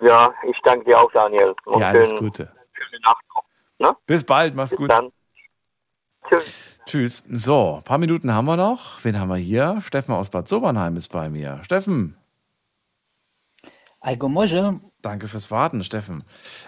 Ja, 0.00 0.34
ich 0.42 0.58
danke 0.62 0.84
dir 0.86 1.00
auch, 1.00 1.12
Daniel. 1.12 1.54
Und 1.66 1.80
Ja, 1.80 1.88
alles 1.90 2.08
schönen- 2.08 2.18
Gute. 2.18 2.52
schöne 2.72 3.00
Nacht. 3.02 3.24
Ne? 3.82 3.96
Bis 4.06 4.22
bald, 4.22 4.54
mach's 4.54 4.70
gut. 4.70 4.90
Dann. 4.90 5.10
Tschüss. 6.28 6.44
Tschüss. 6.86 7.24
So, 7.28 7.76
ein 7.78 7.82
paar 7.82 7.98
Minuten 7.98 8.32
haben 8.32 8.44
wir 8.44 8.56
noch. 8.56 9.04
Wen 9.04 9.18
haben 9.18 9.28
wir 9.28 9.36
hier? 9.36 9.80
Steffen 9.84 10.14
aus 10.14 10.30
Bad 10.30 10.46
Sobernheim 10.46 10.96
ist 10.96 11.08
bei 11.08 11.28
mir. 11.28 11.60
Steffen. 11.64 12.16
Danke 15.00 15.26
fürs 15.26 15.50
Warten, 15.50 15.82
Steffen. 15.82 16.22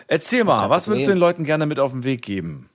Erzähl 0.08 0.42
mal, 0.42 0.70
was 0.70 0.88
würdest 0.88 1.06
du 1.06 1.12
den 1.12 1.18
Leuten 1.18 1.44
gerne 1.44 1.66
mit 1.66 1.78
auf 1.78 1.92
den 1.92 2.02
Weg 2.02 2.22
geben? 2.22 2.68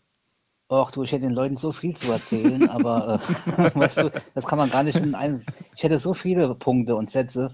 Och 0.71 0.91
du, 0.91 1.01
ich 1.01 1.11
hätte 1.11 1.23
den 1.23 1.33
Leuten 1.33 1.57
so 1.57 1.71
viel 1.71 1.97
zu 1.97 2.11
erzählen, 2.11 2.69
aber 2.69 3.19
äh, 3.57 3.71
weißt 3.75 3.97
du, 3.97 4.11
das 4.35 4.45
kann 4.45 4.59
man 4.59 4.69
gar 4.69 4.83
nicht 4.83 4.97
in 4.97 5.15
einem. 5.15 5.43
Ich 5.75 5.81
hätte 5.81 5.97
so 5.97 6.13
viele 6.13 6.53
Punkte 6.53 6.95
und 6.95 7.09
Sätze. 7.09 7.47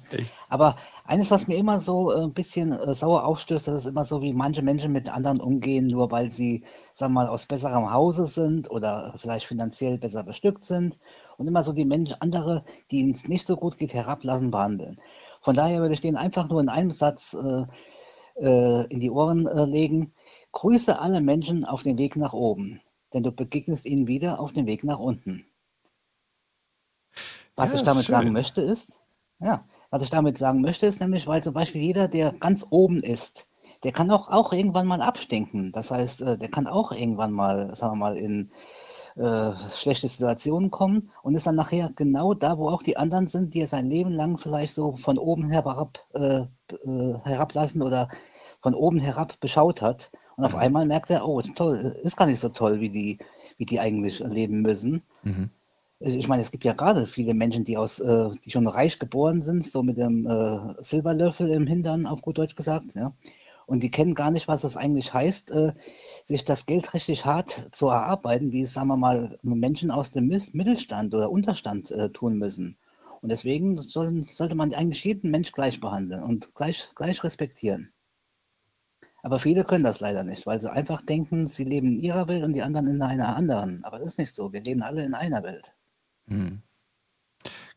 Aber 0.49 0.75
eines, 1.05 1.31
was 1.31 1.47
mir 1.47 1.55
immer 1.55 1.79
so 1.79 2.11
äh, 2.11 2.23
ein 2.23 2.33
bisschen 2.33 2.73
äh, 2.73 2.93
sauer 2.93 3.23
aufstößt, 3.23 3.69
das 3.69 3.75
ist 3.75 3.85
immer 3.85 4.03
so, 4.03 4.21
wie 4.21 4.33
manche 4.33 4.61
Menschen 4.61 4.91
mit 4.91 5.07
anderen 5.09 5.39
umgehen, 5.39 5.87
nur 5.87 6.11
weil 6.11 6.29
sie, 6.29 6.63
sagen 6.93 7.13
wir 7.13 7.21
mal, 7.21 7.29
aus 7.29 7.45
besserem 7.45 7.89
Hause 7.89 8.25
sind 8.25 8.69
oder 8.69 9.13
vielleicht 9.17 9.45
finanziell 9.45 9.97
besser 9.97 10.23
bestückt 10.23 10.65
sind 10.65 10.99
und 11.37 11.47
immer 11.47 11.63
so 11.63 11.71
die 11.71 11.85
Menschen, 11.85 12.17
andere, 12.19 12.65
denen 12.91 13.11
es 13.11 13.29
nicht 13.29 13.47
so 13.47 13.55
gut 13.55 13.77
geht, 13.77 13.93
herablassen 13.93 14.51
behandeln. 14.51 14.99
Von 15.39 15.55
daher 15.55 15.79
würde 15.79 15.93
ich 15.93 16.01
denen 16.01 16.17
einfach 16.17 16.49
nur 16.49 16.59
in 16.59 16.67
einem 16.67 16.91
Satz 16.91 17.33
äh, 17.33 17.63
äh, 18.43 18.85
in 18.87 18.99
die 18.99 19.09
Ohren 19.09 19.45
legen. 19.71 20.11
Grüße 20.51 20.99
alle 20.99 21.21
Menschen 21.21 21.63
auf 21.63 21.83
dem 21.83 21.97
Weg 21.97 22.17
nach 22.17 22.33
oben, 22.33 22.81
denn 23.15 23.23
du 23.23 23.31
begegnest 23.31 23.85
ihnen 23.85 24.07
wieder 24.07 24.39
auf 24.39 24.53
dem 24.53 24.67
Weg 24.67 24.83
nach 24.83 24.99
unten. 24.99 25.45
Was 27.55 27.71
Ja, 27.71 27.77
ich 27.77 27.83
damit 27.83 28.05
sagen 28.05 28.33
möchte 28.33 28.61
ist, 28.61 28.89
ja, 29.39 29.65
was 29.89 30.03
ich 30.03 30.09
damit 30.09 30.37
sagen 30.37 30.61
möchte 30.61 30.85
ist 30.85 30.99
nämlich, 30.99 31.25
weil 31.25 31.41
zum 31.41 31.53
Beispiel 31.53 31.81
jeder, 31.81 32.09
der 32.09 32.33
ganz 32.33 32.67
oben 32.69 33.01
ist, 33.01 33.49
der 33.83 33.93
kann 33.93 34.11
auch, 34.11 34.29
auch 34.29 34.51
irgendwann 34.51 34.87
mal 34.87 35.01
abstinken. 35.01 35.71
Das 35.71 35.91
heißt, 35.91 36.21
äh, 36.21 36.37
der 36.37 36.49
kann 36.49 36.67
auch 36.67 36.91
irgendwann 36.91 37.31
mal, 37.31 37.73
sagen 37.75 37.93
wir 37.93 37.99
mal, 37.99 38.17
in 38.17 38.51
äh, 39.15 39.51
schlechte 39.73 40.09
Situationen 40.09 40.69
kommen 40.69 41.11
und 41.23 41.35
ist 41.35 41.47
dann 41.47 41.55
nachher 41.55 41.89
genau 41.95 42.33
da, 42.33 42.57
wo 42.57 42.67
auch 42.69 42.83
die 42.83 42.97
anderen 42.97 43.27
sind, 43.27 43.53
die 43.53 43.61
er 43.61 43.67
sein 43.67 43.89
Leben 43.89 44.11
lang 44.11 44.37
vielleicht 44.37 44.75
so 44.75 44.97
von 44.97 45.17
oben 45.17 45.49
herab, 45.49 46.05
äh, 46.13 46.41
äh, 46.41 47.17
herablassen 47.23 47.81
oder 47.81 48.09
von 48.65 48.73
oben 48.73 48.97
herab 48.97 49.39
beschaut 49.39 49.83
hat. 49.83 50.11
Und 50.37 50.43
auf 50.43 50.55
einmal 50.55 50.87
merkt 50.87 51.11
er, 51.11 51.27
oh, 51.27 51.39
toll, 51.39 51.95
ist 52.01 52.17
gar 52.17 52.25
nicht 52.25 52.39
so 52.39 52.49
toll, 52.49 52.79
wie 52.79 52.89
die, 52.89 53.19
wie 53.57 53.67
die 53.67 53.79
eigentlich 53.79 54.21
leben 54.21 54.63
müssen. 54.63 55.03
Mhm. 55.21 55.51
Also 56.03 56.17
Ich 56.17 56.27
meine, 56.27 56.41
es 56.41 56.49
gibt 56.49 56.63
ja 56.63 56.73
gerade 56.73 57.05
viele 57.05 57.35
Menschen, 57.35 57.63
die 57.63 57.77
aus, 57.77 57.99
äh, 57.99 58.31
die 58.43 58.49
schon 58.49 58.65
reich 58.65 58.97
geboren 58.97 59.43
sind, 59.43 59.63
so 59.63 59.83
mit 59.83 59.99
dem 59.99 60.25
äh, 60.25 60.81
Silberlöffel 60.83 61.51
im 61.51 61.67
Hintern, 61.67 62.07
auf 62.07 62.23
gut 62.23 62.39
Deutsch 62.39 62.55
gesagt, 62.55 62.95
ja. 62.95 63.13
Und 63.67 63.83
die 63.83 63.91
kennen 63.91 64.15
gar 64.15 64.31
nicht, 64.31 64.47
was 64.47 64.63
es 64.63 64.77
eigentlich 64.77 65.13
heißt, 65.13 65.51
äh, 65.51 65.73
sich 66.23 66.43
das 66.43 66.65
Geld 66.65 66.91
richtig 66.95 67.23
hart 67.23 67.51
zu 67.71 67.89
erarbeiten, 67.89 68.51
wie 68.51 68.63
es, 68.63 68.73
sagen 68.73 68.87
wir 68.87 68.97
mal, 68.97 69.37
Menschen 69.43 69.91
aus 69.91 70.09
dem 70.09 70.25
Mittelstand 70.25 71.13
oder 71.13 71.29
Unterstand 71.29 71.91
äh, 71.91 72.09
tun 72.09 72.39
müssen. 72.39 72.77
Und 73.21 73.29
deswegen 73.29 73.79
sollen, 73.79 74.25
sollte 74.25 74.55
man 74.55 74.73
eigentlich 74.73 75.03
jeden 75.03 75.29
Mensch 75.29 75.51
gleich 75.51 75.79
behandeln 75.79 76.23
und 76.23 76.55
gleich, 76.55 76.89
gleich 76.95 77.23
respektieren. 77.23 77.91
Aber 79.25 79.39
viele 79.39 79.63
können 79.63 79.83
das 79.83 80.01
leider 80.01 80.23
nicht, 80.23 80.45
weil 80.45 80.61
sie 80.61 80.71
einfach 80.71 81.01
denken, 81.01 81.47
sie 81.47 81.63
leben 81.63 81.93
in 81.93 81.99
ihrer 81.99 82.27
Welt 82.27 82.43
und 82.43 82.53
die 82.53 82.61
anderen 82.61 82.85
in 82.85 83.01
einer 83.01 83.35
anderen. 83.35 83.83
Aber 83.83 83.97
das 83.97 84.09
ist 84.09 84.19
nicht 84.19 84.35
so. 84.35 84.53
Wir 84.53 84.61
leben 84.61 84.83
alle 84.83 85.03
in 85.03 85.15
einer 85.15 85.41
Welt. 85.41 85.73
Hm. 86.27 86.61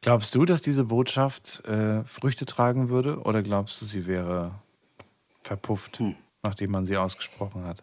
Glaubst 0.03 0.35
du, 0.35 0.45
dass 0.45 0.61
diese 0.61 0.85
Botschaft 0.85 1.65
äh, 1.65 2.05
Früchte 2.05 2.45
tragen 2.45 2.91
würde 2.91 3.21
oder 3.23 3.43
glaubst 3.43 3.81
du, 3.81 3.87
sie 3.87 4.07
wäre 4.07 4.61
verpufft, 5.41 6.01
Hm. 6.01 6.17
nachdem 6.43 6.71
man 6.71 6.85
sie 6.85 6.99
ausgesprochen 6.99 7.65
hat? 7.65 7.83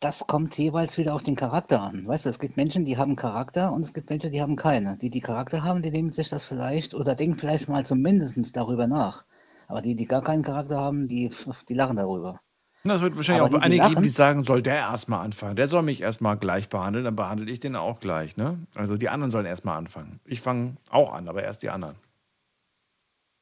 Das 0.00 0.26
kommt 0.26 0.58
jeweils 0.58 0.98
wieder 0.98 1.14
auf 1.14 1.22
den 1.22 1.36
Charakter 1.36 1.80
an. 1.80 2.06
Weißt 2.06 2.26
du, 2.26 2.28
es 2.28 2.38
gibt 2.38 2.58
Menschen, 2.58 2.84
die 2.84 2.98
haben 2.98 3.16
Charakter 3.16 3.72
und 3.72 3.82
es 3.82 3.94
gibt 3.94 4.10
Menschen, 4.10 4.30
die 4.30 4.42
haben 4.42 4.56
keine. 4.56 4.98
Die, 4.98 5.08
die 5.08 5.22
Charakter 5.22 5.64
haben, 5.64 5.80
die 5.80 5.90
nehmen 5.90 6.12
sich 6.12 6.28
das 6.28 6.44
vielleicht 6.44 6.92
oder 6.92 7.14
denken 7.14 7.38
vielleicht 7.38 7.70
mal 7.70 7.86
zumindest 7.86 8.54
darüber 8.54 8.86
nach. 8.86 9.24
Aber 9.68 9.80
die, 9.80 9.96
die 9.96 10.04
gar 10.04 10.20
keinen 10.22 10.42
Charakter 10.42 10.76
haben, 10.76 11.08
die, 11.08 11.30
die 11.66 11.74
lachen 11.74 11.96
darüber. 11.96 12.42
Na, 12.88 12.94
Es 12.94 13.02
wird 13.02 13.16
wahrscheinlich 13.16 13.44
Aber 13.44 13.58
auch 13.58 13.62
einige 13.62 13.86
geben, 13.86 14.02
die 14.02 14.08
sagen, 14.08 14.44
soll 14.44 14.62
der 14.62 14.76
erstmal 14.76 15.22
anfangen. 15.24 15.56
Der 15.56 15.68
soll 15.68 15.82
mich 15.82 16.00
erstmal 16.00 16.38
gleich 16.38 16.70
behandeln, 16.70 17.04
dann 17.04 17.16
behandle 17.16 17.50
ich 17.50 17.60
den 17.60 17.76
auch 17.76 18.00
gleich. 18.00 18.38
Ne? 18.38 18.58
Also 18.74 18.96
die 18.96 19.10
anderen 19.10 19.30
sollen 19.30 19.44
erstmal 19.44 19.76
anfangen. 19.76 20.20
Ich 20.24 20.40
fange 20.40 20.76
auch 20.90 21.12
an, 21.12 21.28
aber 21.28 21.42
erst 21.42 21.62
die 21.62 21.68
anderen. 21.68 21.96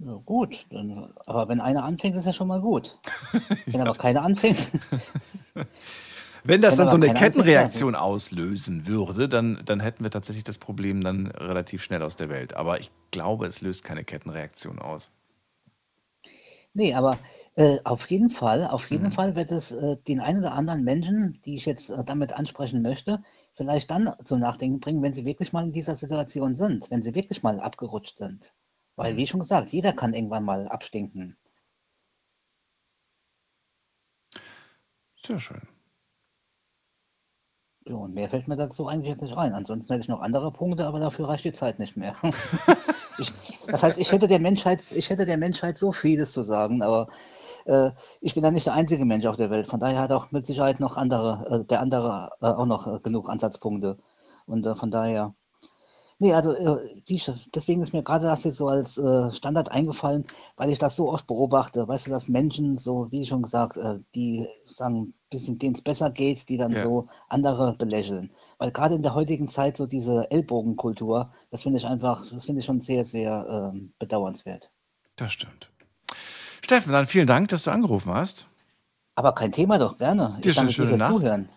Ja, 0.04 0.14
gut, 0.24 0.66
dann, 0.70 1.12
aber 1.24 1.48
wenn 1.48 1.60
einer 1.60 1.84
anfängt, 1.84 2.16
ist 2.16 2.26
ja 2.26 2.32
schon 2.32 2.48
mal 2.48 2.60
gut. 2.60 2.98
Wenn 3.66 3.80
aber 3.80 3.94
keiner 3.94 4.22
anfängt, 4.22 4.72
Wenn 6.44 6.60
das 6.60 6.76
Wenn 6.76 6.84
dann 6.84 6.90
so 6.90 6.96
eine 6.96 7.06
keiner 7.06 7.18
anfängt, 7.18 7.34
Kettenreaktion 7.34 7.94
auslösen 7.94 8.86
würde, 8.86 9.28
dann, 9.28 9.62
dann 9.64 9.80
hätten 9.80 10.04
wir 10.04 10.10
tatsächlich 10.10 10.44
das 10.44 10.58
Problem 10.58 11.02
dann 11.02 11.28
relativ 11.28 11.82
schnell 11.82 12.02
aus 12.02 12.14
der 12.14 12.28
Welt. 12.28 12.54
Aber 12.54 12.78
ich 12.78 12.90
glaube, 13.10 13.46
es 13.46 13.62
löst 13.62 13.84
keine 13.84 14.04
Kettenreaktion 14.04 14.78
aus. 14.78 15.10
Nee, 16.76 16.94
aber 16.94 17.22
äh, 17.56 17.78
auf 17.82 18.08
jeden 18.08 18.30
Fall, 18.30 18.64
auf 18.68 18.88
Mhm. 18.90 18.92
jeden 18.92 19.10
Fall 19.10 19.34
wird 19.34 19.50
es 19.50 19.72
äh, 19.72 19.96
den 19.96 20.20
einen 20.20 20.38
oder 20.40 20.52
anderen 20.52 20.84
Menschen, 20.84 21.40
die 21.44 21.56
ich 21.56 21.66
jetzt 21.66 21.90
äh, 21.90 22.04
damit 22.04 22.34
ansprechen 22.34 22.82
möchte, 22.82 23.20
vielleicht 23.54 23.90
dann 23.90 24.14
zum 24.24 24.38
Nachdenken 24.38 24.78
bringen, 24.78 25.02
wenn 25.02 25.12
sie 25.12 25.24
wirklich 25.24 25.52
mal 25.52 25.64
in 25.64 25.72
dieser 25.72 25.96
Situation 25.96 26.54
sind, 26.54 26.88
wenn 26.90 27.02
sie 27.02 27.16
wirklich 27.16 27.42
mal 27.42 27.58
abgerutscht 27.58 28.18
sind. 28.18 28.54
Weil, 28.94 29.16
Mhm. 29.16 29.16
wie 29.16 29.26
schon 29.26 29.40
gesagt, 29.40 29.72
jeder 29.72 29.92
kann 29.92 30.14
irgendwann 30.14 30.44
mal 30.44 30.68
abstinken. 30.68 31.36
Sehr 35.16 35.38
schön. 35.38 35.68
So, 37.88 37.98
und 37.98 38.14
mehr 38.14 38.28
fällt 38.28 38.48
mir 38.48 38.56
dazu 38.56 38.88
eigentlich 38.88 39.10
jetzt 39.10 39.22
nicht 39.22 39.36
ein. 39.36 39.52
Ansonsten 39.54 39.92
hätte 39.92 40.02
ich 40.02 40.08
noch 40.08 40.20
andere 40.20 40.50
Punkte, 40.50 40.86
aber 40.86 40.98
dafür 40.98 41.28
reicht 41.28 41.44
die 41.44 41.52
Zeit 41.52 41.78
nicht 41.78 41.96
mehr. 41.96 42.16
ich, 43.18 43.32
das 43.68 43.82
heißt, 43.84 43.98
ich 43.98 44.10
hätte 44.10 44.26
der 44.26 44.40
Menschheit, 44.40 44.82
ich 44.90 45.08
hätte 45.08 45.24
der 45.24 45.36
Menschheit 45.36 45.78
so 45.78 45.92
vieles 45.92 46.32
zu 46.32 46.42
sagen, 46.42 46.82
aber 46.82 47.06
äh, 47.66 47.92
ich 48.20 48.34
bin 48.34 48.42
ja 48.42 48.50
nicht 48.50 48.66
der 48.66 48.74
einzige 48.74 49.04
Mensch 49.04 49.26
auf 49.26 49.36
der 49.36 49.50
Welt. 49.50 49.68
Von 49.68 49.78
daher 49.78 50.00
hat 50.00 50.10
auch 50.10 50.32
mit 50.32 50.46
Sicherheit 50.46 50.80
noch 50.80 50.96
andere, 50.96 51.60
äh, 51.62 51.64
der 51.64 51.80
andere 51.80 52.30
äh, 52.40 52.46
auch 52.46 52.66
noch 52.66 52.86
äh, 52.88 52.98
genug 53.00 53.28
Ansatzpunkte. 53.28 53.98
Und 54.46 54.66
äh, 54.66 54.74
von 54.74 54.90
daher. 54.90 55.34
Nee, 56.18 56.32
also 56.32 56.54
äh, 56.54 57.02
deswegen 57.54 57.82
ist 57.82 57.92
mir 57.92 58.02
gerade 58.02 58.24
das 58.24 58.44
jetzt 58.44 58.56
so 58.56 58.68
als 58.68 58.96
äh, 58.96 59.30
Standard 59.32 59.70
eingefallen, 59.70 60.24
weil 60.56 60.70
ich 60.70 60.78
das 60.78 60.96
so 60.96 61.12
oft 61.12 61.26
beobachte. 61.26 61.86
Weißt 61.86 62.06
du, 62.06 62.10
dass 62.10 62.28
Menschen, 62.28 62.78
so 62.78 63.10
wie 63.10 63.26
schon 63.26 63.42
gesagt, 63.42 63.76
äh, 63.76 64.00
die 64.14 64.46
sagen, 64.66 65.12
bisschen 65.30 65.58
denen 65.58 65.74
es 65.74 65.82
besser 65.82 66.10
geht, 66.10 66.48
die 66.48 66.56
dann 66.56 66.72
Ja. 66.72 66.84
so 66.84 67.08
andere 67.28 67.74
belächeln. 67.74 68.30
Weil 68.58 68.70
gerade 68.70 68.94
in 68.94 69.02
der 69.02 69.14
heutigen 69.14 69.48
Zeit 69.48 69.76
so 69.76 69.86
diese 69.86 70.30
Ellbogenkultur, 70.30 71.30
das 71.50 71.62
finde 71.62 71.78
ich 71.78 71.86
einfach, 71.86 72.24
das 72.30 72.46
finde 72.46 72.60
ich 72.60 72.64
schon 72.64 72.80
sehr, 72.80 73.04
sehr 73.04 73.72
ähm, 73.74 73.92
bedauernswert. 73.98 74.70
Das 75.16 75.32
stimmt. 75.32 75.70
Steffen, 76.62 76.92
dann 76.92 77.06
vielen 77.06 77.26
Dank, 77.26 77.48
dass 77.48 77.64
du 77.64 77.70
angerufen 77.70 78.12
hast. 78.14 78.46
Aber 79.16 79.32
kein 79.32 79.52
Thema 79.52 79.78
doch, 79.78 79.98
gerne. 79.98 80.38
Dir 80.42 80.50
Ich 80.50 80.56
danke 80.56 80.72
dir 80.72 80.86
fürs. 80.86 81.06
Zuhören. 81.06 81.48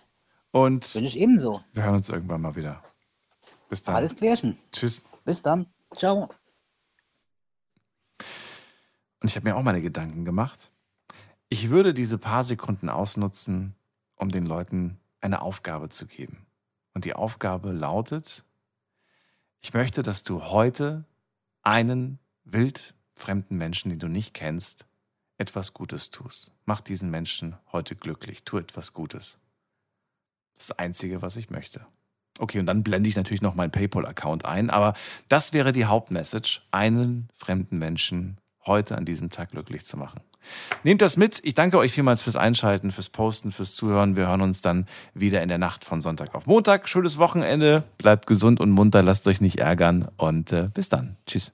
Und 0.52 0.94
Bin 0.94 1.06
ich 1.06 1.18
ebenso. 1.18 1.62
wir 1.74 1.84
hören 1.84 1.96
uns 1.96 2.10
irgendwann 2.10 2.42
mal 2.42 2.56
wieder. 2.56 2.82
Bis 3.70 3.84
dann. 3.84 3.96
Alles 3.96 4.16
klärchen. 4.16 4.58
Tschüss. 4.72 5.04
Bis 5.24 5.42
dann. 5.42 5.68
Ciao. 5.96 6.30
Und 9.22 9.28
ich 9.28 9.36
habe 9.36 9.48
mir 9.48 9.56
auch 9.56 9.64
meine 9.64 9.82
Gedanken 9.82 10.26
gemacht. 10.26 10.72
Ich 11.50 11.70
würde 11.70 11.94
diese 11.94 12.18
paar 12.18 12.44
Sekunden 12.44 12.90
ausnutzen, 12.90 13.76
um 14.16 14.30
den 14.30 14.46
Leuten 14.46 15.00
eine 15.22 15.42
Aufgabe 15.42 15.90
zu 15.90 16.06
geben. 16.08 16.46
Und 16.94 17.06
die 17.06 17.14
Aufgabe 17.14 17.72
lautet, 17.72 18.44
ich 19.62 19.74
möchte, 19.74 20.04
dass 20.04 20.24
du 20.24 20.44
heute 20.46 21.06
einen 21.62 22.20
wildfremden 22.44 23.58
Menschen, 23.58 23.90
den 23.90 24.00
du 24.00 24.08
nicht 24.08 24.34
kennst, 24.34 24.86
etwas 25.38 25.74
Gutes 25.74 26.10
tust. 26.10 26.52
Mach 26.66 26.82
diesen 26.82 27.10
Menschen 27.10 27.58
heute 27.72 27.96
glücklich. 27.96 28.44
Tu 28.44 28.58
etwas 28.58 28.94
Gutes. 28.94 29.40
Das 30.54 30.64
ist 30.64 30.70
das 30.72 30.80
Einzige, 30.80 31.22
was 31.22 31.36
ich 31.36 31.50
möchte. 31.50 31.86
Okay, 32.40 32.60
und 32.60 32.66
dann 32.66 32.84
blende 32.84 33.10
ich 33.10 33.16
natürlich 33.16 33.42
noch 33.42 33.54
meinen 33.54 33.72
PayPal-Account 33.72 34.46
ein, 34.46 34.70
aber 34.70 34.94
das 35.28 35.54
wäre 35.54 35.74
die 35.74 35.86
Hauptmessage, 35.86 36.62
einen 36.72 37.28
fremden 37.36 37.78
Menschen 37.78 38.38
heute 38.66 38.98
an 38.98 39.06
diesem 39.06 39.30
Tag 39.30 39.52
glücklich 39.52 39.84
zu 39.84 39.98
machen. 39.98 40.22
Nehmt 40.84 41.02
das 41.02 41.18
mit. 41.18 41.42
Ich 41.44 41.54
danke 41.54 41.78
euch 41.78 41.92
vielmals 41.92 42.22
fürs 42.22 42.38
Einschalten, 42.38 42.92
fürs 42.92 43.10
Posten, 43.10 43.52
fürs 43.52 43.76
Zuhören. 43.76 44.16
Wir 44.16 44.28
hören 44.28 44.42
uns 44.42 44.62
dann 44.62 44.88
wieder 45.14 45.44
in 45.44 45.50
der 45.50 45.58
Nacht 45.58 45.84
von 45.84 46.00
Sonntag 46.00 46.34
auf 46.34 46.46
Montag. 46.46 46.88
Schönes 46.88 47.18
Wochenende. 47.18 47.84
Bleibt 47.98 48.26
gesund 48.26 48.60
und 48.62 48.72
munter, 48.72 49.04
lasst 49.04 49.28
euch 49.28 49.42
nicht 49.42 49.60
ärgern 49.60 50.08
und 50.16 50.54
äh, 50.54 50.70
bis 50.74 50.88
dann. 50.88 51.18
Tschüss. 51.28 51.48